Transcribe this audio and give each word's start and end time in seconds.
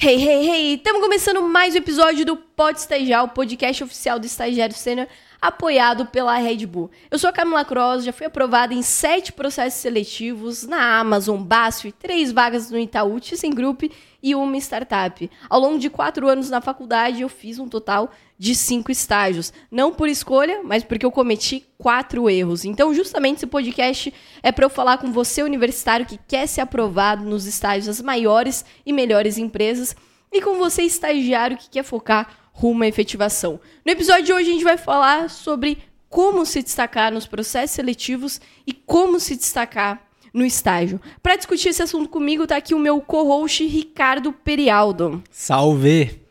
Hey, 0.00 0.14
hey, 0.14 0.48
hey! 0.48 0.74
Estamos 0.74 1.00
começando 1.00 1.42
mais 1.42 1.74
um 1.74 1.78
episódio 1.78 2.24
do 2.24 2.36
Pode 2.36 2.78
Estagiar, 2.78 3.24
o 3.24 3.30
podcast 3.30 3.82
oficial 3.82 4.16
do 4.16 4.26
Estagiário 4.26 4.72
Sênior, 4.72 5.08
apoiado 5.42 6.06
pela 6.06 6.36
Red 6.36 6.64
Bull. 6.66 6.88
Eu 7.10 7.18
sou 7.18 7.28
a 7.28 7.32
Camila 7.32 7.64
Cross, 7.64 8.04
já 8.04 8.12
fui 8.12 8.24
aprovada 8.24 8.72
em 8.72 8.80
sete 8.80 9.32
processos 9.32 9.80
seletivos 9.80 10.62
na 10.62 11.00
Amazon, 11.00 11.42
BASF, 11.42 11.90
três 11.90 12.30
vagas 12.30 12.70
no 12.70 12.78
Itaú, 12.78 13.18
ThyssenKrupp 13.18 13.90
e 14.22 14.36
uma 14.36 14.56
startup. 14.58 15.28
Ao 15.50 15.58
longo 15.58 15.80
de 15.80 15.90
quatro 15.90 16.28
anos 16.28 16.48
na 16.48 16.60
faculdade, 16.60 17.22
eu 17.22 17.28
fiz 17.28 17.58
um 17.58 17.68
total 17.68 18.12
de 18.38 18.54
cinco 18.54 18.92
estágios. 18.92 19.52
Não 19.70 19.92
por 19.92 20.08
escolha, 20.08 20.62
mas 20.62 20.84
porque 20.84 21.04
eu 21.04 21.10
cometi 21.10 21.66
quatro 21.76 22.30
erros. 22.30 22.64
Então, 22.64 22.94
justamente 22.94 23.38
esse 23.38 23.46
podcast 23.46 24.14
é 24.42 24.52
para 24.52 24.64
eu 24.64 24.70
falar 24.70 24.98
com 24.98 25.10
você, 25.10 25.42
universitário, 25.42 26.06
que 26.06 26.18
quer 26.28 26.46
ser 26.46 26.60
aprovado 26.60 27.24
nos 27.24 27.46
estágios 27.46 27.86
das 27.86 28.00
maiores 28.00 28.64
e 28.86 28.92
melhores 28.92 29.38
empresas, 29.38 29.96
e 30.30 30.40
com 30.40 30.58
você, 30.58 30.82
estagiário, 30.82 31.56
que 31.56 31.70
quer 31.70 31.82
focar 31.82 32.50
rumo 32.52 32.84
à 32.84 32.86
efetivação. 32.86 33.60
No 33.84 33.92
episódio 33.92 34.24
de 34.24 34.32
hoje, 34.32 34.50
a 34.50 34.52
gente 34.52 34.64
vai 34.64 34.76
falar 34.76 35.30
sobre 35.30 35.78
como 36.08 36.44
se 36.46 36.62
destacar 36.62 37.12
nos 37.12 37.26
processos 37.26 37.74
seletivos 37.74 38.40
e 38.66 38.72
como 38.72 39.20
se 39.20 39.36
destacar 39.36 40.02
no 40.32 40.44
estágio. 40.44 41.00
Para 41.22 41.36
discutir 41.36 41.70
esse 41.70 41.82
assunto 41.82 42.08
comigo, 42.08 42.42
está 42.42 42.56
aqui 42.56 42.74
o 42.74 42.78
meu 42.78 43.00
co-host 43.00 43.66
Ricardo 43.66 44.32
Perialdo. 44.32 45.22
Salve! 45.30 46.27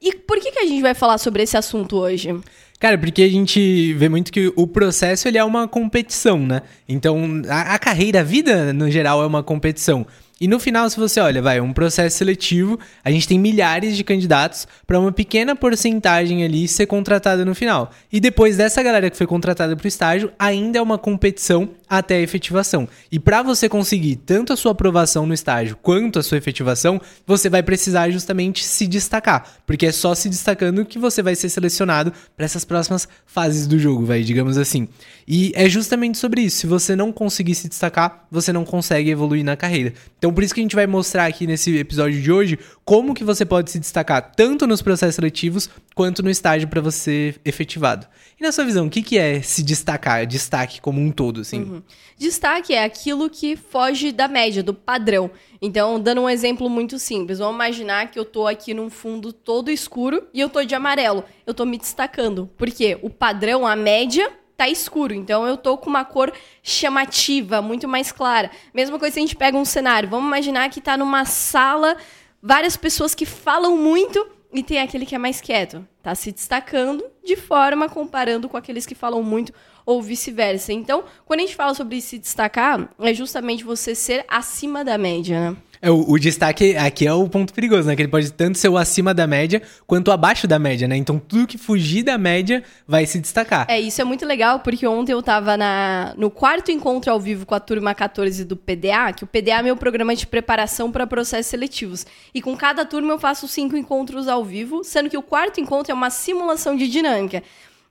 E 0.00 0.14
por 0.14 0.38
que, 0.40 0.52
que 0.52 0.58
a 0.60 0.66
gente 0.66 0.82
vai 0.82 0.94
falar 0.94 1.18
sobre 1.18 1.42
esse 1.42 1.56
assunto 1.56 1.96
hoje? 1.96 2.34
Cara, 2.78 2.96
porque 2.96 3.22
a 3.22 3.28
gente 3.28 3.92
vê 3.94 4.08
muito 4.08 4.30
que 4.30 4.52
o 4.54 4.66
processo 4.66 5.26
ele 5.26 5.36
é 5.36 5.42
uma 5.42 5.66
competição, 5.66 6.38
né? 6.38 6.62
Então, 6.88 7.42
a, 7.48 7.74
a 7.74 7.78
carreira, 7.78 8.20
a 8.20 8.22
vida 8.22 8.72
no 8.72 8.88
geral 8.88 9.22
é 9.22 9.26
uma 9.26 9.42
competição. 9.42 10.06
E 10.40 10.46
no 10.46 10.60
final, 10.60 10.88
se 10.88 10.96
você 10.96 11.18
olha, 11.20 11.42
vai, 11.42 11.60
um 11.60 11.72
processo 11.72 12.16
seletivo, 12.16 12.78
a 13.04 13.10
gente 13.10 13.26
tem 13.26 13.38
milhares 13.38 13.96
de 13.96 14.04
candidatos 14.04 14.68
para 14.86 14.98
uma 14.98 15.10
pequena 15.10 15.56
porcentagem 15.56 16.44
ali 16.44 16.68
ser 16.68 16.86
contratada 16.86 17.44
no 17.44 17.54
final. 17.54 17.90
E 18.12 18.20
depois 18.20 18.56
dessa 18.56 18.82
galera 18.82 19.10
que 19.10 19.16
foi 19.16 19.26
contratada 19.26 19.74
para 19.74 19.84
o 19.84 19.88
estágio, 19.88 20.32
ainda 20.38 20.78
é 20.78 20.82
uma 20.82 20.96
competição 20.96 21.70
até 21.88 22.16
a 22.16 22.20
efetivação. 22.20 22.86
E 23.10 23.18
para 23.18 23.42
você 23.42 23.68
conseguir 23.68 24.16
tanto 24.16 24.52
a 24.52 24.56
sua 24.56 24.72
aprovação 24.72 25.26
no 25.26 25.34
estágio 25.34 25.76
quanto 25.80 26.18
a 26.18 26.22
sua 26.22 26.38
efetivação, 26.38 27.00
você 27.26 27.48
vai 27.48 27.62
precisar 27.62 28.10
justamente 28.10 28.64
se 28.64 28.86
destacar, 28.86 29.58
porque 29.66 29.86
é 29.86 29.92
só 29.92 30.14
se 30.14 30.28
destacando 30.28 30.84
que 30.84 30.98
você 30.98 31.22
vai 31.22 31.34
ser 31.34 31.48
selecionado 31.48 32.12
para 32.36 32.44
essas 32.44 32.64
próximas 32.64 33.08
fases 33.26 33.66
do 33.66 33.78
jogo, 33.78 34.04
vai, 34.04 34.22
digamos 34.22 34.58
assim. 34.58 34.88
E 35.26 35.52
é 35.54 35.68
justamente 35.68 36.16
sobre 36.16 36.42
isso. 36.42 36.58
Se 36.58 36.66
você 36.66 36.96
não 36.96 37.12
conseguir 37.12 37.54
se 37.54 37.68
destacar, 37.68 38.26
você 38.30 38.52
não 38.52 38.64
consegue 38.64 39.10
evoluir 39.10 39.44
na 39.44 39.56
carreira. 39.56 39.92
Então 40.16 40.27
então 40.28 40.34
por 40.34 40.44
isso 40.44 40.54
que 40.54 40.60
a 40.60 40.62
gente 40.62 40.76
vai 40.76 40.86
mostrar 40.86 41.24
aqui 41.24 41.46
nesse 41.46 41.74
episódio 41.78 42.20
de 42.20 42.30
hoje 42.30 42.58
como 42.84 43.14
que 43.14 43.24
você 43.24 43.46
pode 43.46 43.70
se 43.70 43.78
destacar 43.78 44.32
tanto 44.36 44.66
nos 44.66 44.82
processos 44.82 45.14
seletivos 45.14 45.70
quanto 45.94 46.22
no 46.22 46.28
estágio 46.28 46.68
para 46.68 46.82
você 46.82 47.34
efetivado. 47.44 48.06
E 48.38 48.42
na 48.42 48.52
sua 48.52 48.64
visão, 48.64 48.86
o 48.86 48.90
que, 48.90 49.02
que 49.02 49.16
é 49.16 49.40
se 49.40 49.62
destacar, 49.62 50.26
destaque 50.26 50.80
como 50.82 51.00
um 51.00 51.10
todo, 51.10 51.40
assim? 51.40 51.62
Uhum. 51.62 51.82
Destaque 52.18 52.74
é 52.74 52.84
aquilo 52.84 53.30
que 53.30 53.56
foge 53.56 54.12
da 54.12 54.28
média, 54.28 54.62
do 54.62 54.74
padrão. 54.74 55.30
Então, 55.62 55.98
dando 55.98 56.20
um 56.20 56.28
exemplo 56.28 56.68
muito 56.68 56.98
simples, 56.98 57.38
vamos 57.38 57.54
imaginar 57.54 58.10
que 58.10 58.18
eu 58.18 58.24
tô 58.24 58.46
aqui 58.46 58.74
num 58.74 58.90
fundo 58.90 59.32
todo 59.32 59.70
escuro 59.70 60.24
e 60.34 60.40
eu 60.40 60.50
tô 60.50 60.62
de 60.62 60.74
amarelo. 60.74 61.24
Eu 61.46 61.54
tô 61.54 61.64
me 61.64 61.78
destacando. 61.78 62.48
Por 62.56 62.70
quê? 62.70 62.98
O 63.02 63.08
padrão, 63.08 63.66
a 63.66 63.74
média, 63.74 64.30
tá 64.58 64.68
escuro. 64.68 65.14
Então 65.14 65.46
eu 65.46 65.56
tô 65.56 65.78
com 65.78 65.88
uma 65.88 66.04
cor 66.04 66.32
chamativa, 66.62 67.62
muito 67.62 67.86
mais 67.86 68.10
clara. 68.10 68.50
Mesma 68.74 68.98
coisa 68.98 69.14
se 69.14 69.20
a 69.20 69.22
gente 69.22 69.36
pega 69.36 69.56
um 69.56 69.64
cenário. 69.64 70.08
Vamos 70.08 70.26
imaginar 70.26 70.68
que 70.68 70.80
tá 70.80 70.96
numa 70.96 71.24
sala, 71.24 71.96
várias 72.42 72.76
pessoas 72.76 73.14
que 73.14 73.24
falam 73.24 73.76
muito 73.76 74.26
e 74.52 74.62
tem 74.62 74.80
aquele 74.80 75.06
que 75.06 75.14
é 75.14 75.18
mais 75.18 75.40
quieto. 75.40 75.86
Tá 76.02 76.12
se 76.14 76.32
destacando 76.32 77.04
de 77.24 77.36
forma 77.36 77.88
comparando 77.88 78.48
com 78.48 78.56
aqueles 78.56 78.84
que 78.84 78.96
falam 78.96 79.22
muito 79.22 79.52
ou 79.86 80.02
vice-versa. 80.02 80.72
Então, 80.72 81.04
quando 81.24 81.40
a 81.40 81.42
gente 81.44 81.54
fala 81.54 81.72
sobre 81.72 82.00
se 82.00 82.18
destacar, 82.18 82.90
é 82.98 83.14
justamente 83.14 83.62
você 83.62 83.94
ser 83.94 84.24
acima 84.28 84.84
da 84.84 84.98
média, 84.98 85.52
né? 85.52 85.56
É, 85.80 85.90
o, 85.90 86.10
o, 86.10 86.18
destaque 86.18 86.76
aqui 86.76 87.06
é 87.06 87.12
o 87.12 87.28
ponto 87.28 87.52
perigoso, 87.52 87.88
né? 87.88 87.94
Que 87.94 88.02
ele 88.02 88.10
pode 88.10 88.32
tanto 88.32 88.58
ser 88.58 88.68
o 88.68 88.76
acima 88.76 89.14
da 89.14 89.26
média 89.26 89.62
quanto 89.86 90.10
abaixo 90.10 90.46
da 90.46 90.58
média, 90.58 90.88
né? 90.88 90.96
Então 90.96 91.18
tudo 91.18 91.46
que 91.46 91.58
fugir 91.58 92.02
da 92.02 92.18
média 92.18 92.62
vai 92.86 93.06
se 93.06 93.18
destacar. 93.18 93.66
É, 93.68 93.80
isso 93.80 94.00
é 94.00 94.04
muito 94.04 94.26
legal, 94.26 94.60
porque 94.60 94.86
ontem 94.86 95.12
eu 95.12 95.22
tava 95.22 95.56
na, 95.56 96.14
no 96.16 96.30
quarto 96.30 96.70
encontro 96.70 97.12
ao 97.12 97.20
vivo 97.20 97.46
com 97.46 97.54
a 97.54 97.60
turma 97.60 97.94
14 97.94 98.44
do 98.44 98.56
PDA, 98.56 99.12
que 99.16 99.24
o 99.24 99.26
PDA 99.26 99.58
é 99.58 99.62
meu 99.62 99.76
programa 99.76 100.14
de 100.14 100.26
preparação 100.26 100.90
para 100.90 101.06
processos 101.06 101.46
seletivos. 101.46 102.06
E 102.34 102.42
com 102.42 102.56
cada 102.56 102.84
turma 102.84 103.12
eu 103.12 103.18
faço 103.18 103.46
cinco 103.46 103.76
encontros 103.76 104.28
ao 104.28 104.44
vivo, 104.44 104.82
sendo 104.82 105.08
que 105.08 105.16
o 105.16 105.22
quarto 105.22 105.60
encontro 105.60 105.92
é 105.92 105.94
uma 105.94 106.10
simulação 106.10 106.76
de 106.76 106.88
dinâmica. 106.88 107.42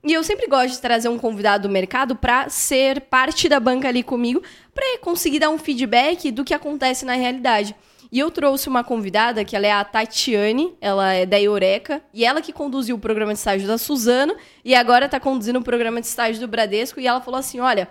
E 0.04 0.12
eu 0.12 0.22
sempre 0.22 0.46
gosto 0.46 0.74
de 0.74 0.80
trazer 0.80 1.08
um 1.08 1.18
convidado 1.18 1.66
do 1.66 1.72
mercado 1.72 2.14
para 2.14 2.48
ser 2.48 3.00
parte 3.02 3.48
da 3.48 3.58
banca 3.58 3.88
ali 3.88 4.02
comigo, 4.02 4.42
para 4.72 4.98
conseguir 4.98 5.40
dar 5.40 5.50
um 5.50 5.58
feedback 5.58 6.30
do 6.30 6.44
que 6.44 6.54
acontece 6.54 7.04
na 7.04 7.14
realidade. 7.14 7.74
E 8.10 8.18
eu 8.18 8.30
trouxe 8.30 8.68
uma 8.68 8.82
convidada, 8.82 9.44
que 9.44 9.54
ela 9.54 9.66
é 9.66 9.72
a 9.72 9.84
Tatiane, 9.84 10.74
ela 10.80 11.12
é 11.12 11.26
da 11.26 11.38
Eureka, 11.38 12.00
e 12.14 12.24
ela 12.24 12.40
que 12.40 12.52
conduziu 12.52 12.96
o 12.96 12.98
programa 12.98 13.32
de 13.32 13.38
estágio 13.38 13.66
da 13.66 13.76
Suzano, 13.76 14.34
e 14.64 14.74
agora 14.74 15.06
está 15.06 15.20
conduzindo 15.20 15.58
o 15.58 15.62
programa 15.62 16.00
de 16.00 16.06
estágio 16.06 16.40
do 16.40 16.48
Bradesco, 16.48 17.00
e 17.00 17.06
ela 17.06 17.20
falou 17.20 17.38
assim: 17.38 17.60
olha, 17.60 17.88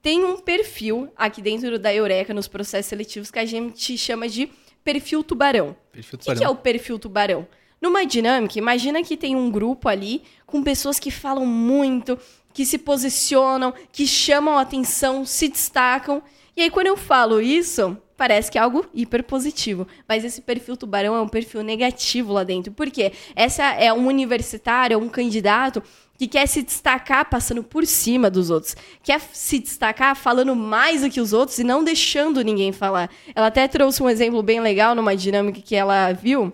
tem 0.00 0.24
um 0.24 0.38
perfil 0.38 1.08
aqui 1.16 1.40
dentro 1.40 1.78
da 1.78 1.94
Eureka, 1.94 2.34
nos 2.34 2.48
processos 2.48 2.88
seletivos, 2.88 3.30
que 3.30 3.38
a 3.38 3.44
gente 3.44 3.96
chama 3.96 4.28
de 4.28 4.50
perfil 4.82 5.22
tubarão. 5.22 5.76
Perfil 5.92 6.18
tubarão. 6.18 6.32
O 6.32 6.34
que, 6.34 6.40
que 6.40 6.44
é 6.44 6.48
o 6.48 6.56
perfil 6.56 6.98
tubarão? 6.98 7.46
Numa 7.82 8.06
dinâmica, 8.06 8.60
imagina 8.60 9.02
que 9.02 9.16
tem 9.16 9.34
um 9.34 9.50
grupo 9.50 9.88
ali 9.88 10.22
com 10.46 10.62
pessoas 10.62 11.00
que 11.00 11.10
falam 11.10 11.44
muito, 11.44 12.16
que 12.54 12.64
se 12.64 12.78
posicionam, 12.78 13.74
que 13.90 14.06
chamam 14.06 14.56
atenção, 14.56 15.26
se 15.26 15.48
destacam. 15.48 16.22
E 16.56 16.62
aí, 16.62 16.70
quando 16.70 16.86
eu 16.86 16.96
falo 16.96 17.40
isso, 17.40 17.96
parece 18.16 18.52
que 18.52 18.56
é 18.56 18.60
algo 18.60 18.86
hiper 18.94 19.24
positivo. 19.24 19.84
Mas 20.08 20.24
esse 20.24 20.40
perfil 20.42 20.76
tubarão 20.76 21.16
é 21.16 21.20
um 21.20 21.26
perfil 21.26 21.64
negativo 21.64 22.32
lá 22.32 22.44
dentro. 22.44 22.72
Por 22.72 22.88
quê? 22.88 23.10
Essa 23.34 23.64
é 23.74 23.92
um 23.92 24.06
universitário, 24.06 24.96
um 24.96 25.08
candidato 25.08 25.82
que 26.16 26.28
quer 26.28 26.46
se 26.46 26.62
destacar 26.62 27.28
passando 27.28 27.64
por 27.64 27.84
cima 27.84 28.30
dos 28.30 28.48
outros. 28.48 28.76
Quer 29.02 29.20
se 29.32 29.58
destacar 29.58 30.14
falando 30.14 30.54
mais 30.54 31.00
do 31.00 31.10
que 31.10 31.20
os 31.20 31.32
outros 31.32 31.58
e 31.58 31.64
não 31.64 31.82
deixando 31.82 32.44
ninguém 32.44 32.70
falar. 32.70 33.10
Ela 33.34 33.48
até 33.48 33.66
trouxe 33.66 34.00
um 34.04 34.08
exemplo 34.08 34.40
bem 34.40 34.60
legal 34.60 34.94
numa 34.94 35.16
dinâmica 35.16 35.60
que 35.60 35.74
ela 35.74 36.12
viu 36.12 36.52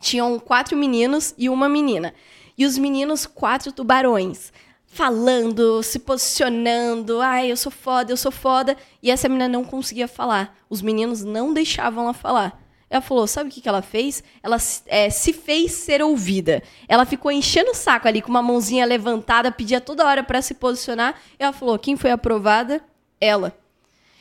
tinham 0.00 0.38
quatro 0.38 0.76
meninos 0.76 1.34
e 1.36 1.48
uma 1.48 1.68
menina. 1.68 2.14
E 2.56 2.66
os 2.66 2.76
meninos, 2.76 3.26
quatro 3.26 3.72
tubarões. 3.72 4.52
Falando, 4.86 5.82
se 5.82 5.98
posicionando. 5.98 7.20
Ai, 7.20 7.50
eu 7.52 7.56
sou 7.56 7.70
foda, 7.70 8.12
eu 8.12 8.16
sou 8.16 8.32
foda. 8.32 8.76
E 9.02 9.10
essa 9.10 9.28
menina 9.28 9.48
não 9.48 9.64
conseguia 9.64 10.08
falar. 10.08 10.56
Os 10.68 10.82
meninos 10.82 11.22
não 11.22 11.52
deixavam 11.52 12.04
ela 12.04 12.14
falar. 12.14 12.60
Ela 12.90 13.02
falou: 13.02 13.26
sabe 13.26 13.50
o 13.50 13.52
que, 13.52 13.60
que 13.60 13.68
ela 13.68 13.82
fez? 13.82 14.22
Ela 14.42 14.56
é, 14.86 15.10
se 15.10 15.32
fez 15.32 15.72
ser 15.72 16.02
ouvida. 16.02 16.62
Ela 16.88 17.04
ficou 17.04 17.30
enchendo 17.30 17.70
o 17.70 17.74
saco 17.74 18.08
ali 18.08 18.22
com 18.22 18.30
uma 18.30 18.42
mãozinha 18.42 18.86
levantada, 18.86 19.52
pedia 19.52 19.80
toda 19.80 20.06
hora 20.06 20.22
para 20.22 20.40
se 20.40 20.54
posicionar. 20.54 21.14
E 21.38 21.42
ela 21.42 21.52
falou: 21.52 21.78
quem 21.78 21.96
foi 21.96 22.10
aprovada? 22.10 22.82
Ela. 23.20 23.56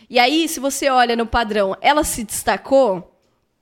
E 0.09 0.19
aí, 0.19 0.47
se 0.47 0.59
você 0.59 0.89
olha 0.89 1.15
no 1.15 1.25
padrão, 1.25 1.75
ela 1.81 2.03
se 2.03 2.23
destacou? 2.23 3.16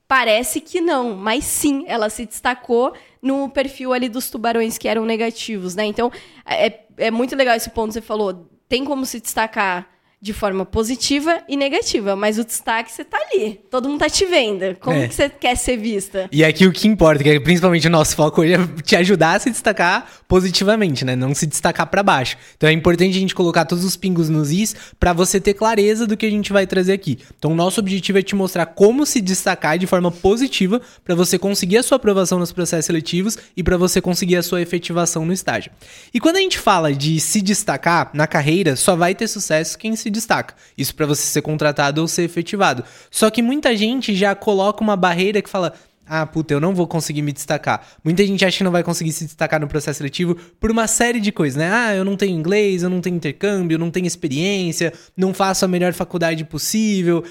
Parece 0.08 0.62
que 0.62 0.80
não, 0.80 1.16
mas 1.16 1.44
sim, 1.46 1.84
ela 1.88 2.10
se 2.10 2.26
destacou 2.26 2.94
no 3.22 3.50
perfil 3.50 3.92
ali 3.92 4.08
dos 4.08 4.30
tubarões 4.30 4.78
que 4.78 4.88
eram 4.88 5.04
negativos, 5.04 5.76
né? 5.76 5.84
Então, 5.86 6.12
é, 6.46 6.82
é 6.98 7.10
muito 7.10 7.36
legal 7.36 7.56
esse 7.56 7.72
ponto 7.72 7.88
que 7.88 7.94
você 7.94 8.02
falou. 8.02 8.48
Tem 8.70 8.86
como 8.86 9.06
se 9.06 9.20
destacar 9.20 9.95
de 10.22 10.34
forma 10.34 10.66
positiva 10.66 11.42
e 11.48 11.56
negativa, 11.56 12.16
mas 12.16 12.40
o 12.40 12.44
destaque 12.44 12.92
você 12.92 13.04
tá 13.04 13.18
ali, 13.18 13.60
todo 13.70 13.88
mundo 13.88 14.00
tá 14.00 14.10
te 14.10 14.26
vendo. 14.26 14.76
Como 14.80 14.98
é. 14.98 15.08
que 15.08 15.14
você 15.14 15.30
quer 15.30 15.56
ser 15.56 15.78
vista? 15.78 16.28
E 16.32 16.44
aqui 16.44 16.66
o 16.66 16.72
que 16.72 16.88
importa, 16.88 17.24
que 17.24 17.30
é 17.30 17.40
principalmente 17.40 17.88
o 17.88 17.92
nosso 17.92 18.16
foco 18.16 18.42
hoje 18.42 18.54
é 18.54 18.82
te 18.82 18.96
ajudar 18.96 19.36
a 19.36 19.40
se 19.40 19.52
destacar 19.52 20.10
positivamente, 20.28 21.06
né? 21.06 21.16
Não 21.16 21.36
se 21.36 21.46
destacar 21.46 21.88
para 21.88 22.02
baixo. 22.02 22.38
Então 22.58 22.68
é 22.68 22.72
importante 22.72 23.16
a 23.16 23.20
gente 23.20 23.36
colocar 23.36 23.66
todos 23.66 23.84
os 23.84 23.96
pingos 23.96 24.30
nos 24.30 24.52
is 24.52 24.76
para 25.00 25.14
você 25.14 25.40
ter 25.40 25.54
clareza 25.54 26.08
do 26.08 26.18
que 26.18 26.26
a 26.26 26.30
gente 26.30 26.52
vai 26.52 26.66
trazer 26.66 26.94
aqui. 26.94 27.20
Então 27.38 27.52
o 27.52 27.56
nosso 27.56 27.80
objetivo 27.80 28.18
é 28.18 28.22
te 28.22 28.36
mostrar 28.36 28.66
como 28.66 29.06
se 29.06 29.22
destacar 29.22 29.78
de 29.78 29.86
forma 29.86 30.12
positiva 30.12 30.82
para 31.04 31.14
você 31.14 31.38
conseguir 31.38 31.78
a 31.78 31.84
sua 31.84 31.98
aprovação 31.98 32.40
nos 32.40 32.52
processos 32.52 32.86
seletivos 32.86 33.38
e 33.56 33.64
para 33.64 33.78
você 33.78 34.02
conseguir 34.02 34.38
a 34.38 34.44
sua 34.44 34.62
efetivação 34.62 35.26
no 35.26 35.34
estágio. 35.34 35.72
E 36.14 36.20
quando 36.20 36.38
a 36.38 36.42
gente 36.42 36.58
fala 36.58 36.94
de 36.94 37.20
se 37.20 37.42
destacar 37.42 38.10
na 38.14 38.26
carreira, 38.26 38.76
só 38.76 38.96
vai 38.96 39.14
ter 39.14 39.28
sucesso 39.28 39.78
quem 39.78 39.96
se 39.96 40.05
destaca. 40.10 40.56
Isso 40.78 40.96
para 40.96 41.06
você 41.06 41.24
ser 41.24 41.42
contratado 41.42 42.02
ou 42.02 42.08
ser 42.08 42.24
efetivado. 42.24 42.84
Só 43.10 43.30
que 43.30 43.42
muita 43.42 43.76
gente 43.76 44.16
já 44.16 44.36
coloca 44.36 44.84
uma 44.84 44.96
barreira 44.96 45.42
que 45.42 45.50
fala: 45.50 45.74
ah, 46.08 46.26
puta, 46.26 46.54
eu 46.54 46.60
não 46.60 46.76
vou 46.76 46.86
conseguir 46.86 47.24
me 47.24 47.34
destacar. 47.34 47.86
Muita 48.04 48.26
gente 48.26 48.46
acha 48.46 48.60
que 48.60 48.64
não 48.64 48.72
vai 48.72 48.84
conseguir 48.84 49.12
se 49.12 49.26
destacar 49.26 49.60
no 49.60 49.68
processo 49.68 49.98
seletivo 49.98 50.36
por 50.60 50.70
uma 50.70 50.86
série 50.86 51.20
de 51.20 51.32
coisas, 51.32 51.58
né? 51.58 51.72
Ah, 51.72 51.96
eu 51.96 52.06
não 52.06 52.16
tenho 52.16 52.38
inglês, 52.38 52.84
eu 52.84 52.90
não 52.90 53.02
tenho 53.02 53.16
intercâmbio, 53.16 53.76
eu 53.76 53.80
não 53.80 53.90
tenho 53.90 54.06
experiência, 54.06 54.94
não 55.18 55.34
faço 55.34 55.66
a 55.66 55.68
melhor 55.68 55.94
faculdade 55.94 56.46
possível, 56.46 57.24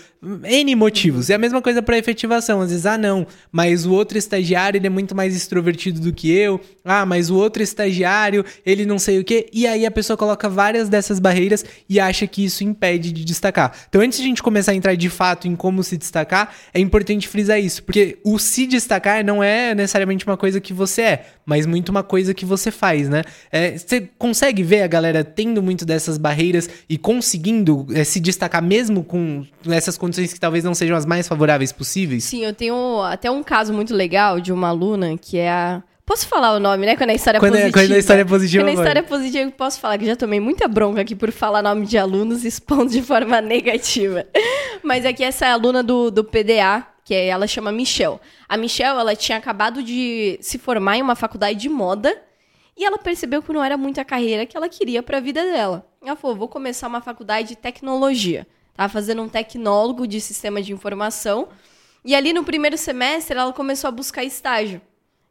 N 0.44 0.74
motivos. 0.74 1.30
É 1.30 1.34
a 1.34 1.38
mesma 1.38 1.60
coisa 1.60 1.82
para 1.82 1.98
efetivação. 1.98 2.60
Às 2.60 2.70
vezes, 2.70 2.86
ah, 2.86 2.96
não, 2.96 3.26
mas 3.52 3.84
o 3.84 3.92
outro 3.92 4.16
estagiário 4.16 4.78
ele 4.78 4.86
é 4.86 4.90
muito 4.90 5.14
mais 5.14 5.36
extrovertido 5.36 6.00
do 6.00 6.12
que 6.12 6.30
eu. 6.30 6.60
Ah, 6.84 7.04
mas 7.04 7.30
o 7.30 7.36
outro 7.36 7.62
estagiário, 7.62 8.44
ele 8.64 8.86
não 8.86 8.98
sei 8.98 9.18
o 9.18 9.24
quê. 9.24 9.48
E 9.52 9.66
aí 9.66 9.84
a 9.84 9.90
pessoa 9.90 10.16
coloca 10.16 10.48
várias 10.48 10.88
dessas 10.88 11.18
barreiras 11.18 11.64
e 11.88 12.00
acha 12.00 12.26
que 12.26 12.44
isso 12.44 12.64
impede 12.64 13.12
de 13.12 13.24
destacar. 13.24 13.76
Então, 13.88 14.00
antes 14.00 14.18
de 14.18 14.24
a 14.24 14.28
gente 14.28 14.42
começar 14.42 14.72
a 14.72 14.74
entrar 14.74 14.94
de 14.94 15.08
fato 15.08 15.46
em 15.46 15.54
como 15.54 15.82
se 15.82 15.96
destacar, 15.96 16.54
é 16.72 16.80
importante 16.80 17.28
frisar 17.28 17.60
isso, 17.60 17.82
porque 17.82 18.18
o 18.24 18.38
se 18.38 18.66
destacar 18.66 19.24
não 19.24 19.42
é 19.42 19.74
necessariamente 19.74 20.26
uma 20.26 20.36
coisa 20.36 20.60
que 20.60 20.72
você 20.72 21.02
é, 21.02 21.26
mas 21.44 21.66
muito 21.66 21.88
uma 21.90 22.02
coisa 22.02 22.32
que 22.32 22.44
você 22.44 22.70
faz, 22.70 23.08
né? 23.08 23.22
É, 23.50 23.76
você 23.76 24.08
consegue 24.18 24.62
ver 24.62 24.82
a 24.82 24.86
galera 24.86 25.22
tendo 25.24 25.62
muito 25.62 25.84
dessas 25.84 26.18
barreiras 26.18 26.68
e 26.88 26.96
conseguindo 26.96 27.86
é, 27.92 28.04
se 28.04 28.20
destacar 28.20 28.62
mesmo 28.62 29.04
com 29.04 29.44
essas 29.68 29.96
condições 29.96 30.13
que 30.16 30.40
talvez 30.40 30.64
não 30.64 30.74
sejam 30.74 30.96
as 30.96 31.06
mais 31.06 31.26
favoráveis 31.28 31.72
possíveis? 31.72 32.24
Sim, 32.24 32.44
eu 32.44 32.54
tenho 32.54 33.02
até 33.02 33.30
um 33.30 33.42
caso 33.42 33.72
muito 33.72 33.94
legal 33.94 34.40
de 34.40 34.52
uma 34.52 34.68
aluna 34.68 35.16
que 35.16 35.38
é 35.38 35.50
a 35.50 35.82
Posso 36.06 36.28
falar 36.28 36.54
o 36.54 36.60
nome, 36.60 36.84
né? 36.84 36.96
Quando 36.96 37.10
a 37.10 37.14
história 37.14 37.38
é 37.38 37.40
quando 37.40 37.52
positiva. 37.52 37.68
É, 37.68 37.82
quando 37.82 37.92
a 37.92 37.98
história 37.98 38.20
é 38.20 38.24
positiva. 38.24 38.62
Quando 38.62 38.68
a 38.68 38.74
história 38.74 38.98
é 38.98 39.02
positiva, 39.02 39.44
eu 39.44 39.52
posso 39.52 39.80
falar 39.80 39.96
que 39.96 40.04
já 40.04 40.14
tomei 40.14 40.38
muita 40.38 40.68
bronca 40.68 41.00
aqui 41.00 41.14
por 41.14 41.32
falar 41.32 41.62
nome 41.62 41.86
de 41.86 41.96
alunos 41.96 42.44
expondo 42.44 42.90
de 42.90 43.00
forma 43.00 43.40
negativa. 43.42 44.26
Mas 44.82 45.06
aqui 45.06 45.24
essa 45.24 45.46
é 45.46 45.48
a 45.48 45.54
aluna 45.54 45.82
do, 45.82 46.10
do 46.10 46.22
PDA, 46.22 46.86
que 47.06 47.14
é, 47.14 47.28
ela 47.28 47.46
chama 47.46 47.72
Michelle. 47.72 48.18
A 48.46 48.56
Michelle, 48.58 48.98
ela 48.98 49.16
tinha 49.16 49.38
acabado 49.38 49.82
de 49.82 50.38
se 50.42 50.58
formar 50.58 50.98
em 50.98 51.02
uma 51.02 51.16
faculdade 51.16 51.58
de 51.58 51.70
moda 51.70 52.14
e 52.76 52.84
ela 52.84 52.98
percebeu 52.98 53.42
que 53.42 53.50
não 53.50 53.64
era 53.64 53.78
muito 53.78 53.98
a 53.98 54.04
carreira 54.04 54.44
que 54.44 54.56
ela 54.56 54.68
queria 54.68 55.02
para 55.02 55.16
a 55.16 55.20
vida 55.20 55.42
dela. 55.42 55.86
Ela 56.04 56.16
falou: 56.16 56.36
vou 56.36 56.48
começar 56.48 56.86
uma 56.86 57.00
faculdade 57.00 57.48
de 57.48 57.56
tecnologia. 57.56 58.46
Tava 58.74 58.92
fazendo 58.92 59.22
um 59.22 59.28
tecnólogo 59.28 60.06
de 60.06 60.20
sistema 60.20 60.60
de 60.60 60.72
informação. 60.72 61.48
E 62.04 62.14
ali 62.14 62.32
no 62.32 62.44
primeiro 62.44 62.76
semestre 62.76 63.38
ela 63.38 63.52
começou 63.52 63.88
a 63.88 63.92
buscar 63.92 64.24
estágio. 64.24 64.80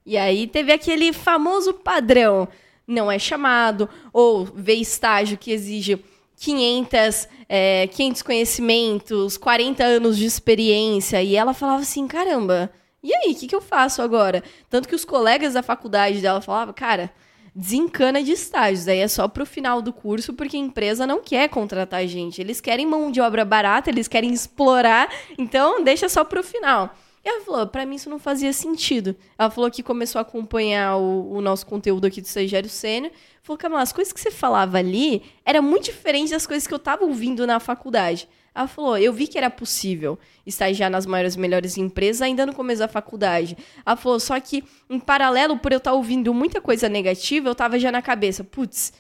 E 0.06 0.18
aí 0.18 0.48
teve 0.48 0.72
aquele 0.72 1.14
famoso 1.14 1.74
padrão: 1.74 2.48
não 2.88 3.12
é 3.12 3.20
chamado, 3.20 3.90
ou 4.12 4.46
vê 4.46 4.76
estágio 4.76 5.38
que 5.38 5.52
exige 5.52 6.04
500, 6.38 7.28
é, 7.48 7.88
500 7.88 8.22
conhecimentos, 8.22 9.38
40 9.38 9.84
anos 9.84 10.18
de 10.18 10.26
experiência. 10.26 11.22
E 11.22 11.36
ela 11.36 11.54
falava 11.54 11.82
assim: 11.82 12.08
caramba, 12.08 12.72
e 13.04 13.14
aí, 13.14 13.34
o 13.34 13.36
que, 13.36 13.48
que 13.48 13.56
eu 13.56 13.62
faço 13.62 14.02
agora? 14.02 14.42
Tanto 14.70 14.88
que 14.88 14.96
os 14.96 15.04
colegas 15.04 15.54
da 15.54 15.62
faculdade 15.62 16.22
dela 16.22 16.40
falavam: 16.40 16.74
cara, 16.74 17.12
desencana 17.56 18.24
de 18.24 18.32
estágios. 18.32 18.88
Aí 18.88 19.00
é 19.00 19.08
só 19.08 19.28
pro 19.28 19.46
final 19.46 19.82
do 19.82 19.94
curso, 19.94 20.34
porque 20.34 20.58
a 20.58 20.60
empresa 20.60 21.06
não 21.06 21.22
quer 21.22 21.50
contratar 21.50 22.08
gente. 22.08 22.42
Eles 22.42 22.60
querem 22.60 22.86
mão 22.86 23.12
de 23.12 23.22
obra 23.22 23.46
barata, 23.46 23.90
eles 23.90 24.08
querem 24.08 24.34
explorar, 24.34 25.10
então 25.38 25.84
deixa 25.84 26.10
só 26.10 26.24
pro 26.24 26.44
final. 26.44 26.96
E 27.24 27.30
ela 27.30 27.46
falou, 27.46 27.68
pra 27.68 27.86
mim 27.86 27.96
isso 27.96 28.10
não 28.10 28.20
fazia 28.20 28.52
sentido. 28.52 29.16
Ela 29.38 29.50
falou 29.50 29.72
que 29.72 29.82
começou 29.82 30.20
a 30.20 30.24
acompanhar 30.24 30.98
o, 30.98 31.36
o 31.36 31.42
nosso 31.42 31.66
conteúdo 31.66 32.06
aqui 32.06 32.20
do 32.20 32.26
Estagiário 32.26 32.70
Sênior. 32.70 33.14
Falou, 33.42 33.58
Camila, 33.58 33.82
as 33.82 33.94
coisas 33.94 34.12
que 34.12 34.20
você 34.20 34.30
falava 34.30 34.78
ali 34.78 35.24
era 35.46 35.62
muito 35.62 35.86
diferente 35.86 36.32
das 36.32 36.46
coisas 36.46 36.68
que 36.68 36.74
eu 36.74 36.80
tava 36.80 37.06
ouvindo 37.06 37.48
na 37.48 37.62
faculdade. 37.62 38.28
Ela 38.56 38.68
falou, 38.68 38.98
eu 38.98 39.12
vi 39.12 39.28
que 39.28 39.38
era 39.38 39.50
possível 39.50 40.18
estagiar 40.46 40.90
nas 40.90 41.06
maiores 41.06 41.36
e 41.36 41.40
melhores 41.40 41.78
empresas 41.78 42.22
ainda 42.22 42.46
no 42.46 42.54
começo 42.54 42.80
da 42.80 42.88
faculdade. 42.88 43.58
Ela 43.86 43.96
falou, 43.96 44.20
só 44.20 44.40
que 44.40 44.64
em 44.90 45.00
paralelo, 45.00 45.58
por 45.58 45.72
eu 45.72 45.78
estar 45.78 45.94
ouvindo 45.94 46.34
muita 46.34 46.62
coisa 46.62 46.88
negativa, 46.88 47.50
eu 47.50 47.56
tava 47.56 47.80
já 47.80 47.92
na 47.92 48.02
cabeça, 48.02 48.44
putz, 48.44 48.94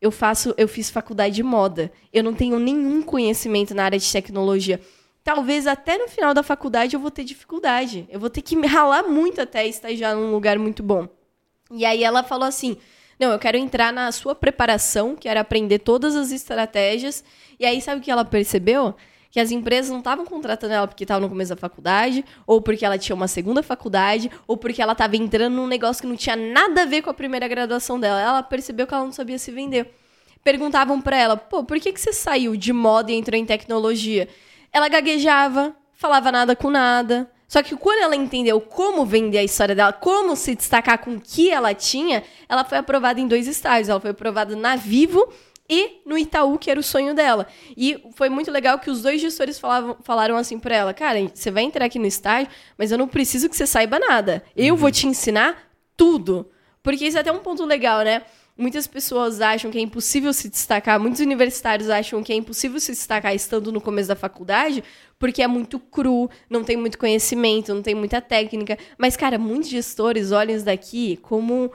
eu 0.00 0.10
faço, 0.10 0.54
eu 0.56 0.68
fiz 0.68 0.90
faculdade 0.90 1.34
de 1.34 1.42
moda. 1.42 1.90
Eu 2.12 2.22
não 2.22 2.34
tenho 2.34 2.58
nenhum 2.58 3.02
conhecimento 3.02 3.74
na 3.74 3.84
área 3.84 3.98
de 3.98 4.12
tecnologia 4.12 4.80
talvez 5.28 5.66
até 5.66 5.98
no 5.98 6.08
final 6.08 6.32
da 6.32 6.42
faculdade 6.42 6.94
eu 6.94 7.00
vou 7.00 7.10
ter 7.10 7.22
dificuldade. 7.22 8.08
Eu 8.10 8.18
vou 8.18 8.30
ter 8.30 8.40
que 8.40 8.56
me 8.56 8.66
ralar 8.66 9.02
muito 9.02 9.42
até 9.42 9.66
estagiar 9.66 10.16
num 10.16 10.30
lugar 10.30 10.58
muito 10.58 10.82
bom. 10.82 11.06
E 11.70 11.84
aí 11.84 12.02
ela 12.02 12.22
falou 12.22 12.46
assim: 12.46 12.78
não, 13.18 13.32
eu 13.32 13.38
quero 13.38 13.56
entrar 13.56 13.92
na 13.92 14.12
sua 14.12 14.34
preparação, 14.34 15.16
quero 15.16 15.40
aprender 15.40 15.80
todas 15.80 16.14
as 16.14 16.30
estratégias. 16.30 17.24
E 17.58 17.66
aí, 17.66 17.80
sabe 17.80 18.00
o 18.00 18.04
que 18.04 18.10
ela 18.10 18.24
percebeu? 18.24 18.94
Que 19.30 19.40
as 19.40 19.50
empresas 19.50 19.90
não 19.90 19.98
estavam 19.98 20.24
contratando 20.24 20.72
ela 20.72 20.86
porque 20.86 21.04
estava 21.04 21.20
no 21.20 21.28
começo 21.28 21.50
da 21.50 21.56
faculdade, 21.56 22.24
ou 22.46 22.62
porque 22.62 22.84
ela 22.84 22.96
tinha 22.96 23.16
uma 23.16 23.26
segunda 23.26 23.62
faculdade, 23.62 24.30
ou 24.46 24.56
porque 24.56 24.80
ela 24.80 24.92
estava 24.92 25.16
entrando 25.16 25.54
num 25.54 25.66
negócio 25.66 26.00
que 26.00 26.06
não 26.06 26.16
tinha 26.16 26.36
nada 26.36 26.82
a 26.82 26.86
ver 26.86 27.02
com 27.02 27.10
a 27.10 27.14
primeira 27.14 27.48
graduação 27.48 27.98
dela. 27.98 28.20
Ela 28.20 28.42
percebeu 28.42 28.86
que 28.86 28.94
ela 28.94 29.04
não 29.04 29.12
sabia 29.12 29.38
se 29.38 29.50
vender. 29.50 29.92
Perguntavam 30.44 31.00
para 31.00 31.16
ela, 31.16 31.36
pô, 31.36 31.64
por 31.64 31.78
que, 31.80 31.92
que 31.92 32.00
você 32.00 32.12
saiu 32.12 32.56
de 32.56 32.72
moda 32.72 33.10
e 33.10 33.16
entrou 33.16 33.38
em 33.38 33.44
tecnologia? 33.44 34.28
Ela 34.72 34.88
gaguejava, 34.88 35.74
falava 35.92 36.30
nada 36.30 36.54
com 36.54 36.70
nada. 36.70 37.30
Só 37.48 37.62
que 37.62 37.74
quando 37.74 38.02
ela 38.02 38.14
entendeu 38.14 38.60
como 38.60 39.06
vender 39.06 39.38
a 39.38 39.42
história 39.42 39.74
dela, 39.74 39.92
como 39.92 40.36
se 40.36 40.54
destacar 40.54 40.98
com 40.98 41.14
o 41.14 41.20
que 41.20 41.50
ela 41.50 41.74
tinha, 41.74 42.22
ela 42.46 42.62
foi 42.62 42.76
aprovada 42.76 43.18
em 43.18 43.26
dois 43.26 43.48
estágios. 43.48 43.88
Ela 43.88 44.00
foi 44.00 44.10
aprovada 44.10 44.54
na 44.54 44.76
Vivo 44.76 45.32
e 45.66 46.02
no 46.04 46.18
Itaú, 46.18 46.58
que 46.58 46.70
era 46.70 46.78
o 46.78 46.82
sonho 46.82 47.14
dela. 47.14 47.46
E 47.74 48.04
foi 48.14 48.28
muito 48.28 48.50
legal 48.50 48.78
que 48.78 48.90
os 48.90 49.00
dois 49.00 49.18
gestores 49.18 49.58
falavam, 49.58 49.96
falaram 50.02 50.36
assim 50.36 50.58
para 50.58 50.76
ela: 50.76 50.92
Cara, 50.92 51.18
você 51.34 51.50
vai 51.50 51.62
entrar 51.62 51.86
aqui 51.86 51.98
no 51.98 52.06
estágio, 52.06 52.50
mas 52.76 52.92
eu 52.92 52.98
não 52.98 53.08
preciso 53.08 53.48
que 53.48 53.56
você 53.56 53.66
saiba 53.66 53.98
nada. 53.98 54.44
Eu 54.54 54.74
uhum. 54.74 54.80
vou 54.80 54.90
te 54.90 55.06
ensinar 55.06 55.56
tudo. 55.96 56.50
Porque 56.82 57.06
isso 57.06 57.16
é 57.16 57.20
até 57.20 57.32
um 57.32 57.38
ponto 57.38 57.64
legal, 57.64 58.02
né? 58.02 58.22
Muitas 58.58 58.88
pessoas 58.88 59.40
acham 59.40 59.70
que 59.70 59.78
é 59.78 59.80
impossível 59.80 60.32
se 60.32 60.48
destacar, 60.48 60.98
muitos 60.98 61.20
universitários 61.20 61.88
acham 61.88 62.24
que 62.24 62.32
é 62.32 62.34
impossível 62.34 62.80
se 62.80 62.90
destacar 62.90 63.32
estando 63.32 63.70
no 63.70 63.80
começo 63.80 64.08
da 64.08 64.16
faculdade, 64.16 64.82
porque 65.16 65.44
é 65.44 65.46
muito 65.46 65.78
cru, 65.78 66.28
não 66.50 66.64
tem 66.64 66.76
muito 66.76 66.98
conhecimento, 66.98 67.72
não 67.72 67.82
tem 67.82 67.94
muita 67.94 68.20
técnica. 68.20 68.76
Mas, 68.98 69.16
cara, 69.16 69.38
muitos 69.38 69.68
gestores 69.68 70.32
olham 70.32 70.56
isso 70.56 70.64
daqui 70.64 71.18
como. 71.18 71.70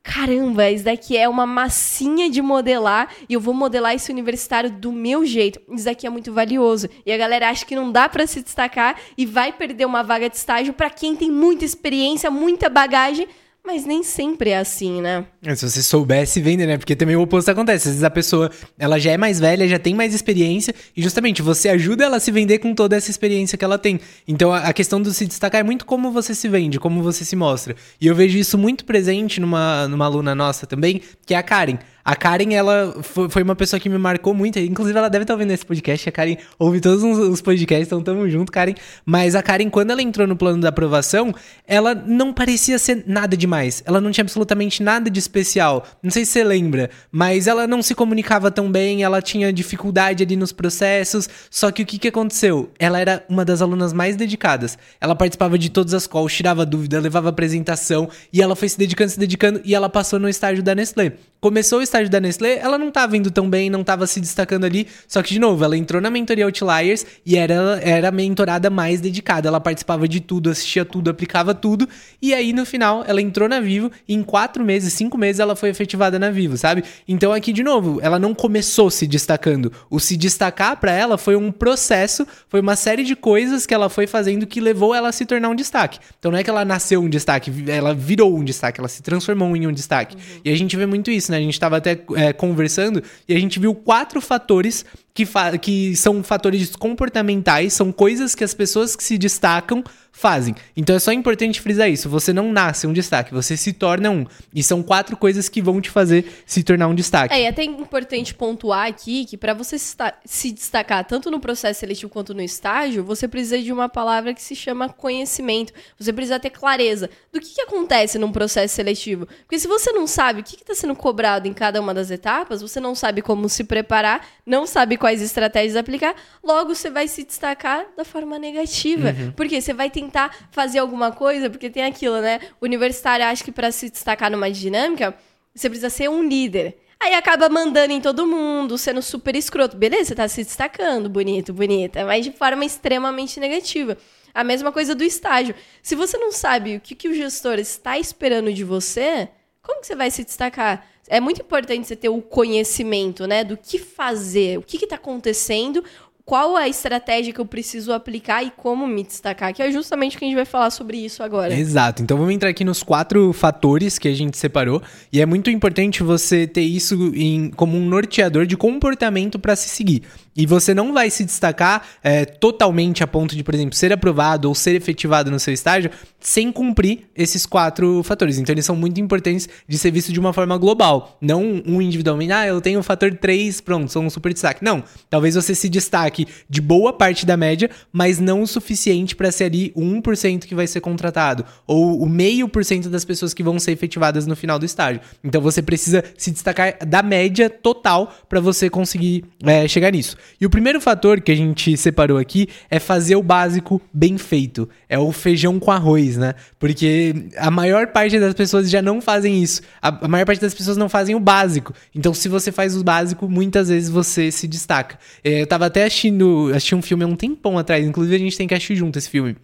Caramba, 0.00 0.70
isso 0.70 0.84
daqui 0.84 1.16
é 1.16 1.28
uma 1.28 1.46
massinha 1.46 2.30
de 2.30 2.42
modelar 2.42 3.12
e 3.28 3.34
eu 3.34 3.40
vou 3.40 3.54
modelar 3.54 3.94
esse 3.94 4.10
universitário 4.10 4.70
do 4.70 4.92
meu 4.92 5.24
jeito. 5.24 5.60
Isso 5.72 5.84
daqui 5.84 6.06
é 6.06 6.10
muito 6.10 6.32
valioso. 6.32 6.88
E 7.04 7.12
a 7.12 7.16
galera 7.16 7.48
acha 7.48 7.64
que 7.64 7.74
não 7.74 7.90
dá 7.90 8.08
para 8.08 8.26
se 8.28 8.42
destacar 8.42 8.96
e 9.18 9.26
vai 9.26 9.52
perder 9.52 9.86
uma 9.86 10.02
vaga 10.02 10.28
de 10.28 10.36
estágio 10.36 10.72
para 10.72 10.90
quem 10.90 11.14
tem 11.16 11.30
muita 11.30 11.64
experiência, 11.64 12.30
muita 12.32 12.68
bagagem, 12.68 13.28
mas 13.64 13.86
nem 13.86 14.02
sempre 14.02 14.50
é 14.50 14.58
assim, 14.58 15.00
né? 15.00 15.24
É, 15.44 15.54
se 15.54 15.68
você 15.68 15.82
soubesse 15.82 16.40
vender, 16.40 16.66
né? 16.66 16.76
Porque 16.76 16.96
também 16.96 17.14
o 17.14 17.22
oposto 17.22 17.48
acontece. 17.48 17.88
Às 17.88 17.94
vezes 17.94 18.04
a 18.04 18.10
pessoa, 18.10 18.50
ela 18.76 18.98
já 18.98 19.12
é 19.12 19.16
mais 19.16 19.38
velha, 19.38 19.68
já 19.68 19.78
tem 19.78 19.94
mais 19.94 20.12
experiência, 20.12 20.74
e 20.96 21.02
justamente 21.02 21.42
você 21.42 21.68
ajuda 21.68 22.04
ela 22.04 22.16
a 22.16 22.20
se 22.20 22.32
vender 22.32 22.58
com 22.58 22.74
toda 22.74 22.96
essa 22.96 23.10
experiência 23.10 23.56
que 23.56 23.64
ela 23.64 23.78
tem. 23.78 24.00
Então 24.26 24.52
a 24.52 24.72
questão 24.72 25.00
do 25.00 25.12
se 25.12 25.26
destacar 25.26 25.60
é 25.60 25.64
muito 25.64 25.86
como 25.86 26.10
você 26.10 26.34
se 26.34 26.48
vende, 26.48 26.80
como 26.80 27.02
você 27.02 27.24
se 27.24 27.36
mostra. 27.36 27.76
E 28.00 28.06
eu 28.06 28.14
vejo 28.14 28.36
isso 28.36 28.58
muito 28.58 28.84
presente 28.84 29.40
numa, 29.40 29.86
numa 29.86 30.06
aluna 30.06 30.34
nossa 30.34 30.66
também, 30.66 31.00
que 31.24 31.32
é 31.32 31.36
a 31.36 31.42
Karen. 31.42 31.78
A 32.04 32.16
Karen, 32.16 32.52
ela 32.52 32.94
foi 33.02 33.42
uma 33.42 33.54
pessoa 33.54 33.78
que 33.78 33.88
me 33.88 33.98
marcou 33.98 34.34
muito. 34.34 34.58
Inclusive, 34.58 34.98
ela 34.98 35.08
deve 35.08 35.22
estar 35.22 35.34
ouvindo 35.34 35.52
esse 35.52 35.64
podcast. 35.64 36.08
A 36.08 36.12
Karen 36.12 36.36
ouve 36.58 36.80
todos 36.80 37.02
os 37.02 37.40
podcasts, 37.40 37.86
então 37.86 38.02
tamo 38.02 38.28
junto, 38.28 38.50
Karen. 38.50 38.74
Mas 39.04 39.34
a 39.34 39.42
Karen, 39.42 39.70
quando 39.70 39.90
ela 39.90 40.02
entrou 40.02 40.26
no 40.26 40.36
plano 40.36 40.60
da 40.60 40.70
aprovação, 40.70 41.34
ela 41.66 41.94
não 41.94 42.32
parecia 42.32 42.78
ser 42.78 43.04
nada 43.06 43.36
demais. 43.36 43.82
Ela 43.86 44.00
não 44.00 44.10
tinha 44.10 44.22
absolutamente 44.22 44.82
nada 44.82 45.08
de 45.08 45.18
especial. 45.18 45.86
Não 46.02 46.10
sei 46.10 46.24
se 46.24 46.32
você 46.32 46.44
lembra, 46.44 46.90
mas 47.10 47.46
ela 47.46 47.66
não 47.66 47.82
se 47.82 47.94
comunicava 47.94 48.50
tão 48.50 48.70
bem, 48.70 49.02
ela 49.02 49.22
tinha 49.22 49.52
dificuldade 49.52 50.24
ali 50.24 50.36
nos 50.36 50.52
processos. 50.52 51.28
Só 51.50 51.70
que 51.70 51.82
o 51.82 51.86
que, 51.86 51.98
que 51.98 52.08
aconteceu? 52.08 52.70
Ela 52.78 52.98
era 52.98 53.24
uma 53.28 53.44
das 53.44 53.62
alunas 53.62 53.92
mais 53.92 54.16
dedicadas. 54.16 54.76
Ela 55.00 55.14
participava 55.14 55.56
de 55.56 55.70
todas 55.70 55.94
as 55.94 56.06
calls, 56.06 56.34
tirava 56.34 56.66
dúvida, 56.66 56.98
levava 56.98 57.28
apresentação, 57.28 58.08
e 58.32 58.42
ela 58.42 58.56
foi 58.56 58.68
se 58.68 58.78
dedicando, 58.78 59.10
se 59.10 59.18
dedicando, 59.18 59.60
e 59.64 59.74
ela 59.74 59.88
passou 59.88 60.18
no 60.18 60.28
estágio 60.28 60.62
da 60.62 60.74
Nestlé. 60.74 61.12
Começou 61.42 61.80
o 61.80 61.82
estágio 61.82 62.08
da 62.08 62.20
Nestlé, 62.20 62.58
ela 62.58 62.78
não 62.78 62.86
estava 62.86 63.16
indo 63.16 63.28
tão 63.28 63.50
bem, 63.50 63.68
não 63.68 63.80
estava 63.80 64.06
se 64.06 64.20
destacando 64.20 64.62
ali. 64.62 64.86
Só 65.08 65.20
que, 65.24 65.34
de 65.34 65.40
novo, 65.40 65.64
ela 65.64 65.76
entrou 65.76 66.00
na 66.00 66.08
mentoria 66.08 66.44
Outliers 66.44 67.04
e 67.26 67.36
era, 67.36 67.80
era 67.82 68.10
a 68.10 68.12
mentorada 68.12 68.70
mais 68.70 69.00
dedicada. 69.00 69.48
Ela 69.48 69.58
participava 69.58 70.06
de 70.06 70.20
tudo, 70.20 70.50
assistia 70.50 70.84
tudo, 70.84 71.10
aplicava 71.10 71.52
tudo. 71.52 71.88
E 72.22 72.32
aí, 72.32 72.52
no 72.52 72.64
final, 72.64 73.02
ela 73.08 73.20
entrou 73.20 73.48
na 73.48 73.58
Vivo 73.58 73.90
e 74.06 74.14
em 74.14 74.22
quatro 74.22 74.64
meses, 74.64 74.92
cinco 74.92 75.18
meses, 75.18 75.40
ela 75.40 75.56
foi 75.56 75.70
efetivada 75.70 76.16
na 76.16 76.30
Vivo, 76.30 76.56
sabe? 76.56 76.84
Então, 77.08 77.32
aqui, 77.32 77.52
de 77.52 77.64
novo, 77.64 77.98
ela 78.00 78.20
não 78.20 78.36
começou 78.36 78.88
se 78.88 79.04
destacando. 79.04 79.72
O 79.90 79.98
se 79.98 80.16
destacar 80.16 80.76
para 80.76 80.92
ela 80.92 81.18
foi 81.18 81.34
um 81.34 81.50
processo, 81.50 82.24
foi 82.48 82.60
uma 82.60 82.76
série 82.76 83.02
de 83.02 83.16
coisas 83.16 83.66
que 83.66 83.74
ela 83.74 83.88
foi 83.88 84.06
fazendo 84.06 84.46
que 84.46 84.60
levou 84.60 84.94
ela 84.94 85.08
a 85.08 85.12
se 85.12 85.26
tornar 85.26 85.48
um 85.48 85.56
destaque. 85.56 85.98
Então, 86.20 86.30
não 86.30 86.38
é 86.38 86.44
que 86.44 86.50
ela 86.50 86.64
nasceu 86.64 87.02
um 87.02 87.08
destaque, 87.08 87.52
ela 87.66 87.92
virou 87.92 88.32
um 88.32 88.44
destaque, 88.44 88.78
ela 88.78 88.88
se 88.88 89.02
transformou 89.02 89.56
em 89.56 89.66
um 89.66 89.72
destaque. 89.72 90.14
Uhum. 90.14 90.40
E 90.44 90.50
a 90.50 90.56
gente 90.56 90.76
vê 90.76 90.86
muito 90.86 91.10
isso, 91.10 91.31
né? 91.32 91.38
A 91.38 91.40
gente 91.40 91.54
estava 91.54 91.78
até 91.78 92.00
é, 92.14 92.32
conversando 92.32 93.02
e 93.28 93.34
a 93.34 93.40
gente 93.40 93.58
viu 93.58 93.74
quatro 93.74 94.20
fatores 94.20 94.84
que, 95.12 95.26
fa 95.26 95.58
que 95.58 95.96
são 95.96 96.22
fatores 96.22 96.76
comportamentais, 96.76 97.72
são 97.72 97.90
coisas 97.90 98.34
que 98.34 98.44
as 98.44 98.54
pessoas 98.54 98.94
que 98.94 99.02
se 99.02 99.18
destacam 99.18 99.82
fazem. 100.12 100.54
Então 100.76 100.94
é 100.94 100.98
só 100.98 101.10
importante 101.10 101.60
frisar 101.60 101.90
isso. 101.90 102.08
Você 102.10 102.32
não 102.32 102.52
nasce 102.52 102.86
um 102.86 102.92
destaque, 102.92 103.32
você 103.32 103.56
se 103.56 103.72
torna 103.72 104.10
um. 104.10 104.26
E 104.54 104.62
são 104.62 104.82
quatro 104.82 105.16
coisas 105.16 105.48
que 105.48 105.62
vão 105.62 105.80
te 105.80 105.88
fazer 105.90 106.26
se 106.46 106.62
tornar 106.62 106.86
um 106.88 106.94
destaque. 106.94 107.34
É, 107.34 107.40
e 107.40 107.44
é 107.44 107.48
até 107.48 107.64
importante 107.64 108.34
pontuar 108.34 108.86
aqui 108.86 109.24
que 109.24 109.36
para 109.36 109.54
você 109.54 109.76
se 109.78 110.52
destacar 110.52 111.04
tanto 111.04 111.30
no 111.30 111.40
processo 111.40 111.80
seletivo 111.80 112.12
quanto 112.12 112.34
no 112.34 112.42
estágio, 112.42 113.02
você 113.02 113.26
precisa 113.26 113.58
de 113.58 113.72
uma 113.72 113.88
palavra 113.88 114.34
que 114.34 114.42
se 114.42 114.54
chama 114.54 114.88
conhecimento. 114.88 115.72
Você 115.98 116.12
precisa 116.12 116.38
ter 116.38 116.50
clareza 116.50 117.08
do 117.32 117.40
que, 117.40 117.54
que 117.54 117.62
acontece 117.62 118.18
num 118.18 118.30
processo 118.30 118.74
seletivo. 118.74 119.26
Porque 119.42 119.58
se 119.58 119.66
você 119.66 119.92
não 119.92 120.06
sabe 120.06 120.40
o 120.40 120.44
que 120.44 120.56
está 120.56 120.74
sendo 120.74 120.94
cobrado 120.94 121.48
em 121.48 121.54
cada 121.54 121.80
uma 121.80 121.94
das 121.94 122.10
etapas, 122.10 122.60
você 122.60 122.78
não 122.78 122.94
sabe 122.94 123.22
como 123.22 123.48
se 123.48 123.64
preparar, 123.64 124.26
não 124.44 124.66
sabe 124.66 124.96
quais 124.96 125.22
estratégias 125.22 125.76
aplicar, 125.76 126.14
logo 126.44 126.74
você 126.74 126.90
vai 126.90 127.08
se 127.08 127.24
destacar 127.24 127.86
da 127.96 128.04
forma 128.04 128.38
negativa. 128.38 129.08
Uhum. 129.08 129.32
Porque 129.32 129.60
você 129.60 129.72
vai 129.72 129.88
tentar 130.02 130.48
fazer 130.50 130.78
alguma 130.78 131.12
coisa, 131.12 131.48
porque 131.48 131.70
tem 131.70 131.84
aquilo, 131.84 132.20
né? 132.20 132.40
O 132.60 132.64
universitário 132.64 133.24
acha 133.24 133.42
que 133.42 133.52
para 133.52 133.70
se 133.70 133.90
destacar 133.90 134.30
numa 134.30 134.50
dinâmica, 134.50 135.14
você 135.54 135.68
precisa 135.68 135.90
ser 135.90 136.08
um 136.08 136.22
líder. 136.22 136.76
Aí 137.00 137.14
acaba 137.14 137.48
mandando 137.48 137.92
em 137.92 138.00
todo 138.00 138.26
mundo, 138.26 138.78
sendo 138.78 139.02
super 139.02 139.34
escroto. 139.34 139.76
Beleza, 139.76 140.10
você 140.10 140.14
tá 140.14 140.28
se 140.28 140.44
destacando, 140.44 141.08
bonito, 141.08 141.52
bonita, 141.52 142.04
mas 142.04 142.24
de 142.24 142.30
forma 142.30 142.64
extremamente 142.64 143.40
negativa. 143.40 143.98
A 144.32 144.44
mesma 144.44 144.70
coisa 144.70 144.94
do 144.94 145.02
estágio. 145.02 145.54
Se 145.82 145.94
você 145.96 146.16
não 146.16 146.30
sabe 146.30 146.76
o 146.76 146.80
que, 146.80 146.94
que 146.94 147.08
o 147.08 147.14
gestor 147.14 147.58
está 147.58 147.98
esperando 147.98 148.52
de 148.52 148.62
você, 148.62 149.28
como 149.60 149.80
que 149.80 149.86
você 149.86 149.96
vai 149.96 150.10
se 150.10 150.24
destacar? 150.24 150.86
É 151.08 151.20
muito 151.20 151.42
importante 151.42 151.86
você 151.86 151.96
ter 151.96 152.08
o 152.08 152.22
conhecimento, 152.22 153.26
né, 153.26 153.42
do 153.42 153.56
que 153.56 153.78
fazer, 153.78 154.58
o 154.58 154.62
que 154.62 154.82
está 154.82 154.96
acontecendo, 154.96 155.84
qual 156.24 156.56
a 156.56 156.68
estratégia 156.68 157.32
que 157.32 157.40
eu 157.40 157.46
preciso 157.46 157.92
aplicar 157.92 158.42
e 158.42 158.50
como 158.50 158.86
me 158.86 159.02
destacar, 159.02 159.52
que 159.52 159.62
é 159.62 159.70
justamente 159.72 160.16
o 160.16 160.18
que 160.18 160.24
a 160.24 160.28
gente 160.28 160.36
vai 160.36 160.44
falar 160.44 160.70
sobre 160.70 160.96
isso 160.96 161.22
agora. 161.22 161.52
Exato. 161.52 162.02
Então 162.02 162.16
vamos 162.16 162.32
entrar 162.32 162.50
aqui 162.50 162.64
nos 162.64 162.82
quatro 162.82 163.32
fatores 163.32 163.98
que 163.98 164.08
a 164.08 164.14
gente 164.14 164.36
separou 164.38 164.82
e 165.12 165.20
é 165.20 165.26
muito 165.26 165.50
importante 165.50 166.02
você 166.02 166.46
ter 166.46 166.62
isso 166.62 167.12
em, 167.14 167.50
como 167.50 167.76
um 167.76 167.84
norteador 167.88 168.46
de 168.46 168.56
comportamento 168.56 169.38
para 169.38 169.56
se 169.56 169.68
seguir. 169.68 170.02
E 170.34 170.46
você 170.46 170.72
não 170.72 170.92
vai 170.92 171.10
se 171.10 171.24
destacar 171.24 171.86
é, 172.02 172.24
totalmente 172.24 173.02
a 173.02 173.06
ponto 173.06 173.36
de, 173.36 173.44
por 173.44 173.54
exemplo, 173.54 173.74
ser 173.74 173.92
aprovado 173.92 174.48
ou 174.48 174.54
ser 174.54 174.74
efetivado 174.74 175.30
no 175.30 175.38
seu 175.38 175.52
estágio 175.52 175.90
sem 176.18 176.52
cumprir 176.52 177.00
esses 177.16 177.44
quatro 177.44 178.02
fatores. 178.02 178.38
Então, 178.38 178.52
eles 178.52 178.64
são 178.64 178.76
muito 178.76 179.00
importantes 179.00 179.48
de 179.66 179.76
ser 179.76 179.90
visto 179.90 180.12
de 180.12 180.20
uma 180.20 180.32
forma 180.32 180.56
global. 180.56 181.18
Não 181.20 181.62
um 181.66 181.82
individualmente, 181.82 182.32
ah, 182.32 182.46
eu 182.46 182.60
tenho 182.60 182.80
o 182.80 182.82
fator 182.82 183.12
3, 183.14 183.60
pronto, 183.60 183.92
sou 183.92 184.02
um 184.02 184.08
super 184.08 184.32
destaque. 184.32 184.64
Não. 184.64 184.82
Talvez 185.10 185.34
você 185.34 185.54
se 185.54 185.68
destaque 185.68 186.26
de 186.48 186.60
boa 186.60 186.92
parte 186.92 187.26
da 187.26 187.36
média, 187.36 187.68
mas 187.92 188.18
não 188.18 188.42
o 188.42 188.46
suficiente 188.46 189.16
para 189.16 189.32
ser 189.32 189.44
ali 189.44 189.72
o 189.74 189.82
1% 189.82 190.46
que 190.46 190.54
vai 190.54 190.66
ser 190.66 190.80
contratado. 190.80 191.44
Ou 191.66 192.00
o 192.00 192.08
meio 192.08 192.48
por 192.48 192.64
cento 192.64 192.88
das 192.88 193.04
pessoas 193.04 193.34
que 193.34 193.42
vão 193.42 193.58
ser 193.58 193.72
efetivadas 193.72 194.26
no 194.26 194.36
final 194.36 194.58
do 194.58 194.64
estágio. 194.64 195.00
Então, 195.22 195.40
você 195.40 195.60
precisa 195.60 196.04
se 196.16 196.30
destacar 196.30 196.78
da 196.86 197.02
média 197.02 197.50
total 197.50 198.14
para 198.28 198.40
você 198.40 198.70
conseguir 198.70 199.24
é, 199.44 199.66
chegar 199.66 199.90
nisso. 199.90 200.16
E 200.40 200.46
o 200.46 200.50
primeiro 200.50 200.80
fator 200.80 201.20
que 201.20 201.32
a 201.32 201.34
gente 201.34 201.76
separou 201.76 202.18
aqui 202.18 202.48
é 202.70 202.78
fazer 202.78 203.16
o 203.16 203.22
básico 203.22 203.80
bem 203.92 204.18
feito. 204.18 204.68
É 204.88 204.98
o 204.98 205.12
feijão 205.12 205.58
com 205.58 205.70
arroz, 205.70 206.16
né? 206.16 206.34
Porque 206.58 207.14
a 207.36 207.50
maior 207.50 207.88
parte 207.88 208.18
das 208.18 208.34
pessoas 208.34 208.70
já 208.70 208.82
não 208.82 209.00
fazem 209.00 209.42
isso. 209.42 209.62
A, 209.80 210.08
maior 210.08 210.26
parte 210.26 210.40
das 210.40 210.54
pessoas 210.54 210.76
não 210.76 210.88
fazem 210.88 211.14
o 211.14 211.20
básico. 211.20 211.72
Então, 211.94 212.12
se 212.12 212.28
você 212.28 212.50
faz 212.50 212.76
o 212.76 212.84
básico, 212.84 213.28
muitas 213.28 213.68
vezes 213.68 213.88
você 213.88 214.30
se 214.30 214.48
destaca. 214.48 214.98
É, 215.22 215.42
eu 215.42 215.46
tava 215.46 215.66
até 215.66 215.84
assistindo, 215.84 216.50
assisti 216.50 216.74
um 216.74 216.82
filme 216.82 217.04
há 217.04 217.06
um 217.06 217.16
tempão 217.16 217.58
atrás, 217.58 217.86
inclusive 217.86 218.16
a 218.16 218.18
gente 218.18 218.36
tem 218.36 218.46
que 218.46 218.54
assistir 218.54 218.76
junto 218.76 218.98
esse 218.98 219.08
filme 219.08 219.36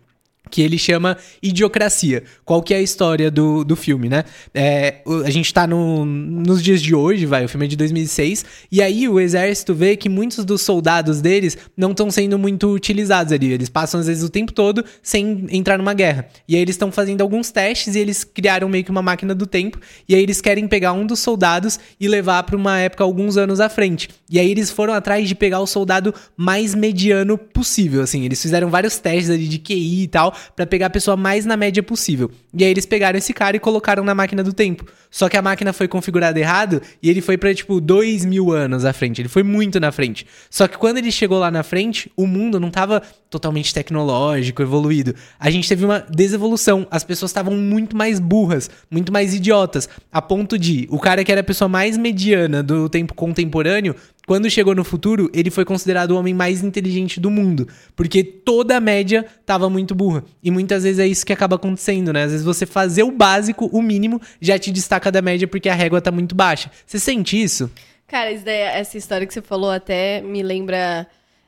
que 0.48 0.62
ele 0.62 0.78
chama 0.78 1.16
Idiocracia. 1.42 2.22
Qual 2.44 2.62
que 2.62 2.74
é 2.74 2.78
a 2.78 2.82
história 2.82 3.30
do, 3.30 3.64
do 3.64 3.76
filme, 3.76 4.08
né? 4.08 4.24
É, 4.54 5.02
a 5.24 5.30
gente 5.30 5.52
tá 5.52 5.66
no, 5.66 6.04
nos 6.04 6.62
dias 6.62 6.80
de 6.80 6.94
hoje, 6.94 7.26
vai, 7.26 7.44
o 7.44 7.48
filme 7.48 7.66
é 7.66 7.68
de 7.68 7.76
2006, 7.76 8.44
e 8.70 8.82
aí 8.82 9.08
o 9.08 9.20
exército 9.20 9.74
vê 9.74 9.96
que 9.96 10.08
muitos 10.08 10.44
dos 10.44 10.62
soldados 10.62 11.20
deles 11.20 11.56
não 11.76 11.90
estão 11.90 12.10
sendo 12.10 12.38
muito 12.38 12.72
utilizados 12.72 13.32
ali. 13.32 13.52
Eles 13.52 13.68
passam, 13.68 14.00
às 14.00 14.06
vezes, 14.06 14.22
o 14.22 14.28
tempo 14.28 14.52
todo 14.52 14.84
sem 15.02 15.46
entrar 15.50 15.78
numa 15.78 15.94
guerra. 15.94 16.28
E 16.46 16.54
aí 16.54 16.62
eles 16.62 16.74
estão 16.74 16.90
fazendo 16.90 17.20
alguns 17.20 17.50
testes 17.50 17.94
e 17.94 17.98
eles 17.98 18.24
criaram 18.24 18.68
meio 18.68 18.84
que 18.84 18.90
uma 18.90 19.02
máquina 19.02 19.34
do 19.34 19.46
tempo, 19.46 19.78
e 20.08 20.14
aí 20.14 20.22
eles 20.22 20.40
querem 20.40 20.66
pegar 20.66 20.92
um 20.92 21.06
dos 21.06 21.20
soldados 21.20 21.78
e 21.98 22.08
levar 22.08 22.42
para 22.42 22.56
uma 22.56 22.78
época 22.78 23.04
alguns 23.04 23.36
anos 23.36 23.60
à 23.60 23.68
frente. 23.68 24.08
E 24.30 24.38
aí 24.38 24.50
eles 24.50 24.70
foram 24.70 24.92
atrás 24.92 25.28
de 25.28 25.34
pegar 25.34 25.60
o 25.60 25.66
soldado 25.66 26.14
mais 26.36 26.74
mediano 26.74 27.38
possível, 27.38 28.02
assim. 28.02 28.24
Eles 28.24 28.40
fizeram 28.40 28.70
vários 28.70 28.98
testes 28.98 29.30
ali 29.30 29.46
de 29.46 29.58
QI 29.58 30.02
e 30.02 30.08
tal, 30.08 30.34
para 30.54 30.66
pegar 30.66 30.86
a 30.86 30.90
pessoa 30.90 31.16
mais 31.16 31.44
na 31.44 31.56
média 31.56 31.82
possível. 31.82 32.30
E 32.54 32.64
aí 32.64 32.70
eles 32.70 32.86
pegaram 32.86 33.18
esse 33.18 33.32
cara 33.32 33.56
e 33.56 33.60
colocaram 33.60 34.04
na 34.04 34.14
máquina 34.14 34.42
do 34.42 34.52
tempo. 34.52 34.84
Só 35.10 35.28
que 35.28 35.36
a 35.36 35.42
máquina 35.42 35.72
foi 35.72 35.88
configurada 35.88 36.38
errado 36.38 36.82
e 37.02 37.08
ele 37.08 37.20
foi 37.20 37.38
para 37.38 37.54
tipo 37.54 37.80
dois 37.80 38.24
mil 38.24 38.52
anos 38.52 38.84
à 38.84 38.92
frente. 38.92 39.20
Ele 39.20 39.28
foi 39.28 39.42
muito 39.42 39.80
na 39.80 39.90
frente. 39.90 40.26
Só 40.50 40.68
que 40.68 40.76
quando 40.76 40.98
ele 40.98 41.10
chegou 41.10 41.38
lá 41.38 41.50
na 41.50 41.62
frente, 41.62 42.10
o 42.16 42.26
mundo 42.26 42.60
não 42.60 42.70
tava 42.70 43.02
totalmente 43.30 43.72
tecnológico, 43.72 44.62
evoluído. 44.62 45.14
A 45.38 45.50
gente 45.50 45.68
teve 45.68 45.84
uma 45.84 46.00
desevolução. 46.10 46.86
As 46.90 47.04
pessoas 47.04 47.30
estavam 47.30 47.54
muito 47.54 47.96
mais 47.96 48.18
burras, 48.18 48.70
muito 48.90 49.12
mais 49.12 49.34
idiotas, 49.34 49.88
a 50.12 50.20
ponto 50.20 50.58
de 50.58 50.86
o 50.90 50.98
cara 50.98 51.24
que 51.24 51.32
era 51.32 51.40
a 51.40 51.44
pessoa 51.44 51.68
mais 51.68 51.96
mediana 51.96 52.62
do 52.62 52.88
tempo 52.88 53.14
contemporâneo 53.14 53.94
quando 54.28 54.50
chegou 54.50 54.74
no 54.74 54.84
futuro, 54.84 55.30
ele 55.32 55.50
foi 55.50 55.64
considerado 55.64 56.10
o 56.10 56.18
homem 56.18 56.34
mais 56.34 56.62
inteligente 56.62 57.18
do 57.18 57.30
mundo, 57.30 57.66
porque 57.96 58.22
toda 58.22 58.76
a 58.76 58.80
média 58.80 59.24
estava 59.40 59.70
muito 59.70 59.94
burra. 59.94 60.22
E 60.44 60.50
muitas 60.50 60.82
vezes 60.82 60.98
é 60.98 61.06
isso 61.06 61.24
que 61.24 61.32
acaba 61.32 61.56
acontecendo, 61.56 62.12
né? 62.12 62.24
Às 62.24 62.32
vezes 62.32 62.44
você 62.44 62.66
fazer 62.66 63.04
o 63.04 63.10
básico, 63.10 63.70
o 63.72 63.80
mínimo, 63.80 64.20
já 64.38 64.58
te 64.58 64.70
destaca 64.70 65.10
da 65.10 65.22
média 65.22 65.48
porque 65.48 65.66
a 65.66 65.74
régua 65.74 65.98
tá 66.02 66.12
muito 66.12 66.34
baixa. 66.34 66.70
Você 66.86 66.98
sente 66.98 67.42
isso? 67.42 67.70
Cara, 68.06 68.30
essa 68.30 68.98
história 68.98 69.26
que 69.26 69.32
você 69.32 69.40
falou 69.40 69.70
até 69.70 70.20
me 70.20 70.42
lembra. 70.42 71.06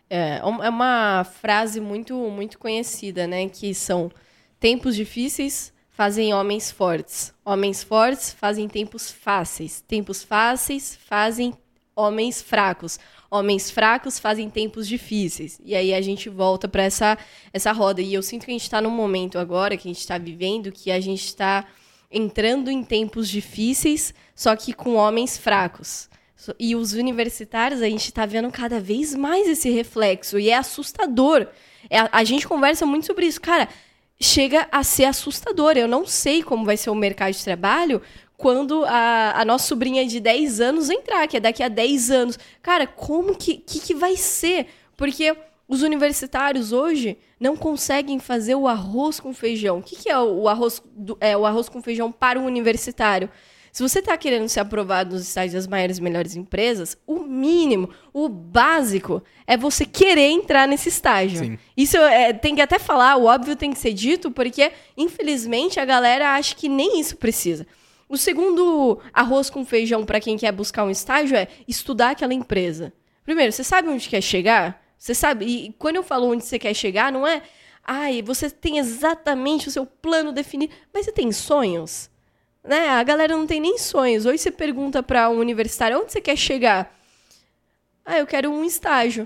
É, 0.08 0.38
é 0.38 0.68
uma 0.70 1.22
frase 1.42 1.82
muito, 1.82 2.14
muito 2.30 2.58
conhecida, 2.58 3.26
né? 3.26 3.46
Que 3.50 3.74
são 3.74 4.10
tempos 4.58 4.96
difíceis 4.96 5.70
fazem 5.90 6.32
homens 6.32 6.70
fortes. 6.70 7.34
Homens 7.44 7.84
fortes 7.84 8.32
fazem 8.32 8.66
tempos 8.66 9.10
fáceis. 9.10 9.82
Tempos 9.86 10.24
fáceis 10.24 10.98
fazem 11.06 11.52
homens 12.00 12.40
fracos. 12.40 12.98
Homens 13.30 13.70
fracos 13.70 14.18
fazem 14.18 14.50
tempos 14.50 14.88
difíceis. 14.88 15.60
E 15.64 15.74
aí 15.74 15.94
a 15.94 16.00
gente 16.00 16.28
volta 16.28 16.68
para 16.68 16.82
essa, 16.82 17.16
essa 17.52 17.70
roda. 17.72 18.00
E 18.02 18.12
eu 18.12 18.22
sinto 18.22 18.44
que 18.44 18.50
a 18.50 18.54
gente 18.54 18.62
está 18.62 18.80
num 18.80 18.90
momento 18.90 19.38
agora, 19.38 19.76
que 19.76 19.88
a 19.88 19.92
gente 19.92 20.00
está 20.00 20.18
vivendo, 20.18 20.72
que 20.72 20.90
a 20.90 20.98
gente 20.98 21.24
está 21.24 21.66
entrando 22.10 22.70
em 22.70 22.82
tempos 22.82 23.28
difíceis, 23.28 24.12
só 24.34 24.56
que 24.56 24.72
com 24.72 24.94
homens 24.94 25.38
fracos. 25.38 26.08
E 26.58 26.74
os 26.74 26.92
universitários, 26.94 27.82
a 27.82 27.88
gente 27.88 28.06
está 28.06 28.26
vendo 28.26 28.50
cada 28.50 28.80
vez 28.80 29.14
mais 29.14 29.46
esse 29.46 29.70
reflexo. 29.70 30.38
E 30.38 30.50
é 30.50 30.56
assustador. 30.56 31.46
É, 31.88 31.98
a 32.10 32.24
gente 32.24 32.48
conversa 32.48 32.86
muito 32.86 33.06
sobre 33.06 33.26
isso. 33.26 33.40
Cara, 33.40 33.68
chega 34.20 34.66
a 34.72 34.82
ser 34.82 35.04
assustador. 35.04 35.76
Eu 35.76 35.86
não 35.86 36.06
sei 36.06 36.42
como 36.42 36.64
vai 36.64 36.76
ser 36.76 36.90
o 36.90 36.94
mercado 36.94 37.32
de 37.32 37.44
trabalho 37.44 38.02
quando 38.40 38.86
a, 38.86 39.38
a 39.38 39.44
nossa 39.44 39.66
sobrinha 39.66 40.06
de 40.06 40.18
10 40.18 40.62
anos 40.62 40.88
entrar, 40.88 41.28
que 41.28 41.36
é 41.36 41.40
daqui 41.40 41.62
a 41.62 41.68
10 41.68 42.10
anos. 42.10 42.38
Cara, 42.62 42.86
como 42.86 43.36
que, 43.36 43.58
que, 43.58 43.78
que 43.78 43.94
vai 43.94 44.16
ser? 44.16 44.68
Porque 44.96 45.36
os 45.68 45.82
universitários 45.82 46.72
hoje 46.72 47.18
não 47.38 47.54
conseguem 47.54 48.18
fazer 48.18 48.54
o 48.54 48.66
arroz 48.66 49.20
com 49.20 49.34
feijão. 49.34 49.80
O 49.80 49.82
que, 49.82 49.94
que 49.94 50.08
é 50.08 50.18
o 50.18 50.48
arroz, 50.48 50.82
do, 50.96 51.18
é, 51.20 51.36
o 51.36 51.44
arroz 51.44 51.68
com 51.68 51.82
feijão 51.82 52.10
para 52.10 52.40
um 52.40 52.46
universitário? 52.46 53.28
Se 53.70 53.82
você 53.82 53.98
está 53.98 54.16
querendo 54.16 54.48
ser 54.48 54.60
aprovado 54.60 55.14
nos 55.14 55.28
estágios 55.28 55.52
das 55.52 55.66
maiores 55.66 55.98
e 55.98 56.02
melhores 56.02 56.34
empresas, 56.34 56.96
o 57.06 57.18
mínimo, 57.18 57.90
o 58.10 58.26
básico, 58.26 59.22
é 59.46 59.54
você 59.54 59.84
querer 59.84 60.30
entrar 60.30 60.66
nesse 60.66 60.88
estágio. 60.88 61.44
Sim. 61.44 61.58
Isso 61.76 61.98
é, 61.98 62.32
tem 62.32 62.54
que 62.54 62.62
até 62.62 62.78
falar, 62.78 63.16
o 63.16 63.26
óbvio 63.26 63.54
tem 63.54 63.70
que 63.70 63.78
ser 63.78 63.92
dito, 63.92 64.30
porque, 64.30 64.72
infelizmente, 64.96 65.78
a 65.78 65.84
galera 65.84 66.30
acha 66.30 66.54
que 66.54 66.70
nem 66.70 66.98
isso 66.98 67.18
precisa. 67.18 67.66
O 68.10 68.16
segundo 68.16 69.00
arroz 69.12 69.48
com 69.48 69.64
feijão 69.64 70.04
para 70.04 70.18
quem 70.18 70.36
quer 70.36 70.50
buscar 70.50 70.82
um 70.82 70.90
estágio 70.90 71.36
é 71.36 71.46
estudar 71.68 72.10
aquela 72.10 72.34
empresa. 72.34 72.92
Primeiro, 73.22 73.52
você 73.52 73.62
sabe 73.62 73.88
onde 73.88 74.08
quer 74.08 74.20
chegar? 74.20 74.84
Você 74.98 75.14
sabe? 75.14 75.44
E 75.44 75.72
quando 75.78 75.94
eu 75.94 76.02
falo 76.02 76.28
onde 76.28 76.44
você 76.44 76.58
quer 76.58 76.74
chegar, 76.74 77.12
não 77.12 77.24
é. 77.24 77.40
Ai, 77.84 78.20
você 78.20 78.50
tem 78.50 78.78
exatamente 78.78 79.68
o 79.68 79.70
seu 79.70 79.86
plano 79.86 80.32
definido. 80.32 80.74
Mas 80.92 81.04
você 81.04 81.12
tem 81.12 81.30
sonhos? 81.30 82.10
Né? 82.64 82.88
A 82.88 83.02
galera 83.04 83.36
não 83.36 83.46
tem 83.46 83.60
nem 83.60 83.78
sonhos. 83.78 84.26
Hoje 84.26 84.38
você 84.38 84.50
pergunta 84.50 85.04
para 85.04 85.30
um 85.30 85.38
universitário 85.38 86.00
onde 86.00 86.10
você 86.10 86.20
quer 86.20 86.34
chegar. 86.34 86.92
Ah, 88.04 88.18
eu 88.18 88.26
quero 88.26 88.50
um 88.50 88.64
estágio. 88.64 89.24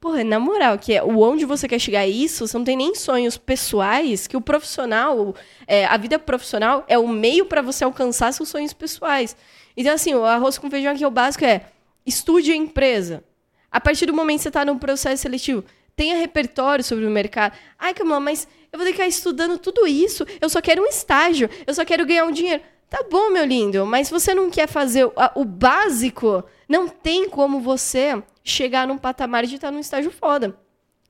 Porra, 0.00 0.22
na 0.22 0.38
moral, 0.38 0.78
que 0.78 0.94
é 0.94 1.02
o 1.02 1.20
onde 1.20 1.44
você 1.44 1.66
quer 1.66 1.80
chegar 1.80 2.02
é 2.02 2.08
isso, 2.08 2.46
você 2.46 2.56
não 2.56 2.64
tem 2.64 2.76
nem 2.76 2.94
sonhos 2.94 3.36
pessoais, 3.36 4.28
que 4.28 4.36
o 4.36 4.40
profissional, 4.40 5.34
é, 5.66 5.86
a 5.86 5.96
vida 5.96 6.20
profissional 6.20 6.84
é 6.86 6.96
o 6.96 7.08
meio 7.08 7.46
para 7.46 7.60
você 7.62 7.82
alcançar 7.82 8.32
seus 8.32 8.48
sonhos 8.48 8.72
pessoais. 8.72 9.36
Então, 9.76 9.92
assim, 9.92 10.14
o 10.14 10.24
arroz 10.24 10.56
com 10.56 10.70
feijão 10.70 10.92
aqui, 10.92 11.04
o 11.04 11.10
básico 11.10 11.44
é 11.44 11.66
estude 12.06 12.52
a 12.52 12.56
empresa. 12.56 13.24
A 13.70 13.80
partir 13.80 14.06
do 14.06 14.14
momento 14.14 14.38
que 14.38 14.42
você 14.44 14.48
está 14.48 14.64
no 14.64 14.78
processo 14.78 15.22
seletivo, 15.22 15.64
tenha 15.96 16.16
repertório 16.16 16.84
sobre 16.84 17.04
o 17.04 17.10
mercado. 17.10 17.56
Ai, 17.76 17.92
Camila, 17.92 18.20
mas 18.20 18.46
eu 18.72 18.78
vou 18.78 18.86
ter 18.86 18.92
que 18.92 18.98
ficar 18.98 19.08
estudando 19.08 19.58
tudo 19.58 19.84
isso. 19.84 20.24
Eu 20.40 20.48
só 20.48 20.62
quero 20.62 20.82
um 20.82 20.86
estágio, 20.86 21.50
eu 21.66 21.74
só 21.74 21.84
quero 21.84 22.06
ganhar 22.06 22.24
um 22.24 22.30
dinheiro. 22.30 22.62
Tá 22.88 23.04
bom, 23.10 23.30
meu 23.30 23.44
lindo, 23.44 23.84
mas 23.84 24.06
se 24.06 24.12
você 24.12 24.32
não 24.32 24.48
quer 24.48 24.66
fazer 24.66 25.10
o 25.34 25.44
básico, 25.44 26.42
não 26.68 26.88
tem 26.88 27.28
como 27.28 27.60
você 27.60 28.22
chegar 28.50 28.86
num 28.86 28.98
patamar 28.98 29.46
de 29.46 29.56
estar 29.56 29.70
num 29.70 29.80
estágio 29.80 30.10
foda. 30.10 30.58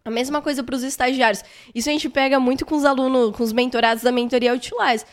A 0.04 0.11
mesma 0.11 0.40
coisa 0.40 0.62
para 0.62 0.75
os 0.75 0.83
estagiários. 0.83 1.45
Isso 1.75 1.88
a 1.88 1.92
gente 1.92 2.09
pega 2.09 2.40
muito 2.40 2.64
com 2.64 2.75
os 2.75 2.85
alunos, 2.85 3.37
com 3.37 3.42
os 3.42 3.52
mentorados 3.52 4.02
da 4.02 4.12
mentoria 4.12 4.52
Outliers. 4.52 5.04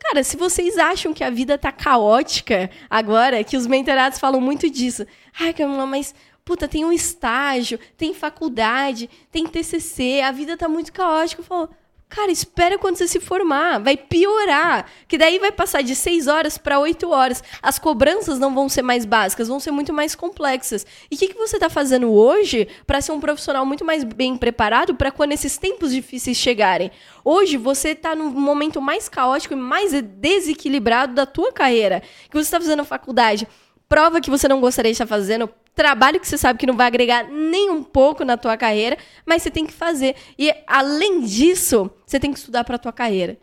Cara, 0.00 0.24
se 0.24 0.36
vocês 0.36 0.78
acham 0.78 1.14
que 1.14 1.22
a 1.22 1.30
vida 1.30 1.56
tá 1.56 1.70
caótica 1.70 2.68
agora, 2.90 3.44
que 3.44 3.56
os 3.56 3.66
mentorados 3.66 4.18
falam 4.18 4.40
muito 4.40 4.68
disso. 4.68 5.06
Ai, 5.38 5.52
Camila, 5.52 5.86
mas 5.86 6.14
puta, 6.44 6.66
tem 6.66 6.84
um 6.84 6.92
estágio, 6.92 7.78
tem 7.96 8.12
faculdade, 8.12 9.08
tem 9.30 9.46
TCC, 9.46 10.20
a 10.20 10.32
vida 10.32 10.56
tá 10.56 10.68
muito 10.68 10.92
caótica. 10.92 11.40
Eu 11.40 11.46
falo, 11.46 11.70
Cara, 12.14 12.30
espera 12.30 12.76
quando 12.76 12.98
você 12.98 13.08
se 13.08 13.18
formar, 13.18 13.78
vai 13.78 13.96
piorar, 13.96 14.84
que 15.08 15.16
daí 15.16 15.38
vai 15.38 15.50
passar 15.50 15.82
de 15.82 15.96
6 15.96 16.26
horas 16.26 16.58
para 16.58 16.78
8 16.78 17.08
horas. 17.08 17.42
As 17.62 17.78
cobranças 17.78 18.38
não 18.38 18.54
vão 18.54 18.68
ser 18.68 18.82
mais 18.82 19.06
básicas, 19.06 19.48
vão 19.48 19.58
ser 19.58 19.70
muito 19.70 19.94
mais 19.94 20.14
complexas. 20.14 20.84
E 21.10 21.14
o 21.14 21.18
que, 21.18 21.28
que 21.28 21.38
você 21.38 21.56
está 21.56 21.70
fazendo 21.70 22.12
hoje 22.12 22.68
para 22.86 23.00
ser 23.00 23.12
um 23.12 23.20
profissional 23.20 23.64
muito 23.64 23.82
mais 23.82 24.04
bem 24.04 24.36
preparado 24.36 24.94
para 24.94 25.10
quando 25.10 25.32
esses 25.32 25.56
tempos 25.56 25.90
difíceis 25.90 26.36
chegarem? 26.36 26.90
Hoje 27.24 27.56
você 27.56 27.92
está 27.92 28.14
no 28.14 28.30
momento 28.30 28.78
mais 28.78 29.08
caótico 29.08 29.54
e 29.54 29.56
mais 29.56 29.92
desequilibrado 30.02 31.14
da 31.14 31.24
tua 31.24 31.50
carreira, 31.50 32.02
que 32.28 32.36
você 32.36 32.40
está 32.40 32.60
fazendo 32.60 32.84
faculdade 32.84 33.48
prova 33.92 34.22
que 34.22 34.30
você 34.30 34.48
não 34.48 34.58
gostaria 34.58 34.90
de 34.90 34.94
estar 34.94 35.06
fazendo, 35.06 35.50
trabalho 35.74 36.20
que 36.20 36.28
você 36.28 36.36
sabe 36.36 36.58
que 36.58 36.66
não 36.66 36.76
vai 36.76 36.86
agregar 36.86 37.24
nem 37.24 37.70
um 37.70 37.82
pouco 37.82 38.24
na 38.24 38.36
tua 38.36 38.56
carreira, 38.56 38.96
mas 39.24 39.42
você 39.42 39.50
tem 39.50 39.66
que 39.66 39.72
fazer. 39.72 40.14
E 40.38 40.52
além 40.66 41.20
disso, 41.22 41.90
você 42.06 42.20
tem 42.20 42.32
que 42.32 42.38
estudar 42.38 42.64
para 42.64 42.76
a 42.76 42.78
tua 42.78 42.92
carreira. 42.92 43.38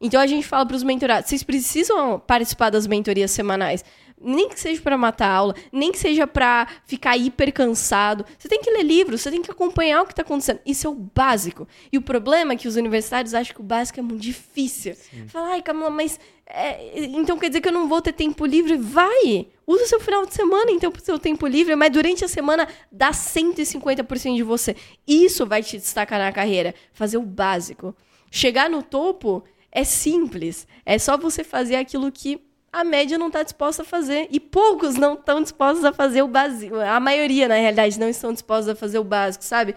Então 0.00 0.20
a 0.20 0.26
gente 0.26 0.46
fala 0.46 0.66
para 0.66 0.76
os 0.76 0.82
mentorados, 0.82 1.30
vocês 1.30 1.44
precisam 1.44 2.18
participar 2.18 2.70
das 2.70 2.86
mentorias 2.86 3.30
semanais 3.30 3.84
nem 4.22 4.48
que 4.48 4.58
seja 4.58 4.80
para 4.80 4.96
matar 4.96 5.28
a 5.28 5.34
aula, 5.34 5.54
nem 5.70 5.92
que 5.92 5.98
seja 5.98 6.26
para 6.26 6.66
ficar 6.86 7.16
hiper 7.16 7.52
cansado. 7.52 8.24
Você 8.38 8.48
tem 8.48 8.60
que 8.60 8.70
ler 8.70 8.82
livros, 8.82 9.20
você 9.20 9.30
tem 9.30 9.42
que 9.42 9.50
acompanhar 9.50 10.02
o 10.02 10.06
que 10.06 10.12
está 10.12 10.22
acontecendo. 10.22 10.60
Isso 10.64 10.86
é 10.86 10.90
o 10.90 10.94
básico. 10.94 11.66
E 11.90 11.98
o 11.98 12.02
problema 12.02 12.52
é 12.52 12.56
que 12.56 12.68
os 12.68 12.76
universitários 12.76 13.34
acham 13.34 13.54
que 13.54 13.60
o 13.60 13.64
básico 13.64 14.00
é 14.00 14.02
muito 14.02 14.22
difícil. 14.22 14.94
Fala, 15.28 15.48
ai, 15.48 15.62
Camila, 15.62 15.90
mas 15.90 16.18
é, 16.46 17.04
então 17.06 17.38
quer 17.38 17.48
dizer 17.48 17.60
que 17.60 17.68
eu 17.68 17.72
não 17.72 17.88
vou 17.88 18.02
ter 18.02 18.12
tempo 18.12 18.44
livre? 18.44 18.76
Vai! 18.76 19.48
Usa 19.66 19.84
o 19.84 19.86
seu 19.86 20.00
final 20.00 20.26
de 20.26 20.34
semana, 20.34 20.70
então, 20.70 20.90
para 20.90 21.00
o 21.00 21.04
seu 21.04 21.18
tempo 21.18 21.46
livre, 21.46 21.74
mas 21.74 21.90
durante 21.90 22.24
a 22.24 22.28
semana 22.28 22.68
dá 22.90 23.10
150% 23.10 24.36
de 24.36 24.42
você. 24.42 24.76
Isso 25.06 25.46
vai 25.46 25.62
te 25.62 25.78
destacar 25.78 26.18
na 26.18 26.32
carreira. 26.32 26.74
Fazer 26.92 27.16
o 27.16 27.22
básico. 27.22 27.94
Chegar 28.30 28.68
no 28.68 28.82
topo 28.82 29.44
é 29.70 29.84
simples. 29.84 30.66
É 30.84 30.98
só 30.98 31.16
você 31.16 31.42
fazer 31.42 31.76
aquilo 31.76 32.12
que 32.12 32.40
a 32.72 32.82
média 32.82 33.18
não 33.18 33.26
está 33.26 33.42
disposta 33.42 33.82
a 33.82 33.84
fazer. 33.84 34.28
E 34.30 34.40
poucos 34.40 34.94
não 34.94 35.14
estão 35.14 35.42
dispostos 35.42 35.84
a 35.84 35.92
fazer 35.92 36.22
o 36.22 36.28
básico. 36.28 36.76
A 36.76 36.98
maioria, 36.98 37.46
na 37.46 37.56
realidade, 37.56 38.00
não 38.00 38.08
estão 38.08 38.32
dispostos 38.32 38.68
a 38.68 38.74
fazer 38.74 38.98
o 38.98 39.04
básico, 39.04 39.44
sabe? 39.44 39.74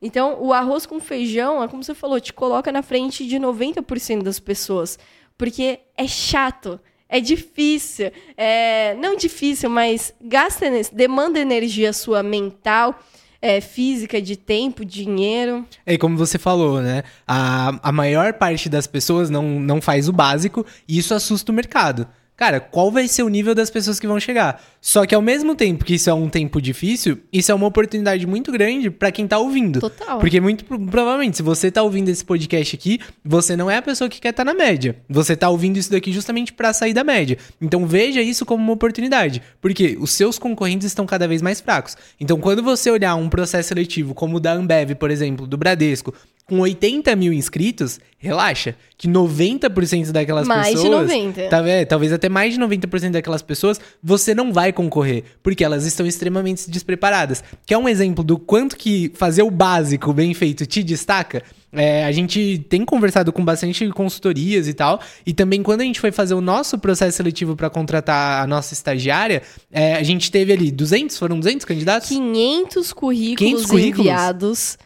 Então, 0.00 0.38
o 0.40 0.52
arroz 0.52 0.86
com 0.86 0.98
feijão, 0.98 1.62
é 1.62 1.68
como 1.68 1.84
você 1.84 1.94
falou, 1.94 2.18
te 2.18 2.32
coloca 2.32 2.72
na 2.72 2.82
frente 2.82 3.26
de 3.26 3.36
90% 3.36 4.22
das 4.22 4.40
pessoas. 4.40 4.98
Porque 5.36 5.80
é 5.96 6.06
chato, 6.06 6.80
é 7.08 7.20
difícil. 7.20 8.10
É... 8.36 8.94
Não 8.94 9.14
difícil, 9.14 9.68
mas 9.68 10.14
gasta, 10.20 10.66
demanda 10.90 11.38
energia 11.38 11.92
sua 11.92 12.22
mental. 12.22 12.98
É, 13.40 13.60
física, 13.60 14.20
de 14.20 14.34
tempo, 14.34 14.84
dinheiro. 14.84 15.64
É 15.86 15.96
como 15.96 16.16
você 16.16 16.36
falou, 16.40 16.80
né? 16.80 17.04
A, 17.24 17.88
a 17.88 17.92
maior 17.92 18.32
parte 18.32 18.68
das 18.68 18.88
pessoas 18.88 19.30
não, 19.30 19.60
não 19.60 19.80
faz 19.80 20.08
o 20.08 20.12
básico 20.12 20.66
e 20.88 20.98
isso 20.98 21.14
assusta 21.14 21.52
o 21.52 21.54
mercado 21.54 22.08
cara, 22.38 22.60
qual 22.60 22.88
vai 22.88 23.08
ser 23.08 23.24
o 23.24 23.28
nível 23.28 23.52
das 23.52 23.68
pessoas 23.68 23.98
que 23.98 24.06
vão 24.06 24.20
chegar? 24.20 24.62
Só 24.80 25.04
que 25.04 25.12
ao 25.12 25.20
mesmo 25.20 25.56
tempo 25.56 25.84
que 25.84 25.96
isso 25.96 26.08
é 26.08 26.14
um 26.14 26.28
tempo 26.28 26.62
difícil, 26.62 27.18
isso 27.32 27.50
é 27.50 27.54
uma 27.54 27.66
oportunidade 27.66 28.24
muito 28.28 28.52
grande 28.52 28.90
para 28.90 29.10
quem 29.10 29.26
tá 29.26 29.38
ouvindo. 29.38 29.80
Total. 29.80 30.20
Porque 30.20 30.40
muito 30.40 30.64
provavelmente, 30.64 31.38
se 31.38 31.42
você 31.42 31.68
tá 31.68 31.82
ouvindo 31.82 32.08
esse 32.08 32.24
podcast 32.24 32.76
aqui, 32.76 33.00
você 33.24 33.56
não 33.56 33.68
é 33.68 33.76
a 33.76 33.82
pessoa 33.82 34.08
que 34.08 34.20
quer 34.20 34.30
estar 34.30 34.44
tá 34.44 34.52
na 34.52 34.56
média. 34.56 34.96
Você 35.08 35.34
tá 35.34 35.50
ouvindo 35.50 35.78
isso 35.78 35.90
daqui 35.90 36.12
justamente 36.12 36.52
para 36.52 36.72
sair 36.72 36.94
da 36.94 37.02
média. 37.02 37.36
Então 37.60 37.84
veja 37.88 38.22
isso 38.22 38.46
como 38.46 38.62
uma 38.62 38.72
oportunidade, 38.72 39.42
porque 39.60 39.98
os 40.00 40.12
seus 40.12 40.38
concorrentes 40.38 40.86
estão 40.86 41.04
cada 41.04 41.26
vez 41.26 41.42
mais 41.42 41.60
fracos. 41.60 41.96
Então 42.20 42.38
quando 42.38 42.62
você 42.62 42.88
olhar 42.88 43.16
um 43.16 43.28
processo 43.28 43.70
seletivo 43.70 44.14
como 44.14 44.36
o 44.36 44.40
da 44.40 44.52
Ambev, 44.52 44.94
por 44.94 45.10
exemplo, 45.10 45.44
do 45.44 45.56
Bradesco, 45.56 46.14
com 46.48 46.60
80 46.60 47.14
mil 47.14 47.30
inscritos, 47.30 48.00
relaxa, 48.16 48.74
que 48.96 49.06
90% 49.06 50.12
daquelas 50.12 50.48
mais 50.48 50.70
pessoas. 50.70 51.06
Mais 51.06 51.22
de 51.22 51.40
90%. 51.42 51.48
Tá, 51.50 51.68
é, 51.68 51.84
talvez 51.84 52.10
até 52.10 52.30
mais 52.30 52.54
de 52.54 52.60
90% 52.60 53.10
daquelas 53.10 53.42
pessoas, 53.42 53.78
você 54.02 54.34
não 54.34 54.50
vai 54.50 54.72
concorrer, 54.72 55.24
porque 55.42 55.62
elas 55.62 55.84
estão 55.84 56.06
extremamente 56.06 56.70
despreparadas. 56.70 57.44
Que 57.66 57.74
é 57.74 57.78
um 57.78 57.86
exemplo 57.86 58.24
do 58.24 58.38
quanto 58.38 58.78
que 58.78 59.12
fazer 59.14 59.42
o 59.42 59.50
básico 59.50 60.10
bem 60.14 60.32
feito 60.32 60.64
te 60.64 60.82
destaca. 60.82 61.42
É, 61.70 62.06
a 62.06 62.12
gente 62.12 62.64
tem 62.70 62.82
conversado 62.82 63.30
com 63.30 63.44
bastante 63.44 63.86
consultorias 63.90 64.66
e 64.68 64.72
tal, 64.72 65.02
e 65.26 65.34
também 65.34 65.62
quando 65.62 65.82
a 65.82 65.84
gente 65.84 66.00
foi 66.00 66.10
fazer 66.10 66.32
o 66.32 66.40
nosso 66.40 66.78
processo 66.78 67.18
seletivo 67.18 67.54
para 67.54 67.68
contratar 67.68 68.42
a 68.42 68.46
nossa 68.46 68.72
estagiária, 68.72 69.42
é, 69.70 69.96
a 69.96 70.02
gente 70.02 70.30
teve 70.30 70.50
ali 70.50 70.70
200, 70.70 71.18
foram 71.18 71.38
200 71.38 71.66
candidatos? 71.66 72.08
500 72.08 72.92
currículos, 72.94 73.36
500 73.38 73.66
currículos? 73.66 74.06
enviados 74.06 74.78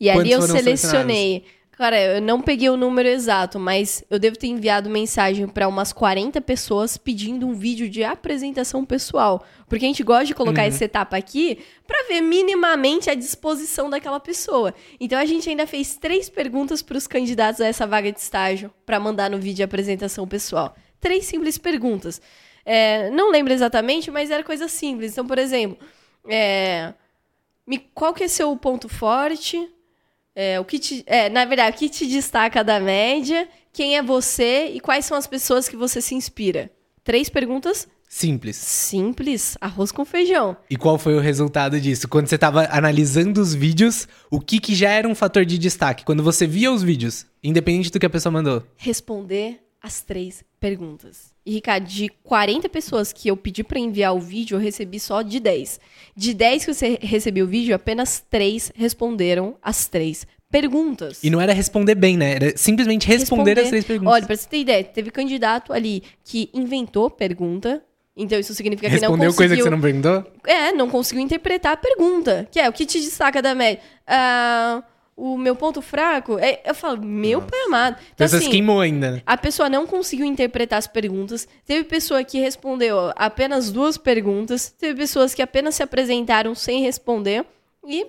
e 0.00 0.06
Quantos 0.06 0.20
ali 0.20 0.32
eu 0.32 0.42
selecionei. 0.42 1.44
Cara, 1.80 1.98
eu 1.98 2.20
não 2.20 2.42
peguei 2.42 2.68
o 2.68 2.76
número 2.76 3.08
exato, 3.08 3.58
mas 3.58 4.04
eu 4.10 4.18
devo 4.18 4.36
ter 4.36 4.48
enviado 4.48 4.90
mensagem 4.90 5.48
para 5.48 5.66
umas 5.66 5.94
40 5.94 6.38
pessoas 6.42 6.98
pedindo 6.98 7.46
um 7.46 7.54
vídeo 7.54 7.88
de 7.88 8.04
apresentação 8.04 8.84
pessoal. 8.84 9.42
Porque 9.66 9.86
a 9.86 9.88
gente 9.88 10.02
gosta 10.02 10.26
de 10.26 10.34
colocar 10.34 10.60
uhum. 10.60 10.68
essa 10.68 10.84
etapa 10.84 11.16
aqui 11.16 11.58
para 11.86 12.06
ver 12.06 12.20
minimamente 12.20 13.08
a 13.08 13.14
disposição 13.14 13.88
daquela 13.88 14.20
pessoa. 14.20 14.74
Então 15.00 15.18
a 15.18 15.24
gente 15.24 15.48
ainda 15.48 15.66
fez 15.66 15.96
três 15.96 16.28
perguntas 16.28 16.82
para 16.82 16.98
os 16.98 17.06
candidatos 17.06 17.62
a 17.62 17.66
essa 17.66 17.86
vaga 17.86 18.12
de 18.12 18.20
estágio 18.20 18.70
para 18.84 19.00
mandar 19.00 19.30
no 19.30 19.38
vídeo 19.38 19.56
de 19.56 19.62
apresentação 19.62 20.28
pessoal. 20.28 20.76
Três 21.00 21.24
simples 21.24 21.56
perguntas. 21.56 22.20
É, 22.62 23.08
não 23.08 23.30
lembro 23.30 23.54
exatamente, 23.54 24.10
mas 24.10 24.30
era 24.30 24.44
coisa 24.44 24.68
simples. 24.68 25.12
Então, 25.12 25.26
por 25.26 25.38
exemplo, 25.38 25.78
é, 26.28 26.92
me, 27.66 27.78
qual 27.78 28.12
que 28.12 28.24
é 28.24 28.28
seu 28.28 28.54
ponto 28.54 28.86
forte? 28.86 29.66
É, 30.34 30.60
o 30.60 30.64
que 30.64 30.78
te, 30.78 31.02
é, 31.06 31.28
na 31.28 31.44
verdade, 31.44 31.76
o 31.76 31.78
que 31.78 31.88
te 31.88 32.06
destaca 32.06 32.62
da 32.62 32.78
média? 32.80 33.48
Quem 33.72 33.96
é 33.96 34.02
você 34.02 34.66
e 34.66 34.80
quais 34.80 35.04
são 35.04 35.16
as 35.16 35.26
pessoas 35.26 35.68
que 35.68 35.76
você 35.76 36.00
se 36.00 36.14
inspira? 36.14 36.70
Três 37.02 37.28
perguntas 37.28 37.88
Simples. 38.12 38.56
Simples, 38.56 39.56
arroz 39.60 39.92
com 39.92 40.04
feijão. 40.04 40.56
E 40.68 40.76
qual 40.76 40.98
foi 40.98 41.14
o 41.14 41.20
resultado 41.20 41.80
disso? 41.80 42.08
Quando 42.08 42.26
você 42.26 42.34
estava 42.34 42.66
analisando 42.68 43.40
os 43.40 43.54
vídeos, 43.54 44.08
o 44.28 44.40
que, 44.40 44.58
que 44.58 44.74
já 44.74 44.90
era 44.90 45.06
um 45.06 45.14
fator 45.14 45.44
de 45.44 45.56
destaque? 45.56 46.04
Quando 46.04 46.20
você 46.20 46.44
via 46.44 46.72
os 46.72 46.82
vídeos, 46.82 47.24
independente 47.40 47.88
do 47.88 48.00
que 48.00 48.06
a 48.06 48.10
pessoa 48.10 48.32
mandou? 48.32 48.64
Responder 48.76 49.60
as 49.80 50.02
três 50.02 50.42
perguntas. 50.58 51.29
E, 51.44 51.52
Ricardo, 51.52 51.86
de 51.86 52.08
40 52.22 52.68
pessoas 52.68 53.12
que 53.12 53.28
eu 53.28 53.36
pedi 53.36 53.64
para 53.64 53.78
enviar 53.78 54.14
o 54.14 54.20
vídeo, 54.20 54.56
eu 54.56 54.60
recebi 54.60 55.00
só 55.00 55.22
de 55.22 55.40
10. 55.40 55.80
De 56.14 56.34
10 56.34 56.64
que 56.64 56.74
você 56.74 56.98
recebeu 57.00 57.46
o 57.46 57.48
vídeo, 57.48 57.74
apenas 57.74 58.22
3 58.30 58.72
responderam 58.74 59.56
as 59.62 59.86
três 59.86 60.26
perguntas. 60.50 61.22
E 61.22 61.30
não 61.30 61.40
era 61.40 61.52
responder 61.52 61.94
bem, 61.94 62.16
né? 62.16 62.34
Era 62.34 62.56
simplesmente 62.56 63.06
responder, 63.06 63.50
responder. 63.50 63.60
as 63.62 63.68
três 63.68 63.84
perguntas. 63.84 64.14
Olha, 64.14 64.26
pra 64.26 64.36
você 64.36 64.48
ter 64.48 64.58
ideia, 64.58 64.84
teve 64.84 65.10
candidato 65.10 65.72
ali 65.72 66.02
que 66.24 66.50
inventou 66.52 67.08
pergunta. 67.08 67.82
Então 68.16 68.38
isso 68.38 68.52
significa 68.52 68.88
que 68.88 68.92
Respondeu 68.92 69.16
não 69.16 69.26
conseguiu... 69.26 69.36
coisa 69.36 69.56
que 69.56 69.62
você 69.62 69.70
não 69.70 69.80
perguntou? 69.80 70.24
É, 70.46 70.72
não 70.72 70.90
conseguiu 70.90 71.22
interpretar 71.22 71.72
a 71.72 71.76
pergunta. 71.76 72.46
Que 72.50 72.58
é, 72.60 72.68
o 72.68 72.72
que 72.72 72.84
te 72.84 73.00
destaca 73.00 73.40
da 73.40 73.54
média? 73.54 73.80
Ah... 74.06 74.82
Uh 74.84 74.99
o 75.16 75.36
meu 75.36 75.54
ponto 75.54 75.82
fraco, 75.82 76.38
é, 76.38 76.62
eu 76.64 76.74
falo, 76.74 77.02
meu 77.02 77.40
Nossa. 77.40 77.50
pai 77.50 77.60
amado. 77.66 77.96
Então, 78.00 78.24
Pessoas 78.24 78.42
assim, 78.42 78.50
queimou 78.50 78.80
ainda. 78.80 79.10
Né? 79.12 79.22
A 79.26 79.36
pessoa 79.36 79.68
não 79.68 79.86
conseguiu 79.86 80.24
interpretar 80.24 80.78
as 80.78 80.86
perguntas. 80.86 81.46
Teve 81.66 81.84
pessoa 81.84 82.24
que 82.24 82.38
respondeu 82.40 83.12
apenas 83.14 83.70
duas 83.70 83.98
perguntas. 83.98 84.70
Teve 84.70 85.00
pessoas 85.00 85.34
que 85.34 85.42
apenas 85.42 85.74
se 85.74 85.82
apresentaram 85.82 86.54
sem 86.54 86.82
responder. 86.82 87.44
E, 87.86 88.06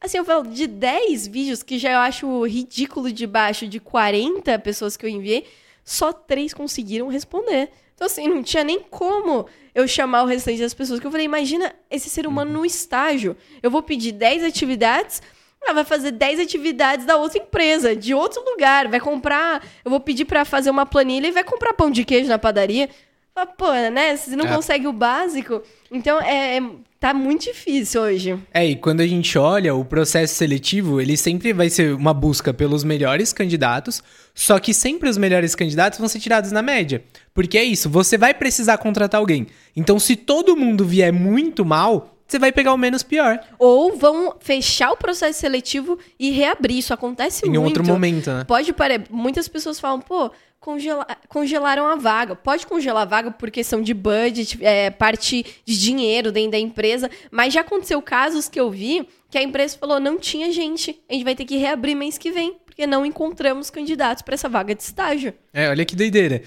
assim, 0.00 0.18
eu 0.18 0.24
falo, 0.24 0.48
de 0.48 0.66
10 0.66 1.26
vídeos, 1.28 1.62
que 1.62 1.78
já 1.78 1.92
eu 1.92 1.98
acho 1.98 2.46
ridículo 2.46 3.10
de 3.10 3.26
baixo, 3.26 3.66
de 3.66 3.80
40 3.80 4.58
pessoas 4.58 4.96
que 4.96 5.06
eu 5.06 5.10
enviei, 5.10 5.46
só 5.82 6.12
três 6.12 6.52
conseguiram 6.52 7.08
responder. 7.08 7.70
Então, 7.94 8.06
assim, 8.06 8.28
não 8.28 8.42
tinha 8.42 8.64
nem 8.64 8.80
como 8.80 9.46
eu 9.74 9.86
chamar 9.88 10.22
o 10.22 10.26
restante 10.26 10.60
das 10.60 10.74
pessoas. 10.74 11.00
Que 11.00 11.06
eu 11.06 11.10
falei, 11.10 11.24
imagina 11.26 11.74
esse 11.90 12.10
ser 12.10 12.26
humano 12.26 12.50
uhum. 12.50 12.58
no 12.58 12.66
estágio. 12.66 13.36
Eu 13.62 13.70
vou 13.70 13.82
pedir 13.82 14.12
10 14.12 14.44
atividades 14.44 15.22
ela 15.62 15.74
vai 15.74 15.84
fazer 15.84 16.10
10 16.12 16.40
atividades 16.40 17.04
da 17.06 17.16
outra 17.16 17.38
empresa, 17.38 17.94
de 17.94 18.14
outro 18.14 18.42
lugar. 18.44 18.88
Vai 18.88 19.00
comprar. 19.00 19.62
Eu 19.84 19.90
vou 19.90 20.00
pedir 20.00 20.24
para 20.24 20.44
fazer 20.44 20.70
uma 20.70 20.86
planilha 20.86 21.28
e 21.28 21.32
vai 21.32 21.44
comprar 21.44 21.74
pão 21.74 21.90
de 21.90 22.04
queijo 22.04 22.28
na 22.28 22.38
padaria. 22.38 22.88
fala, 23.32 23.46
pô, 23.46 23.72
né? 23.92 24.16
Você 24.16 24.34
não 24.34 24.44
É. 24.46 24.54
consegue 24.54 24.88
o 24.88 24.92
básico. 24.92 25.62
Então, 25.90 26.20
é, 26.20 26.56
é- 26.58 26.62
tá 26.98 27.14
muito 27.14 27.44
difícil 27.44 28.00
hoje. 28.02 28.36
É, 28.52 28.66
e 28.66 28.74
quando 28.74 29.00
a 29.00 29.06
gente 29.06 29.38
olha 29.38 29.72
o 29.72 29.84
processo 29.84 30.34
seletivo, 30.34 31.00
ele 31.00 31.16
sempre 31.16 31.52
vai 31.52 31.70
ser 31.70 31.94
uma 31.94 32.12
busca 32.12 32.52
pelos 32.52 32.82
melhores 32.82 33.32
candidatos, 33.32 34.02
só 34.34 34.58
que 34.58 34.74
sempre 34.74 35.08
os 35.08 35.16
melhores 35.16 35.54
candidatos 35.54 35.98
vão 36.00 36.08
ser 36.08 36.18
tirados 36.18 36.50
na 36.50 36.60
média. 36.60 37.04
Porque 37.32 37.56
é 37.56 37.62
isso, 37.62 37.88
você 37.88 38.18
vai 38.18 38.34
precisar 38.34 38.76
contratar 38.78 39.20
alguém. 39.20 39.46
Então, 39.76 39.98
se 40.00 40.16
todo 40.16 40.56
mundo 40.56 40.84
vier 40.84 41.12
muito 41.12 41.64
mal, 41.64 42.19
você 42.30 42.38
vai 42.38 42.52
pegar 42.52 42.72
o 42.72 42.78
menos 42.78 43.02
pior 43.02 43.40
Ou 43.58 43.96
vão 43.96 44.36
fechar 44.40 44.92
o 44.92 44.96
processo 44.96 45.40
seletivo 45.40 45.98
e 46.18 46.30
reabrir. 46.30 46.78
Isso 46.78 46.94
acontece 46.94 47.46
em 47.46 47.50
muito. 47.50 47.64
outro 47.66 47.84
momento, 47.84 48.30
né? 48.30 48.44
Pode 48.44 48.72
parecer. 48.72 49.06
Muitas 49.10 49.48
pessoas 49.48 49.80
falam, 49.80 50.00
pô, 50.00 50.30
congela- 50.60 51.06
congelaram 51.28 51.86
a 51.86 51.96
vaga. 51.96 52.36
Pode 52.36 52.66
congelar 52.66 53.02
a 53.02 53.06
vaga 53.06 53.30
por 53.30 53.50
questão 53.50 53.82
de 53.82 53.92
budget, 53.94 54.58
é, 54.64 54.90
parte 54.90 55.44
de 55.64 55.78
dinheiro 55.80 56.30
dentro 56.30 56.52
da 56.52 56.58
empresa. 56.58 57.10
Mas 57.30 57.52
já 57.54 57.62
aconteceu 57.62 58.00
casos 58.02 58.48
que 58.48 58.60
eu 58.60 58.70
vi 58.70 59.08
que 59.30 59.38
a 59.38 59.42
empresa 59.42 59.76
falou: 59.78 59.98
não 60.00 60.18
tinha 60.18 60.52
gente. 60.52 61.00
A 61.08 61.12
gente 61.14 61.24
vai 61.24 61.34
ter 61.34 61.44
que 61.44 61.56
reabrir 61.56 61.94
mês 61.94 62.18
que 62.18 62.30
vem, 62.30 62.56
porque 62.64 62.86
não 62.86 63.04
encontramos 63.06 63.70
candidatos 63.70 64.22
para 64.22 64.34
essa 64.34 64.48
vaga 64.48 64.74
de 64.74 64.82
estágio. 64.82 65.32
É, 65.52 65.68
olha 65.68 65.84
que 65.84 65.96
doideira. 65.96 66.42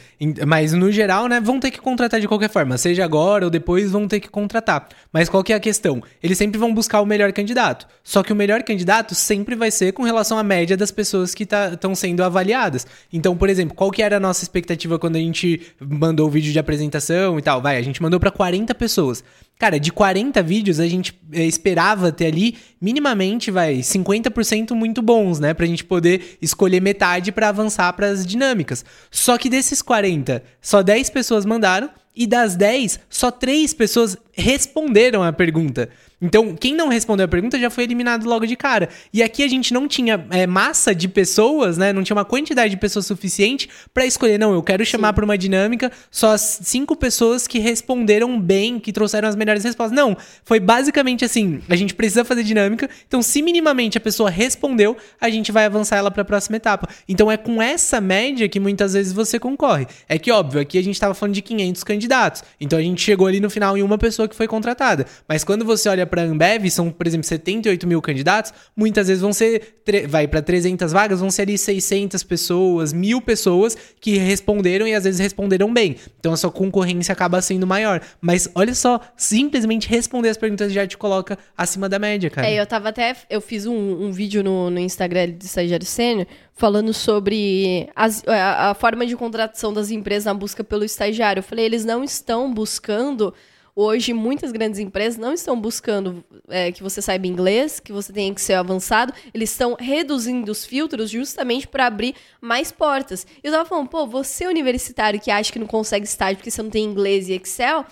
Mas 0.48 0.72
no 0.72 0.90
geral, 0.90 1.28
né, 1.28 1.42
vão 1.42 1.60
ter 1.60 1.72
que 1.72 1.82
contratar 1.82 2.22
de 2.22 2.28
qualquer 2.28 2.50
forma, 2.50 2.78
seja 2.78 3.04
agora 3.04 3.44
ou 3.44 3.52
depois 3.52 3.92
vão 3.92 4.08
ter 4.08 4.22
que 4.22 4.30
contratar. 4.30 4.88
Mas 5.12 5.28
qual 5.28 5.44
que 5.44 5.52
é 5.52 5.56
a 5.58 5.60
questão? 5.60 6.02
Eles 6.22 6.38
sempre 6.38 6.58
vão 6.58 6.74
buscar 6.74 7.02
o 7.02 7.06
melhor 7.06 7.34
candidato. 7.34 7.86
Só 8.02 8.24
que 8.24 8.32
o 8.32 8.36
melhor 8.36 8.64
candidato 8.64 9.14
sempre 9.14 9.56
vai 9.56 9.72
ser 9.72 9.92
com 9.92 10.04
relação 10.04 10.38
à 10.38 10.44
média 10.44 10.78
das 10.78 10.90
pessoas 10.90 11.36
que 11.36 11.44
estão 11.44 11.94
sendo 11.94 12.24
avaliadas. 12.24 12.88
Então, 13.12 13.36
por 13.36 13.50
exemplo, 13.50 13.76
qual 13.76 13.92
que 13.92 14.02
era 14.02 14.18
a 14.18 14.20
nossa 14.22 14.44
expectativa 14.44 14.98
quando 14.98 15.18
a 15.18 15.20
gente 15.20 15.62
mandou 15.80 16.28
o 16.28 16.32
vídeo 16.32 16.54
de 16.54 16.60
apresentação 16.60 17.38
e 17.38 17.42
tal? 17.42 17.62
Vai, 17.62 17.78
a 17.78 17.82
gente 17.82 18.02
mandou 18.02 18.22
para 18.22 18.32
40 18.32 18.74
pessoas. 18.74 19.22
Cara, 19.60 19.80
de 19.80 19.92
40 19.92 20.42
vídeos, 20.42 20.80
a 20.80 20.88
gente 20.88 21.18
eh, 21.32 21.46
esperava 21.46 22.12
ter 22.12 22.26
ali 22.26 22.58
minimamente, 22.82 23.50
vai, 23.50 23.78
50% 23.78 24.72
muito 24.72 25.02
bons, 25.02 25.40
né? 25.40 25.54
Pra 25.54 25.66
gente 25.66 25.86
poder 25.86 26.38
escolher 26.42 26.82
metade 26.82 27.32
pra 27.32 27.50
avançar 27.50 27.94
pras 27.94 28.26
dinâmicas. 28.26 28.84
Só 29.12 29.38
que 29.38 29.50
desses 29.50 29.82
40, 29.82 30.44
só 30.62 30.82
10 30.82 31.10
pessoas 31.10 31.46
mandaram 31.46 31.90
e 32.16 32.28
das 32.28 32.56
10, 32.56 33.00
só 33.10 33.32
3 33.32 33.74
pessoas 33.74 34.18
responderam 34.34 35.24
a 35.24 35.34
pergunta. 35.34 35.90
Então, 36.24 36.56
quem 36.56 36.74
não 36.74 36.88
respondeu 36.88 37.26
a 37.26 37.28
pergunta 37.28 37.60
já 37.60 37.70
foi 37.70 37.84
eliminado 37.84 38.26
logo 38.26 38.46
de 38.46 38.56
cara. 38.56 38.88
E 39.12 39.22
aqui 39.22 39.44
a 39.44 39.48
gente 39.50 39.74
não 39.74 39.90
tinha 39.90 40.26
é, 40.30 40.48
massa 40.48 40.96
de 40.96 41.10
pessoas, 41.10 41.78
né? 41.78 41.92
Não 41.92 42.02
tinha 42.02 42.16
uma 42.16 42.24
quantidade 42.24 42.72
de 42.72 42.78
pessoas 42.78 43.06
suficiente 43.06 43.70
pra 43.94 44.06
escolher. 44.06 44.40
Não, 44.40 44.54
eu 44.54 44.64
quero 44.64 44.86
chamar 44.86 45.12
pra 45.12 45.26
uma 45.26 45.38
dinâmica 45.38 45.92
só 46.10 46.32
as 46.32 46.62
cinco 46.64 46.96
pessoas 46.96 47.46
que 47.46 47.60
responderam 47.60 48.40
bem, 48.40 48.80
que 48.80 48.94
trouxeram 48.94 49.28
as 49.28 49.36
melhores 49.36 49.66
respostas. 49.66 49.94
Não, 49.94 50.16
foi 50.46 50.62
basicamente 50.62 51.26
assim: 51.26 51.62
a 51.68 51.76
gente 51.76 51.94
precisa 51.94 52.24
fazer 52.24 52.44
dinâmica. 52.44 52.90
Então, 53.06 53.22
se 53.22 53.42
minimamente 53.42 53.98
a 53.98 54.02
pessoa 54.02 54.30
respondeu, 54.30 54.96
a 55.20 55.30
gente 55.30 55.52
vai 55.52 55.66
avançar 55.66 55.98
ela 55.98 56.10
pra 56.10 56.24
próxima 56.24 56.56
etapa. 56.56 56.88
Então, 57.06 57.30
é 57.30 57.36
com 57.36 57.62
essa 57.62 58.00
média 58.00 58.48
que 58.48 58.62
muitas 58.62 58.94
vezes 58.94 59.12
você 59.12 59.38
concorre. 59.38 59.88
É 60.08 60.18
que, 60.18 60.32
óbvio, 60.32 60.62
aqui 60.62 60.78
a 60.78 60.84
gente 60.84 60.98
tava 60.98 61.14
falando 61.14 61.36
de 61.36 61.42
500 61.42 61.84
candidatos. 61.84 62.44
Então, 62.62 62.80
a 62.80 62.82
gente 62.82 63.02
chegou 63.02 63.28
ali 63.28 63.42
no 63.42 63.50
final 63.50 63.78
em 63.78 63.84
uma 63.84 63.98
pessoa 63.98 64.26
que 64.26 64.36
foi 64.38 64.48
contratada. 64.48 65.06
Mas 65.28 65.44
quando 65.44 65.66
você 65.66 65.90
olha 65.90 66.08
pra 66.14 66.22
Ambev, 66.22 66.70
são, 66.70 66.92
por 66.92 67.08
exemplo, 67.08 67.26
78 67.26 67.88
mil 67.88 68.00
candidatos, 68.00 68.54
muitas 68.76 69.08
vezes 69.08 69.20
vão 69.22 69.34
ser, 69.34 69.78
vai 70.08 70.28
pra 70.28 70.44
300 70.44 70.92
vagas, 70.92 71.20
vão 71.20 71.32
ser 71.32 71.42
ali 71.42 71.58
600 71.58 72.22
pessoas, 72.22 72.94
mil 72.94 73.20
pessoas 73.20 73.76
que 74.00 74.16
responderam 74.18 74.88
e 74.88 74.94
às 74.94 75.06
vezes 75.06 75.20
responderam 75.20 75.74
bem. 75.74 75.96
Então 76.20 76.32
a 76.32 76.38
sua 76.38 76.52
concorrência 76.52 77.12
acaba 77.14 77.42
sendo 77.42 77.66
maior. 77.66 78.00
Mas 78.22 78.48
olha 78.54 78.76
só, 78.76 79.00
simplesmente 79.18 79.90
responder 79.90 80.30
as 80.30 80.38
perguntas 80.38 80.72
já 80.72 80.86
te 80.86 80.96
coloca 80.98 81.36
acima 81.58 81.90
da 81.90 81.98
média, 81.98 82.30
cara. 82.30 82.48
É, 82.48 82.60
eu 82.62 82.66
tava 82.68 82.90
até. 82.90 83.16
Eu 83.28 83.42
fiz 83.42 83.66
um, 83.66 83.74
um 83.74 84.12
vídeo 84.12 84.44
no, 84.44 84.70
no 84.70 84.80
Instagram 84.80 85.32
do 85.32 85.44
Estagiário 85.44 85.86
Sênior 85.86 86.28
falando 86.56 86.94
sobre 86.94 87.90
as- 87.96 88.24
a, 88.28 88.70
a 88.70 88.74
forma 88.76 89.04
de 89.08 89.16
contratação 89.16 89.74
das 89.74 89.90
empresas 89.90 90.26
na 90.26 90.34
busca 90.36 90.64
pelo 90.64 90.84
estagiário. 90.84 91.40
Eu 91.40 91.44
falei, 91.44 91.66
eles 91.66 91.84
não 91.84 92.04
estão 92.04 92.54
buscando. 92.54 93.34
Hoje, 93.76 94.14
muitas 94.14 94.52
grandes 94.52 94.80
empresas 94.80 95.18
não 95.18 95.34
estão 95.34 95.60
buscando 95.60 96.24
é, 96.48 96.72
que 96.72 96.84
você 96.84 97.02
saiba 97.02 97.26
inglês, 97.26 97.80
que 97.80 97.92
você 97.92 98.14
tenha 98.14 98.34
que 98.34 98.40
ser 98.40 98.54
avançado. 98.54 99.12
Eles 99.34 99.50
estão 99.50 99.76
reduzindo 99.80 100.52
os 100.52 100.64
filtros 100.64 101.10
justamente 101.10 101.68
para 101.68 101.88
abrir 101.88 102.16
mais 102.40 102.72
portas. 102.72 103.26
Eu 103.44 103.52
tava 103.52 103.68
falando, 103.68 103.90
pô, 103.90 104.06
você 104.06 104.46
universitário 104.46 105.20
que 105.20 105.32
acha 105.32 105.52
que 105.52 105.58
não 105.58 105.66
consegue 105.66 106.06
estágio 106.06 106.38
porque 106.38 106.52
você 106.52 106.62
não 106.62 106.70
tem 106.70 106.86
inglês 106.86 107.28
e 107.28 107.34
Excel, 107.34 107.84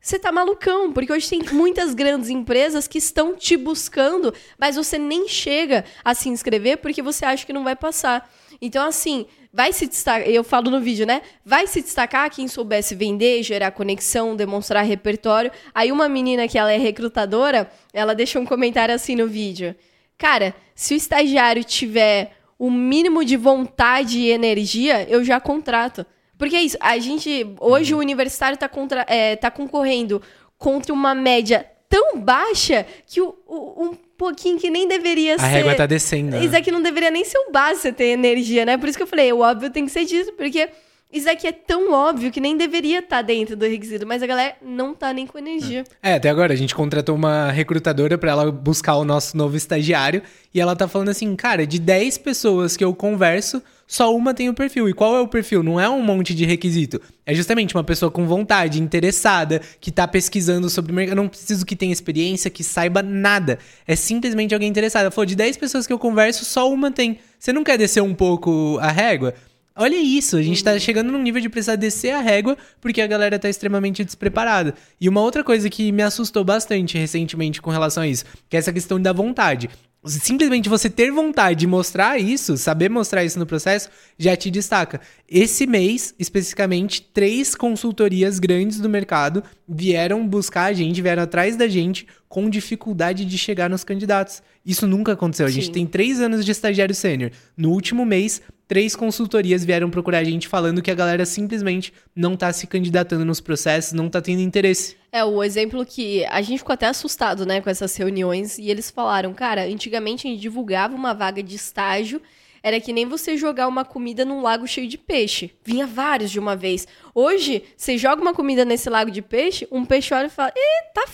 você 0.00 0.18
tá 0.18 0.32
malucão, 0.32 0.92
porque 0.92 1.12
hoje 1.12 1.28
tem 1.28 1.42
muitas 1.52 1.92
grandes 1.92 2.30
empresas 2.30 2.88
que 2.88 2.98
estão 2.98 3.36
te 3.36 3.56
buscando, 3.56 4.32
mas 4.58 4.76
você 4.76 4.98
nem 4.98 5.28
chega 5.28 5.84
a 6.04 6.14
se 6.14 6.28
inscrever 6.28 6.78
porque 6.78 7.02
você 7.02 7.24
acha 7.24 7.44
que 7.44 7.52
não 7.52 7.62
vai 7.62 7.76
passar. 7.76 8.28
Então, 8.60 8.86
assim, 8.86 9.26
vai 9.52 9.72
se 9.72 9.86
destacar, 9.86 10.28
eu 10.28 10.42
falo 10.42 10.70
no 10.70 10.80
vídeo, 10.80 11.06
né? 11.06 11.22
Vai 11.44 11.66
se 11.66 11.80
destacar 11.80 12.30
quem 12.30 12.48
soubesse 12.48 12.94
vender, 12.94 13.42
gerar 13.42 13.70
conexão, 13.70 14.36
demonstrar 14.36 14.84
repertório. 14.84 15.50
Aí 15.74 15.92
uma 15.92 16.08
menina 16.08 16.48
que 16.48 16.58
ela 16.58 16.72
é 16.72 16.76
recrutadora, 16.76 17.70
ela 17.92 18.14
deixou 18.14 18.42
um 18.42 18.46
comentário 18.46 18.94
assim 18.94 19.14
no 19.14 19.26
vídeo. 19.26 19.74
Cara, 20.16 20.54
se 20.74 20.94
o 20.94 20.96
estagiário 20.96 21.62
tiver 21.62 22.32
o 22.58 22.70
mínimo 22.70 23.24
de 23.24 23.36
vontade 23.36 24.18
e 24.18 24.30
energia, 24.30 25.08
eu 25.08 25.24
já 25.24 25.40
contrato. 25.40 26.04
Porque 26.36 26.56
é 26.56 26.62
isso, 26.62 26.76
a 26.80 26.98
gente. 26.98 27.46
Hoje 27.60 27.94
o 27.94 27.98
universitário 27.98 28.54
está 28.54 28.70
é, 29.06 29.36
tá 29.36 29.50
concorrendo 29.50 30.20
contra 30.56 30.92
uma 30.92 31.14
média 31.14 31.66
tão 31.88 32.20
baixa 32.20 32.86
que 33.06 33.20
o, 33.20 33.34
o- 33.46 33.84
um 33.84 33.94
pouquinho 34.16 34.58
que 34.58 34.68
nem 34.70 34.86
deveria 34.88 35.36
a 35.36 35.38
ser. 35.38 35.46
régua 35.46 35.74
tá 35.74 35.86
descendo. 35.86 36.30
né? 36.32 36.44
Isso 36.44 36.56
aqui 36.56 36.70
não 36.70 36.82
deveria 36.82 37.10
nem 37.10 37.24
ser 37.24 37.38
o 37.38 37.50
básico 37.52 37.92
ter 37.96 38.06
energia, 38.06 38.64
né? 38.64 38.76
Por 38.76 38.88
isso 38.88 38.98
que 38.98 39.02
eu 39.02 39.06
falei, 39.08 39.32
o 39.32 39.40
óbvio 39.40 39.70
tem 39.70 39.84
que 39.86 39.92
ser 39.92 40.04
disso, 40.04 40.32
porque 40.32 40.68
isso 41.12 41.30
aqui 41.30 41.46
é 41.46 41.52
tão 41.52 41.90
óbvio 41.92 42.30
que 42.30 42.40
nem 42.40 42.56
deveria 42.56 42.98
estar 42.98 43.22
dentro 43.22 43.56
do 43.56 43.64
requisito, 43.64 44.06
mas 44.06 44.22
a 44.22 44.26
galera 44.26 44.56
não 44.60 44.92
tá 44.94 45.12
nem 45.12 45.26
com 45.26 45.38
energia. 45.38 45.84
É, 46.02 46.14
até 46.14 46.28
agora 46.28 46.52
a 46.52 46.56
gente 46.56 46.74
contratou 46.74 47.14
uma 47.14 47.50
recrutadora 47.50 48.18
pra 48.18 48.32
ela 48.32 48.52
buscar 48.52 48.96
o 48.96 49.04
nosso 49.04 49.34
novo 49.36 49.56
estagiário 49.56 50.20
e 50.52 50.60
ela 50.60 50.76
tá 50.76 50.86
falando 50.86 51.08
assim, 51.08 51.34
cara, 51.34 51.66
de 51.66 51.78
10 51.78 52.18
pessoas 52.18 52.76
que 52.76 52.84
eu 52.84 52.94
converso, 52.94 53.62
só 53.88 54.14
uma 54.14 54.34
tem 54.34 54.50
o 54.50 54.54
perfil. 54.54 54.86
E 54.86 54.92
qual 54.92 55.16
é 55.16 55.20
o 55.20 55.26
perfil? 55.26 55.62
Não 55.62 55.80
é 55.80 55.88
um 55.88 56.02
monte 56.02 56.34
de 56.34 56.44
requisito. 56.44 57.00
É 57.24 57.34
justamente 57.34 57.74
uma 57.74 57.82
pessoa 57.82 58.10
com 58.10 58.26
vontade, 58.26 58.82
interessada, 58.82 59.62
que 59.80 59.90
tá 59.90 60.06
pesquisando 60.06 60.68
sobre 60.68 60.92
o 60.92 60.94
mercado. 60.94 61.16
Eu 61.16 61.22
não 61.22 61.28
preciso 61.28 61.64
que 61.64 61.74
tenha 61.74 61.92
experiência, 61.92 62.50
que 62.50 62.62
saiba 62.62 63.02
nada. 63.02 63.58
É 63.86 63.96
simplesmente 63.96 64.52
alguém 64.52 64.68
interessado. 64.68 65.10
Falou, 65.10 65.24
de 65.24 65.34
10 65.34 65.56
pessoas 65.56 65.86
que 65.86 65.92
eu 65.92 65.98
converso, 65.98 66.44
só 66.44 66.70
uma 66.70 66.90
tem. 66.90 67.18
Você 67.38 67.50
não 67.50 67.64
quer 67.64 67.78
descer 67.78 68.02
um 68.02 68.14
pouco 68.14 68.78
a 68.78 68.92
régua? 68.92 69.32
Olha 69.80 69.96
isso, 69.96 70.36
a 70.36 70.42
gente 70.42 70.62
tá 70.62 70.76
chegando 70.76 71.12
num 71.12 71.22
nível 71.22 71.40
de 71.40 71.48
precisar 71.48 71.76
descer 71.76 72.10
a 72.10 72.20
régua 72.20 72.58
porque 72.80 73.00
a 73.00 73.06
galera 73.06 73.38
tá 73.38 73.48
extremamente 73.48 74.04
despreparada. 74.04 74.74
E 75.00 75.08
uma 75.08 75.20
outra 75.20 75.44
coisa 75.44 75.70
que 75.70 75.92
me 75.92 76.02
assustou 76.02 76.42
bastante 76.44 76.98
recentemente 76.98 77.62
com 77.62 77.70
relação 77.70 78.02
a 78.02 78.08
isso, 78.08 78.24
que 78.50 78.56
é 78.56 78.58
essa 78.58 78.72
questão 78.72 79.00
da 79.00 79.12
vontade. 79.12 79.70
Simplesmente 80.04 80.68
você 80.68 80.88
ter 80.88 81.10
vontade 81.10 81.60
de 81.60 81.66
mostrar 81.66 82.18
isso, 82.18 82.56
saber 82.56 82.88
mostrar 82.88 83.24
isso 83.24 83.38
no 83.38 83.44
processo, 83.44 83.90
já 84.16 84.36
te 84.36 84.50
destaca. 84.50 85.00
Esse 85.28 85.66
mês, 85.66 86.14
especificamente, 86.18 87.02
três 87.02 87.54
consultorias 87.54 88.38
grandes 88.38 88.78
do 88.78 88.88
mercado 88.88 89.42
vieram 89.68 90.26
buscar 90.26 90.66
a 90.66 90.72
gente, 90.72 91.02
vieram 91.02 91.24
atrás 91.24 91.56
da 91.56 91.66
gente 91.66 92.06
com 92.28 92.48
dificuldade 92.48 93.24
de 93.24 93.36
chegar 93.36 93.68
nos 93.68 93.82
candidatos. 93.82 94.40
Isso 94.64 94.86
nunca 94.86 95.12
aconteceu. 95.12 95.46
A 95.46 95.50
gente 95.50 95.66
Sim. 95.66 95.72
tem 95.72 95.86
três 95.86 96.20
anos 96.20 96.44
de 96.44 96.52
estagiário 96.52 96.94
sênior. 96.94 97.32
No 97.56 97.70
último 97.70 98.06
mês, 98.06 98.40
três 98.68 98.94
consultorias 98.94 99.64
vieram 99.64 99.90
procurar 99.90 100.18
a 100.18 100.24
gente 100.24 100.46
falando 100.46 100.82
que 100.82 100.90
a 100.90 100.94
galera 100.94 101.24
simplesmente 101.24 101.92
não 102.14 102.36
tá 102.36 102.52
se 102.52 102.66
candidatando 102.66 103.24
nos 103.24 103.40
processos, 103.40 103.94
não 103.94 104.10
tá 104.10 104.20
tendo 104.20 104.42
interesse. 104.42 104.96
É, 105.10 105.24
o 105.24 105.42
exemplo 105.42 105.84
que 105.86 106.24
a 106.26 106.42
gente 106.42 106.58
ficou 106.58 106.74
até 106.74 106.86
assustado, 106.86 107.46
né, 107.46 107.62
com 107.62 107.70
essas 107.70 107.96
reuniões, 107.96 108.58
e 108.58 108.68
eles 108.70 108.90
falaram, 108.90 109.32
cara, 109.32 109.62
antigamente 109.62 110.28
a 110.28 110.30
gente 110.30 110.40
divulgava 110.40 110.94
uma 110.94 111.14
vaga 111.14 111.42
de 111.42 111.56
estágio, 111.56 112.20
era 112.62 112.80
que 112.80 112.92
nem 112.92 113.06
você 113.06 113.36
jogar 113.36 113.68
uma 113.68 113.84
comida 113.84 114.24
num 114.24 114.42
lago 114.42 114.66
cheio 114.66 114.88
de 114.88 114.98
peixe. 114.98 115.52
Vinha 115.64 115.86
vários 115.86 116.30
de 116.30 116.38
uma 116.38 116.56
vez. 116.56 116.86
Hoje, 117.14 117.62
você 117.76 117.96
joga 117.96 118.20
uma 118.20 118.34
comida 118.34 118.64
nesse 118.64 118.90
lago 118.90 119.10
de 119.10 119.22
peixe, 119.22 119.66
um 119.70 119.84
peixe 119.84 120.12
olha 120.12 120.26
e 120.26 120.30
fala: 120.30 120.52
Ih, 120.54 120.92
tá, 120.92 121.04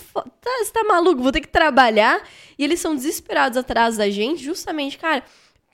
tá, 0.40 0.50
você 0.58 0.72
tá 0.72 0.82
maluco, 0.84 1.22
vou 1.22 1.30
ter 1.30 1.42
que 1.42 1.48
trabalhar. 1.48 2.22
E 2.58 2.64
eles 2.64 2.80
são 2.80 2.94
desesperados 2.94 3.58
atrás 3.58 3.96
da 3.96 4.08
gente, 4.08 4.42
justamente, 4.42 4.96
cara. 4.96 5.22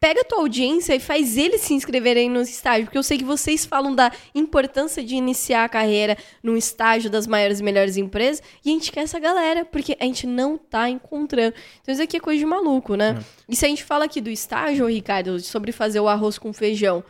Pega 0.00 0.22
a 0.22 0.24
tua 0.24 0.38
audiência 0.38 0.94
e 0.94 0.98
faz 0.98 1.36
eles 1.36 1.60
se 1.60 1.74
inscreverem 1.74 2.30
no 2.30 2.40
estágio, 2.40 2.86
porque 2.86 2.96
eu 2.96 3.02
sei 3.02 3.18
que 3.18 3.24
vocês 3.24 3.66
falam 3.66 3.94
da 3.94 4.10
importância 4.34 5.04
de 5.04 5.14
iniciar 5.14 5.64
a 5.64 5.68
carreira 5.68 6.16
num 6.42 6.56
estágio 6.56 7.10
das 7.10 7.26
maiores 7.26 7.60
e 7.60 7.62
melhores 7.62 7.98
empresas, 7.98 8.42
e 8.64 8.70
a 8.70 8.72
gente 8.72 8.90
quer 8.90 9.00
essa 9.00 9.18
galera, 9.18 9.62
porque 9.62 9.94
a 10.00 10.04
gente 10.04 10.26
não 10.26 10.56
tá 10.56 10.88
encontrando. 10.88 11.54
Então 11.82 11.92
isso 11.92 12.02
aqui 12.02 12.16
é 12.16 12.20
coisa 12.20 12.38
de 12.38 12.46
maluco, 12.46 12.94
né? 12.94 13.22
E 13.46 13.54
se 13.54 13.66
a 13.66 13.68
gente 13.68 13.84
fala 13.84 14.06
aqui 14.06 14.22
do 14.22 14.30
estágio, 14.30 14.86
Ricardo, 14.86 15.38
sobre 15.38 15.70
fazer 15.70 16.00
o 16.00 16.08
arroz 16.08 16.38
com 16.38 16.50
feijão, 16.50 17.04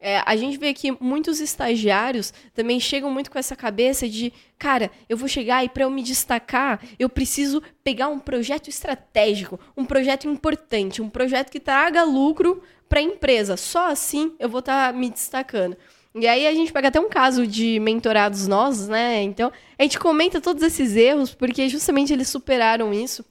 É, 0.00 0.22
a 0.24 0.36
gente 0.36 0.56
vê 0.56 0.72
que 0.72 0.92
muitos 1.00 1.40
estagiários 1.40 2.32
também 2.54 2.78
chegam 2.78 3.10
muito 3.10 3.30
com 3.30 3.38
essa 3.38 3.56
cabeça 3.56 4.08
de, 4.08 4.32
cara, 4.56 4.92
eu 5.08 5.16
vou 5.16 5.28
chegar 5.28 5.64
e 5.64 5.68
para 5.68 5.82
eu 5.82 5.90
me 5.90 6.04
destacar, 6.04 6.80
eu 6.98 7.08
preciso 7.08 7.60
pegar 7.82 8.06
um 8.06 8.20
projeto 8.20 8.68
estratégico, 8.68 9.58
um 9.76 9.84
projeto 9.84 10.28
importante, 10.28 11.02
um 11.02 11.10
projeto 11.10 11.50
que 11.50 11.58
traga 11.58 12.04
lucro 12.04 12.62
para 12.88 13.00
a 13.00 13.02
empresa. 13.02 13.56
Só 13.56 13.90
assim 13.90 14.32
eu 14.38 14.48
vou 14.48 14.60
estar 14.60 14.92
tá 14.92 14.98
me 14.98 15.10
destacando. 15.10 15.76
E 16.14 16.26
aí 16.26 16.46
a 16.46 16.54
gente 16.54 16.72
pega 16.72 16.88
até 16.88 17.00
um 17.00 17.08
caso 17.08 17.46
de 17.46 17.78
mentorados 17.80 18.46
nossos, 18.46 18.88
né? 18.88 19.22
Então, 19.22 19.52
a 19.78 19.82
gente 19.82 19.98
comenta 19.98 20.40
todos 20.40 20.62
esses 20.62 20.96
erros 20.96 21.34
porque 21.34 21.68
justamente 21.68 22.12
eles 22.12 22.28
superaram 22.28 22.92
isso. 22.94 23.24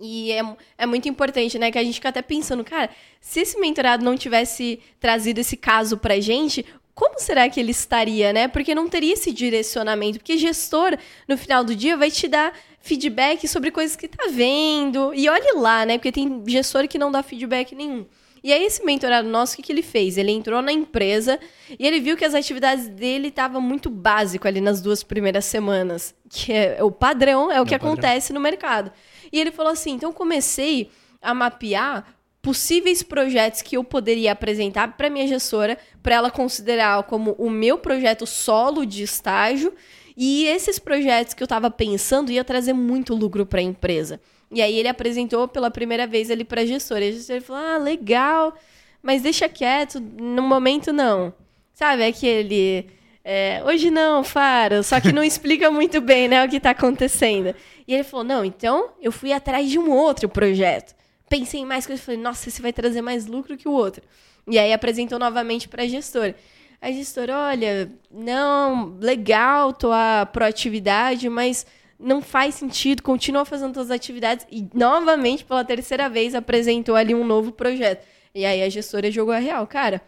E 0.00 0.32
é, 0.32 0.42
é 0.78 0.86
muito 0.86 1.08
importante, 1.08 1.58
né? 1.58 1.70
Que 1.70 1.78
a 1.78 1.84
gente 1.84 1.94
fica 1.94 2.08
até 2.08 2.22
pensando, 2.22 2.64
cara, 2.64 2.90
se 3.20 3.40
esse 3.40 3.58
mentorado 3.58 4.04
não 4.04 4.16
tivesse 4.16 4.80
trazido 4.98 5.40
esse 5.40 5.56
caso 5.56 5.98
pra 5.98 6.18
gente, 6.20 6.64
como 6.94 7.18
será 7.18 7.48
que 7.48 7.58
ele 7.58 7.70
estaria, 7.70 8.32
né? 8.32 8.48
Porque 8.48 8.74
não 8.74 8.88
teria 8.88 9.14
esse 9.14 9.32
direcionamento. 9.32 10.18
Porque 10.18 10.36
gestor, 10.36 10.96
no 11.26 11.38
final 11.38 11.64
do 11.64 11.74
dia, 11.74 11.96
vai 11.96 12.10
te 12.10 12.28
dar 12.28 12.52
feedback 12.80 13.46
sobre 13.48 13.70
coisas 13.70 13.96
que 13.96 14.08
tá 14.08 14.26
vendo. 14.30 15.12
E 15.14 15.28
olhe 15.28 15.52
lá, 15.56 15.86
né? 15.86 15.96
Porque 15.96 16.12
tem 16.12 16.42
gestor 16.46 16.86
que 16.88 16.98
não 16.98 17.10
dá 17.10 17.22
feedback 17.22 17.74
nenhum. 17.74 18.06
E 18.42 18.52
aí, 18.52 18.64
esse 18.64 18.84
mentorado 18.84 19.28
nosso, 19.28 19.52
o 19.52 19.56
que, 19.56 19.62
que 19.62 19.72
ele 19.72 19.82
fez? 19.82 20.16
Ele 20.16 20.30
entrou 20.30 20.62
na 20.62 20.72
empresa 20.72 21.38
e 21.78 21.86
ele 21.86 22.00
viu 22.00 22.16
que 22.16 22.24
as 22.24 22.34
atividades 22.34 22.88
dele 22.88 23.28
estavam 23.28 23.60
muito 23.60 23.90
básico 23.90 24.48
ali 24.48 24.60
nas 24.60 24.80
duas 24.80 25.02
primeiras 25.02 25.44
semanas. 25.44 26.14
Que 26.28 26.52
é 26.52 26.82
o 26.82 26.90
padrão, 26.90 27.52
é 27.52 27.60
o 27.60 27.64
que 27.64 27.72
padrão. 27.72 27.92
acontece 27.92 28.32
no 28.32 28.40
mercado. 28.40 28.90
E 29.32 29.40
ele 29.40 29.50
falou 29.50 29.72
assim: 29.72 29.92
então 29.92 30.12
comecei 30.12 30.90
a 31.20 31.34
mapear 31.34 32.14
possíveis 32.42 33.02
projetos 33.02 33.62
que 33.62 33.76
eu 33.76 33.84
poderia 33.84 34.32
apresentar 34.32 34.96
para 34.96 35.10
minha 35.10 35.26
gestora, 35.26 35.78
para 36.02 36.14
ela 36.14 36.30
considerar 36.30 37.02
como 37.04 37.32
o 37.32 37.50
meu 37.50 37.78
projeto 37.78 38.26
solo 38.26 38.86
de 38.86 39.02
estágio. 39.02 39.72
E 40.16 40.46
esses 40.46 40.78
projetos 40.78 41.34
que 41.34 41.42
eu 41.42 41.46
estava 41.46 41.70
pensando 41.70 42.32
ia 42.32 42.44
trazer 42.44 42.72
muito 42.72 43.14
lucro 43.14 43.46
para 43.46 43.60
a 43.60 43.62
empresa. 43.62 44.20
E 44.50 44.60
aí 44.60 44.76
ele 44.78 44.88
apresentou 44.88 45.46
pela 45.46 45.70
primeira 45.70 46.06
vez 46.06 46.30
ali 46.30 46.44
para 46.44 46.62
a 46.62 46.66
gestora. 46.66 47.04
E 47.04 47.08
a 47.08 47.12
gestora 47.12 47.40
falou: 47.40 47.62
"Ah, 47.62 47.78
legal, 47.78 48.54
mas 49.02 49.22
deixa 49.22 49.48
quieto, 49.48 50.00
no 50.00 50.42
momento 50.42 50.92
não". 50.92 51.32
Sabe, 51.72 52.04
aquele 52.04 52.86
é, 53.24 53.62
hoje 53.64 53.90
não, 53.90 54.24
Faro, 54.24 54.82
só 54.82 55.00
que 55.00 55.12
não 55.12 55.22
explica 55.24 55.70
muito 55.70 56.00
bem 56.00 56.26
né, 56.28 56.44
o 56.44 56.48
que 56.48 56.56
está 56.56 56.70
acontecendo. 56.70 57.54
E 57.90 57.94
ele 57.94 58.04
falou: 58.04 58.24
não, 58.24 58.44
então 58.44 58.90
eu 59.02 59.10
fui 59.10 59.32
atrás 59.32 59.68
de 59.68 59.76
um 59.76 59.90
outro 59.90 60.28
projeto. 60.28 60.94
Pensei 61.28 61.62
em 61.62 61.66
mais 61.66 61.84
coisas, 61.88 62.04
falei: 62.04 62.20
nossa, 62.20 62.48
esse 62.48 62.62
vai 62.62 62.72
trazer 62.72 63.02
mais 63.02 63.26
lucro 63.26 63.56
que 63.56 63.66
o 63.66 63.72
outro. 63.72 64.00
E 64.46 64.60
aí 64.60 64.72
apresentou 64.72 65.18
novamente 65.18 65.68
para 65.68 65.82
a 65.82 65.88
gestora. 65.88 66.36
A 66.80 66.92
gestora: 66.92 67.36
olha, 67.36 67.90
não, 68.08 68.96
legal 69.00 69.72
tua 69.72 70.24
proatividade, 70.26 71.28
mas 71.28 71.66
não 71.98 72.22
faz 72.22 72.54
sentido, 72.54 73.02
continua 73.02 73.44
fazendo 73.44 73.74
todas 73.74 73.90
as 73.90 73.96
atividades. 73.96 74.46
E 74.52 74.68
novamente, 74.72 75.44
pela 75.44 75.64
terceira 75.64 76.08
vez, 76.08 76.32
apresentou 76.32 76.94
ali 76.94 77.12
um 77.12 77.24
novo 77.24 77.50
projeto. 77.50 78.06
E 78.32 78.44
aí 78.44 78.62
a 78.62 78.68
gestora 78.68 79.10
jogou 79.10 79.34
a 79.34 79.38
real. 79.38 79.66
Cara, 79.66 80.00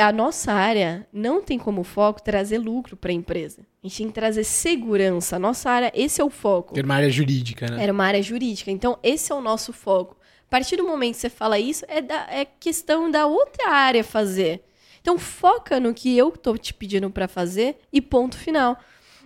a 0.00 0.12
nossa 0.12 0.52
área 0.52 1.06
não 1.12 1.42
tem 1.42 1.58
como 1.58 1.82
foco 1.82 2.22
trazer 2.22 2.58
lucro 2.58 2.96
para 2.96 3.10
a 3.10 3.14
empresa. 3.14 3.62
A 3.82 3.88
gente 3.88 3.98
tem 3.98 4.06
que 4.08 4.12
trazer 4.12 4.44
segurança. 4.44 5.36
A 5.36 5.38
nossa 5.38 5.70
área, 5.70 5.92
esse 5.94 6.20
é 6.20 6.24
o 6.24 6.30
foco. 6.30 6.76
Era 6.76 6.84
uma 6.84 6.94
área 6.96 7.10
jurídica, 7.10 7.66
né? 7.70 7.82
Era 7.82 7.92
uma 7.92 8.04
área 8.04 8.22
jurídica. 8.22 8.70
Então, 8.70 8.98
esse 9.02 9.32
é 9.32 9.34
o 9.34 9.40
nosso 9.40 9.72
foco. 9.72 10.16
A 10.46 10.50
partir 10.50 10.76
do 10.76 10.84
momento 10.84 11.14
que 11.14 11.20
você 11.20 11.30
fala 11.30 11.58
isso, 11.58 11.84
é, 11.88 12.00
da, 12.00 12.26
é 12.30 12.44
questão 12.44 13.10
da 13.10 13.26
outra 13.26 13.70
área 13.70 14.04
fazer. 14.04 14.62
Então, 15.00 15.18
foca 15.18 15.80
no 15.80 15.94
que 15.94 16.16
eu 16.16 16.28
estou 16.28 16.58
te 16.58 16.74
pedindo 16.74 17.08
para 17.10 17.26
fazer 17.28 17.76
e 17.92 18.00
ponto 18.00 18.36
final. 18.36 18.78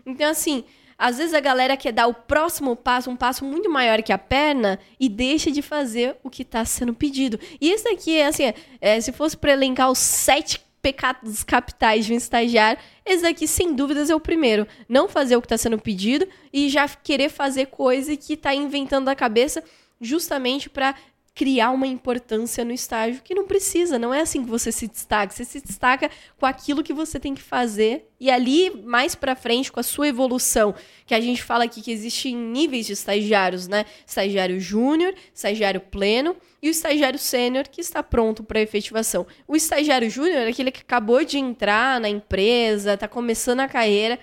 Então, 0.07 0.31
assim, 0.31 0.65
às 1.01 1.17
vezes 1.17 1.33
a 1.33 1.41
galera 1.41 1.79
quer 1.79 1.93
dar 1.93 2.07
o 2.07 2.13
próximo 2.13 2.77
passo, 2.77 3.11
um 3.11 3.17
passo 3.17 3.43
muito 3.43 3.71
maior 3.71 4.03
que 4.03 4.13
a 4.13 4.19
perna, 4.19 4.79
e 5.01 5.09
deixa 5.09 5.51
de 5.51 5.63
fazer 5.63 6.17
o 6.23 6.29
que 6.29 6.43
está 6.43 6.63
sendo 6.67 6.93
pedido. 6.93 7.41
E 7.59 7.73
isso 7.73 7.89
aqui, 7.89 8.21
assim, 8.21 8.53
é, 8.83 9.01
se 9.01 9.11
fosse 9.11 9.35
para 9.35 9.53
elencar 9.53 9.91
os 9.91 9.99
sete 9.99 10.61
pecados 10.83 11.43
capitais 11.43 12.05
de 12.05 12.13
um 12.13 12.17
estagiário, 12.17 12.79
esse 13.05 13.23
daqui, 13.23 13.47
sem 13.47 13.75
dúvidas, 13.75 14.11
é 14.11 14.15
o 14.15 14.21
primeiro. 14.21 14.67
Não 14.87 15.09
fazer 15.09 15.37
o 15.37 15.41
que 15.41 15.47
está 15.47 15.57
sendo 15.57 15.79
pedido 15.79 16.29
e 16.53 16.69
já 16.69 16.87
querer 16.87 17.31
fazer 17.31 17.67
coisa 17.67 18.15
que 18.15 18.35
está 18.35 18.55
inventando 18.55 19.07
da 19.07 19.17
cabeça 19.17 19.65
justamente 20.01 20.69
para 20.69 20.95
criar 21.41 21.71
uma 21.71 21.87
importância 21.87 22.63
no 22.67 22.71
estágio 22.71 23.23
que 23.25 23.35
não 23.35 23.47
precisa, 23.47 23.99
não 23.99 24.13
é 24.13 24.21
assim 24.21 24.45
que 24.45 24.51
você 24.51 24.71
se 24.71 24.87
destaca, 24.87 25.33
você 25.33 25.43
se 25.43 25.59
destaca 25.59 26.11
com 26.39 26.45
aquilo 26.45 26.83
que 26.83 26.93
você 26.93 27.19
tem 27.19 27.35
que 27.35 27.41
fazer 27.41 28.11
e 28.21 28.31
ali 28.31 28.71
mais 28.85 29.15
para 29.15 29.35
frente 29.35 29.73
com 29.73 29.81
a 29.81 29.83
sua 29.83 30.09
evolução, 30.09 30.75
que 31.07 31.15
a 31.15 31.21
gente 31.21 31.43
fala 31.43 31.65
aqui 31.65 31.81
que 31.81 31.91
existem 31.91 32.37
níveis 32.37 32.85
de 32.85 32.93
estagiários, 32.93 33.67
né? 33.67 33.87
Estagiário 34.07 34.61
júnior, 34.61 35.15
estagiário 35.35 35.81
pleno 35.81 36.37
e 36.63 36.69
o 36.69 36.71
estagiário 36.71 37.19
sênior 37.19 37.67
que 37.69 37.81
está 37.81 38.03
pronto 38.03 38.45
para 38.45 38.61
efetivação. 38.61 39.27
O 39.49 39.57
estagiário 39.57 40.11
júnior 40.11 40.41
é 40.41 40.49
aquele 40.49 40.71
que 40.71 40.83
acabou 40.83 41.25
de 41.25 41.39
entrar 41.39 41.99
na 41.99 42.11
empresa, 42.11 42.93
está 42.93 43.09
começando 43.09 43.61
a 43.61 43.69
carreira, 43.69 44.19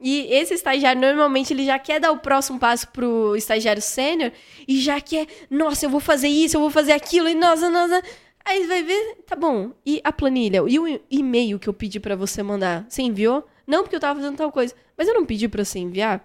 e 0.00 0.26
esse 0.30 0.54
estagiário, 0.54 1.00
normalmente, 1.00 1.52
ele 1.52 1.64
já 1.64 1.78
quer 1.78 1.98
dar 2.00 2.12
o 2.12 2.18
próximo 2.18 2.58
passo 2.58 2.88
pro 2.88 3.34
estagiário 3.36 3.80
sênior 3.80 4.30
e 4.68 4.78
já 4.80 5.00
quer, 5.00 5.26
nossa, 5.50 5.86
eu 5.86 5.90
vou 5.90 6.00
fazer 6.00 6.28
isso, 6.28 6.56
eu 6.56 6.60
vou 6.60 6.70
fazer 6.70 6.92
aquilo, 6.92 7.28
e 7.28 7.34
nossa, 7.34 7.70
nossa. 7.70 8.02
Aí 8.44 8.66
vai 8.66 8.82
ver, 8.82 9.16
tá 9.26 9.34
bom. 9.34 9.72
E 9.84 10.00
a 10.04 10.12
planilha? 10.12 10.62
E 10.68 10.78
o 10.78 11.00
e-mail 11.10 11.58
que 11.58 11.68
eu 11.68 11.74
pedi 11.74 11.98
para 11.98 12.14
você 12.14 12.42
mandar? 12.42 12.86
Você 12.88 13.02
enviou? 13.02 13.44
Não, 13.66 13.82
porque 13.82 13.96
eu 13.96 14.00
tava 14.00 14.20
fazendo 14.20 14.36
tal 14.36 14.52
coisa. 14.52 14.74
Mas 14.96 15.08
eu 15.08 15.14
não 15.14 15.26
pedi 15.26 15.48
para 15.48 15.64
você 15.64 15.80
enviar? 15.80 16.24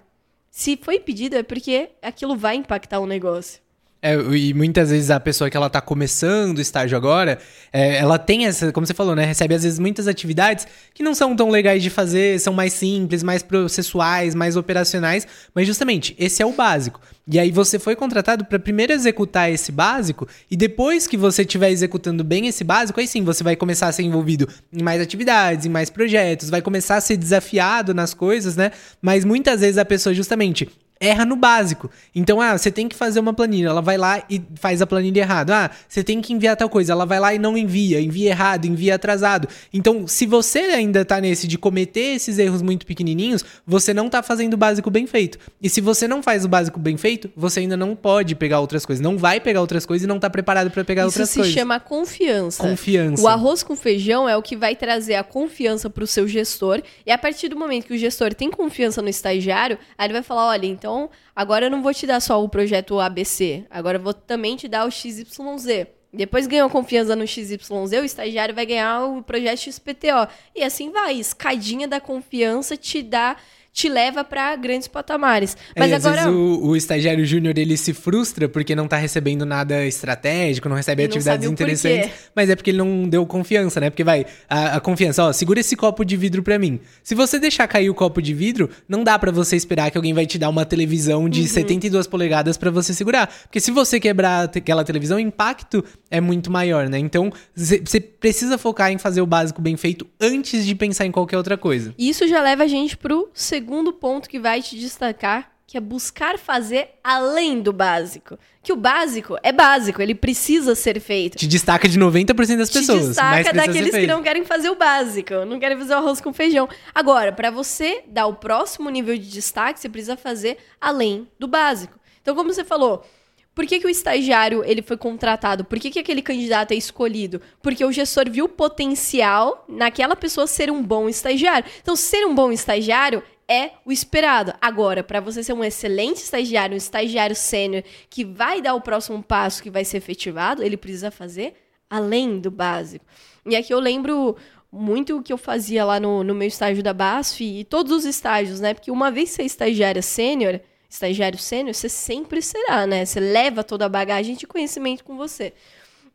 Se 0.51 0.77
foi 0.77 0.99
pedido, 0.99 1.35
é 1.35 1.41
porque 1.43 1.89
aquilo 2.01 2.35
vai 2.35 2.55
impactar 2.55 2.99
o 2.99 3.07
negócio. 3.07 3.61
É, 4.03 4.15
e 4.15 4.51
muitas 4.51 4.89
vezes 4.89 5.11
a 5.11 5.19
pessoa 5.19 5.47
que 5.47 5.55
ela 5.55 5.69
tá 5.69 5.79
começando 5.79 6.57
o 6.57 6.61
estágio 6.61 6.97
agora, 6.97 7.37
é, 7.71 7.97
ela 7.97 8.17
tem 8.17 8.47
essa, 8.47 8.71
como 8.71 8.85
você 8.85 8.95
falou, 8.95 9.15
né? 9.15 9.25
Recebe 9.25 9.53
às 9.53 9.61
vezes 9.61 9.77
muitas 9.77 10.07
atividades 10.07 10.65
que 10.91 11.03
não 11.03 11.13
são 11.13 11.35
tão 11.35 11.51
legais 11.51 11.83
de 11.83 11.89
fazer, 11.91 12.39
são 12.39 12.51
mais 12.51 12.73
simples, 12.73 13.21
mais 13.21 13.43
processuais, 13.43 14.33
mais 14.33 14.55
operacionais, 14.55 15.27
mas 15.53 15.67
justamente 15.67 16.15
esse 16.17 16.41
é 16.41 16.45
o 16.45 16.51
básico. 16.51 16.99
E 17.27 17.37
aí 17.37 17.51
você 17.51 17.77
foi 17.77 17.95
contratado 17.95 18.43
para 18.43 18.57
primeiro 18.57 18.91
executar 18.91 19.51
esse 19.51 19.71
básico 19.71 20.27
e 20.49 20.57
depois 20.57 21.05
que 21.05 21.15
você 21.15 21.43
estiver 21.43 21.69
executando 21.69 22.23
bem 22.23 22.47
esse 22.47 22.63
básico, 22.63 22.99
aí 22.99 23.07
sim 23.07 23.23
você 23.23 23.43
vai 23.43 23.55
começar 23.55 23.87
a 23.87 23.91
ser 23.91 24.01
envolvido 24.01 24.49
em 24.73 24.81
mais 24.81 24.99
atividades, 24.99 25.67
em 25.67 25.69
mais 25.69 25.91
projetos, 25.91 26.49
vai 26.49 26.63
começar 26.63 26.95
a 26.95 27.01
ser 27.01 27.17
desafiado 27.17 27.93
nas 27.93 28.15
coisas, 28.15 28.55
né? 28.55 28.71
Mas 28.99 29.23
muitas 29.23 29.61
vezes 29.61 29.77
a 29.77 29.85
pessoa 29.85 30.15
justamente 30.15 30.67
erra 31.01 31.25
no 31.25 31.35
básico. 31.35 31.89
Então, 32.13 32.39
ah, 32.39 32.55
você 32.55 32.69
tem 32.69 32.87
que 32.87 32.95
fazer 32.95 33.19
uma 33.19 33.33
planilha, 33.33 33.69
ela 33.69 33.81
vai 33.81 33.97
lá 33.97 34.23
e 34.29 34.39
faz 34.55 34.83
a 34.83 34.87
planilha 34.87 35.21
errada. 35.21 35.65
Ah, 35.65 35.71
você 35.89 36.03
tem 36.03 36.21
que 36.21 36.31
enviar 36.31 36.55
tal 36.55 36.69
coisa, 36.69 36.93
ela 36.93 37.05
vai 37.05 37.19
lá 37.19 37.33
e 37.33 37.39
não 37.39 37.57
envia, 37.57 37.99
envia 37.99 38.29
errado, 38.29 38.65
envia 38.65 38.95
atrasado. 38.95 39.47
Então, 39.73 40.07
se 40.07 40.27
você 40.27 40.59
ainda 40.59 41.03
tá 41.03 41.19
nesse 41.19 41.47
de 41.47 41.57
cometer 41.57 42.15
esses 42.15 42.37
erros 42.37 42.61
muito 42.61 42.85
pequenininhos, 42.85 43.43
você 43.65 43.93
não 43.93 44.07
tá 44.07 44.21
fazendo 44.21 44.53
o 44.53 44.57
básico 44.57 44.91
bem 44.91 45.07
feito. 45.07 45.39
E 45.59 45.67
se 45.67 45.81
você 45.81 46.07
não 46.07 46.21
faz 46.21 46.45
o 46.45 46.47
básico 46.47 46.79
bem 46.79 46.95
feito, 46.97 47.31
você 47.35 47.61
ainda 47.61 47.75
não 47.75 47.95
pode 47.95 48.35
pegar 48.35 48.59
outras 48.59 48.85
coisas, 48.85 49.01
não 49.01 49.17
vai 49.17 49.39
pegar 49.39 49.61
outras 49.61 49.85
coisas 49.85 50.05
e 50.05 50.07
não 50.07 50.19
tá 50.19 50.29
preparado 50.29 50.69
para 50.69 50.83
pegar 50.83 51.01
Isso 51.01 51.19
outras 51.19 51.33
coisas. 51.33 51.47
Isso 51.47 51.53
se 51.53 51.59
chama 51.59 51.79
confiança. 51.79 52.61
Confiança. 52.61 53.23
O 53.23 53.27
arroz 53.27 53.63
com 53.63 53.75
feijão 53.75 54.29
é 54.29 54.37
o 54.37 54.41
que 54.43 54.55
vai 54.55 54.75
trazer 54.75 55.15
a 55.15 55.23
confiança 55.23 55.89
para 55.89 56.03
o 56.03 56.07
seu 56.07 56.27
gestor. 56.27 56.83
E 57.05 57.11
a 57.11 57.17
partir 57.17 57.49
do 57.49 57.57
momento 57.57 57.87
que 57.87 57.93
o 57.93 57.97
gestor 57.97 58.33
tem 58.35 58.51
confiança 58.51 59.01
no 59.01 59.09
estagiário, 59.09 59.79
aí 59.97 60.05
ele 60.05 60.13
vai 60.13 60.23
falar, 60.23 60.47
olha, 60.49 60.67
então 60.67 60.90
então, 60.91 61.09
agora 61.33 61.67
eu 61.67 61.71
não 61.71 61.81
vou 61.81 61.93
te 61.93 62.05
dar 62.05 62.19
só 62.19 62.43
o 62.43 62.49
projeto 62.49 62.99
ABC, 62.99 63.65
agora 63.69 63.97
eu 63.97 64.01
vou 64.01 64.13
também 64.13 64.57
te 64.57 64.67
dar 64.67 64.85
o 64.85 64.91
XYZ. 64.91 65.87
Depois 66.13 66.45
ganhou 66.45 66.69
confiança 66.69 67.15
no 67.15 67.25
XYZ, 67.25 67.69
o 67.69 68.03
estagiário 68.03 68.53
vai 68.53 68.65
ganhar 68.65 69.05
o 69.05 69.23
projeto 69.23 69.59
XPTO. 69.59 70.27
E 70.53 70.61
assim 70.61 70.91
vai, 70.91 71.15
escadinha 71.15 71.87
da 71.87 72.01
confiança 72.01 72.75
te 72.75 73.01
dá 73.01 73.37
te 73.73 73.87
leva 73.87 74.23
para 74.23 74.55
grandes 74.55 74.87
patamares. 74.87 75.55
Mas 75.77 75.91
é, 75.91 75.95
agora. 75.95 76.21
Às 76.21 76.25
vezes 76.25 76.39
o, 76.39 76.67
o 76.67 76.75
estagiário 76.75 77.25
júnior 77.25 77.57
ele 77.57 77.77
se 77.77 77.93
frustra 77.93 78.49
porque 78.49 78.75
não 78.75 78.87
tá 78.87 78.97
recebendo 78.97 79.45
nada 79.45 79.85
estratégico, 79.85 80.67
não 80.67 80.75
recebe 80.75 81.03
atividades 81.03 81.49
interessantes. 81.49 82.11
Mas 82.35 82.49
é 82.49 82.55
porque 82.55 82.71
ele 82.71 82.79
não 82.79 83.07
deu 83.07 83.25
confiança, 83.25 83.79
né? 83.79 83.89
Porque 83.89 84.03
vai, 84.03 84.25
a, 84.49 84.75
a, 84.75 84.79
confiança, 84.79 85.23
ó, 85.23 85.31
segura 85.31 85.61
esse 85.61 85.75
copo 85.75 86.03
de 86.03 86.17
vidro 86.17 86.43
para 86.43 86.59
mim. 86.59 86.79
Se 87.01 87.15
você 87.15 87.39
deixar 87.39 87.67
cair 87.67 87.89
o 87.89 87.93
copo 87.93 88.21
de 88.21 88.33
vidro, 88.33 88.69
não 88.87 89.03
dá 89.03 89.17
para 89.17 89.31
você 89.31 89.55
esperar 89.55 89.89
que 89.89 89.97
alguém 89.97 90.13
vai 90.13 90.25
te 90.25 90.37
dar 90.37 90.49
uma 90.49 90.65
televisão 90.65 91.29
de 91.29 91.41
uhum. 91.41 91.47
72 91.47 92.07
polegadas 92.07 92.57
para 92.57 92.69
você 92.69 92.93
segurar. 92.93 93.27
Porque 93.43 93.59
se 93.61 93.71
você 93.71 93.99
quebrar 93.99 94.49
aquela 94.53 94.83
televisão, 94.83 95.17
o 95.17 95.19
impacto 95.19 95.83
é 96.09 96.19
muito 96.19 96.51
maior, 96.51 96.89
né? 96.89 96.99
Então, 96.99 97.31
você 97.55 98.01
precisa 98.01 98.57
focar 98.57 98.91
em 98.91 98.97
fazer 98.97 99.21
o 99.21 99.25
básico 99.25 99.61
bem 99.61 99.77
feito 99.77 100.05
antes 100.19 100.65
de 100.65 100.75
pensar 100.75 101.05
em 101.05 101.11
qualquer 101.11 101.37
outra 101.37 101.57
coisa. 101.57 101.93
Isso 101.97 102.27
já 102.27 102.41
leva 102.41 102.63
a 102.63 102.67
gente 102.67 102.97
pro 102.97 103.29
segundo 103.33 103.60
segundo 103.61 103.93
ponto 103.93 104.27
que 104.27 104.39
vai 104.39 104.59
te 104.59 104.75
destacar, 104.75 105.51
que 105.67 105.77
é 105.77 105.79
buscar 105.79 106.39
fazer 106.39 106.95
além 107.03 107.61
do 107.61 107.71
básico. 107.71 108.39
Que 108.63 108.73
o 108.73 108.75
básico 108.75 109.37
é 109.43 109.51
básico, 109.51 110.01
ele 110.01 110.15
precisa 110.15 110.73
ser 110.73 110.99
feito. 110.99 111.37
Te 111.37 111.45
destaca 111.45 111.87
de 111.87 111.99
90% 111.99 112.57
das 112.57 112.71
pessoas. 112.71 113.01
Te 113.01 113.07
destaca 113.09 113.53
daqueles 113.53 113.91
que 113.91 114.07
não 114.07 114.23
querem 114.23 114.43
fazer 114.43 114.71
o 114.71 114.75
básico, 114.75 115.45
não 115.45 115.59
querem 115.59 115.77
fazer 115.77 115.93
o 115.93 115.97
arroz 115.97 116.19
com 116.19 116.33
feijão. 116.33 116.67
Agora, 116.93 117.31
para 117.31 117.51
você 117.51 118.03
dar 118.07 118.25
o 118.25 118.33
próximo 118.33 118.89
nível 118.89 119.15
de 119.15 119.29
destaque, 119.29 119.79
você 119.79 119.87
precisa 119.87 120.17
fazer 120.17 120.57
além 120.79 121.27
do 121.37 121.47
básico. 121.47 121.99
Então, 122.19 122.35
como 122.35 122.51
você 122.51 122.63
falou, 122.63 123.05
por 123.53 123.67
que, 123.67 123.79
que 123.79 123.85
o 123.85 123.89
estagiário 123.89 124.63
ele 124.65 124.81
foi 124.81 124.97
contratado? 124.97 125.63
Por 125.63 125.79
que, 125.79 125.91
que 125.91 125.99
aquele 125.99 126.23
candidato 126.23 126.71
é 126.71 126.75
escolhido? 126.75 127.39
Porque 127.61 127.85
o 127.85 127.91
gestor 127.91 128.29
viu 128.29 128.49
potencial 128.49 129.65
naquela 129.69 130.15
pessoa 130.15 130.47
ser 130.47 130.71
um 130.71 130.81
bom 130.81 131.07
estagiário. 131.07 131.69
Então, 131.81 131.95
ser 131.95 132.25
um 132.25 132.33
bom 132.33 132.51
estagiário 132.51 133.21
é 133.47 133.71
o 133.85 133.91
esperado. 133.91 134.53
Agora, 134.61 135.03
para 135.03 135.19
você 135.19 135.43
ser 135.43 135.53
um 135.53 135.63
excelente 135.63 136.17
estagiário, 136.17 136.73
um 136.73 136.77
estagiário 136.77 137.35
sênior 137.35 137.83
que 138.09 138.23
vai 138.23 138.61
dar 138.61 138.73
o 138.75 138.81
próximo 138.81 139.21
passo 139.21 139.61
que 139.61 139.69
vai 139.69 139.83
ser 139.85 139.97
efetivado, 139.97 140.63
ele 140.63 140.77
precisa 140.77 141.11
fazer 141.11 141.53
além 141.89 142.39
do 142.39 142.49
básico. 142.49 143.05
E 143.45 143.55
aqui 143.55 143.73
eu 143.73 143.79
lembro 143.79 144.35
muito 144.71 145.17
o 145.17 145.23
que 145.23 145.33
eu 145.33 145.37
fazia 145.37 145.83
lá 145.83 145.99
no, 145.99 146.23
no 146.23 146.33
meu 146.33 146.47
estágio 146.47 146.81
da 146.81 146.93
BASF 146.93 147.43
e 147.43 147.63
todos 147.65 147.91
os 147.91 148.05
estágios, 148.05 148.59
né? 148.59 148.73
Porque 148.73 148.89
uma 148.89 149.11
vez 149.11 149.31
você 149.31 149.41
é 149.41 149.45
estagiária 149.45 150.01
sênior, 150.01 150.59
estagiário 150.89 151.37
sênior, 151.37 151.73
você 151.73 151.89
sempre 151.89 152.41
será, 152.41 152.87
né? 152.87 153.03
Você 153.03 153.19
leva 153.19 153.63
toda 153.63 153.85
a 153.85 153.89
bagagem 153.89 154.35
de 154.35 154.47
conhecimento 154.47 155.03
com 155.03 155.17
você. 155.17 155.53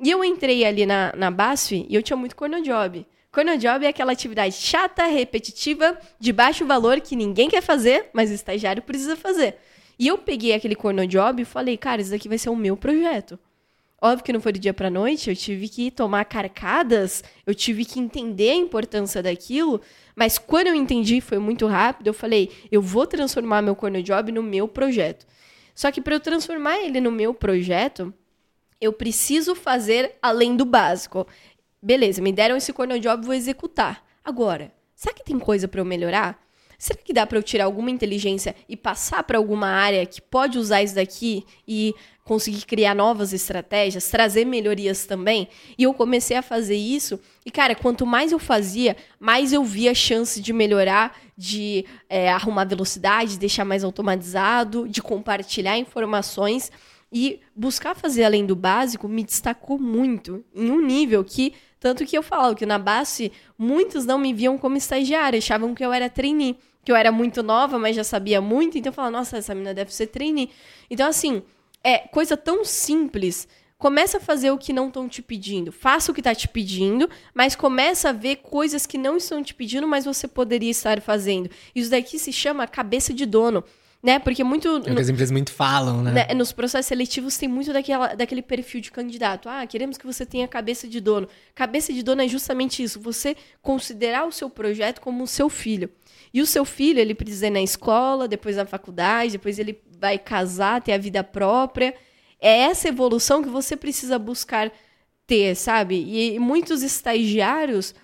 E 0.03 0.11
eu 0.11 0.25
entrei 0.25 0.65
ali 0.65 0.87
na, 0.87 1.13
na 1.17 1.31
BASF 1.31 1.87
e 1.89 1.95
eu 1.95 2.03
tinha 2.03 2.17
muito 2.17 2.37
cornojob. 2.37 2.99
Job 2.99 3.07
é 3.85 3.89
aquela 3.89 4.13
atividade 4.13 4.55
chata, 4.55 5.05
repetitiva, 5.07 5.99
de 6.19 6.33
baixo 6.33 6.67
valor 6.67 7.01
que 7.01 7.15
ninguém 7.15 7.49
quer 7.49 7.63
fazer, 7.63 8.11
mas 8.13 8.31
o 8.31 8.35
estagiário 8.35 8.83
precisa 8.83 9.17
fazer. 9.17 9.57
E 9.99 10.07
eu 10.07 10.19
peguei 10.19 10.53
aquele 10.53 10.77
Job 11.09 11.43
e 11.43 11.45
falei, 11.45 11.77
cara, 11.77 12.01
isso 12.01 12.11
daqui 12.11 12.29
vai 12.29 12.39
ser 12.39 12.51
o 12.51 12.57
meu 12.57 12.77
projeto. 12.77 13.39
Óbvio 14.01 14.25
que 14.25 14.33
não 14.33 14.41
foi 14.41 14.53
do 14.53 14.59
dia 14.59 14.75
para 14.75 14.91
noite, 14.91 15.31
eu 15.31 15.37
tive 15.37 15.69
que 15.69 15.91
tomar 15.91 16.25
carcadas, 16.27 17.25
eu 17.47 17.55
tive 17.55 17.85
que 17.85 17.99
entender 17.99 18.51
a 18.51 18.55
importância 18.55 19.23
daquilo, 19.23 19.81
mas 20.15 20.37
quando 20.39 20.67
eu 20.67 20.75
entendi, 20.75 21.21
foi 21.21 21.39
muito 21.39 21.67
rápido, 21.67 22.09
eu 22.09 22.15
falei, 22.15 22.51
eu 22.71 22.83
vou 22.83 23.07
transformar 23.07 23.63
meu 23.63 23.75
Job 24.03 24.31
no 24.33 24.43
meu 24.43 24.69
projeto. 24.69 25.27
Só 25.75 25.91
que 25.91 26.01
para 26.01 26.15
eu 26.15 26.21
transformar 26.21 26.79
ele 26.79 27.01
no 27.01 27.11
meu 27.11 27.33
projeto, 27.33 28.13
eu 28.81 28.93
preciso 28.93 29.55
fazer 29.55 30.17
além 30.21 30.57
do 30.57 30.65
básico. 30.65 31.27
Beleza, 31.83 32.23
me 32.23 32.33
deram 32.33 32.57
esse 32.57 32.73
corner 32.73 32.99
job, 32.99 33.25
vou 33.25 33.35
executar. 33.35 34.05
Agora, 34.25 34.73
será 34.95 35.15
que 35.15 35.25
tem 35.25 35.39
coisa 35.39 35.69
para 35.69 35.81
eu 35.81 35.85
melhorar? 35.85 36.47
Será 36.79 36.99
que 37.03 37.13
dá 37.13 37.27
para 37.27 37.39
eu 37.39 37.43
tirar 37.43 37.65
alguma 37.65 37.91
inteligência 37.91 38.55
e 38.69 38.77
passar 38.77 39.23
para 39.23 39.39
alguma 39.39 39.69
área 39.69 40.05
que 40.05 40.21
pode 40.21 40.59
usar 40.59 40.83
isso 40.83 40.95
daqui 40.95 41.45
e 41.67 41.95
conseguir 42.25 42.67
criar 42.67 42.95
novas 42.95 43.33
estratégias, 43.33 44.11
trazer 44.11 44.45
melhorias 44.45 45.07
também? 45.07 45.49
E 45.79 45.85
eu 45.85 45.95
comecei 45.95 46.37
a 46.37 46.43
fazer 46.43 46.77
isso. 46.77 47.19
E, 47.47 47.51
cara, 47.51 47.75
quanto 47.75 48.05
mais 48.05 48.31
eu 48.31 48.39
fazia, 48.39 48.97
mais 49.19 49.53
eu 49.53 49.65
via 49.65 49.95
chance 49.95 50.41
de 50.41 50.53
melhorar, 50.53 51.17
de 51.37 51.87
é, 52.11 52.31
arrumar 52.31 52.65
velocidade, 52.65 53.39
deixar 53.39 53.65
mais 53.65 53.83
automatizado, 53.83 54.87
de 54.87 55.01
compartilhar 55.01 55.79
informações. 55.79 56.71
E 57.19 57.41
buscar 57.55 57.97
fazer 57.97 58.25
além 58.25 58.45
do 58.45 58.55
básico 58.55 59.09
me 59.09 59.25
destacou 59.25 59.79
muito 59.79 60.45
em 60.55 60.71
um 60.71 60.85
nível 60.85 61.25
que 61.25 61.55
tanto 61.81 62.05
que 62.05 62.19
eu 62.19 62.23
falo 62.23 62.55
que 62.55 62.67
na 62.67 62.79
base, 62.79 63.33
muitos 63.57 64.05
não 64.05 64.19
me 64.19 64.35
viam 64.35 64.59
como 64.59 64.77
estagiária, 64.77 65.39
achavam 65.39 65.75
que 65.75 65.83
eu 65.83 65.95
era 65.95 66.11
trainee, 66.11 66.59
que 66.85 66.93
eu 66.93 66.97
era 66.97 67.11
muito 67.11 67.43
nova, 67.43 67.79
mas 67.79 67.97
já 67.97 68.05
sabia 68.05 68.39
muito, 68.39 68.77
então 68.77 68.91
eu 68.91 68.95
falava, 68.95 69.17
nossa, 69.17 69.39
essa 69.39 69.55
menina 69.55 69.73
deve 69.73 69.95
ser 69.95 70.09
trainee. 70.09 70.51
Então, 70.91 71.09
assim, 71.09 71.43
é 71.83 72.01
coisa 72.01 72.37
tão 72.37 72.67
simples. 72.67 73.49
Começa 73.79 74.19
a 74.19 74.21
fazer 74.21 74.51
o 74.51 74.59
que 74.59 74.75
não 74.75 74.89
estão 74.89 75.09
te 75.09 75.23
pedindo. 75.23 75.73
Faça 75.73 76.13
o 76.13 76.15
que 76.15 76.21
está 76.21 76.35
te 76.35 76.49
pedindo, 76.49 77.09
mas 77.33 77.57
começa 77.57 78.11
a 78.11 78.13
ver 78.13 78.37
coisas 78.37 78.85
que 78.85 78.99
não 78.99 79.17
estão 79.17 79.43
te 79.43 79.55
pedindo, 79.55 79.89
mas 79.89 80.05
você 80.05 80.29
poderia 80.29 80.71
estar 80.71 81.01
fazendo. 81.01 81.49
Isso 81.75 81.91
daqui 81.91 82.19
se 82.19 82.31
chama 82.31 82.67
cabeça 82.67 83.15
de 83.15 83.25
dono 83.25 83.65
né? 84.03 84.19
Porque 84.19 84.45
muito. 84.45 84.83
É 84.87 84.95
que 84.95 85.01
as 85.01 85.09
empresas 85.09 85.31
muito 85.31 85.53
falam, 85.53 86.03
né? 86.03 86.27
né? 86.29 86.35
Nos 86.35 86.53
processos 86.53 86.87
seletivos 86.87 87.37
tem 87.37 87.49
muito 87.49 87.73
daquela, 87.73 88.15
daquele 88.15 88.43
perfil 88.43 88.81
de 88.81 88.91
candidato. 88.91 89.49
Ah, 89.49 89.67
queremos 89.67 89.99
que 89.99 90.07
você 90.07 90.25
tenha 90.25 90.47
cabeça 90.47 90.87
de 90.87 91.01
dono. 91.01 91.29
Cabeça 91.55 91.93
de 91.93 92.03
dono 92.03 92.23
é 92.23 92.29
justamente 92.29 92.83
isso: 92.83 93.01
você 93.01 93.37
considerar 93.63 94.27
o 94.27 94.33
seu 94.33 94.49
projeto 94.49 95.01
como 95.01 95.25
o 95.25 95.27
seu 95.27 95.49
filho. 95.49 95.91
E 96.33 96.41
o 96.41 96.47
seu 96.47 96.65
filho, 96.65 97.01
ele 97.01 97.15
precisa 97.15 97.47
ir 97.47 97.51
na 97.51 97.63
escola, 97.63 98.29
depois 98.29 98.57
na 98.57 98.67
faculdade, 98.67 99.33
depois 99.33 99.59
ele 99.59 99.81
vai 99.99 100.19
casar, 100.19 100.83
ter 100.83 100.93
a 100.93 100.99
vida 100.99 101.25
própria. 101.25 101.95
É 102.41 102.59
essa 102.59 102.89
evolução 102.89 103.43
que 103.43 103.49
você 103.49 103.77
precisa 103.77 104.19
buscar 104.19 104.71
ter, 105.27 105.55
sabe? 105.57 105.97
E 105.97 106.39
muitos 106.39 106.83
estagiários 106.83 107.95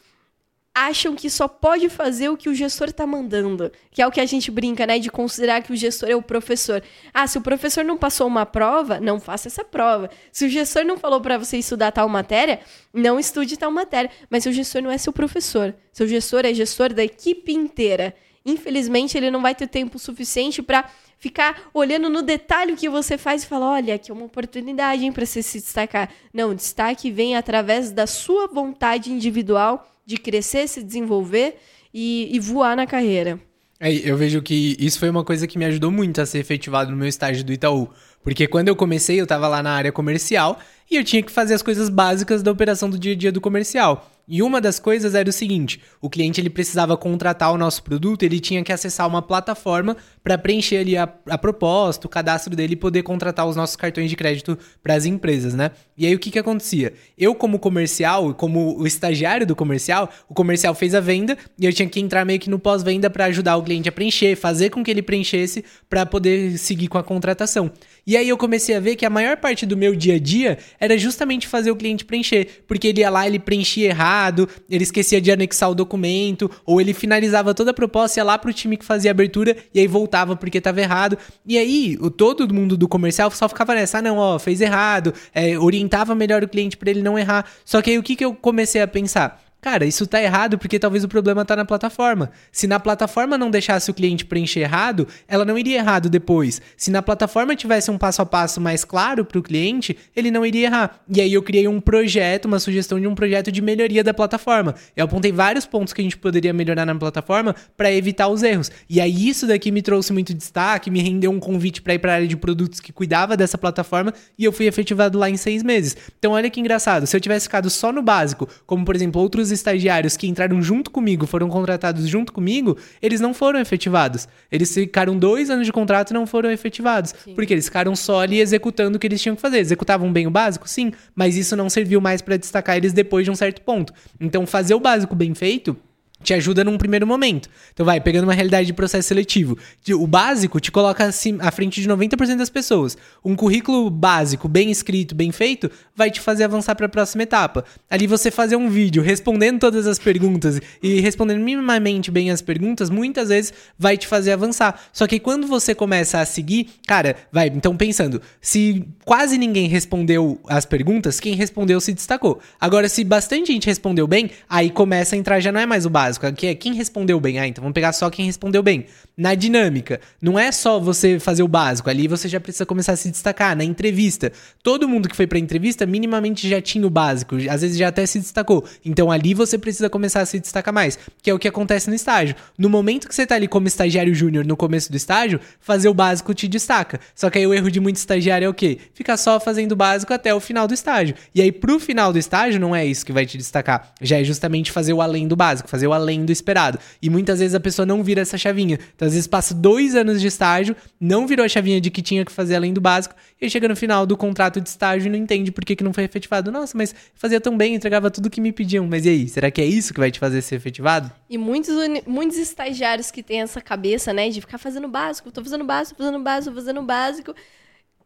acham 0.74 1.14
que 1.14 1.28
só 1.28 1.46
pode 1.46 1.88
fazer 1.88 2.30
o 2.30 2.36
que 2.36 2.48
o 2.48 2.54
gestor 2.54 2.88
está 2.88 3.06
mandando, 3.06 3.70
que 3.90 4.00
é 4.00 4.06
o 4.06 4.10
que 4.10 4.20
a 4.20 4.26
gente 4.26 4.50
brinca, 4.50 4.86
né, 4.86 4.98
de 4.98 5.10
considerar 5.10 5.62
que 5.62 5.72
o 5.72 5.76
gestor 5.76 6.08
é 6.08 6.16
o 6.16 6.22
professor. 6.22 6.82
Ah, 7.12 7.26
se 7.26 7.36
o 7.36 7.42
professor 7.42 7.84
não 7.84 7.98
passou 7.98 8.26
uma 8.26 8.46
prova, 8.46 8.98
não 8.98 9.20
faça 9.20 9.48
essa 9.48 9.64
prova. 9.64 10.10
Se 10.30 10.46
o 10.46 10.48
gestor 10.48 10.84
não 10.84 10.96
falou 10.96 11.20
para 11.20 11.36
você 11.36 11.58
estudar 11.58 11.92
tal 11.92 12.08
matéria, 12.08 12.60
não 12.92 13.20
estude 13.20 13.56
tal 13.56 13.70
matéria. 13.70 14.10
Mas 14.30 14.46
o 14.46 14.52
gestor 14.52 14.80
não 14.80 14.90
é 14.90 14.96
seu 14.96 15.12
professor. 15.12 15.74
Seu 15.92 16.08
gestor 16.08 16.46
é 16.46 16.54
gestor 16.54 16.92
da 16.92 17.04
equipe 17.04 17.52
inteira. 17.52 18.14
Infelizmente, 18.44 19.16
ele 19.16 19.30
não 19.30 19.42
vai 19.42 19.54
ter 19.54 19.68
tempo 19.68 19.98
suficiente 19.98 20.62
para 20.62 20.88
ficar 21.18 21.70
olhando 21.72 22.08
no 22.08 22.22
detalhe 22.22 22.72
o 22.72 22.76
que 22.76 22.88
você 22.88 23.16
faz 23.16 23.44
e 23.44 23.46
falar: 23.46 23.72
olha, 23.72 23.94
aqui 23.94 24.10
é 24.10 24.14
uma 24.14 24.24
oportunidade 24.24 25.08
para 25.12 25.24
você 25.24 25.42
se 25.42 25.60
destacar. 25.60 26.10
Não, 26.32 26.50
o 26.50 26.54
destaque 26.54 27.10
vem 27.10 27.36
através 27.36 27.92
da 27.92 28.06
sua 28.06 28.48
vontade 28.48 29.12
individual 29.12 29.91
de 30.12 30.18
crescer, 30.18 30.68
se 30.68 30.82
desenvolver 30.82 31.56
e, 31.92 32.28
e 32.30 32.38
voar 32.38 32.76
na 32.76 32.86
carreira. 32.86 33.40
É, 33.80 33.90
eu 33.90 34.16
vejo 34.16 34.42
que 34.42 34.76
isso 34.78 34.98
foi 34.98 35.08
uma 35.08 35.24
coisa 35.24 35.46
que 35.46 35.58
me 35.58 35.64
ajudou 35.64 35.90
muito 35.90 36.20
a 36.20 36.26
ser 36.26 36.38
efetivado 36.38 36.90
no 36.90 36.96
meu 36.96 37.08
estágio 37.08 37.42
do 37.42 37.52
Itaú. 37.52 37.88
Porque 38.22 38.46
quando 38.46 38.68
eu 38.68 38.76
comecei, 38.76 39.18
eu 39.18 39.24
estava 39.24 39.48
lá 39.48 39.62
na 39.62 39.72
área 39.72 39.92
comercial 39.92 40.58
e 40.90 40.96
eu 40.96 41.04
tinha 41.04 41.22
que 41.22 41.32
fazer 41.32 41.54
as 41.54 41.62
coisas 41.62 41.88
básicas 41.88 42.42
da 42.42 42.52
operação 42.52 42.88
do 42.88 42.98
dia 42.98 43.12
a 43.12 43.16
dia 43.16 43.32
do 43.32 43.40
comercial. 43.40 44.08
E 44.28 44.40
uma 44.40 44.60
das 44.60 44.78
coisas 44.78 45.14
era 45.14 45.28
o 45.28 45.32
seguinte: 45.32 45.80
o 46.00 46.08
cliente 46.08 46.40
ele 46.40 46.50
precisava 46.50 46.96
contratar 46.96 47.52
o 47.52 47.58
nosso 47.58 47.82
produto, 47.82 48.22
ele 48.22 48.38
tinha 48.38 48.62
que 48.62 48.72
acessar 48.72 49.08
uma 49.08 49.20
plataforma 49.20 49.96
para 50.22 50.38
preencher 50.38 50.76
ali 50.76 50.96
a, 50.96 51.08
a 51.28 51.36
proposta, 51.36 52.06
o 52.06 52.10
cadastro 52.10 52.54
dele 52.54 52.74
e 52.74 52.76
poder 52.76 53.02
contratar 53.02 53.46
os 53.46 53.56
nossos 53.56 53.74
cartões 53.74 54.08
de 54.08 54.16
crédito 54.16 54.56
para 54.82 54.94
as 54.94 55.06
empresas, 55.06 55.54
né? 55.54 55.72
E 55.96 56.06
aí 56.06 56.14
o 56.14 56.18
que 56.18 56.30
que 56.30 56.38
acontecia? 56.38 56.92
Eu 57.18 57.34
como 57.34 57.58
comercial, 57.58 58.32
como 58.34 58.78
o 58.78 58.86
estagiário 58.86 59.46
do 59.46 59.56
comercial, 59.56 60.08
o 60.28 60.34
comercial 60.34 60.74
fez 60.74 60.94
a 60.94 61.00
venda 61.00 61.36
e 61.58 61.66
eu 61.66 61.72
tinha 61.72 61.88
que 61.88 62.00
entrar 62.00 62.24
meio 62.24 62.38
que 62.38 62.48
no 62.48 62.58
pós-venda 62.58 63.10
para 63.10 63.24
ajudar 63.26 63.56
o 63.56 63.62
cliente 63.62 63.88
a 63.88 63.92
preencher, 63.92 64.36
fazer 64.36 64.70
com 64.70 64.84
que 64.84 64.90
ele 64.90 65.02
preenchesse 65.02 65.64
para 65.90 66.06
poder 66.06 66.58
seguir 66.58 66.88
com 66.88 66.98
a 66.98 67.02
contratação. 67.02 67.72
E 68.06 68.16
aí 68.16 68.28
eu 68.28 68.36
comecei 68.36 68.74
a 68.74 68.80
ver 68.80 68.96
que 68.96 69.06
a 69.06 69.10
maior 69.10 69.36
parte 69.36 69.64
do 69.64 69.76
meu 69.76 69.94
dia 69.94 70.16
a 70.16 70.18
dia 70.18 70.58
era 70.80 70.98
justamente 70.98 71.46
fazer 71.46 71.70
o 71.70 71.76
cliente 71.76 72.04
preencher, 72.04 72.64
porque 72.66 72.88
ele 72.88 73.00
ia 73.00 73.10
lá, 73.10 73.26
ele 73.26 73.38
preenchia 73.38 73.88
errado, 73.88 74.48
ele 74.68 74.82
esquecia 74.82 75.20
de 75.20 75.30
anexar 75.30 75.70
o 75.70 75.74
documento, 75.74 76.50
ou 76.66 76.80
ele 76.80 76.92
finalizava 76.92 77.54
toda 77.54 77.70
a 77.70 77.74
proposta, 77.74 78.18
ia 78.18 78.24
lá 78.24 78.36
pro 78.36 78.52
time 78.52 78.76
que 78.76 78.84
fazia 78.84 79.10
a 79.10 79.12
abertura 79.12 79.56
e 79.72 79.78
aí 79.78 79.86
voltava 79.86 80.34
porque 80.34 80.58
estava 80.58 80.80
errado. 80.80 81.16
E 81.46 81.56
aí, 81.56 81.96
o, 82.00 82.10
todo 82.10 82.52
mundo 82.52 82.76
do 82.76 82.88
comercial 82.88 83.30
só 83.30 83.48
ficava 83.48 83.74
nessa, 83.74 83.98
ah, 83.98 84.02
não, 84.02 84.18
ó, 84.18 84.38
fez 84.38 84.60
errado, 84.60 85.14
é, 85.32 85.56
orientava 85.58 86.14
melhor 86.14 86.42
o 86.42 86.48
cliente 86.48 86.76
para 86.76 86.90
ele 86.90 87.02
não 87.02 87.18
errar. 87.18 87.46
Só 87.64 87.80
que 87.80 87.90
aí 87.90 87.98
o 87.98 88.02
que, 88.02 88.16
que 88.16 88.24
eu 88.24 88.34
comecei 88.34 88.82
a 88.82 88.88
pensar? 88.88 89.40
Cara, 89.64 89.86
isso 89.86 90.08
tá 90.08 90.20
errado 90.20 90.58
porque 90.58 90.76
talvez 90.76 91.04
o 91.04 91.08
problema 91.08 91.44
tá 91.44 91.54
na 91.54 91.64
plataforma. 91.64 92.32
Se 92.50 92.66
na 92.66 92.80
plataforma 92.80 93.38
não 93.38 93.48
deixasse 93.48 93.92
o 93.92 93.94
cliente 93.94 94.24
preencher 94.24 94.58
errado, 94.58 95.06
ela 95.28 95.44
não 95.44 95.56
iria 95.56 95.78
errado 95.78 96.10
depois. 96.10 96.60
Se 96.76 96.90
na 96.90 97.00
plataforma 97.00 97.54
tivesse 97.54 97.88
um 97.88 97.96
passo 97.96 98.20
a 98.20 98.26
passo 98.26 98.60
mais 98.60 98.84
claro 98.84 99.24
para 99.24 99.38
o 99.38 99.42
cliente, 99.42 99.96
ele 100.16 100.32
não 100.32 100.44
iria 100.44 100.66
errar. 100.66 101.00
E 101.08 101.20
aí 101.20 101.32
eu 101.32 101.40
criei 101.44 101.68
um 101.68 101.80
projeto, 101.80 102.46
uma 102.46 102.58
sugestão 102.58 102.98
de 102.98 103.06
um 103.06 103.14
projeto 103.14 103.52
de 103.52 103.62
melhoria 103.62 104.02
da 104.02 104.12
plataforma. 104.12 104.74
Eu 104.96 105.04
apontei 105.04 105.30
vários 105.30 105.64
pontos 105.64 105.92
que 105.92 106.00
a 106.00 106.04
gente 106.04 106.16
poderia 106.16 106.52
melhorar 106.52 106.84
na 106.84 106.96
plataforma 106.96 107.54
para 107.76 107.92
evitar 107.92 108.26
os 108.26 108.42
erros. 108.42 108.68
E 108.90 109.00
aí 109.00 109.28
isso 109.28 109.46
daqui 109.46 109.70
me 109.70 109.80
trouxe 109.80 110.12
muito 110.12 110.34
destaque, 110.34 110.90
me 110.90 111.00
rendeu 111.00 111.30
um 111.30 111.38
convite 111.38 111.80
para 111.80 111.94
ir 111.94 112.00
para 112.00 112.10
a 112.10 112.14
área 112.16 112.26
de 112.26 112.36
produtos 112.36 112.80
que 112.80 112.92
cuidava 112.92 113.36
dessa 113.36 113.56
plataforma 113.56 114.12
e 114.36 114.42
eu 114.42 114.50
fui 114.50 114.66
efetivado 114.66 115.20
lá 115.20 115.30
em 115.30 115.36
seis 115.36 115.62
meses. 115.62 115.96
Então 116.18 116.32
olha 116.32 116.50
que 116.50 116.58
engraçado, 116.58 117.06
se 117.06 117.16
eu 117.16 117.20
tivesse 117.20 117.46
ficado 117.46 117.70
só 117.70 117.92
no 117.92 118.02
básico, 118.02 118.48
como 118.66 118.84
por 118.84 118.96
exemplo 118.96 119.22
outros 119.22 119.51
estagiários 119.52 120.16
que 120.16 120.26
entraram 120.26 120.60
junto 120.60 120.90
comigo, 120.90 121.26
foram 121.26 121.48
contratados 121.48 122.08
junto 122.08 122.32
comigo, 122.32 122.76
eles 123.00 123.20
não 123.20 123.32
foram 123.32 123.60
efetivados. 123.60 124.26
Eles 124.50 124.74
ficaram 124.74 125.16
dois 125.16 125.50
anos 125.50 125.66
de 125.66 125.72
contrato 125.72 126.10
e 126.10 126.14
não 126.14 126.26
foram 126.26 126.50
efetivados. 126.50 127.14
Sim. 127.24 127.34
Porque 127.34 127.52
eles 127.52 127.66
ficaram 127.66 127.94
só 127.94 128.20
ali 128.20 128.40
executando 128.40 128.96
o 128.96 128.98
que 128.98 129.06
eles 129.06 129.22
tinham 129.22 129.36
que 129.36 129.42
fazer. 129.42 129.58
Executavam 129.58 130.12
bem 130.12 130.26
o 130.26 130.30
básico? 130.30 130.68
Sim, 130.68 130.92
mas 131.14 131.36
isso 131.36 131.54
não 131.54 131.70
serviu 131.70 132.00
mais 132.00 132.20
para 132.20 132.36
destacar 132.36 132.76
eles 132.76 132.92
depois 132.92 133.24
de 133.24 133.30
um 133.30 133.36
certo 133.36 133.62
ponto. 133.62 133.92
Então, 134.20 134.46
fazer 134.46 134.74
o 134.74 134.80
básico 134.80 135.14
bem 135.14 135.34
feito 135.34 135.76
te 136.22 136.32
ajuda 136.32 136.64
num 136.64 136.78
primeiro 136.78 137.06
momento. 137.06 137.48
Então 137.72 137.84
vai, 137.84 138.00
pegando 138.00 138.24
uma 138.24 138.32
realidade 138.32 138.66
de 138.66 138.72
processo 138.72 139.08
seletivo. 139.08 139.58
O 139.90 140.06
básico 140.06 140.60
te 140.60 140.70
coloca 140.70 141.08
à 141.40 141.50
frente 141.50 141.80
de 141.80 141.88
90% 141.88 142.36
das 142.36 142.48
pessoas. 142.48 142.96
Um 143.24 143.34
currículo 143.34 143.90
básico, 143.90 144.48
bem 144.48 144.70
escrito, 144.70 145.14
bem 145.14 145.32
feito, 145.32 145.70
vai 145.94 146.10
te 146.10 146.20
fazer 146.20 146.44
avançar 146.44 146.74
para 146.74 146.86
a 146.86 146.88
próxima 146.88 147.24
etapa. 147.24 147.64
Ali 147.90 148.06
você 148.06 148.30
fazer 148.30 148.56
um 148.56 148.68
vídeo 148.68 149.02
respondendo 149.02 149.60
todas 149.60 149.86
as 149.86 149.98
perguntas 149.98 150.60
e 150.82 151.00
respondendo 151.00 151.40
minimamente 151.40 152.10
bem 152.10 152.30
as 152.30 152.40
perguntas, 152.40 152.88
muitas 152.88 153.28
vezes 153.28 153.52
vai 153.78 153.96
te 153.96 154.06
fazer 154.06 154.32
avançar. 154.32 154.80
Só 154.92 155.06
que 155.06 155.18
quando 155.18 155.46
você 155.46 155.74
começa 155.74 156.20
a 156.20 156.24
seguir, 156.24 156.68
cara, 156.86 157.16
vai, 157.32 157.48
então 157.48 157.76
pensando, 157.76 158.22
se 158.40 158.84
quase 159.04 159.36
ninguém 159.36 159.68
respondeu 159.68 160.40
as 160.48 160.64
perguntas, 160.64 161.18
quem 161.18 161.34
respondeu 161.34 161.80
se 161.80 161.92
destacou. 161.92 162.40
Agora, 162.60 162.88
se 162.88 163.02
bastante 163.02 163.52
gente 163.52 163.66
respondeu 163.66 164.06
bem, 164.06 164.30
aí 164.48 164.70
começa 164.70 165.16
a 165.16 165.18
entrar, 165.18 165.40
já 165.40 165.50
não 165.50 165.60
é 165.60 165.66
mais 165.66 165.84
o 165.84 165.90
básico, 165.90 166.11
aqui 166.20 166.46
é 166.46 166.54
quem 166.54 166.74
respondeu 166.74 167.18
bem. 167.20 167.38
Ah, 167.38 167.46
então 167.46 167.62
vamos 167.62 167.74
pegar 167.74 167.92
só 167.92 168.10
quem 168.10 168.26
respondeu 168.26 168.62
bem. 168.62 168.86
Na 169.16 169.34
dinâmica, 169.34 170.00
não 170.20 170.38
é 170.38 170.50
só 170.50 170.80
você 170.80 171.18
fazer 171.20 171.42
o 171.42 171.48
básico, 171.48 171.90
ali 171.90 172.08
você 172.08 172.28
já 172.28 172.40
precisa 172.40 172.64
começar 172.64 172.92
a 172.92 172.96
se 172.96 173.10
destacar. 173.10 173.56
Na 173.56 173.64
entrevista, 173.64 174.32
todo 174.62 174.88
mundo 174.88 175.08
que 175.08 175.14
foi 175.14 175.26
pra 175.26 175.38
entrevista 175.38 175.84
minimamente 175.86 176.48
já 176.48 176.60
tinha 176.60 176.86
o 176.86 176.90
básico, 176.90 177.36
às 177.50 177.60
vezes 177.60 177.76
já 177.76 177.88
até 177.88 178.06
se 178.06 178.18
destacou. 178.18 178.64
Então 178.84 179.10
ali 179.10 179.34
você 179.34 179.58
precisa 179.58 179.90
começar 179.90 180.20
a 180.20 180.26
se 180.26 180.40
destacar 180.40 180.72
mais, 180.72 180.98
que 181.22 181.30
é 181.30 181.34
o 181.34 181.38
que 181.38 181.48
acontece 181.48 181.88
no 181.88 181.94
estágio. 181.94 182.34
No 182.56 182.68
momento 182.68 183.08
que 183.08 183.14
você 183.14 183.26
tá 183.26 183.34
ali 183.34 183.48
como 183.48 183.66
estagiário 183.66 184.14
júnior 184.14 184.44
no 184.44 184.56
começo 184.56 184.90
do 184.90 184.96
estágio, 184.96 185.40
fazer 185.60 185.88
o 185.88 185.94
básico 185.94 186.32
te 186.34 186.48
destaca. 186.48 187.00
Só 187.14 187.28
que 187.30 187.38
aí 187.38 187.46
o 187.46 187.54
erro 187.54 187.70
de 187.70 187.80
muito 187.80 187.96
estagiário 187.96 188.46
é 188.46 188.48
o 188.48 188.54
quê? 188.54 188.78
Ficar 188.94 189.16
só 189.16 189.38
fazendo 189.38 189.72
o 189.72 189.76
básico 189.76 190.12
até 190.12 190.34
o 190.34 190.40
final 190.40 190.66
do 190.66 190.74
estágio. 190.74 191.14
E 191.34 191.40
aí 191.42 191.52
pro 191.52 191.78
final 191.78 192.12
do 192.12 192.18
estágio 192.18 192.60
não 192.60 192.74
é 192.74 192.84
isso 192.84 193.04
que 193.04 193.12
vai 193.12 193.26
te 193.26 193.36
destacar, 193.36 193.92
já 194.00 194.18
é 194.18 194.24
justamente 194.24 194.72
fazer 194.72 194.92
o 194.92 195.00
além 195.00 195.28
do 195.28 195.36
básico, 195.36 195.68
fazer 195.68 195.86
o 195.86 195.92
além 195.92 196.01
do 196.24 196.32
esperado. 196.32 196.78
E 197.00 197.08
muitas 197.08 197.38
vezes 197.38 197.54
a 197.54 197.60
pessoa 197.60 197.86
não 197.86 198.02
vira 198.02 198.20
essa 198.20 198.36
chavinha. 198.36 198.78
Então 198.94 199.06
às 199.06 199.14
vezes 199.14 199.26
passa 199.26 199.54
dois 199.54 199.94
anos 199.94 200.20
de 200.20 200.26
estágio, 200.26 200.76
não 201.00 201.26
virou 201.26 201.44
a 201.44 201.48
chavinha 201.48 201.80
de 201.80 201.90
que 201.90 202.02
tinha 202.02 202.24
que 202.24 202.32
fazer 202.32 202.56
além 202.56 202.72
do 202.72 202.80
básico, 202.80 203.14
e 203.40 203.50
chega 203.50 203.68
no 203.68 203.74
final 203.74 204.06
do 204.06 204.16
contrato 204.16 204.60
de 204.60 204.68
estágio 204.68 205.08
e 205.08 205.10
não 205.10 205.18
entende 205.18 205.50
por 205.50 205.64
que, 205.64 205.74
que 205.74 205.82
não 205.82 205.92
foi 205.92 206.04
efetivado. 206.04 206.52
Nossa, 206.52 206.76
mas 206.76 206.94
fazia 207.14 207.40
tão 207.40 207.56
bem, 207.56 207.74
entregava 207.74 208.10
tudo 208.10 208.30
que 208.30 208.40
me 208.40 208.52
pediam. 208.52 208.86
Mas 208.86 209.04
e 209.04 209.08
aí, 209.08 209.28
será 209.28 209.50
que 209.50 209.60
é 209.60 209.64
isso 209.64 209.92
que 209.92 210.00
vai 210.00 210.10
te 210.10 210.18
fazer 210.18 210.42
ser 210.42 210.56
efetivado? 210.56 211.10
E 211.28 211.36
muitos, 211.36 211.74
muitos 212.06 212.38
estagiários 212.38 213.10
que 213.10 213.22
têm 213.22 213.40
essa 213.40 213.60
cabeça, 213.60 214.12
né, 214.12 214.28
de 214.28 214.40
ficar 214.40 214.58
fazendo 214.58 214.88
básico, 214.88 215.30
tô 215.30 215.42
fazendo 215.42 215.64
básico, 215.64 215.98
fazendo 215.98 216.20
básico, 216.20 216.54
fazendo 216.54 216.82
básico, 216.82 217.34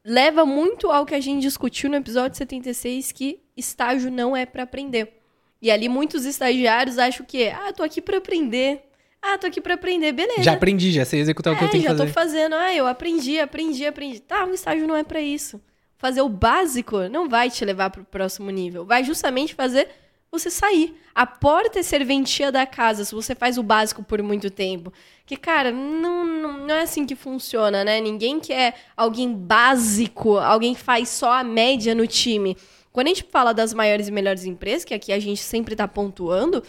leva 0.05 0.47
muito 0.47 0.91
ao 0.91 1.05
que 1.05 1.15
a 1.15 1.21
gente 1.21 1.43
discutiu 1.43 1.91
no 1.91 1.97
episódio 1.97 2.39
76, 2.39 3.13
que 3.13 3.41
estágio 3.57 4.11
não 4.11 4.37
é 4.37 4.47
para 4.47 4.63
aprender. 4.63 5.16
E 5.61 5.71
ali 5.71 5.89
muitos 5.89 6.25
estagiários 6.25 6.99
acham 6.99 7.25
que, 7.25 7.49
ah, 7.49 7.73
tô 7.73 7.83
aqui 7.83 8.01
para 8.01 8.19
aprender. 8.19 8.83
Ah, 9.23 9.39
tô 9.39 9.47
aqui 9.47 9.61
para 9.61 9.75
aprender, 9.75 10.13
beleza. 10.13 10.43
Já 10.43 10.53
aprendi, 10.53 10.93
já 10.93 11.05
sei 11.05 11.21
executar 11.21 11.53
é, 11.53 11.57
o 11.57 11.59
que 11.59 11.65
eu 11.65 11.71
tenho 11.71 11.83
que 11.83 11.89
fazer. 11.89 11.99
já 11.99 12.07
tô 12.07 12.13
fazendo. 12.13 12.55
Ah, 12.55 12.75
eu 12.75 12.87
aprendi, 12.87 13.41
aprendi, 13.41 13.87
aprendi. 13.87 14.21
Tá, 14.21 14.45
o 14.45 14.55
estágio 14.55 14.87
não 14.87 14.95
é 14.95 15.03
para 15.03 15.21
isso. 15.21 15.61
Fazer 15.99 16.21
o 16.21 16.29
básico 16.29 17.09
não 17.09 17.29
vai 17.29 17.51
te 17.51 17.65
levar 17.65 17.91
pro 17.91 18.05
próximo 18.05 18.51
nível. 18.51 18.85
Vai 18.85 19.03
justamente 19.03 19.55
fazer 19.55 19.89
você 20.31 20.51
sair. 20.51 20.95
A 21.15 21.27
porta 21.27 21.79
é 21.79 21.83
serventia 21.83 22.53
da 22.53 22.67
casa 22.67 23.05
se 23.05 23.15
você 23.15 23.35
faz 23.35 23.57
o 23.57 23.63
básico 23.63 24.03
por 24.03 24.23
muito 24.23 24.51
tempo. 24.51 24.93
Que, 25.25 25.37
cara, 25.37 25.73
não, 25.73 26.25
não, 26.25 26.59
não, 26.59 26.75
é 26.75 26.83
assim 26.83 27.07
que 27.07 27.17
funciona, 27.17 27.83
né? 27.83 28.01
Ninguém 28.01 28.39
quer 28.39 28.75
alguém 28.97 29.33
básico, 29.33 30.37
alguém 30.37 30.75
que 30.75 30.81
faz 30.81 31.09
só 31.09 31.33
a 31.33 31.43
média 31.43 31.95
no 31.95 32.07
time. 32.07 32.57
Quando 32.97 33.09
a 33.09 33.11
gente 33.11 33.27
fala 33.31 33.53
das 33.53 33.75
maiores 33.75 34.09
e 34.09 34.11
melhores 34.11 34.47
empresas, 34.47 34.83
que 34.83 34.95
aqui 34.95 35.13
a 35.13 35.21
gente 35.21 35.43
sempre 35.43 35.75
está 35.75 35.87
pontuando, 35.87 36.63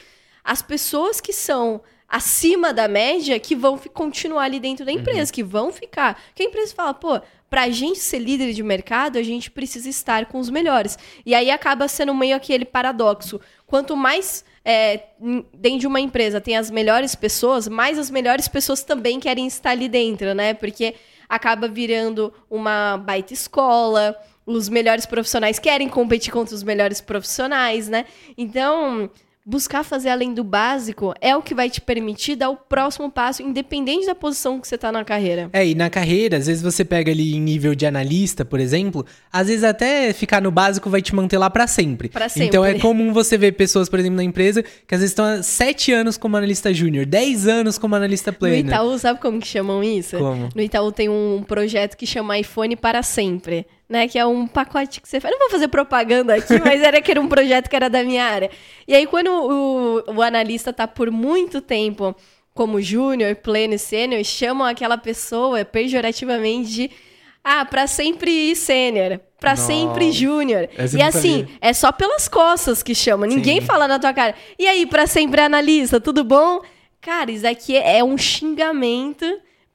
as 0.44 0.62
pessoas 0.62 1.22
que 1.22 1.32
são 1.32 1.80
acima 2.06 2.74
da 2.74 2.86
média 2.86 3.40
que 3.40 3.56
vão 3.56 3.78
continuar 3.78 4.44
ali 4.44 4.60
dentro 4.60 4.86
da 4.86 4.92
empresa, 4.92 5.32
uhum. 5.32 5.34
que 5.34 5.42
vão 5.42 5.72
ficar. 5.72 6.22
Que 6.36 6.44
a 6.44 6.46
empresa 6.46 6.76
fala, 6.76 6.94
pô, 6.94 7.22
pra 7.50 7.70
gente 7.70 8.00
ser 8.00 8.20
líder 8.20 8.52
de 8.52 8.62
mercado, 8.62 9.18
a 9.18 9.24
gente 9.24 9.50
precisa 9.50 9.88
estar 9.88 10.26
com 10.26 10.38
os 10.38 10.50
melhores. 10.50 11.00
E 11.26 11.34
aí 11.34 11.50
acaba 11.50 11.88
sendo 11.88 12.14
meio 12.14 12.36
aquele 12.36 12.66
paradoxo. 12.66 13.40
Quanto 13.66 13.96
mais 13.96 14.44
é, 14.66 15.04
dentro 15.54 15.80
de 15.80 15.88
uma 15.88 16.02
empresa 16.02 16.42
tem 16.42 16.58
as 16.58 16.70
melhores 16.70 17.16
pessoas, 17.16 17.70
mais 17.70 17.98
as 17.98 18.12
melhores 18.12 18.50
pessoas 18.50 18.84
também 18.84 19.18
querem 19.18 19.48
estar 19.48 19.70
ali 19.70 19.88
dentro, 19.88 20.36
né? 20.36 20.54
Porque 20.54 20.94
acaba 21.30 21.70
virando 21.70 22.34
uma 22.50 22.98
baita 22.98 23.32
escola, 23.32 24.14
os 24.48 24.70
melhores 24.70 25.06
profissionais 25.06 25.60
querem 25.60 25.90
competir 25.90 26.32
contra 26.32 26.56
os 26.56 26.64
melhores 26.64 27.02
profissionais, 27.02 27.90
né? 27.90 28.06
Então, 28.38 29.10
buscar 29.46 29.82
fazer 29.82 30.10
além 30.10 30.34
do 30.34 30.44
básico 30.44 31.14
é 31.22 31.34
o 31.36 31.42
que 31.42 31.54
vai 31.54 31.70
te 31.70 31.80
permitir 31.80 32.36
dar 32.36 32.50
o 32.50 32.56
próximo 32.58 33.10
passo, 33.10 33.42
independente 33.42 34.06
da 34.06 34.14
posição 34.14 34.60
que 34.60 34.68
você 34.68 34.76
está 34.76 34.92
na 34.92 35.06
carreira. 35.06 35.50
É, 35.52 35.66
e 35.66 35.74
na 35.74 35.90
carreira, 35.90 36.38
às 36.38 36.48
vezes 36.48 36.62
você 36.62 36.84
pega 36.84 37.12
ali 37.12 37.36
em 37.36 37.40
nível 37.40 37.74
de 37.74 37.86
analista, 37.86 38.44
por 38.44 38.60
exemplo, 38.60 39.06
às 39.32 39.48
vezes 39.48 39.64
até 39.64 40.12
ficar 40.12 40.42
no 40.42 40.52
básico 40.52 40.90
vai 40.90 41.02
te 41.02 41.14
manter 41.14 41.38
lá 41.38 41.50
para 41.50 41.66
sempre. 41.66 42.10
Para 42.10 42.28
sempre. 42.28 42.48
Então 42.48 42.64
é 42.66 42.74
comum 42.80 43.14
você 43.14 43.38
ver 43.38 43.54
pessoas, 43.54 43.88
por 43.88 44.00
exemplo, 44.00 44.18
na 44.18 44.24
empresa, 44.24 44.64
que 44.64 44.96
às 44.96 45.00
vezes 45.00 45.12
estão 45.12 45.26
há 45.26 45.42
sete 45.42 45.94
anos 45.94 46.18
como 46.18 46.36
analista 46.36 46.74
júnior, 46.74 47.06
dez 47.06 47.48
anos 47.48 47.78
como 47.78 47.96
analista 47.96 48.34
pleno. 48.34 48.64
No 48.64 48.70
Itaú, 48.70 48.98
sabe 48.98 49.22
como 49.22 49.40
que 49.40 49.48
chamam 49.48 49.82
isso? 49.82 50.18
Como? 50.18 50.50
No 50.54 50.62
Itaú 50.62 50.92
tem 50.92 51.08
um 51.08 51.44
projeto 51.48 51.96
que 51.96 52.06
chama 52.06 52.38
iPhone 52.38 52.76
para 52.76 53.02
sempre 53.02 53.66
né? 53.90 54.08
Que 54.08 54.20
é 54.20 54.26
um 54.26 54.48
pacote 54.48 55.02
que 55.02 55.08
você 55.08 55.20
faz. 55.20 55.32
Não 55.32 55.40
vou 55.40 55.50
fazer 55.50 55.68
propaganda 55.68 56.36
aqui, 56.36 56.60
mas 56.64 56.82
era 56.82 57.02
que 57.02 57.12
era 57.12 57.22
um 57.22 57.28
projeto 57.28 57.70
que 57.70 57.76
era 57.76 57.90
da 57.90 58.04
minha 58.04 58.26
área. 58.26 58.50
E 58.88 58.96
aí, 58.96 59.06
quando 59.06 59.30
o, 59.30 60.16
o 60.16 60.22
analista 60.22 60.74
tá 60.74 60.88
por 60.88 61.12
muito 61.12 61.62
tempo 61.62 62.16
como 62.54 62.82
júnior, 62.82 63.36
pleno 63.36 63.76
e 63.76 63.80
sênior, 63.80 64.24
chamam 64.24 64.66
aquela 64.66 64.98
pessoa 64.98 65.64
pejorativamente 65.64 66.72
de 66.72 66.92
ah, 67.44 67.64
para 67.64 67.88
sempre 67.88 68.54
sênior, 68.56 69.22
para 69.40 69.56
sempre 69.56 70.12
júnior. 70.12 70.68
E 70.94 71.02
assim, 71.02 71.40
sabia. 71.42 71.58
é 71.62 71.72
só 71.72 71.92
pelas 71.94 72.28
costas 72.28 72.84
que 72.84 72.94
chama. 72.94 73.26
Ninguém 73.26 73.62
Sim. 73.62 73.68
fala 73.68 73.88
na 73.88 73.98
tua 73.98 74.14
cara. 74.14 74.36
E 74.60 74.68
aí, 74.68 74.86
para 74.86 75.08
sempre 75.08 75.40
analista, 75.40 76.00
tudo 76.02 76.26
bom? 76.26 76.62
Cara, 77.00 77.32
isso 77.32 77.48
aqui 77.48 77.78
é 77.78 78.04
um 78.04 78.18
xingamento 78.18 79.26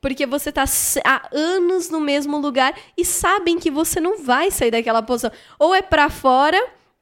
porque 0.02 0.26
você 0.26 0.50
está 0.50 0.64
há 1.04 1.28
anos 1.32 1.88
no 1.88 2.00
mesmo 2.00 2.36
lugar 2.36 2.74
e 2.98 3.04
sabem 3.04 3.58
que 3.58 3.70
você 3.70 4.00
não 4.00 4.22
vai 4.22 4.50
sair 4.50 4.72
daquela 4.72 5.00
posição. 5.00 5.30
Ou 5.60 5.72
é 5.72 5.80
para 5.80 6.10
fora, 6.10 6.60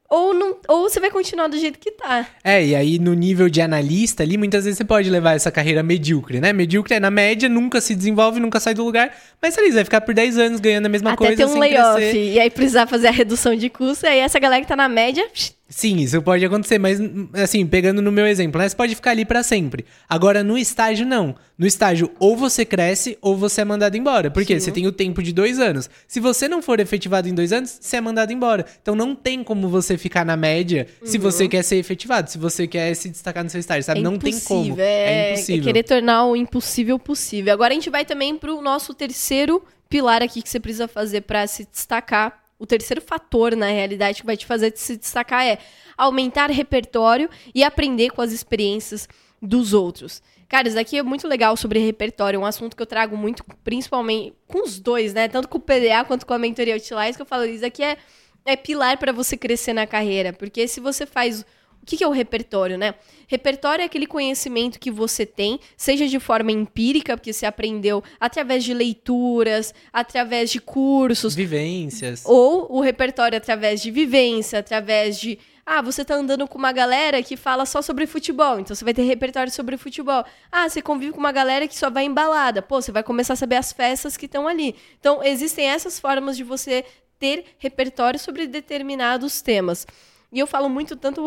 ou, 0.08 0.34
não, 0.34 0.56
ou 0.68 0.82
você 0.82 1.00
vai 1.00 1.10
continuar 1.10 1.48
do 1.48 1.56
jeito 1.56 1.78
que 1.78 1.92
tá. 1.92 2.26
É, 2.44 2.62
e 2.62 2.74
aí 2.74 2.98
no 2.98 3.14
nível 3.14 3.48
de 3.48 3.62
analista 3.62 4.22
ali, 4.22 4.36
muitas 4.36 4.64
vezes 4.64 4.76
você 4.76 4.84
pode 4.84 5.08
levar 5.08 5.32
essa 5.32 5.50
carreira 5.50 5.82
medíocre, 5.82 6.40
né? 6.40 6.52
Medíocre 6.52 6.94
é 6.94 7.00
na 7.00 7.10
média, 7.10 7.48
nunca 7.48 7.80
se 7.80 7.94
desenvolve, 7.94 8.38
nunca 8.38 8.60
sai 8.60 8.74
do 8.74 8.84
lugar, 8.84 9.16
mas 9.40 9.56
ali, 9.56 9.70
vai 9.70 9.84
ficar 9.84 10.02
por 10.02 10.12
10 10.12 10.36
anos 10.36 10.60
ganhando 10.60 10.86
a 10.86 10.90
mesma 10.90 11.12
Até 11.12 11.16
coisa. 11.16 11.32
Até 11.32 11.46
ter 11.46 11.56
um 11.56 11.58
layoff, 11.58 12.18
e 12.18 12.38
aí 12.38 12.50
precisar 12.50 12.86
fazer 12.86 13.08
a 13.08 13.12
redução 13.12 13.56
de 13.56 13.70
custo, 13.70 14.04
e 14.04 14.08
aí 14.10 14.18
essa 14.18 14.38
galera 14.38 14.60
que 14.60 14.68
tá 14.68 14.76
na 14.76 14.90
média, 14.90 15.26
Sim, 15.70 15.98
isso 15.98 16.20
pode 16.20 16.44
acontecer, 16.44 16.78
mas 16.78 16.98
assim, 17.32 17.64
pegando 17.64 18.02
no 18.02 18.10
meu 18.10 18.26
exemplo, 18.26 18.60
você 18.60 18.74
pode 18.74 18.96
ficar 18.96 19.12
ali 19.12 19.24
para 19.24 19.40
sempre. 19.44 19.86
Agora, 20.08 20.42
no 20.42 20.58
estágio, 20.58 21.06
não. 21.06 21.36
No 21.56 21.64
estágio, 21.64 22.10
ou 22.18 22.36
você 22.36 22.64
cresce 22.64 23.16
ou 23.22 23.36
você 23.36 23.60
é 23.60 23.64
mandado 23.64 23.96
embora. 23.96 24.32
Porque 24.32 24.58
Sim. 24.58 24.64
você 24.64 24.72
tem 24.72 24.86
o 24.88 24.92
tempo 24.92 25.22
de 25.22 25.32
dois 25.32 25.60
anos. 25.60 25.88
Se 26.08 26.18
você 26.18 26.48
não 26.48 26.60
for 26.60 26.80
efetivado 26.80 27.28
em 27.28 27.34
dois 27.34 27.52
anos, 27.52 27.78
você 27.80 27.98
é 27.98 28.00
mandado 28.00 28.32
embora. 28.32 28.66
Então 28.82 28.96
não 28.96 29.14
tem 29.14 29.44
como 29.44 29.68
você 29.68 29.96
ficar 29.96 30.24
na 30.24 30.36
média 30.36 30.88
uhum. 31.00 31.06
se 31.06 31.18
você 31.18 31.46
quer 31.46 31.62
ser 31.62 31.76
efetivado, 31.76 32.28
se 32.28 32.38
você 32.38 32.66
quer 32.66 32.92
se 32.94 33.08
destacar 33.08 33.44
no 33.44 33.50
seu 33.50 33.60
estágio, 33.60 33.84
sabe? 33.84 34.00
É 34.00 34.02
não 34.02 34.18
tem 34.18 34.40
como. 34.40 34.74
É, 34.80 35.28
é 35.28 35.32
impossível. 35.34 35.62
É 35.62 35.64
querer 35.64 35.82
tornar 35.84 36.26
o 36.26 36.34
impossível 36.34 36.98
possível. 36.98 37.52
Agora 37.52 37.72
a 37.72 37.74
gente 37.74 37.90
vai 37.90 38.04
também 38.04 38.36
pro 38.36 38.60
nosso 38.60 38.92
terceiro 38.92 39.62
pilar 39.88 40.22
aqui 40.22 40.42
que 40.42 40.48
você 40.48 40.58
precisa 40.58 40.88
fazer 40.88 41.20
para 41.20 41.46
se 41.46 41.66
destacar 41.70 42.39
o 42.60 42.66
terceiro 42.66 43.00
fator, 43.00 43.56
na 43.56 43.68
realidade, 43.68 44.20
que 44.20 44.26
vai 44.26 44.36
te 44.36 44.44
fazer 44.44 44.72
se 44.76 44.96
destacar 44.98 45.44
é 45.44 45.58
aumentar 45.96 46.50
repertório 46.50 47.28
e 47.54 47.64
aprender 47.64 48.10
com 48.10 48.20
as 48.20 48.32
experiências 48.32 49.08
dos 49.40 49.72
outros. 49.72 50.22
Cara, 50.46 50.68
isso 50.68 50.76
daqui 50.76 50.98
é 50.98 51.02
muito 51.02 51.26
legal 51.26 51.56
sobre 51.56 51.78
repertório, 51.78 52.36
é 52.36 52.40
um 52.40 52.44
assunto 52.44 52.76
que 52.76 52.82
eu 52.82 52.86
trago 52.86 53.16
muito, 53.16 53.42
principalmente 53.64 54.34
com 54.46 54.62
os 54.62 54.78
dois, 54.78 55.14
né? 55.14 55.26
Tanto 55.26 55.48
com 55.48 55.56
o 55.56 55.60
PDA 55.60 56.04
quanto 56.06 56.26
com 56.26 56.34
a 56.34 56.38
mentoria 56.38 56.76
Utilize, 56.76 57.16
que 57.16 57.22
eu 57.22 57.26
falo, 57.26 57.46
isso 57.46 57.64
aqui 57.64 57.82
é, 57.82 57.96
é 58.44 58.56
pilar 58.56 58.98
para 58.98 59.12
você 59.12 59.38
crescer 59.38 59.72
na 59.72 59.86
carreira. 59.86 60.32
Porque 60.32 60.68
se 60.68 60.80
você 60.80 61.06
faz 61.06 61.46
o 61.82 61.86
que, 61.86 61.96
que 61.96 62.04
é 62.04 62.06
o 62.06 62.10
repertório, 62.10 62.76
né? 62.76 62.94
Repertório 63.26 63.82
é 63.82 63.86
aquele 63.86 64.06
conhecimento 64.06 64.78
que 64.78 64.90
você 64.90 65.24
tem, 65.24 65.58
seja 65.76 66.06
de 66.06 66.20
forma 66.20 66.52
empírica, 66.52 67.16
porque 67.16 67.32
você 67.32 67.46
aprendeu 67.46 68.04
através 68.18 68.64
de 68.64 68.74
leituras, 68.74 69.72
através 69.92 70.50
de 70.50 70.60
cursos. 70.60 71.34
Vivências. 71.34 72.22
Ou 72.26 72.66
o 72.70 72.80
repertório 72.80 73.38
através 73.38 73.80
de 73.80 73.90
vivência, 73.90 74.58
através 74.58 75.18
de. 75.18 75.38
Ah, 75.64 75.80
você 75.80 76.04
tá 76.04 76.16
andando 76.16 76.46
com 76.48 76.58
uma 76.58 76.72
galera 76.72 77.22
que 77.22 77.36
fala 77.36 77.64
só 77.64 77.80
sobre 77.80 78.06
futebol, 78.06 78.58
então 78.58 78.74
você 78.74 78.84
vai 78.84 78.92
ter 78.92 79.02
repertório 79.02 79.52
sobre 79.52 79.76
futebol. 79.76 80.24
Ah, 80.50 80.68
você 80.68 80.82
convive 80.82 81.12
com 81.12 81.20
uma 81.20 81.32
galera 81.32 81.68
que 81.68 81.78
só 81.78 81.88
vai 81.88 82.04
embalada. 82.04 82.60
Pô, 82.60 82.82
você 82.82 82.92
vai 82.92 83.02
começar 83.02 83.34
a 83.34 83.36
saber 83.36 83.56
as 83.56 83.72
festas 83.72 84.16
que 84.16 84.26
estão 84.26 84.48
ali. 84.48 84.74
Então, 84.98 85.22
existem 85.22 85.66
essas 85.66 86.00
formas 86.00 86.36
de 86.36 86.42
você 86.42 86.84
ter 87.18 87.44
repertório 87.58 88.18
sobre 88.18 88.46
determinados 88.46 89.40
temas. 89.40 89.86
E 90.32 90.38
eu 90.38 90.46
falo 90.46 90.68
muito 90.68 90.96
tanto 90.96 91.22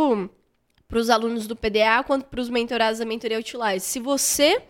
para 0.93 0.99
os 0.99 1.09
alunos 1.09 1.47
do 1.47 1.55
PDA 1.55 2.03
quanto 2.05 2.25
para 2.25 2.39
os 2.39 2.49
mentorados 2.49 2.99
da 2.99 3.05
mentoria 3.05 3.37
Outliers. 3.37 3.81
Se 3.81 3.99
você 3.99 4.61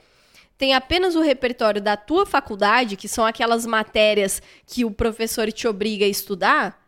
tem 0.58 0.74
apenas 0.74 1.18
o 1.18 1.22
repertório 1.22 1.82
da 1.82 1.98
tua 1.98 2.26
faculdade, 2.26 2.96
que 2.96 3.10
são 3.10 3.26
aquelas 3.26 3.66
matérias 3.66 4.42
que 4.66 4.86
o 4.86 4.92
professor 4.92 5.52
te 5.52 5.68
obriga 5.68 6.06
a 6.06 6.08
estudar, 6.08 6.82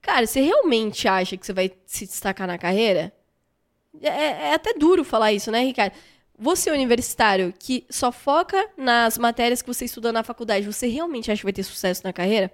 cara, 0.00 0.24
você 0.24 0.40
realmente 0.40 1.08
acha 1.08 1.36
que 1.36 1.44
você 1.44 1.52
vai 1.52 1.72
se 1.84 2.06
destacar 2.06 2.46
na 2.46 2.56
carreira? 2.56 3.12
É, 4.00 4.50
é 4.50 4.54
até 4.54 4.72
duro 4.72 5.02
falar 5.02 5.32
isso, 5.32 5.50
né, 5.50 5.64
Ricardo? 5.64 5.94
Você, 6.38 6.70
universitário, 6.70 7.52
que 7.58 7.84
só 7.90 8.12
foca 8.12 8.70
nas 8.76 9.18
matérias 9.18 9.62
que 9.62 9.66
você 9.66 9.84
estuda 9.84 10.12
na 10.12 10.22
faculdade, 10.22 10.64
você 10.64 10.86
realmente 10.86 11.28
acha 11.32 11.40
que 11.40 11.46
vai 11.46 11.52
ter 11.52 11.64
sucesso 11.64 12.02
na 12.04 12.12
carreira? 12.12 12.52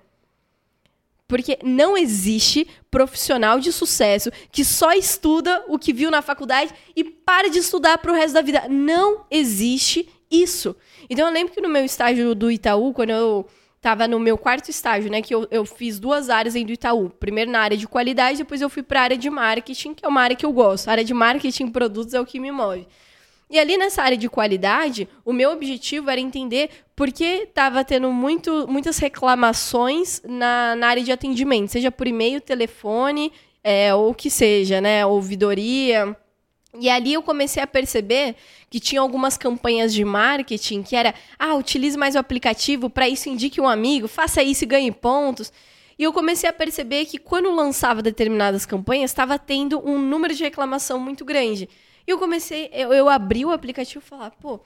Porque 1.26 1.58
não 1.62 1.96
existe 1.96 2.66
profissional 2.90 3.58
de 3.58 3.72
sucesso 3.72 4.30
que 4.52 4.64
só 4.64 4.92
estuda 4.92 5.64
o 5.68 5.78
que 5.78 5.92
viu 5.92 6.10
na 6.10 6.20
faculdade 6.20 6.72
e 6.94 7.02
para 7.02 7.48
de 7.48 7.58
estudar 7.58 7.98
para 7.98 8.12
o 8.12 8.14
resto 8.14 8.34
da 8.34 8.42
vida. 8.42 8.64
Não 8.68 9.24
existe 9.30 10.08
isso. 10.30 10.76
Então 11.08 11.26
eu 11.26 11.32
lembro 11.32 11.52
que 11.52 11.60
no 11.60 11.68
meu 11.68 11.84
estágio 11.84 12.34
do 12.34 12.50
Itaú, 12.50 12.92
quando 12.92 13.10
eu 13.10 13.46
estava 13.76 14.08
no 14.08 14.18
meu 14.18 14.38
quarto 14.38 14.70
estágio, 14.70 15.10
né, 15.10 15.20
que 15.20 15.34
eu, 15.34 15.46
eu 15.50 15.64
fiz 15.66 16.00
duas 16.00 16.30
áreas 16.30 16.54
aí 16.54 16.64
do 16.64 16.72
Itaú. 16.72 17.10
Primeiro 17.10 17.50
na 17.50 17.60
área 17.60 17.76
de 17.76 17.86
qualidade, 17.86 18.38
depois 18.38 18.62
eu 18.62 18.70
fui 18.70 18.82
para 18.82 19.00
a 19.00 19.02
área 19.02 19.18
de 19.18 19.28
marketing, 19.28 19.92
que 19.92 20.04
é 20.04 20.08
uma 20.08 20.22
área 20.22 20.34
que 20.34 20.44
eu 20.44 20.52
gosto. 20.52 20.88
A 20.88 20.92
área 20.92 21.04
de 21.04 21.12
marketing 21.12 21.68
produtos 21.68 22.14
é 22.14 22.20
o 22.20 22.24
que 22.24 22.40
me 22.40 22.50
move. 22.50 22.86
E 23.50 23.58
ali 23.58 23.76
nessa 23.76 24.02
área 24.02 24.16
de 24.16 24.28
qualidade, 24.28 25.08
o 25.24 25.32
meu 25.32 25.50
objetivo 25.50 26.10
era 26.10 26.20
entender 26.20 26.70
por 26.96 27.12
que 27.12 27.24
estava 27.24 27.84
tendo 27.84 28.10
muito, 28.10 28.66
muitas 28.68 28.98
reclamações 28.98 30.22
na, 30.24 30.74
na, 30.74 30.88
área 30.88 31.02
de 31.02 31.12
atendimento, 31.12 31.70
seja 31.70 31.90
por 31.90 32.06
e-mail, 32.06 32.40
telefone, 32.40 33.32
é, 33.62 33.94
ou 33.94 34.10
o 34.10 34.14
que 34.14 34.30
seja, 34.30 34.80
né? 34.80 35.04
Ouvidoria. 35.04 36.16
E 36.80 36.90
ali 36.90 37.12
eu 37.12 37.22
comecei 37.22 37.62
a 37.62 37.66
perceber 37.66 38.34
que 38.68 38.80
tinha 38.80 39.00
algumas 39.00 39.36
campanhas 39.36 39.92
de 39.94 40.04
marketing 40.04 40.82
que 40.82 40.96
era, 40.96 41.14
ah, 41.38 41.54
utilize 41.54 41.96
mais 41.96 42.16
o 42.16 42.18
aplicativo, 42.18 42.90
para 42.90 43.08
isso 43.08 43.28
indique 43.28 43.60
um 43.60 43.68
amigo, 43.68 44.08
faça 44.08 44.42
isso 44.42 44.64
e 44.64 44.66
ganhe 44.66 44.90
pontos. 44.90 45.52
E 45.96 46.02
eu 46.02 46.12
comecei 46.12 46.48
a 46.48 46.52
perceber 46.52 47.04
que 47.04 47.18
quando 47.18 47.54
lançava 47.54 48.02
determinadas 48.02 48.66
campanhas, 48.66 49.10
estava 49.10 49.38
tendo 49.38 49.80
um 49.88 49.98
número 49.98 50.34
de 50.34 50.42
reclamação 50.42 50.98
muito 50.98 51.24
grande. 51.24 51.68
E 52.06 52.10
eu 52.10 52.18
comecei, 52.18 52.70
eu, 52.72 52.92
eu 52.92 53.08
abri 53.08 53.44
o 53.44 53.50
aplicativo 53.50 54.04
e 54.04 54.08
falar, 54.08 54.30
pô, 54.32 54.60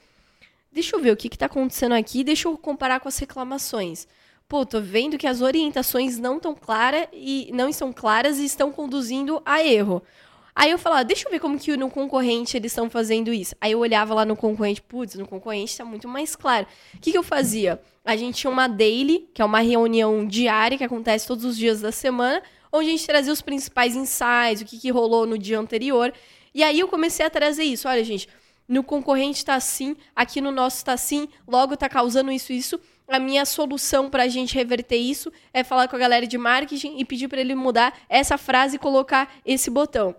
deixa 0.72 0.96
eu 0.96 1.00
ver 1.00 1.12
o 1.12 1.16
que 1.16 1.28
está 1.28 1.46
acontecendo 1.46 1.92
aqui, 1.92 2.24
deixa 2.24 2.48
eu 2.48 2.56
comparar 2.56 3.00
com 3.00 3.08
as 3.08 3.18
reclamações. 3.18 4.06
Pô, 4.48 4.64
tô 4.64 4.80
vendo 4.80 5.18
que 5.18 5.26
as 5.26 5.42
orientações 5.42 6.18
não 6.18 6.36
estão 6.36 6.54
claras 6.54 7.06
e 7.12 7.50
não 7.52 7.68
estão 7.68 7.92
claras 7.92 8.38
e 8.38 8.44
estão 8.44 8.72
conduzindo 8.72 9.42
a 9.44 9.62
erro. 9.62 10.02
Aí 10.58 10.72
eu 10.72 10.78
falava, 10.78 11.04
deixa 11.04 11.28
eu 11.28 11.30
ver 11.30 11.38
como 11.38 11.56
que 11.56 11.76
no 11.76 11.88
concorrente 11.88 12.56
eles 12.56 12.72
estão 12.72 12.90
fazendo 12.90 13.32
isso. 13.32 13.54
Aí 13.60 13.70
eu 13.70 13.78
olhava 13.78 14.12
lá 14.12 14.24
no 14.24 14.34
concorrente, 14.34 14.82
putz, 14.82 15.14
no 15.14 15.24
concorrente 15.24 15.70
está 15.70 15.84
muito 15.84 16.08
mais 16.08 16.34
claro. 16.34 16.66
O 16.94 16.98
que, 16.98 17.12
que 17.12 17.18
eu 17.18 17.22
fazia? 17.22 17.80
A 18.04 18.16
gente 18.16 18.38
tinha 18.38 18.50
uma 18.50 18.66
daily, 18.66 19.28
que 19.32 19.40
é 19.40 19.44
uma 19.44 19.60
reunião 19.60 20.26
diária 20.26 20.76
que 20.76 20.82
acontece 20.82 21.28
todos 21.28 21.44
os 21.44 21.56
dias 21.56 21.80
da 21.80 21.92
semana, 21.92 22.42
onde 22.72 22.88
a 22.88 22.90
gente 22.90 23.06
trazia 23.06 23.32
os 23.32 23.40
principais 23.40 23.94
insights, 23.94 24.62
o 24.62 24.64
que, 24.64 24.80
que 24.80 24.90
rolou 24.90 25.26
no 25.26 25.38
dia 25.38 25.60
anterior. 25.60 26.12
E 26.54 26.62
aí 26.62 26.80
eu 26.80 26.88
comecei 26.88 27.24
a 27.24 27.30
trazer 27.30 27.64
isso. 27.64 27.88
Olha, 27.88 28.02
gente, 28.04 28.28
no 28.68 28.82
concorrente 28.82 29.38
está 29.38 29.54
assim, 29.54 29.96
aqui 30.14 30.40
no 30.40 30.50
nosso 30.50 30.76
está 30.76 30.92
assim, 30.92 31.28
logo 31.46 31.74
está 31.74 31.88
causando 31.88 32.30
isso 32.30 32.52
isso. 32.52 32.80
A 33.08 33.18
minha 33.18 33.46
solução 33.46 34.10
para 34.10 34.24
a 34.24 34.28
gente 34.28 34.54
reverter 34.54 34.96
isso 34.96 35.32
é 35.52 35.64
falar 35.64 35.88
com 35.88 35.96
a 35.96 35.98
galera 35.98 36.26
de 36.26 36.36
marketing 36.36 36.98
e 36.98 37.04
pedir 37.04 37.28
para 37.28 37.40
ele 37.40 37.54
mudar 37.54 37.98
essa 38.08 38.36
frase 38.36 38.76
e 38.76 38.78
colocar 38.78 39.34
esse 39.46 39.70
botão. 39.70 40.14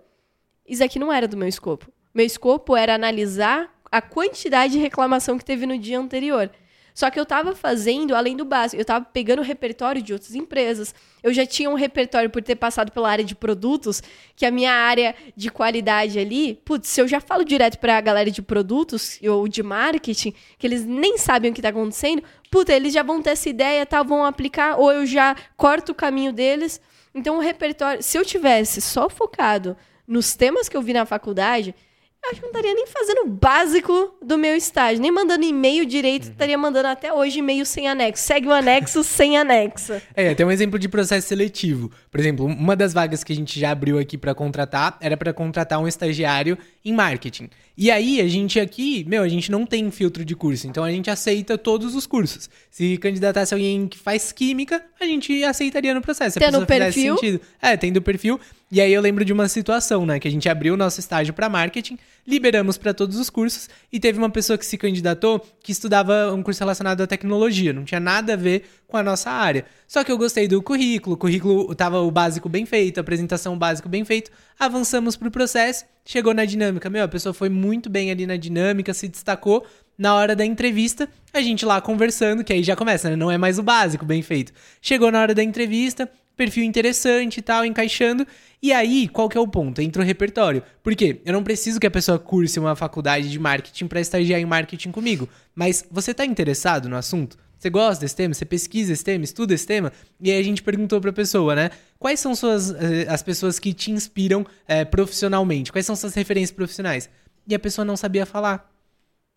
Isso 0.66 0.82
aqui 0.82 0.98
não 0.98 1.12
era 1.12 1.28
do 1.28 1.36
meu 1.36 1.46
escopo. 1.46 1.92
Meu 2.12 2.26
escopo 2.26 2.76
era 2.76 2.94
analisar 2.94 3.72
a 3.90 4.02
quantidade 4.02 4.72
de 4.72 4.78
reclamação 4.80 5.38
que 5.38 5.44
teve 5.44 5.66
no 5.66 5.78
dia 5.78 5.98
anterior. 5.98 6.50
Só 6.94 7.10
que 7.10 7.18
eu 7.18 7.22
estava 7.22 7.54
fazendo 7.54 8.14
além 8.14 8.36
do 8.36 8.44
básico, 8.44 8.80
eu 8.80 8.82
estava 8.82 9.04
pegando 9.04 9.40
o 9.40 9.44
repertório 9.44 10.02
de 10.02 10.12
outras 10.12 10.34
empresas. 10.34 10.94
Eu 11.22 11.32
já 11.32 11.46
tinha 11.46 11.70
um 11.70 11.74
repertório 11.74 12.30
por 12.30 12.42
ter 12.42 12.56
passado 12.56 12.92
pela 12.92 13.10
área 13.10 13.24
de 13.24 13.34
produtos, 13.34 14.02
que 14.34 14.46
a 14.46 14.50
minha 14.50 14.72
área 14.72 15.14
de 15.36 15.50
qualidade 15.50 16.18
ali, 16.18 16.54
putz, 16.64 16.88
se 16.88 17.00
eu 17.00 17.08
já 17.08 17.20
falo 17.20 17.44
direto 17.44 17.78
para 17.78 17.96
a 17.96 18.00
galera 18.00 18.30
de 18.30 18.42
produtos 18.42 19.18
ou 19.22 19.46
de 19.46 19.62
marketing, 19.62 20.32
que 20.58 20.66
eles 20.66 20.84
nem 20.84 21.18
sabem 21.18 21.50
o 21.50 21.54
que 21.54 21.60
está 21.60 21.70
acontecendo, 21.70 22.22
puta, 22.50 22.72
eles 22.72 22.92
já 22.92 23.02
vão 23.02 23.22
ter 23.22 23.30
essa 23.30 23.48
ideia, 23.48 23.86
tal, 23.86 24.04
vão 24.04 24.24
aplicar, 24.24 24.78
ou 24.78 24.92
eu 24.92 25.06
já 25.06 25.36
corto 25.56 25.92
o 25.92 25.94
caminho 25.94 26.32
deles. 26.32 26.80
Então 27.14 27.36
o 27.36 27.40
repertório, 27.40 28.02
se 28.02 28.16
eu 28.16 28.24
tivesse 28.24 28.80
só 28.80 29.08
focado 29.08 29.76
nos 30.06 30.34
temas 30.34 30.68
que 30.68 30.76
eu 30.76 30.82
vi 30.82 30.92
na 30.92 31.06
faculdade, 31.06 31.74
eu 32.22 32.30
acho 32.30 32.40
que 32.40 32.42
não 32.42 32.50
estaria 32.50 32.74
nem 32.74 32.86
fazendo 32.86 33.22
o 33.22 33.28
básico 33.28 34.14
do 34.22 34.36
meu 34.36 34.54
estágio, 34.54 35.00
nem 35.00 35.10
mandando 35.10 35.44
e-mail 35.44 35.86
direito, 35.86 36.26
uhum. 36.26 36.32
estaria 36.32 36.58
mandando 36.58 36.88
até 36.88 37.12
hoje 37.12 37.38
e-mail 37.38 37.64
sem 37.64 37.88
anexo. 37.88 38.22
Segue 38.22 38.46
o 38.46 38.52
anexo 38.52 39.02
sem 39.02 39.38
anexo. 39.38 39.94
É, 40.14 40.34
tem 40.34 40.44
um 40.44 40.50
exemplo 40.50 40.78
de 40.78 40.88
processo 40.88 41.26
seletivo. 41.28 41.90
Por 42.10 42.20
exemplo, 42.20 42.44
uma 42.44 42.76
das 42.76 42.92
vagas 42.92 43.24
que 43.24 43.32
a 43.32 43.36
gente 43.36 43.58
já 43.58 43.70
abriu 43.70 43.98
aqui 43.98 44.18
para 44.18 44.34
contratar 44.34 44.98
era 45.00 45.16
para 45.16 45.32
contratar 45.32 45.80
um 45.80 45.88
estagiário 45.88 46.58
em 46.84 46.92
marketing. 46.92 47.48
E 47.82 47.90
aí, 47.90 48.20
a 48.20 48.28
gente 48.28 48.60
aqui, 48.60 49.06
meu, 49.08 49.22
a 49.22 49.28
gente 49.28 49.50
não 49.50 49.64
tem 49.64 49.90
filtro 49.90 50.22
de 50.22 50.36
curso, 50.36 50.66
então 50.66 50.84
a 50.84 50.90
gente 50.90 51.08
aceita 51.08 51.56
todos 51.56 51.94
os 51.94 52.06
cursos. 52.06 52.50
Se 52.70 52.98
candidatasse 52.98 53.54
alguém 53.54 53.88
que 53.88 53.96
faz 53.96 54.32
química, 54.32 54.84
a 55.00 55.06
gente 55.06 55.42
aceitaria 55.42 55.94
no 55.94 56.02
processo. 56.02 56.34
Se 56.34 56.38
Tendo 56.40 56.66
perfil? 56.66 57.16
Sentido. 57.16 57.40
É, 57.58 57.78
tendo 57.78 58.02
perfil. 58.02 58.38
E 58.70 58.82
aí 58.82 58.92
eu 58.92 59.00
lembro 59.00 59.24
de 59.24 59.32
uma 59.32 59.48
situação, 59.48 60.04
né, 60.04 60.20
que 60.20 60.28
a 60.28 60.30
gente 60.30 60.46
abriu 60.46 60.74
o 60.74 60.76
nosso 60.76 61.00
estágio 61.00 61.32
para 61.32 61.48
marketing, 61.48 61.98
liberamos 62.26 62.76
para 62.76 62.92
todos 62.92 63.16
os 63.16 63.30
cursos 63.30 63.70
e 63.90 63.98
teve 63.98 64.18
uma 64.18 64.28
pessoa 64.28 64.58
que 64.58 64.66
se 64.66 64.76
candidatou 64.76 65.40
que 65.62 65.72
estudava 65.72 66.34
um 66.34 66.42
curso 66.42 66.60
relacionado 66.60 67.00
à 67.00 67.06
tecnologia, 67.06 67.72
não 67.72 67.84
tinha 67.84 67.98
nada 67.98 68.34
a 68.34 68.36
ver 68.36 68.64
com 68.90 68.96
a 68.96 69.02
nossa 69.02 69.30
área. 69.30 69.64
Só 69.88 70.04
que 70.04 70.12
eu 70.12 70.18
gostei 70.18 70.46
do 70.46 70.62
currículo, 70.62 71.14
o 71.14 71.18
currículo 71.18 71.74
tava 71.74 72.00
o 72.00 72.10
básico 72.10 72.48
bem 72.48 72.66
feito, 72.66 72.98
a 72.98 73.00
apresentação 73.00 73.56
básico 73.56 73.88
bem 73.88 74.04
feito, 74.04 74.30
avançamos 74.58 75.16
pro 75.16 75.30
processo, 75.30 75.84
chegou 76.04 76.34
na 76.34 76.44
dinâmica, 76.44 76.90
meu, 76.90 77.04
a 77.04 77.08
pessoa 77.08 77.32
foi 77.32 77.48
muito 77.48 77.88
bem 77.88 78.10
ali 78.10 78.26
na 78.26 78.36
dinâmica, 78.36 78.92
se 78.92 79.08
destacou, 79.08 79.64
na 79.96 80.14
hora 80.14 80.34
da 80.34 80.44
entrevista, 80.44 81.08
a 81.32 81.42
gente 81.42 81.64
lá 81.66 81.80
conversando, 81.80 82.42
que 82.42 82.52
aí 82.52 82.62
já 82.62 82.74
começa, 82.74 83.10
né? 83.10 83.16
Não 83.16 83.30
é 83.30 83.36
mais 83.36 83.58
o 83.58 83.62
básico 83.62 84.06
bem 84.06 84.22
feito. 84.22 84.50
Chegou 84.80 85.12
na 85.12 85.20
hora 85.20 85.34
da 85.34 85.42
entrevista, 85.42 86.10
perfil 86.34 86.64
interessante 86.64 87.36
e 87.36 87.42
tal, 87.42 87.66
encaixando. 87.66 88.26
E 88.62 88.72
aí, 88.72 89.08
qual 89.08 89.28
que 89.28 89.36
é 89.36 89.40
o 89.40 89.46
ponto? 89.46 89.82
Entra 89.82 90.00
o 90.00 90.04
repertório. 90.04 90.62
Por 90.82 90.94
quê? 90.96 91.20
Eu 91.22 91.34
não 91.34 91.44
preciso 91.44 91.78
que 91.78 91.86
a 91.86 91.90
pessoa 91.90 92.18
curse 92.18 92.58
uma 92.58 92.74
faculdade 92.74 93.28
de 93.30 93.38
marketing 93.38 93.86
para 93.86 94.00
estagiar 94.00 94.40
em 94.40 94.46
marketing 94.46 94.90
comigo. 94.90 95.28
Mas 95.54 95.84
você 95.90 96.12
está 96.12 96.24
interessado 96.24 96.88
no 96.88 96.96
assunto? 96.96 97.36
Você 97.60 97.68
gosta 97.68 98.00
desse 98.00 98.16
tema? 98.16 98.32
Você 98.32 98.46
pesquisa 98.46 98.90
esse 98.90 99.04
tema? 99.04 99.22
Estuda 99.22 99.52
esse 99.52 99.66
tema? 99.66 99.92
E 100.18 100.30
aí 100.30 100.40
a 100.40 100.42
gente 100.42 100.62
perguntou 100.62 100.98
para 100.98 101.10
a 101.10 101.12
pessoa, 101.12 101.54
né? 101.54 101.70
Quais 101.98 102.18
são 102.18 102.34
suas, 102.34 102.70
eh, 102.70 103.04
as 103.06 103.22
pessoas 103.22 103.58
que 103.58 103.74
te 103.74 103.90
inspiram 103.90 104.46
eh, 104.66 104.86
profissionalmente? 104.86 105.70
Quais 105.70 105.84
são 105.84 105.94
suas 105.94 106.14
referências 106.14 106.56
profissionais? 106.56 107.10
E 107.46 107.54
a 107.54 107.58
pessoa 107.58 107.84
não 107.84 107.98
sabia 107.98 108.24
falar. 108.24 108.66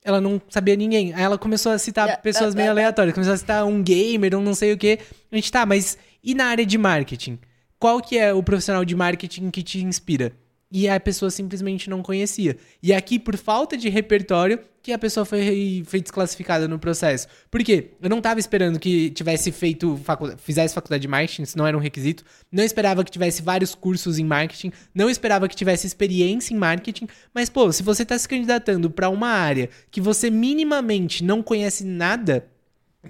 Ela 0.06 0.22
não 0.22 0.42
sabia 0.48 0.78
ninguém. 0.78 1.14
Aí 1.14 1.22
ela 1.22 1.38
começou 1.38 1.74
a 1.74 1.78
citar 1.78 2.22
pessoas 2.22 2.56
meio 2.56 2.72
aleatórias. 2.72 3.14
Começou 3.14 3.34
a 3.34 3.38
citar 3.38 3.66
um 3.66 3.84
gamer, 3.84 4.38
um 4.38 4.42
não 4.42 4.56
sei 4.56 4.72
o 4.72 4.78
quê. 4.78 5.00
A 5.30 5.36
gente, 5.36 5.52
tá, 5.52 5.66
mas 5.66 5.98
e 6.24 6.34
na 6.34 6.46
área 6.46 6.66
de 6.66 6.78
marketing? 6.78 7.38
Qual 7.78 8.00
que 8.00 8.18
é 8.18 8.34
o 8.34 8.42
profissional 8.42 8.86
de 8.86 8.96
marketing 8.96 9.52
que 9.52 9.62
te 9.62 9.84
inspira? 9.84 10.32
E 10.74 10.90
a 10.90 11.00
pessoa 11.00 11.30
simplesmente 11.30 11.88
não 11.88 12.02
conhecia. 12.02 12.58
E 12.82 12.92
aqui, 12.92 13.20
por 13.20 13.38
falta 13.38 13.78
de 13.78 13.90
repertório, 13.90 14.60
que 14.82 14.92
a 14.92 14.98
pessoa 14.98 15.24
foi, 15.24 15.84
foi 15.86 16.02
desclassificada 16.02 16.68
no 16.68 16.80
processo. 16.80 17.28
Por 17.52 17.64
quê? 17.64 17.92
Eu 18.02 18.10
não 18.10 18.18
estava 18.18 18.40
esperando 18.40 18.80
que 18.80 19.12
tivesse 19.12 19.52
feito 19.52 19.96
faculdade, 20.04 20.42
fizesse 20.42 20.74
faculdade 20.74 21.04
de 21.04 21.08
marketing, 21.08 21.44
isso 21.44 21.58
não 21.58 21.68
era 21.68 21.78
um 21.78 21.80
requisito. 21.80 22.26
Não 22.52 22.64
esperava 22.64 23.04
que 23.04 23.12
tivesse 23.12 23.44
vários 23.44 23.76
cursos 23.76 24.18
em 24.18 24.26
marketing. 24.26 24.72
Não 24.96 25.12
esperava 25.12 25.48
que 25.48 25.56
tivesse 25.56 25.86
experiência 25.86 26.56
em 26.56 26.58
marketing. 26.58 27.08
Mas, 27.34 27.50
pô, 27.50 27.72
se 27.72 27.84
você 27.84 28.02
está 28.02 28.18
se 28.18 28.28
candidatando 28.28 28.90
para 28.90 29.10
uma 29.10 29.30
área 29.30 29.70
que 29.92 30.02
você 30.02 30.32
minimamente 30.32 31.24
não 31.24 31.44
conhece 31.44 31.86
nada, 31.86 32.46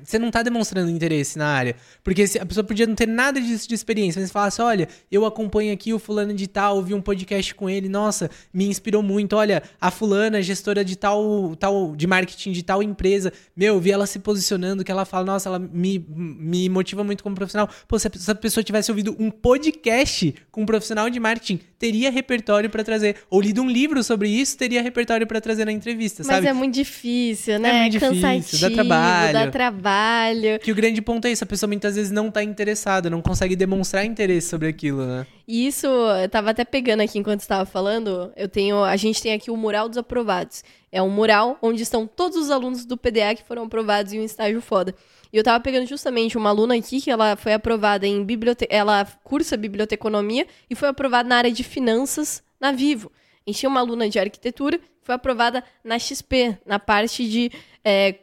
você 0.02 0.18
não 0.18 0.32
tá 0.32 0.42
demonstrando 0.42 0.90
interesse 0.90 1.38
na 1.38 1.48
área. 1.48 1.76
Porque 2.04 2.26
a 2.40 2.46
pessoa 2.46 2.64
podia 2.64 2.88
não 2.88 2.96
ter 2.96 3.08
nada 3.08 3.40
disso 3.40 3.68
de 3.68 3.76
experiência, 3.76 4.20
mas 4.20 4.32
falasse, 4.32 4.62
olha, 4.62 4.88
eu 5.12 5.26
acompanho 5.26 5.72
aqui 5.72 5.94
o 5.94 6.00
fulano 6.00 6.34
de 6.34 6.48
tal, 6.48 6.82
vi 6.82 6.94
um 6.94 7.02
podcast 7.02 7.54
com 7.54 7.70
ele, 7.70 7.88
nossa, 7.88 8.30
me 8.52 8.66
inspirou 8.68 9.04
muito. 9.04 9.36
Olha, 9.36 9.62
a 9.80 9.92
fulana, 9.92 10.42
gestora 10.42 10.84
de 10.84 10.96
tal, 10.96 11.56
tal 11.58 11.96
de 11.96 12.08
marketing 12.08 12.52
de 12.52 12.64
tal 12.64 12.82
empresa, 12.82 13.32
meu, 13.56 13.80
vi 13.80 13.92
ela 13.92 14.08
se 14.08 14.20
posicionando, 14.20 14.84
que 14.84 14.92
ela 14.92 15.06
fala, 15.06 15.26
nossa, 15.26 15.50
ela 15.50 15.60
me, 15.60 16.04
me 16.10 16.68
motiva 16.70 17.04
muito 17.04 17.24
como 17.24 17.36
profissional. 17.36 17.70
Pô, 17.88 18.00
se 18.00 18.08
a 18.08 18.36
pessoa 18.36 18.64
tivesse 18.64 18.90
ouvido 18.90 19.16
um 19.20 19.30
podcast 19.30 20.34
com 20.52 20.64
um 20.64 20.66
profissional 20.66 21.10
de 21.10 21.20
marketing, 21.20 21.60
teria 21.78 22.10
repertório 22.10 22.70
para 22.70 22.84
trazer. 22.84 23.18
Ou 23.30 23.42
lido 23.42 23.62
um 23.62 23.70
livro 23.70 24.04
sobre 24.04 24.30
isso, 24.30 24.58
teria 24.58 24.82
repertório 24.82 25.28
para 25.28 25.40
trazer 25.40 25.66
na 25.66 25.72
entrevista, 25.72 26.24
mas 26.24 26.28
sabe? 26.28 26.48
Mas 26.48 26.50
é 26.50 26.54
muito 26.54 26.74
difícil, 26.74 27.60
né? 27.60 27.70
É 27.70 27.82
muito 27.82 27.92
difícil, 27.92 28.22
Cansativo, 28.22 28.62
dá 28.62 28.70
trabalho. 28.72 29.34
Dá 29.34 29.52
trabalho 29.52 29.83
trabalho. 29.84 30.60
Que 30.60 30.72
o 30.72 30.76
grande 30.76 31.02
ponto 31.02 31.26
é 31.28 31.32
isso, 31.32 31.44
a 31.44 31.48
pessoa 31.48 31.68
muitas 31.68 31.96
vezes 31.96 32.12
não 32.12 32.32
tá 32.32 32.42
interessada, 32.42 33.10
não 33.10 33.22
consegue 33.22 33.56
demonstrar 33.56 34.06
interesse 34.06 34.48
sobre 34.48 34.70
aquilo, 34.70 35.06
né? 35.06 35.28
E 35.46 35.68
isso, 35.68 35.86
eu 35.86 36.30
tava 36.30 36.52
até 36.52 36.64
pegando 36.64 37.02
aqui 37.02 37.20
enquanto 37.20 37.42
estava 37.42 37.66
falando, 37.66 38.32
eu 38.36 38.48
tenho, 38.48 38.84
a 38.84 38.96
gente 38.96 39.22
tem 39.22 39.34
aqui 39.34 39.52
o 39.52 39.58
mural 39.58 39.90
dos 39.90 39.98
aprovados. 39.98 40.64
É 40.92 41.02
um 41.02 41.10
mural 41.10 41.58
onde 41.62 41.84
estão 41.84 42.08
todos 42.08 42.38
os 42.38 42.50
alunos 42.50 42.86
do 42.86 42.96
PDA 42.96 43.36
que 43.36 43.44
foram 43.44 43.64
aprovados 43.64 44.14
em 44.14 44.20
um 44.20 44.24
estágio 44.24 44.62
foda. 44.62 44.96
E 45.32 45.38
eu 45.38 45.44
tava 45.44 45.60
pegando 45.60 45.88
justamente 45.88 46.38
uma 46.38 46.50
aluna 46.50 46.76
aqui 46.76 47.02
que 47.02 47.10
ela 47.10 47.36
foi 47.36 47.54
aprovada 47.54 48.08
em 48.08 48.24
biblioteca, 48.24 48.74
ela 48.74 49.06
cursa 49.24 49.58
biblioteconomia 49.58 50.48
e 50.70 50.76
foi 50.76 50.88
aprovada 50.88 51.28
na 51.28 51.38
área 51.38 51.52
de 51.52 51.64
finanças 51.64 52.44
na 52.60 52.72
Vivo. 52.72 53.12
A 53.46 53.50
gente 53.50 53.60
tinha 53.60 53.70
uma 53.70 53.80
aluna 53.80 54.08
de 54.08 54.20
arquitetura 54.20 54.80
foi 55.04 55.16
aprovada 55.16 55.64
na 55.84 56.00
XP, 56.00 56.58
na 56.66 56.80
parte 56.80 57.28
de 57.28 57.52
é, 57.84 58.16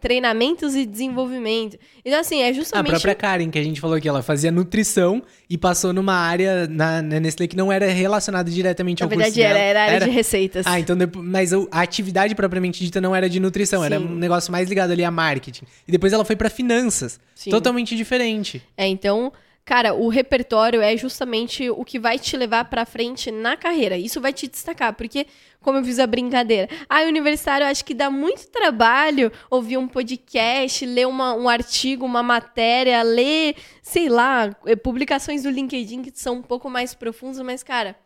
treinamentos 0.00 0.74
e 0.74 0.86
desenvolvimento. 0.86 1.78
Então, 2.04 2.18
assim, 2.18 2.42
é 2.42 2.52
justamente. 2.52 2.88
A 2.88 2.90
própria 2.92 3.14
Karen, 3.14 3.50
que 3.50 3.58
a 3.58 3.62
gente 3.62 3.80
falou 3.80 4.00
que 4.00 4.08
ela 4.08 4.22
fazia 4.22 4.50
nutrição 4.50 5.22
e 5.48 5.58
passou 5.58 5.92
numa 5.92 6.14
área 6.14 6.66
na, 6.66 7.02
na 7.02 7.20
Nestlé 7.20 7.46
que 7.46 7.56
não 7.56 7.70
era 7.70 7.86
relacionada 7.86 8.50
diretamente 8.50 9.02
ao 9.02 9.08
na 9.08 9.16
verdade, 9.16 9.34
curso 9.34 9.46
era, 9.46 9.58
era 9.58 9.82
área 9.82 9.96
era... 9.96 10.04
de 10.06 10.10
receitas. 10.10 10.66
Ah, 10.66 10.80
então 10.80 10.96
depois, 10.96 11.24
mas 11.24 11.52
a 11.52 11.80
atividade 11.80 12.34
propriamente 12.34 12.82
dita 12.82 13.00
não 13.00 13.14
era 13.14 13.28
de 13.28 13.38
nutrição, 13.38 13.80
Sim. 13.80 13.86
era 13.86 14.00
um 14.00 14.14
negócio 14.14 14.50
mais 14.50 14.68
ligado 14.68 14.90
ali 14.90 15.04
a 15.04 15.10
marketing. 15.10 15.64
E 15.86 15.92
depois 15.92 16.12
ela 16.12 16.24
foi 16.24 16.36
para 16.36 16.48
finanças. 16.48 17.20
Sim. 17.34 17.50
Totalmente 17.50 17.94
diferente. 17.94 18.62
É, 18.76 18.86
então 18.86 19.32
Cara, 19.66 19.94
o 19.94 20.08
repertório 20.08 20.80
é 20.80 20.96
justamente 20.96 21.68
o 21.68 21.84
que 21.84 21.98
vai 21.98 22.20
te 22.20 22.36
levar 22.36 22.66
para 22.66 22.86
frente 22.86 23.32
na 23.32 23.56
carreira. 23.56 23.98
Isso 23.98 24.20
vai 24.20 24.32
te 24.32 24.46
destacar, 24.46 24.94
porque 24.94 25.26
como 25.60 25.78
eu 25.78 25.84
fiz 25.84 25.98
a 25.98 26.06
brincadeira. 26.06 26.68
Ah, 26.88 27.02
universitário, 27.02 27.66
acho 27.66 27.84
que 27.84 27.92
dá 27.92 28.08
muito 28.08 28.46
trabalho 28.46 29.32
ouvir 29.50 29.76
um 29.76 29.88
podcast, 29.88 30.86
ler 30.86 31.08
uma, 31.08 31.34
um 31.34 31.48
artigo, 31.48 32.06
uma 32.06 32.22
matéria, 32.22 33.02
ler, 33.02 33.56
sei 33.82 34.08
lá, 34.08 34.56
eh, 34.66 34.76
publicações 34.76 35.42
do 35.42 35.50
LinkedIn 35.50 36.00
que 36.00 36.12
são 36.14 36.36
um 36.36 36.42
pouco 36.42 36.70
mais 36.70 36.94
profundas, 36.94 37.40
mas, 37.40 37.64
cara, 37.64 37.96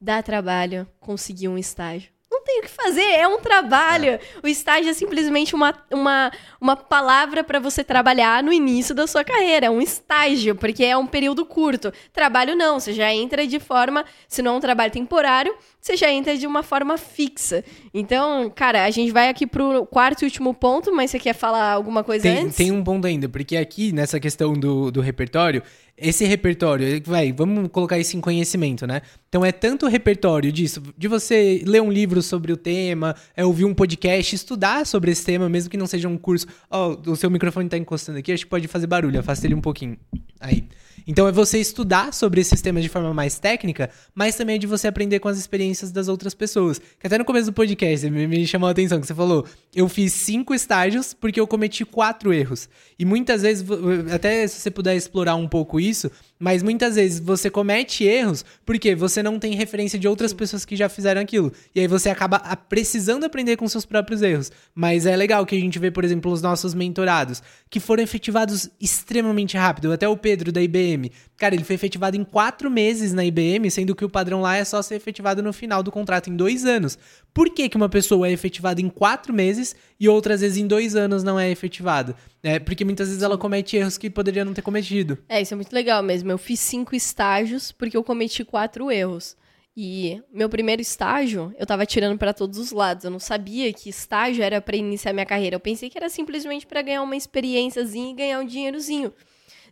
dá 0.00 0.22
trabalho 0.22 0.88
conseguir 0.98 1.48
um 1.48 1.58
estágio 1.58 2.15
tem 2.46 2.60
o 2.60 2.62
que 2.62 2.70
fazer, 2.70 3.02
é 3.02 3.26
um 3.26 3.40
trabalho. 3.40 4.10
É. 4.10 4.20
O 4.42 4.46
estágio 4.46 4.90
é 4.90 4.94
simplesmente 4.94 5.54
uma, 5.54 5.74
uma, 5.90 6.30
uma 6.60 6.76
palavra 6.76 7.42
para 7.42 7.58
você 7.58 7.82
trabalhar 7.82 8.42
no 8.42 8.52
início 8.52 8.94
da 8.94 9.06
sua 9.06 9.24
carreira. 9.24 9.66
É 9.66 9.70
um 9.70 9.82
estágio, 9.82 10.54
porque 10.54 10.84
é 10.84 10.96
um 10.96 11.06
período 11.06 11.44
curto. 11.44 11.92
Trabalho 12.12 12.54
não, 12.54 12.78
você 12.78 12.92
já 12.92 13.12
entra 13.12 13.46
de 13.46 13.58
forma, 13.58 14.04
se 14.28 14.40
não 14.40 14.54
é 14.54 14.56
um 14.58 14.60
trabalho 14.60 14.92
temporário, 14.92 15.54
você 15.80 15.96
já 15.96 16.10
entra 16.10 16.36
de 16.36 16.46
uma 16.46 16.62
forma 16.62 16.96
fixa. 16.96 17.64
Então, 17.92 18.50
cara, 18.54 18.84
a 18.84 18.90
gente 18.90 19.12
vai 19.12 19.28
aqui 19.28 19.46
pro 19.46 19.84
quarto 19.86 20.22
e 20.22 20.24
último 20.24 20.54
ponto, 20.54 20.94
mas 20.94 21.10
você 21.10 21.18
quer 21.18 21.34
falar 21.34 21.72
alguma 21.72 22.04
coisa 22.04 22.22
tem, 22.22 22.38
antes? 22.38 22.56
Tem 22.56 22.70
um 22.70 22.82
ponto 22.82 23.06
ainda, 23.06 23.28
porque 23.28 23.56
aqui, 23.56 23.92
nessa 23.92 24.20
questão 24.20 24.52
do, 24.52 24.90
do 24.90 25.00
repertório, 25.00 25.62
esse 25.98 26.24
repertório, 26.24 27.00
vai, 27.04 27.32
vamos 27.32 27.70
colocar 27.70 27.98
isso 27.98 28.16
em 28.16 28.20
conhecimento, 28.20 28.86
né? 28.86 29.00
Então 29.28 29.44
é 29.44 29.50
tanto 29.50 29.86
repertório 29.88 30.52
disso, 30.52 30.82
de 30.96 31.08
você 31.08 31.62
ler 31.66 31.80
um 31.80 31.90
livro 31.90 32.22
sobre 32.22 32.52
o 32.52 32.56
tema, 32.56 33.16
é 33.34 33.44
ouvir 33.44 33.64
um 33.64 33.74
podcast, 33.74 34.34
estudar 34.34 34.86
sobre 34.86 35.10
esse 35.10 35.24
tema, 35.24 35.48
mesmo 35.48 35.70
que 35.70 35.76
não 35.76 35.86
seja 35.86 36.08
um 36.08 36.18
curso. 36.18 36.46
Ó, 36.70 36.96
oh, 37.06 37.10
o 37.12 37.16
seu 37.16 37.30
microfone 37.30 37.68
tá 37.68 37.78
encostando 37.78 38.18
aqui, 38.18 38.32
acho 38.32 38.44
que 38.44 38.50
pode 38.50 38.68
fazer 38.68 38.86
barulho, 38.86 39.18
afasta 39.18 39.46
ele 39.46 39.54
um 39.54 39.60
pouquinho. 39.60 39.96
Aí. 40.38 40.68
Então 41.06 41.28
é 41.28 41.32
você 41.32 41.58
estudar 41.58 42.12
sobre 42.12 42.40
esses 42.40 42.60
temas 42.60 42.82
de 42.82 42.88
forma 42.88 43.14
mais 43.14 43.38
técnica, 43.38 43.90
mas 44.12 44.34
também 44.34 44.56
é 44.56 44.58
de 44.58 44.66
você 44.66 44.88
aprender 44.88 45.20
com 45.20 45.28
as 45.28 45.38
experiências 45.38 45.92
das 45.92 46.08
outras 46.08 46.34
pessoas. 46.34 46.80
Que 46.98 47.06
até 47.06 47.16
no 47.16 47.24
começo 47.24 47.46
do 47.46 47.52
podcast 47.52 48.10
me, 48.10 48.46
chamou 48.46 48.68
a 48.68 48.72
atenção 48.72 49.00
que 49.00 49.06
você 49.06 49.14
falou, 49.14 49.46
eu 49.74 49.88
fiz 49.88 50.12
cinco 50.12 50.52
estágios 50.52 51.14
porque 51.14 51.38
eu 51.38 51.46
cometi 51.46 51.84
quatro 51.84 52.32
erros. 52.32 52.68
E 52.98 53.04
muitas 53.04 53.42
vezes, 53.42 53.64
até 54.12 54.46
se 54.48 54.60
você 54.60 54.70
puder 54.70 54.96
explorar 54.96 55.36
um 55.36 55.46
pouco 55.46 55.78
isso, 55.78 56.10
mas 56.38 56.62
muitas 56.62 56.96
vezes 56.96 57.20
você 57.20 57.48
comete 57.48 58.04
erros 58.04 58.44
porque 58.64 58.94
você 58.94 59.22
não 59.22 59.38
tem 59.38 59.54
referência 59.54 59.98
de 59.98 60.08
outras 60.08 60.32
pessoas 60.32 60.64
que 60.64 60.74
já 60.74 60.88
fizeram 60.88 61.20
aquilo. 61.20 61.52
E 61.74 61.80
aí 61.80 61.86
você 61.86 62.10
acaba 62.10 62.38
precisando 62.68 63.24
aprender 63.24 63.56
com 63.56 63.68
seus 63.68 63.86
próprios 63.86 64.22
erros. 64.22 64.50
Mas 64.74 65.06
é 65.06 65.16
legal 65.16 65.46
que 65.46 65.56
a 65.56 65.60
gente 65.60 65.78
vê, 65.78 65.90
por 65.90 66.04
exemplo, 66.04 66.32
os 66.32 66.42
nossos 66.42 66.74
mentorados, 66.74 67.42
que 67.70 67.78
foram 67.78 68.02
efetivados 68.02 68.68
extremamente 68.80 69.56
rápido. 69.56 69.92
Até 69.92 70.08
o 70.08 70.16
Pedro 70.16 70.50
da 70.50 70.60
IBM. 70.60 70.95
Cara, 71.36 71.54
ele 71.54 71.64
foi 71.64 71.74
efetivado 71.74 72.16
em 72.16 72.24
quatro 72.24 72.70
meses 72.70 73.12
na 73.12 73.24
IBM, 73.24 73.70
sendo 73.70 73.94
que 73.94 74.04
o 74.04 74.08
padrão 74.08 74.40
lá 74.40 74.56
é 74.56 74.64
só 74.64 74.80
ser 74.82 74.94
efetivado 74.94 75.42
no 75.42 75.52
final 75.52 75.82
do 75.82 75.92
contrato, 75.92 76.30
em 76.30 76.36
dois 76.36 76.64
anos. 76.64 76.98
Por 77.32 77.50
que, 77.50 77.68
que 77.68 77.76
uma 77.76 77.88
pessoa 77.88 78.28
é 78.28 78.32
efetivada 78.32 78.80
em 78.80 78.88
quatro 78.88 79.32
meses 79.32 79.76
e 80.00 80.08
outras 80.08 80.40
vezes 80.40 80.56
em 80.58 80.66
dois 80.66 80.96
anos 80.96 81.22
não 81.22 81.38
é 81.38 81.50
efetivada? 81.50 82.16
É, 82.42 82.58
porque 82.58 82.84
muitas 82.84 83.08
vezes 83.08 83.22
ela 83.22 83.36
comete 83.36 83.76
erros 83.76 83.98
que 83.98 84.08
poderia 84.08 84.44
não 84.44 84.54
ter 84.54 84.62
cometido. 84.62 85.18
É, 85.28 85.40
isso 85.40 85.52
é 85.52 85.56
muito 85.56 85.72
legal 85.72 86.02
mesmo. 86.02 86.30
Eu 86.30 86.38
fiz 86.38 86.60
cinco 86.60 86.94
estágios 86.94 87.72
porque 87.72 87.96
eu 87.96 88.04
cometi 88.04 88.44
quatro 88.44 88.90
erros. 88.90 89.36
E 89.78 90.22
meu 90.32 90.48
primeiro 90.48 90.80
estágio, 90.80 91.54
eu 91.58 91.66
tava 91.66 91.84
tirando 91.84 92.16
para 92.16 92.32
todos 92.32 92.58
os 92.58 92.72
lados. 92.72 93.04
Eu 93.04 93.10
não 93.10 93.18
sabia 93.18 93.70
que 93.74 93.90
estágio 93.90 94.42
era 94.42 94.58
para 94.58 94.74
iniciar 94.74 95.12
minha 95.12 95.26
carreira. 95.26 95.56
Eu 95.56 95.60
pensei 95.60 95.90
que 95.90 95.98
era 95.98 96.08
simplesmente 96.08 96.66
para 96.66 96.80
ganhar 96.80 97.02
uma 97.02 97.14
experiênciazinha 97.14 98.10
e 98.10 98.14
ganhar 98.14 98.40
um 98.40 98.46
dinheirozinho. 98.46 99.12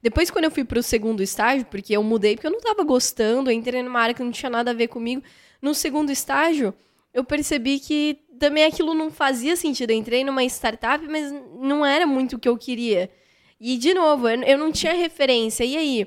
Depois, 0.05 0.31
quando 0.31 0.45
eu 0.45 0.51
fui 0.51 0.65
pro 0.65 0.83
segundo 0.83 1.23
estágio, 1.23 1.65
porque 1.65 1.97
eu 1.97 2.03
mudei, 2.03 2.35
porque 2.35 2.47
eu 2.47 2.51
não 2.51 2.61
tava 2.61 2.85
gostando, 2.85 3.49
eu 3.49 3.55
entrei 3.55 3.83
numa 3.83 3.99
área 3.99 4.15
que 4.15 4.23
não 4.23 4.31
tinha 4.31 4.51
nada 4.51 4.71
a 4.71 4.75
ver 4.75 4.89
comigo. 4.89 5.23
No 5.63 5.75
segundo 5.75 6.13
estágio, 6.13 6.75
eu 7.15 7.25
percebi 7.25 7.79
que 7.79 8.19
também 8.39 8.65
aquilo 8.65 8.93
não 8.93 9.11
fazia 9.11 9.57
sentido. 9.57 9.93
Eu 9.93 9.97
entrei 9.97 10.23
numa 10.23 10.45
startup, 10.45 11.03
mas 11.09 11.33
não 11.59 11.87
era 11.87 12.07
muito 12.07 12.37
o 12.37 12.39
que 12.39 12.47
eu 12.47 12.59
queria. 12.59 13.11
E, 13.59 13.79
de 13.79 13.95
novo, 13.95 14.29
eu 14.29 14.59
não 14.59 14.71
tinha 14.71 14.93
referência. 14.93 15.65
E 15.65 15.75
aí, 15.75 16.07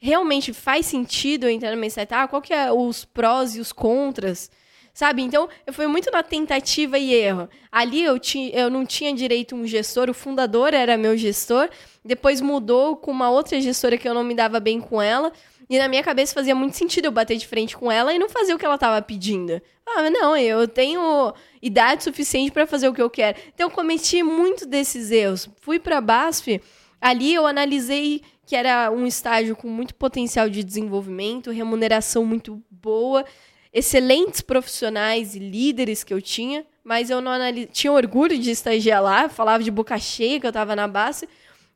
realmente 0.00 0.52
faz 0.52 0.86
sentido 0.86 1.44
eu 1.44 1.50
entrar 1.50 1.70
numa 1.70 1.86
startup? 1.86 2.28
Qual 2.28 2.42
que 2.42 2.52
é 2.52 2.72
os 2.72 3.04
prós 3.04 3.54
e 3.54 3.60
os 3.60 3.70
contras? 3.70 4.50
Sabe? 4.92 5.22
Então, 5.22 5.48
eu 5.64 5.72
fui 5.72 5.86
muito 5.86 6.10
na 6.10 6.24
tentativa 6.24 6.98
e 6.98 7.14
erro. 7.14 7.48
Ali 7.70 8.02
eu, 8.02 8.18
ti, 8.18 8.50
eu 8.52 8.68
não 8.68 8.84
tinha 8.84 9.12
direito 9.14 9.54
a 9.54 9.58
um 9.58 9.66
gestor, 9.66 10.10
o 10.10 10.14
fundador 10.14 10.74
era 10.74 10.96
meu 10.96 11.16
gestor. 11.16 11.68
Depois 12.06 12.40
mudou 12.40 12.96
com 12.96 13.10
uma 13.10 13.28
outra 13.28 13.60
gestora 13.60 13.98
que 13.98 14.08
eu 14.08 14.14
não 14.14 14.22
me 14.22 14.34
dava 14.34 14.60
bem 14.60 14.80
com 14.80 15.02
ela. 15.02 15.32
E 15.68 15.78
na 15.78 15.88
minha 15.88 16.02
cabeça 16.02 16.32
fazia 16.32 16.54
muito 16.54 16.76
sentido 16.76 17.06
eu 17.06 17.12
bater 17.12 17.36
de 17.36 17.46
frente 17.46 17.76
com 17.76 17.90
ela 17.90 18.14
e 18.14 18.18
não 18.18 18.28
fazer 18.28 18.54
o 18.54 18.58
que 18.58 18.64
ela 18.64 18.76
estava 18.76 19.02
pedindo. 19.02 19.60
Ah, 19.84 20.08
não, 20.10 20.36
eu 20.36 20.68
tenho 20.68 21.34
idade 21.60 22.04
suficiente 22.04 22.52
para 22.52 22.66
fazer 22.66 22.88
o 22.88 22.94
que 22.94 23.02
eu 23.02 23.10
quero. 23.10 23.36
Então 23.52 23.66
eu 23.66 23.70
cometi 23.70 24.22
muito 24.22 24.64
desses 24.64 25.10
erros. 25.10 25.48
Fui 25.60 25.80
para 25.80 25.98
a 25.98 26.00
BASF, 26.00 26.60
ali 27.00 27.34
eu 27.34 27.46
analisei 27.46 28.22
que 28.46 28.54
era 28.54 28.92
um 28.92 29.04
estágio 29.04 29.56
com 29.56 29.68
muito 29.68 29.92
potencial 29.94 30.48
de 30.48 30.62
desenvolvimento, 30.62 31.50
remuneração 31.50 32.24
muito 32.24 32.62
boa, 32.70 33.24
excelentes 33.72 34.40
profissionais 34.40 35.34
e 35.34 35.40
líderes 35.40 36.04
que 36.04 36.14
eu 36.14 36.22
tinha, 36.22 36.64
mas 36.84 37.10
eu 37.10 37.20
não 37.20 37.32
analisei, 37.32 37.66
tinha 37.72 37.92
orgulho 37.92 38.38
de 38.38 38.52
estagiar 38.52 39.02
lá, 39.02 39.28
falava 39.28 39.64
de 39.64 39.70
boca 39.72 39.98
cheia 39.98 40.38
que 40.38 40.46
eu 40.46 40.50
estava 40.50 40.76
na 40.76 40.86
BASF, 40.86 41.28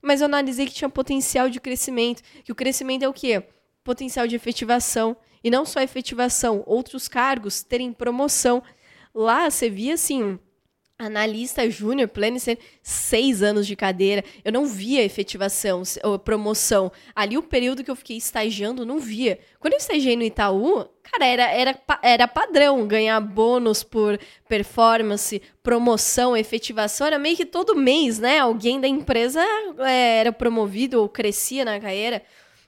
mas 0.03 0.21
eu 0.21 0.27
analisei 0.27 0.67
que 0.67 0.75
tinha 0.75 0.89
potencial 0.89 1.49
de 1.49 1.61
crescimento, 1.61 2.23
que 2.45 2.53
o 2.53 2.55
crescimento 2.55 3.03
é 3.05 3.09
o 3.09 3.13
quê? 3.13 3.43
potencial 3.85 4.27
de 4.27 4.37
efetivação. 4.37 5.17
E 5.43 5.51
não 5.51 5.65
só 5.65 5.81
efetivação, 5.81 6.63
outros 6.67 7.09
cargos 7.09 7.63
terem 7.63 7.93
promoção. 7.93 8.63
Lá 9.15 9.51
você 9.51 9.71
via 9.71 9.95
assim, 9.95 10.39
analista 11.01 11.69
júnior, 11.69 12.09
pleno, 12.09 12.37
seis 12.83 13.43
anos 13.43 13.67
de 13.67 13.75
cadeira. 13.75 14.23
Eu 14.45 14.53
não 14.53 14.67
via 14.67 15.03
efetivação 15.03 15.83
ou 16.05 16.19
promoção. 16.19 16.93
Ali 17.15 17.39
o 17.39 17.43
período 17.43 17.83
que 17.83 17.91
eu 17.91 17.97
fiquei 17.97 18.19
estagiando, 18.19 18.85
não 18.85 18.99
via. 18.99 19.39
Quando 19.59 19.73
eu 19.73 19.79
estagiei 19.79 20.15
no 20.15 20.23
Itaú, 20.23 20.87
cara, 21.03 21.27
era, 21.27 21.45
era, 21.45 21.81
era 22.03 22.29
padrão 22.29 22.87
ganhar 22.87 23.19
bônus 23.21 23.83
por 23.83 24.21
performance, 24.47 25.41
promoção, 25.63 26.37
efetivação. 26.37 27.07
Era 27.07 27.19
meio 27.19 27.37
que 27.37 27.47
todo 27.47 27.75
mês, 27.75 28.19
né? 28.19 28.39
Alguém 28.39 28.79
da 28.79 28.87
empresa 28.87 29.43
é, 29.79 30.19
era 30.19 30.33
promovido 30.33 31.01
ou 31.01 31.09
crescia 31.09 31.65
na 31.65 31.81
carreira. 31.81 32.23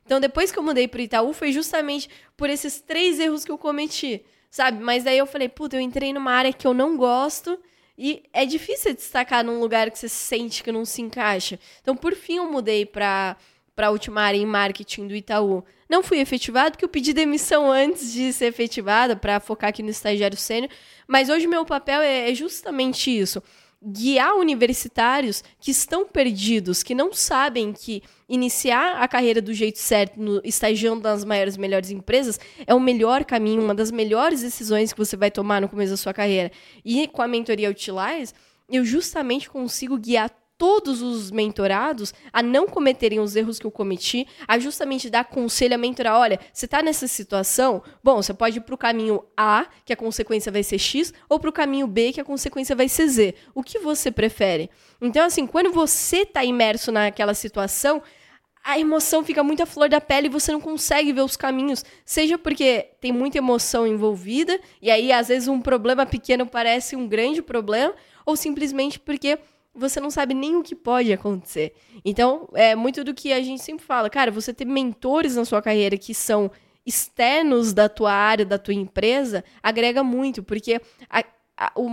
Então, 0.04 0.18
depois 0.18 0.50
que 0.50 0.58
eu 0.58 0.62
mudei 0.62 0.88
pro 0.88 1.02
Itaú, 1.02 1.32
foi 1.32 1.52
justamente 1.52 2.08
por 2.36 2.48
esses 2.48 2.80
três 2.80 3.20
erros 3.20 3.44
que 3.44 3.52
eu 3.52 3.58
cometi, 3.58 4.24
sabe? 4.50 4.82
Mas 4.82 5.04
daí 5.04 5.18
eu 5.18 5.26
falei, 5.26 5.48
puta, 5.48 5.76
eu 5.76 5.80
entrei 5.80 6.12
numa 6.12 6.32
área 6.32 6.52
que 6.52 6.66
eu 6.66 6.74
não 6.74 6.96
gosto 6.96 7.58
e 7.96 8.22
é 8.32 8.44
difícil 8.44 8.94
destacar 8.94 9.44
num 9.44 9.60
lugar 9.60 9.90
que 9.90 9.98
você 9.98 10.08
sente 10.08 10.62
que 10.62 10.72
não 10.72 10.84
se 10.84 11.02
encaixa. 11.02 11.58
Então, 11.80 11.96
por 11.96 12.14
fim, 12.14 12.36
eu 12.36 12.50
mudei 12.50 12.86
para 12.86 13.36
para 13.74 13.86
a 13.86 13.90
última 13.90 14.20
área 14.20 14.36
em 14.36 14.44
marketing 14.44 15.08
do 15.08 15.14
Itaú. 15.16 15.64
Não 15.88 16.02
fui 16.02 16.18
efetivado, 16.18 16.72
porque 16.72 16.84
eu 16.84 16.90
pedi 16.90 17.14
demissão 17.14 17.70
antes 17.70 18.12
de 18.12 18.30
ser 18.30 18.44
efetivada 18.46 19.16
para 19.16 19.40
focar 19.40 19.70
aqui 19.70 19.82
no 19.82 19.88
estagiário 19.88 20.36
sênior. 20.36 20.70
Mas 21.08 21.30
hoje 21.30 21.46
meu 21.46 21.64
papel 21.64 22.02
é, 22.02 22.30
é 22.30 22.34
justamente 22.34 23.10
isso 23.10 23.42
guiar 23.84 24.34
universitários 24.36 25.42
que 25.58 25.70
estão 25.70 26.06
perdidos, 26.06 26.82
que 26.82 26.94
não 26.94 27.12
sabem 27.12 27.72
que 27.72 28.02
iniciar 28.28 29.02
a 29.02 29.08
carreira 29.08 29.42
do 29.42 29.52
jeito 29.52 29.78
certo, 29.78 30.20
no, 30.20 30.40
estagiando 30.44 31.02
nas 31.02 31.24
maiores 31.24 31.56
e 31.56 31.60
melhores 31.60 31.90
empresas, 31.90 32.38
é 32.66 32.74
o 32.74 32.80
melhor 32.80 33.24
caminho, 33.24 33.62
uma 33.62 33.74
das 33.74 33.90
melhores 33.90 34.42
decisões 34.42 34.92
que 34.92 34.98
você 34.98 35.16
vai 35.16 35.30
tomar 35.30 35.60
no 35.60 35.68
começo 35.68 35.90
da 35.90 35.96
sua 35.96 36.14
carreira. 36.14 36.50
E 36.84 37.08
com 37.08 37.22
a 37.22 37.28
mentoria 37.28 37.70
Utilize, 37.70 38.32
eu 38.68 38.84
justamente 38.84 39.50
consigo 39.50 39.98
guiar 39.98 40.30
todos 40.62 41.02
os 41.02 41.32
mentorados 41.32 42.14
a 42.32 42.40
não 42.40 42.68
cometerem 42.68 43.18
os 43.18 43.34
erros 43.34 43.58
que 43.58 43.66
eu 43.66 43.70
cometi, 43.72 44.28
a 44.46 44.60
justamente 44.60 45.10
dar 45.10 45.24
conselho 45.24 45.74
a 45.74 45.76
mentorar, 45.76 46.16
olha, 46.16 46.38
você 46.52 46.66
está 46.66 46.80
nessa 46.80 47.08
situação, 47.08 47.82
bom, 48.00 48.22
você 48.22 48.32
pode 48.32 48.58
ir 48.58 48.60
para 48.60 48.76
o 48.76 48.78
caminho 48.78 49.24
A, 49.36 49.66
que 49.84 49.92
a 49.92 49.96
consequência 49.96 50.52
vai 50.52 50.62
ser 50.62 50.78
X, 50.78 51.12
ou 51.28 51.40
para 51.40 51.50
o 51.50 51.52
caminho 51.52 51.88
B, 51.88 52.12
que 52.12 52.20
a 52.20 52.24
consequência 52.24 52.76
vai 52.76 52.88
ser 52.88 53.08
Z. 53.08 53.34
O 53.52 53.60
que 53.60 53.80
você 53.80 54.12
prefere? 54.12 54.70
Então, 55.00 55.26
assim, 55.26 55.48
quando 55.48 55.72
você 55.72 56.18
está 56.18 56.44
imerso 56.44 56.92
naquela 56.92 57.34
situação, 57.34 58.00
a 58.62 58.78
emoção 58.78 59.24
fica 59.24 59.42
muito 59.42 59.64
à 59.64 59.66
flor 59.66 59.88
da 59.88 60.00
pele 60.00 60.28
e 60.28 60.30
você 60.30 60.52
não 60.52 60.60
consegue 60.60 61.12
ver 61.12 61.22
os 61.22 61.36
caminhos. 61.36 61.84
Seja 62.04 62.38
porque 62.38 62.90
tem 63.00 63.10
muita 63.10 63.36
emoção 63.36 63.84
envolvida, 63.84 64.60
e 64.80 64.92
aí 64.92 65.10
às 65.10 65.26
vezes 65.26 65.48
um 65.48 65.60
problema 65.60 66.06
pequeno 66.06 66.46
parece 66.46 66.94
um 66.94 67.08
grande 67.08 67.42
problema, 67.42 67.92
ou 68.24 68.36
simplesmente 68.36 69.00
porque 69.00 69.40
você 69.74 70.00
não 70.00 70.10
sabe 70.10 70.34
nem 70.34 70.56
o 70.56 70.62
que 70.62 70.74
pode 70.74 71.12
acontecer. 71.12 71.74
Então, 72.04 72.48
é 72.54 72.74
muito 72.74 73.02
do 73.02 73.14
que 73.14 73.32
a 73.32 73.40
gente 73.40 73.62
sempre 73.62 73.84
fala, 73.84 74.10
cara, 74.10 74.30
você 74.30 74.52
ter 74.52 74.64
mentores 74.64 75.36
na 75.36 75.44
sua 75.44 75.62
carreira 75.62 75.96
que 75.96 76.14
são 76.14 76.50
externos 76.84 77.72
da 77.72 77.88
tua 77.88 78.12
área, 78.12 78.44
da 78.44 78.58
tua 78.58 78.74
empresa, 78.74 79.44
agrega 79.62 80.02
muito, 80.02 80.42
porque 80.42 80.80
a, 81.08 81.24
a, 81.56 81.72
o, 81.76 81.86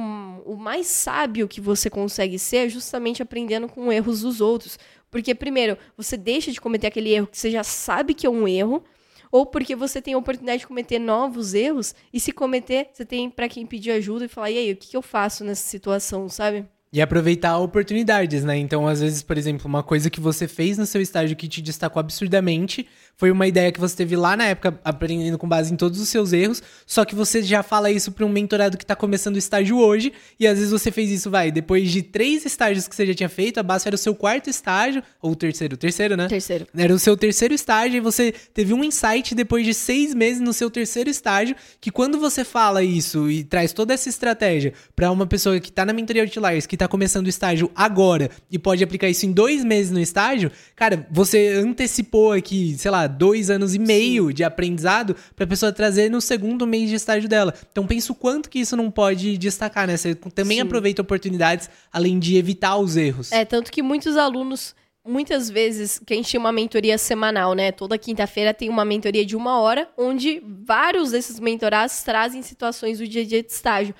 o 0.45 0.57
mais 0.57 0.87
sábio 0.87 1.47
que 1.47 1.61
você 1.61 1.89
consegue 1.89 2.39
ser 2.39 2.67
é 2.67 2.69
justamente 2.69 3.21
aprendendo 3.21 3.67
com 3.69 3.91
erros 3.91 4.21
dos 4.21 4.41
outros. 4.41 4.77
Porque, 5.09 5.33
primeiro, 5.33 5.77
você 5.95 6.17
deixa 6.17 6.51
de 6.51 6.61
cometer 6.61 6.87
aquele 6.87 7.11
erro 7.11 7.27
que 7.27 7.37
você 7.37 7.49
já 7.49 7.63
sabe 7.63 8.13
que 8.13 8.27
é 8.27 8.29
um 8.29 8.47
erro, 8.47 8.83
ou 9.31 9.45
porque 9.45 9.75
você 9.75 10.01
tem 10.01 10.15
a 10.15 10.17
oportunidade 10.17 10.59
de 10.59 10.67
cometer 10.67 10.99
novos 10.99 11.53
erros, 11.53 11.95
e 12.11 12.19
se 12.19 12.31
cometer, 12.31 12.89
você 12.91 13.05
tem 13.05 13.29
para 13.29 13.47
quem 13.47 13.65
pedir 13.65 13.91
ajuda 13.91 14.25
e 14.25 14.27
falar, 14.27 14.51
e 14.51 14.57
aí, 14.57 14.71
o 14.71 14.75
que, 14.75 14.89
que 14.89 14.97
eu 14.97 15.01
faço 15.01 15.43
nessa 15.43 15.67
situação, 15.67 16.27
sabe? 16.27 16.65
E 16.91 17.01
aproveitar 17.01 17.57
oportunidades, 17.59 18.43
né? 18.43 18.57
Então, 18.57 18.87
às 18.87 18.99
vezes, 18.99 19.21
por 19.21 19.37
exemplo, 19.37 19.67
uma 19.67 19.83
coisa 19.83 20.09
que 20.09 20.19
você 20.19 20.47
fez 20.47 20.75
no 20.77 20.87
seu 20.87 20.99
estágio 20.99 21.35
que 21.35 21.47
te 21.47 21.61
destacou 21.61 21.99
absurdamente 21.99 22.87
foi 23.15 23.31
uma 23.31 23.45
ideia 23.45 23.69
que 23.69 23.79
você 23.81 23.97
teve 23.97 24.15
lá 24.15 24.37
na 24.37 24.45
época, 24.45 24.79
aprendendo 24.81 25.37
com 25.37 25.45
base 25.45 25.73
em 25.73 25.75
todos 25.75 25.99
os 25.99 26.07
seus 26.07 26.31
erros, 26.31 26.63
só 26.87 27.03
que 27.03 27.13
você 27.13 27.43
já 27.43 27.61
fala 27.61 27.91
isso 27.91 28.13
para 28.13 28.25
um 28.25 28.29
mentorado 28.29 28.77
que 28.77 28.85
tá 28.85 28.95
começando 28.95 29.35
o 29.35 29.37
estágio 29.37 29.77
hoje, 29.77 30.13
e 30.39 30.47
às 30.47 30.57
vezes 30.57 30.71
você 30.71 30.89
fez 30.89 31.11
isso, 31.11 31.29
vai, 31.29 31.51
depois 31.51 31.91
de 31.91 32.01
três 32.01 32.45
estágios 32.45 32.87
que 32.87 32.95
você 32.95 33.05
já 33.05 33.13
tinha 33.13 33.27
feito, 33.27 33.59
a 33.59 33.63
base 33.63 33.85
era 33.85 33.95
o 33.95 33.97
seu 33.97 34.15
quarto 34.15 34.49
estágio, 34.49 35.03
ou 35.21 35.31
o 35.31 35.35
terceiro, 35.35 35.75
terceiro, 35.75 36.15
né? 36.15 36.29
Terceiro. 36.29 36.65
Era 36.73 36.93
o 36.93 36.97
seu 36.97 37.17
terceiro 37.17 37.53
estágio, 37.53 37.97
e 37.97 37.99
você 37.99 38.31
teve 38.53 38.73
um 38.73 38.85
insight 38.85 39.35
depois 39.35 39.65
de 39.65 39.73
seis 39.73 40.15
meses 40.15 40.39
no 40.41 40.53
seu 40.53 40.71
terceiro 40.71 41.09
estágio, 41.09 41.57
que 41.81 41.91
quando 41.91 42.17
você 42.21 42.45
fala 42.45 42.81
isso 42.81 43.29
e 43.29 43.43
traz 43.43 43.73
toda 43.73 43.93
essa 43.93 44.07
estratégia 44.07 44.73
para 44.95 45.11
uma 45.11 45.27
pessoa 45.27 45.59
que 45.59 45.69
tá 45.69 45.85
na 45.85 45.91
mentoria 45.91 46.23
Outliers, 46.23 46.65
que 46.65 46.77
tá 46.79 46.87
começando 46.87 47.25
o 47.25 47.29
estágio 47.29 47.69
agora, 47.75 48.31
e 48.49 48.57
pode 48.57 48.83
aplicar 48.83 49.09
isso 49.09 49.25
em 49.25 49.31
dois 49.31 49.63
meses 49.63 49.91
no 49.91 49.99
estágio, 49.99 50.51
cara, 50.75 51.05
você 51.11 51.61
antecipou 51.63 52.31
aqui, 52.31 52.75
sei 52.77 52.89
lá, 52.89 53.05
dois 53.05 53.49
anos 53.49 53.75
e 53.75 53.79
meio 53.79 54.27
Sim. 54.27 54.33
de 54.33 54.43
aprendizado 54.43 55.15
para 55.35 55.43
a 55.43 55.47
pessoa 55.47 55.71
trazer 55.71 56.09
no 56.09 56.21
segundo 56.21 56.65
mês 56.65 56.89
de 56.89 56.95
estágio 56.95 57.27
dela. 57.27 57.53
Então 57.71 57.85
pensa 57.85 58.11
o 58.11 58.15
quanto 58.15 58.49
que 58.49 58.59
isso 58.59 58.75
não 58.75 58.89
pode 58.89 59.37
destacar, 59.37 59.87
né? 59.87 59.97
Você 59.97 60.15
também 60.15 60.57
Sim. 60.57 60.63
aproveita 60.63 61.01
oportunidades 61.01 61.69
além 61.91 62.17
de 62.17 62.37
evitar 62.37 62.77
os 62.77 62.95
erros. 62.95 63.31
É, 63.31 63.43
tanto 63.43 63.71
que 63.71 63.81
muitos 63.81 64.15
alunos 64.17 64.75
muitas 65.05 65.49
vezes, 65.49 65.99
que 66.05 66.13
a 66.13 66.15
gente 66.15 66.29
tinha 66.29 66.39
uma 66.39 66.51
mentoria 66.51 66.97
semanal, 66.97 67.53
né? 67.53 67.71
Toda 67.71 67.97
quinta-feira 67.97 68.53
tem 68.53 68.69
uma 68.69 68.85
mentoria 68.85 69.25
de 69.25 69.35
uma 69.35 69.59
hora, 69.59 69.89
onde 69.97 70.41
vários 70.65 71.11
desses 71.11 71.39
mentorados 71.39 72.03
trazem 72.03 72.41
situações 72.41 72.99
do 72.99 73.07
dia 73.07 73.23
a 73.23 73.25
dia 73.25 73.41
de 73.41 73.51
estágio. 73.51 73.95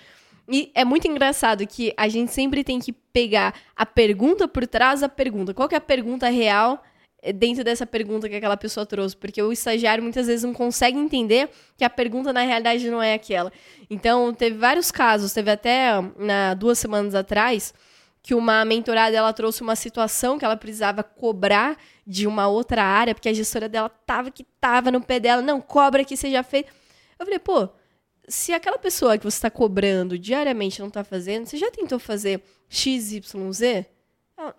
E 0.52 0.72
é 0.74 0.84
muito 0.84 1.08
engraçado 1.08 1.66
que 1.68 1.94
a 1.96 2.08
gente 2.08 2.32
sempre 2.32 2.64
tem 2.64 2.80
que 2.80 2.92
pegar 2.92 3.54
a 3.76 3.86
pergunta 3.86 4.48
por 4.48 4.66
trás 4.66 5.02
da 5.02 5.10
pergunta. 5.10 5.54
Qual 5.54 5.70
que 5.70 5.76
é 5.76 5.78
a 5.78 5.82
pergunta 5.82 6.28
real 6.30 6.84
é, 7.22 7.34
dentro 7.34 7.64
dessa 7.64 7.86
pergunta 7.86 8.30
que 8.30 8.36
aquela 8.36 8.58
pessoa 8.58 8.86
trouxe, 8.86 9.16
porque 9.16 9.42
o 9.42 9.52
estagiário 9.52 10.02
muitas 10.02 10.28
vezes 10.28 10.44
não 10.44 10.54
consegue 10.54 10.98
entender 10.98 11.50
que 11.78 11.84
a 11.84 11.90
pergunta 11.90 12.32
na 12.32 12.42
realidade 12.42 12.90
não 12.90 13.02
é 13.02 13.14
aquela. 13.14 13.52
Então, 13.90 14.34
teve 14.34 14.58
vários 14.58 14.90
casos, 14.90 15.34
teve 15.34 15.52
até 15.52 15.92
na 16.18 16.54
duas 16.54 16.80
semanas 16.80 17.14
atrás 17.14 17.74
que 18.22 18.34
uma 18.34 18.66
mentorada 18.66 19.16
ela 19.16 19.32
trouxe 19.34 19.62
uma 19.62 19.76
situação 19.76 20.38
que 20.38 20.46
ela 20.46 20.58
precisava 20.58 21.04
cobrar 21.04 21.78
de 22.06 22.28
uma 22.28 22.48
outra 22.48 22.84
área, 22.84 23.14
porque 23.14 23.30
a 23.30 23.34
gestora 23.34 23.70
dela 23.70 23.90
tava 23.90 24.32
que 24.32 24.44
tava 24.60 24.92
no 24.92 25.02
pé 25.02 25.20
dela, 25.20 25.42
não, 25.42 25.62
cobra 25.62 26.04
que 26.04 26.18
seja 26.18 26.44
feito. 26.44 26.72
Eu 27.18 27.26
falei, 27.26 27.40
pô, 27.40 27.70
se 28.30 28.54
aquela 28.54 28.78
pessoa 28.78 29.18
que 29.18 29.24
você 29.24 29.38
está 29.38 29.50
cobrando 29.50 30.18
diariamente 30.18 30.80
não 30.80 30.88
está 30.88 31.04
fazendo, 31.04 31.48
você 31.48 31.58
já 31.58 31.70
tentou 31.72 32.00
fazer 32.00 32.42
XYZ? 32.70 33.86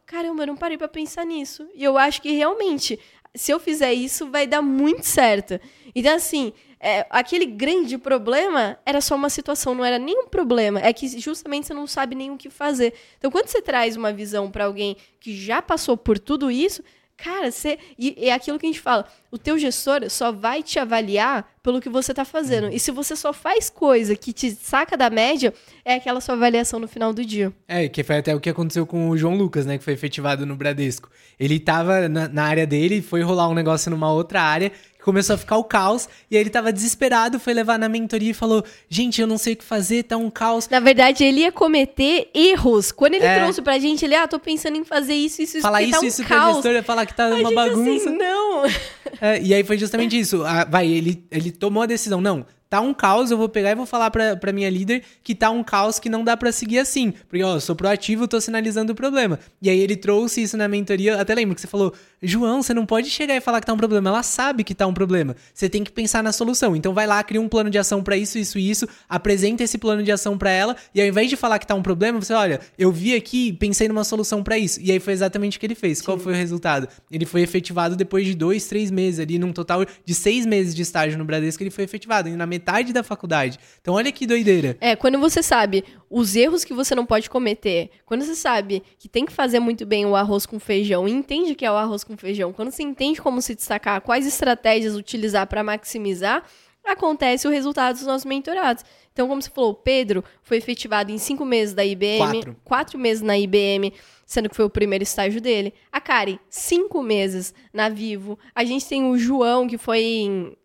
caramba, 0.05 0.43
eu 0.43 0.49
não 0.49 0.57
parei 0.57 0.77
para 0.77 0.89
pensar 0.89 1.25
nisso. 1.25 1.66
E 1.75 1.83
eu 1.83 1.97
acho 1.97 2.21
que 2.21 2.33
realmente, 2.33 2.99
se 3.35 3.51
eu 3.51 3.59
fizer 3.59 3.95
isso, 3.95 4.31
vai 4.31 4.47
dar 4.47 4.61
muito 4.61 5.05
certo. 5.05 5.59
Então, 5.95 6.14
assim, 6.14 6.53
é, 6.79 7.07
aquele 7.09 7.47
grande 7.47 7.97
problema 7.97 8.79
era 8.85 9.01
só 9.01 9.14
uma 9.14 9.31
situação, 9.31 9.75
não 9.75 9.85
era 9.85 9.99
nenhum 9.99 10.27
problema. 10.27 10.81
É 10.81 10.93
que 10.93 11.09
justamente 11.18 11.68
você 11.68 11.73
não 11.73 11.87
sabe 11.87 12.14
nem 12.14 12.31
o 12.31 12.37
que 12.37 12.51
fazer. 12.51 12.93
Então, 13.16 13.31
quando 13.31 13.49
você 13.49 13.62
traz 13.62 13.97
uma 13.97 14.12
visão 14.12 14.51
para 14.51 14.66
alguém 14.66 14.97
que 15.18 15.35
já 15.35 15.62
passou 15.62 15.97
por 15.97 16.18
tudo 16.18 16.51
isso, 16.51 16.83
Cara, 17.23 17.51
você. 17.51 17.79
E 17.99 18.16
é 18.29 18.33
aquilo 18.33 18.59
que 18.59 18.64
a 18.64 18.68
gente 18.71 18.81
fala. 18.81 19.07
O 19.31 19.37
teu 19.37 19.59
gestor 19.59 20.09
só 20.09 20.33
vai 20.33 20.62
te 20.62 20.79
avaliar 20.79 21.55
pelo 21.63 21.81
que 21.81 21.89
você 21.89 22.15
tá 22.15 22.25
fazendo. 22.25 22.65
Uhum. 22.65 22.73
E 22.73 22.81
se 22.81 22.91
você 22.91 23.15
só 23.15 23.33
faz 23.33 23.69
coisa 23.69 24.17
que 24.17 24.33
te 24.33 24.51
saca 24.51 24.97
da 24.97 25.11
média, 25.11 25.53
é 25.85 25.95
aquela 25.95 26.21
sua 26.21 26.35
avaliação 26.35 26.81
no 26.81 26.89
final 26.89 27.13
do 27.13 27.25
dia. 27.25 27.53
É, 27.69 27.89
que 27.89 28.03
foi 28.03 28.19
até 28.19 28.35
o 28.35 28.41
que 28.41 28.49
aconteceu 28.49 28.87
com 28.87 29.11
o 29.11 29.17
João 29.17 29.37
Lucas, 29.37 29.67
né? 29.67 29.79
Que 29.79 29.85
foi 29.85 29.93
efetivado 29.93 30.47
no 30.47 30.57
Bradesco. 30.57 31.11
Ele 31.39 31.59
tava 31.59 32.09
na, 32.09 32.29
na 32.29 32.45
área 32.45 32.67
dele, 32.67 33.03
foi 33.03 33.23
rolar 33.23 33.49
um 33.49 33.55
negócio 33.55 33.91
numa 33.91 34.13
outra 34.13 34.43
área 34.43 34.73
começou 35.03 35.35
a 35.35 35.39
ficar 35.39 35.57
o 35.57 35.65
caos, 35.65 36.09
e 36.31 36.37
aí 36.37 36.43
ele 36.43 36.51
tava 36.51 36.73
desesperado, 36.73 37.41
foi 37.41 37.55
levar 37.55 37.79
na 37.79 37.89
mentoria 37.89 38.31
e 38.31 38.35
falou: 38.35 38.65
Gente, 38.89 39.21
eu 39.21 39.27
não 39.27 39.39
sei 39.39 39.55
o 39.55 39.57
que 39.57 39.65
fazer, 39.65 40.05
tá 40.05 40.17
um 40.17 40.31
caos. 40.31 40.69
Na 40.69 40.81
verdade, 40.81 41.25
ele 41.25 41.41
ia 41.41 41.53
cometer 41.53 42.31
erros. 42.35 42.93
Quando 42.93 43.15
ele 43.15 43.25
é. 43.25 43.41
trouxe 43.41 43.63
pra 43.63 43.79
gente, 43.79 44.05
ele, 44.05 44.15
ah, 44.15 44.29
tô 44.29 44.39
pensando 44.39 44.77
em 44.77 44.85
fazer 44.85 45.15
isso, 45.15 45.43
isso, 45.43 45.57
isso. 45.57 45.63
Falar 45.63 45.83
isso, 45.83 45.93
tá 45.93 46.01
um 46.01 46.05
isso 46.05 46.25
caos. 46.25 46.43
pra 46.43 46.53
gestora, 46.55 46.83
falar 46.83 47.07
que 47.07 47.15
tá 47.15 47.25
a 47.25 47.35
uma 47.35 47.49
assim, 47.49 47.55
bagunça. 47.55 48.09
Assim, 48.09 48.19
não. 48.19 48.63
É, 49.21 49.41
e 49.41 49.55
aí 49.55 49.65
foi 49.65 49.79
justamente 49.79 50.19
isso. 50.19 50.45
Ah, 50.45 50.65
vai, 50.65 50.87
ele, 50.87 51.25
ele 51.31 51.51
tomou 51.51 51.83
a 51.83 51.87
decisão, 51.87 52.21
não 52.21 52.45
tá 52.71 52.81
um 52.81 52.95
caos, 52.95 53.33
eu 53.33 53.37
vou 53.37 53.49
pegar 53.49 53.73
e 53.73 53.75
vou 53.75 53.85
falar 53.85 54.12
pra, 54.12 54.37
pra 54.37 54.53
minha 54.53 54.71
líder 54.71 55.03
que 55.25 55.35
tá 55.35 55.51
um 55.51 55.62
caos 55.62 55.99
que 55.99 56.09
não 56.09 56.23
dá 56.23 56.37
para 56.37 56.53
seguir 56.53 56.79
assim. 56.79 57.12
Porque, 57.29 57.43
ó, 57.43 57.57
eu 57.57 57.61
sou 57.61 57.75
proativo, 57.75 58.29
tô 58.29 58.41
sinalizando 58.41 58.93
o 58.93 58.95
problema. 58.95 59.41
E 59.61 59.68
aí 59.68 59.81
ele 59.81 59.97
trouxe 59.97 60.41
isso 60.41 60.57
na 60.57 60.68
mentoria. 60.68 61.21
Até 61.21 61.35
lembro 61.35 61.57
que 61.57 61.61
você 61.61 61.66
falou, 61.66 61.93
João, 62.23 62.62
você 62.62 62.73
não 62.73 62.87
pode 62.87 63.11
chegar 63.11 63.35
e 63.35 63.41
falar 63.41 63.61
que 63.61 63.66
tá 63.66 63.73
um 63.73 63.77
problema. 63.77 64.11
Ela 64.11 64.23
sabe 64.23 64.62
que 64.62 64.73
tá 64.73 64.87
um 64.87 64.95
problema. 64.95 65.35
Você 65.53 65.68
tem 65.68 65.83
que 65.83 65.91
pensar 65.91 66.23
na 66.23 66.31
solução. 66.31 66.77
Então 66.77 66.95
vai 66.95 67.09
lá, 67.09 67.23
cria 67.25 67.41
um 67.41 67.49
plano 67.49 67.71
de 67.71 67.79
ação 67.79 68.05
para 68.05 68.16
isso, 68.16 68.39
isso 68.39 68.57
e 68.57 68.71
isso, 68.71 68.89
apresenta 69.09 69.64
esse 69.64 69.77
plano 69.77 70.05
de 70.05 70.12
ação 70.12 70.39
para 70.39 70.51
ela. 70.51 70.77
E 70.95 71.01
ao 71.01 71.09
invés 71.09 71.29
de 71.29 71.37
falar 71.37 71.59
que 71.59 71.66
tá 71.66 71.75
um 71.75 71.83
problema, 71.83 72.21
você, 72.21 72.33
olha, 72.33 72.61
eu 72.79 72.93
vi 72.93 73.16
aqui, 73.16 73.53
pensei 73.53 73.89
numa 73.89 74.05
solução 74.05 74.45
para 74.45 74.57
isso. 74.57 74.81
E 74.81 74.93
aí 74.93 75.01
foi 75.01 75.12
exatamente 75.12 75.57
o 75.57 75.61
que 75.61 75.66
ele 75.66 75.75
fez. 75.75 75.99
Sim. 75.99 76.05
Qual 76.05 76.18
foi 76.18 76.35
o 76.35 76.37
resultado? 76.37 76.87
Ele 77.11 77.27
foi 77.27 77.43
efetivado 77.43 77.97
depois 77.97 78.25
de 78.25 78.35
dois, 78.35 78.66
três 78.66 78.93
meses 78.93 79.18
ali, 79.18 79.41
num 79.41 79.53
total 79.53 79.85
de 80.05 80.14
seis 80.14 80.47
meses 80.47 80.73
de 80.73 80.83
estágio 80.83 81.18
no 81.18 81.25
Bradesco, 81.25 81.62
ele 81.62 81.71
foi 81.71 81.83
efetivado. 81.83 82.29
E 82.29 82.37
na 82.37 82.47
metade 82.61 82.93
da 82.93 83.03
faculdade. 83.03 83.59
Então, 83.81 83.95
olha 83.95 84.13
que 84.13 84.27
doideira. 84.27 84.77
É, 84.81 84.95
quando 84.95 85.19
você 85.19 85.43
sabe 85.43 85.83
os 86.11 86.37
erros 86.37 86.63
que 86.63 86.75
você 86.75 86.95
não 86.95 87.07
pode 87.07 87.31
cometer, 87.31 87.91
quando 88.05 88.23
você 88.23 88.35
sabe 88.35 88.83
que 88.99 89.09
tem 89.09 89.25
que 89.25 89.33
fazer 89.33 89.59
muito 89.59 89.87
bem 89.87 90.05
o 90.05 90.15
arroz 90.15 90.45
com 90.45 90.61
feijão 90.61 91.09
e 91.09 91.11
entende 91.11 91.55
que 91.55 91.65
é 91.65 91.73
o 91.73 91.77
arroz 91.77 92.05
com 92.05 92.17
feijão, 92.17 92.53
quando 92.53 92.71
você 92.71 92.83
entende 92.83 93.21
como 93.21 93.41
se 93.41 93.55
destacar, 93.55 94.01
quais 94.03 94.27
estratégias 94.27 94.95
utilizar 94.95 95.47
para 95.47 95.65
maximizar, 95.65 96.45
acontece 96.85 97.47
o 97.47 97.51
resultado 97.51 97.97
dos 97.97 98.07
nossos 98.07 98.25
mentorados. 98.25 98.85
Então, 99.13 99.29
como 99.29 99.41
você 99.41 99.51
falou, 99.51 99.71
o 99.71 99.75
Pedro 99.75 100.25
foi 100.43 100.57
efetivado 100.57 101.11
em 101.11 101.19
cinco 101.19 101.45
meses 101.45 101.75
da 101.75 101.85
IBM, 101.85 102.19
quatro, 102.19 102.57
quatro 102.65 102.99
meses 102.99 103.23
na 103.23 103.39
IBM, 103.39 103.93
sendo 104.27 104.49
que 104.49 104.57
foi 104.57 104.65
o 104.65 104.71
primeiro 104.71 105.03
estágio 105.03 105.41
dele. 105.41 105.75
A 105.91 106.01
Kari, 106.01 106.41
cinco 106.49 107.03
meses 107.03 107.53
na 107.73 107.89
Vivo. 107.89 108.39
A 108.55 108.65
gente 108.65 108.87
tem 108.87 109.05
o 109.05 109.19
João, 109.19 109.67
que 109.67 109.77
foi 109.77 110.01
em 110.01 110.57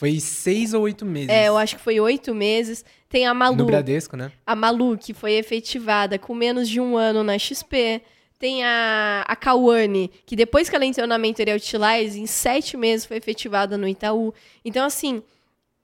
foi 0.00 0.18
seis 0.18 0.72
ou 0.72 0.84
oito 0.84 1.04
meses. 1.04 1.28
É, 1.28 1.48
eu 1.48 1.58
acho 1.58 1.76
que 1.76 1.82
foi 1.82 2.00
oito 2.00 2.34
meses. 2.34 2.82
Tem 3.06 3.26
a 3.26 3.34
Malu. 3.34 3.56
No 3.56 3.66
Bradesco, 3.66 4.16
né? 4.16 4.32
A 4.46 4.56
Malu, 4.56 4.96
que 4.96 5.12
foi 5.12 5.34
efetivada 5.34 6.18
com 6.18 6.34
menos 6.34 6.70
de 6.70 6.80
um 6.80 6.96
ano 6.96 7.22
na 7.22 7.38
XP. 7.38 8.00
Tem 8.38 8.64
a, 8.64 9.26
a 9.28 9.36
Kawane, 9.36 10.10
que 10.24 10.34
depois 10.34 10.70
que 10.70 10.74
ela 10.74 10.86
entrou 10.86 11.06
na 11.06 11.18
mentoria 11.18 11.54
Utilize, 11.54 12.18
em 12.18 12.24
sete 12.26 12.78
meses 12.78 13.04
foi 13.04 13.18
efetivada 13.18 13.76
no 13.76 13.86
Itaú. 13.86 14.32
Então, 14.64 14.86
assim, 14.86 15.22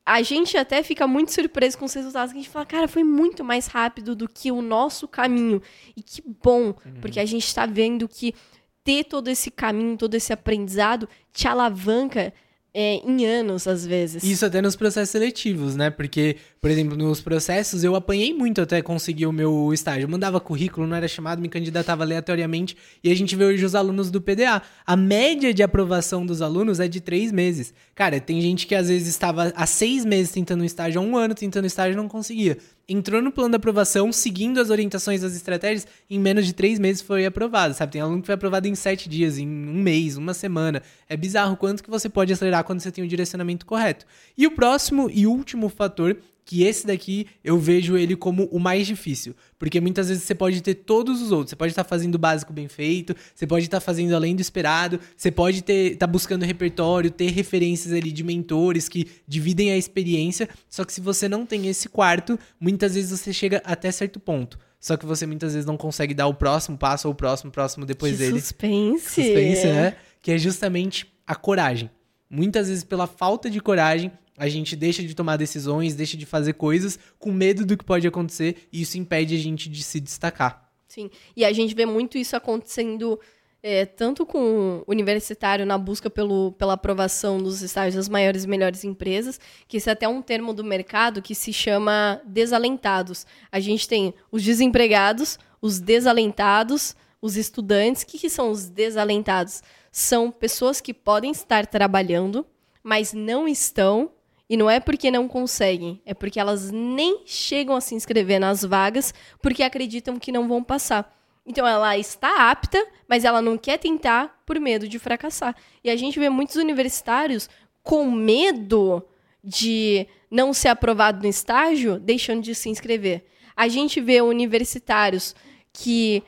a 0.07 0.23
gente 0.23 0.57
até 0.57 0.83
fica 0.83 1.07
muito 1.07 1.31
surpreso 1.35 1.77
com 1.77 1.85
os 1.85 1.93
resultados, 1.93 2.33
que 2.33 2.39
a 2.39 2.43
gente 2.43 2.51
fala, 2.51 2.65
cara, 2.65 2.89
foi 2.89 3.05
muito 3.05 3.45
mais 3.45 3.67
rápido 3.67 4.17
do 4.17 4.27
que 4.27 4.51
o 4.51 4.63
nosso 4.63 5.07
caminho. 5.07 5.61
E 5.95 6.01
que 6.03 6.23
bom, 6.43 6.69
uhum. 6.69 7.01
porque 7.03 7.21
a 7.21 7.27
gente 7.27 7.45
está 7.45 7.67
vendo 7.67 8.09
que 8.09 8.35
ter 8.83 9.05
todo 9.05 9.29
esse 9.29 9.51
caminho, 9.51 9.99
todo 9.99 10.15
esse 10.15 10.33
aprendizado 10.33 11.07
te 11.35 11.47
alavanca 11.47 12.33
é, 12.79 13.01
em 13.07 13.25
anos, 13.25 13.67
às 13.67 13.87
vezes. 13.87 14.23
Isso 14.23 14.45
até 14.45 14.61
nos 14.61 14.77
processos 14.77 15.09
seletivos, 15.09 15.75
né? 15.75 15.89
Porque, 15.89 16.37
por 16.61 16.71
exemplo, 16.71 16.95
nos 16.95 17.23
processos 17.23 17.83
eu 17.83 17.95
apanhei 17.95 18.35
muito 18.35 18.61
até 18.61 18.83
conseguir 18.83 19.25
o 19.25 19.33
meu 19.33 19.73
estágio. 19.73 20.03
Eu 20.03 20.11
mandava 20.11 20.39
currículo, 20.39 20.87
não 20.87 20.95
era 20.95 21.09
chamado, 21.09 21.41
me 21.41 21.49
candidatava 21.49 22.05
aleatoriamente. 22.05 22.77
E 23.03 23.11
a 23.11 23.17
gente 23.17 23.35
vê 23.35 23.47
hoje 23.47 23.65
os 23.65 23.75
alunos 23.75 24.11
do 24.11 24.21
PDA. 24.21 24.61
A 24.85 24.95
média 24.95 25.55
de 25.55 25.63
aprovação 25.63 26.27
dos 26.27 26.43
alunos 26.43 26.79
é 26.79 26.87
de 26.87 27.01
três 27.01 27.33
meses. 27.33 27.73
Cara, 27.95 28.21
tem 28.21 28.43
gente 28.43 28.67
que 28.67 28.75
às 28.75 28.89
vezes 28.89 29.09
estava 29.09 29.55
há 29.57 29.65
seis 29.65 30.05
meses 30.05 30.31
tentando 30.31 30.61
um 30.61 30.67
estágio, 30.67 31.01
há 31.01 31.03
um 31.05 31.17
ano 31.17 31.35
tentando 31.35 31.67
estágio 31.67 31.95
e 31.95 31.97
não 31.97 32.09
conseguia 32.09 32.59
entrou 32.89 33.21
no 33.21 33.33
plano 33.33 33.51
de 33.51 33.57
aprovação, 33.57 34.13
seguindo 34.13 34.61
as 34.61 34.71
orientações 34.71 35.21
das 35.21 35.35
estratégias, 35.35 35.87
em 36.09 36.19
menos 36.19 36.47
de 36.47 36.53
três 36.53 36.79
meses 36.79 37.03
foi 37.03 37.27
aprovado, 37.27 37.75
sabe? 37.75 37.93
Tem 37.93 38.01
aluno 38.01 38.21
que 38.21 38.27
foi 38.27 38.35
aprovado 38.35 38.69
em 38.69 38.75
sete 38.75 39.09
dias, 39.09 39.39
em 39.39 39.47
um 39.47 39.83
mês, 39.83 40.17
uma 40.17 40.33
semana. 40.33 40.83
É 41.09 41.17
bizarro 41.17 41.57
quanto 41.57 41.83
que 41.83 41.91
você 41.91 42.09
pode 42.09 42.33
acelerar 42.33 42.65
quando 42.65 42.81
você 42.81 42.93
tem 42.93 43.03
o 43.03 43.09
direcionamento 43.09 43.67
correto. 43.67 44.07
E 44.39 44.47
o 44.47 44.53
próximo 44.53 45.11
e 45.13 45.27
último 45.27 45.69
fator 45.69 46.17
que 46.47 46.63
esse 46.63 46.87
daqui 46.87 47.27
eu 47.43 47.59
vejo 47.59 47.99
ele 47.99 48.15
como 48.15 48.45
o 48.45 48.61
mais 48.61 48.87
difícil. 48.87 49.35
Porque 49.59 49.81
muitas 49.81 50.09
vezes 50.09 50.23
você 50.23 50.35
pode 50.35 50.63
ter 50.63 50.75
todos 50.75 51.21
os 51.21 51.33
outros. 51.33 51.51
Você 51.51 51.57
pode 51.57 51.73
estar 51.73 51.83
fazendo 51.83 52.15
o 52.15 52.19
básico 52.19 52.53
bem 52.53 52.69
feito, 52.69 53.17
você 53.35 53.47
pode 53.47 53.65
estar 53.65 53.81
fazendo 53.81 54.15
além 54.15 54.37
do 54.37 54.41
esperado, 54.41 55.01
você 55.17 55.31
pode 55.31 55.59
estar 55.59 55.99
tá 55.99 56.07
buscando 56.07 56.45
repertório, 56.45 57.11
ter 57.11 57.33
referências 57.33 57.93
ali 57.93 58.13
de 58.13 58.23
mentores 58.23 58.89
que 58.89 59.09
dividem 59.27 59.73
a 59.73 59.77
experiência. 59.77 60.49
Só 60.71 60.85
que 60.85 60.93
se 60.93 61.01
você 61.01 61.29
não 61.29 61.45
tem 61.45 61.67
esse 61.67 61.89
quarto, 61.89 62.39
muitas 62.61 62.95
vezes 62.95 63.19
você 63.19 63.33
chega 63.33 63.61
até 63.65 63.91
certo 63.91 64.21
ponto. 64.21 64.57
Só 64.79 64.97
que 64.97 65.05
você 65.05 65.27
muitas 65.27 65.55
vezes 65.55 65.67
não 65.67 65.77
consegue 65.77 66.15
dar 66.15 66.29
o 66.29 66.35
próximo 66.35 66.79
passo 66.79 67.09
ou 67.09 67.13
o 67.13 67.17
próximo, 67.17 67.51
próximo 67.51 67.85
depois 67.85 68.13
que 68.13 68.19
dele. 68.19 68.41
Suspense. 68.41 69.05
Suspense, 69.05 69.67
né? 69.67 69.97
Que 70.23 70.31
é 70.31 70.39
justamente 70.39 71.13
a 71.27 71.35
coragem. 71.35 71.91
Muitas 72.29 72.69
vezes, 72.69 72.85
pela 72.85 73.07
falta 73.07 73.49
de 73.49 73.61
coragem, 73.61 74.11
a 74.37 74.49
gente 74.49 74.77
deixa 74.77 75.03
de 75.03 75.15
tomar 75.15 75.37
decisões, 75.37 75.95
deixa 75.95 76.17
de 76.17 76.27
fazer 76.27 76.55
coisas 76.55 76.99
com 77.19 77.33
medo 77.33 77.65
do 77.65 77.77
que 77.77 77.85
pode 77.85 78.07
acontecer 78.07 78.69
e 78.73 78.83
isso 78.83 78.99
impede 78.99 79.35
a 79.35 79.39
gente 79.39 79.69
de 79.69 79.83
se 79.83 80.01
destacar. 80.01 80.71
Sim, 80.87 81.11
e 81.37 81.45
a 81.45 81.53
gente 81.53 81.75
vê 81.75 81.87
muito 81.87 82.19
isso 82.19 82.37
acontecendo 82.37 83.19
é, 83.63 83.85
tanto 83.85 84.25
com 84.25 84.85
o 84.87 84.91
universitário 84.91 85.67
na 85.67 85.77
busca 85.77 86.09
pelo, 86.09 86.53
pela 86.53 86.75
aprovação 86.75 87.39
dos 87.39 87.63
estágios 87.63 87.97
das 87.97 88.09
maiores 88.09 88.45
e 88.45 88.49
melhores 88.49 88.85
empresas, 88.85 89.41
que 89.67 89.79
isso 89.79 89.89
é 89.89 89.93
até 89.93 90.07
um 90.07 90.23
termo 90.23 90.53
do 90.53 90.63
mercado 90.63 91.21
que 91.23 91.35
se 91.35 91.53
chama 91.53 92.21
desalentados. 92.25 93.27
A 93.51 93.59
gente 93.59 93.89
tem 93.89 94.15
os 94.31 94.43
desempregados, 94.43 95.39
os 95.61 95.81
desalentados, 95.81 96.95
os 97.21 97.37
estudantes. 97.37 98.03
O 98.03 98.07
que, 98.07 98.19
que 98.19 98.31
são 98.31 98.51
os 98.51 98.69
desalentados? 98.69 99.63
São 99.99 100.31
pessoas 100.31 100.79
que 100.79 100.93
podem 100.93 101.31
estar 101.31 101.67
trabalhando, 101.67 102.45
mas 102.83 103.15
não 103.15 103.49
estão 103.49 104.11
e 104.47 104.55
não 104.55 104.69
é 104.69 104.79
porque 104.79 105.11
não 105.11 105.27
conseguem, 105.27 106.03
é 106.05 106.13
porque 106.13 106.39
elas 106.39 106.71
nem 106.71 107.23
chegam 107.25 107.75
a 107.75 107.81
se 107.81 107.95
inscrever 107.95 108.39
nas 108.39 108.63
vagas 108.63 109.15
porque 109.41 109.63
acreditam 109.63 110.19
que 110.19 110.31
não 110.31 110.47
vão 110.47 110.63
passar. 110.63 111.19
Então 111.47 111.67
ela 111.67 111.97
está 111.97 112.51
apta, 112.51 112.87
mas 113.09 113.25
ela 113.25 113.41
não 113.41 113.57
quer 113.57 113.79
tentar 113.79 114.39
por 114.45 114.61
medo 114.61 114.87
de 114.87 114.99
fracassar. 114.99 115.57
E 115.83 115.89
a 115.89 115.97
gente 115.97 116.21
vê 116.21 116.29
muitos 116.29 116.57
universitários 116.57 117.49
com 117.83 118.11
medo 118.11 119.03
de 119.43 120.07
não 120.31 120.53
ser 120.53 120.69
aprovado 120.69 121.23
no 121.23 121.27
estágio, 121.27 121.99
deixando 121.99 122.43
de 122.43 122.55
se 122.55 122.69
inscrever. 122.69 123.25
A 123.57 123.67
gente 123.67 123.99
vê 124.03 124.21
universitários 124.21 125.35
que 125.73 126.23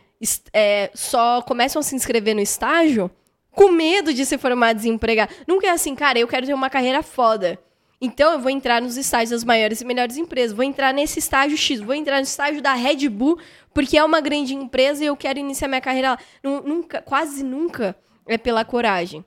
é, 0.54 0.90
só 0.94 1.42
começam 1.42 1.80
a 1.80 1.82
se 1.82 1.94
inscrever 1.94 2.34
no 2.34 2.40
estágio 2.40 3.10
com 3.52 3.70
medo 3.70 4.12
de 4.12 4.24
se 4.24 4.38
formar 4.38 4.72
desempregado. 4.72 5.34
Nunca 5.46 5.66
é 5.66 5.70
assim, 5.70 5.94
cara, 5.94 6.18
eu 6.18 6.28
quero 6.28 6.46
ter 6.46 6.54
uma 6.54 6.70
carreira 6.70 7.02
foda. 7.02 7.58
Então 8.00 8.32
eu 8.32 8.38
vou 8.38 8.50
entrar 8.50 8.80
nos 8.80 8.96
estágios 8.96 9.30
das 9.30 9.44
maiores 9.44 9.80
e 9.80 9.84
melhores 9.84 10.16
empresas, 10.16 10.56
vou 10.56 10.64
entrar 10.64 10.94
nesse 10.94 11.18
estágio 11.18 11.56
X, 11.58 11.80
vou 11.80 11.94
entrar 11.94 12.16
no 12.16 12.22
estágio 12.22 12.62
da 12.62 12.72
Red 12.72 13.08
Bull, 13.08 13.38
porque 13.74 13.98
é 13.98 14.04
uma 14.04 14.20
grande 14.20 14.54
empresa 14.54 15.02
e 15.02 15.06
eu 15.08 15.16
quero 15.16 15.38
iniciar 15.38 15.66
minha 15.66 15.80
carreira 15.80 16.10
lá. 16.10 16.18
Nunca, 16.42 17.02
quase 17.02 17.42
nunca 17.42 17.96
é 18.26 18.38
pela 18.38 18.64
coragem. 18.64 19.24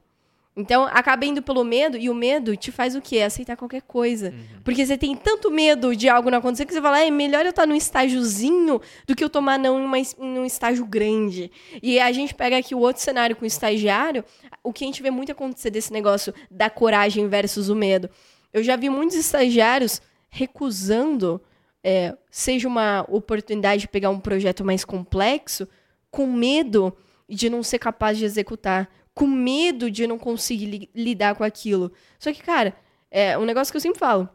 Então, 0.56 0.84
acaba 0.92 1.26
indo 1.26 1.42
pelo 1.42 1.64
medo, 1.64 1.98
e 1.98 2.10
o 2.10 2.14
medo 2.14 2.58
te 2.58 2.72
faz 2.72 2.94
o 2.94 3.02
quê? 3.02 3.22
Aceitar 3.22 3.56
qualquer 3.56 3.82
coisa. 3.84 4.32
Uhum. 4.32 4.62
Porque 4.66 4.86
você 4.86 4.98
tem 4.98 5.16
tanto 5.16 5.50
medo 5.50 5.96
de 5.96 6.10
algo 6.10 6.30
não 6.30 6.40
acontecer 6.40 6.66
que 6.66 6.74
você 6.74 6.82
fala, 6.82 7.00
é 7.00 7.10
melhor 7.10 7.46
eu 7.46 7.52
estar 7.52 7.66
num 7.66 7.76
estágiozinho 7.76 8.82
do 9.08 9.16
que 9.16 9.24
eu 9.24 9.30
tomar 9.30 9.58
não 9.58 9.80
em, 9.80 9.86
uma, 9.86 9.98
em 9.98 10.40
um 10.40 10.46
estágio 10.46 10.86
grande. 10.86 11.50
E 11.82 12.00
a 12.02 12.12
gente 12.12 12.36
pega 12.36 12.58
aqui 12.58 12.76
o 12.76 12.80
outro 12.80 13.02
cenário 13.02 13.36
com 13.36 13.46
o 13.46 13.48
estagiário, 13.48 14.26
o 14.62 14.74
que 14.74 14.84
a 14.84 14.88
gente 14.88 15.02
vê 15.02 15.10
muito 15.10 15.32
acontecer 15.32 15.70
desse 15.70 15.94
negócio 15.94 16.34
da 16.50 16.70
coragem 16.70 17.30
versus 17.30 17.70
o 17.70 17.76
medo. 17.76 18.10
Eu 18.52 18.62
já 18.62 18.76
vi 18.76 18.90
muitos 18.90 19.16
estagiários 19.16 20.02
recusando, 20.30 21.42
é, 21.82 22.14
seja 22.30 22.68
uma 22.68 23.06
oportunidade 23.08 23.82
de 23.82 23.88
pegar 23.88 24.10
um 24.10 24.20
projeto 24.20 24.66
mais 24.66 24.84
complexo, 24.84 25.66
com 26.10 26.28
medo 26.28 26.94
de 27.28 27.50
não 27.50 27.64
ser 27.64 27.80
capaz 27.80 28.18
de 28.18 28.26
executar, 28.26 28.90
com 29.14 29.28
medo 29.28 29.90
de 29.90 30.08
não 30.08 30.18
conseguir 30.18 30.66
li 30.66 30.90
lidar 30.94 31.36
com 31.36 31.44
aquilo. 31.44 31.92
Só 32.20 32.32
que, 32.32 32.42
cara, 32.42 32.76
é 33.10 33.38
um 33.38 33.46
negócio 33.46 33.72
que 33.72 33.78
eu 33.78 33.82
sempre 33.82 34.00
falo: 34.00 34.30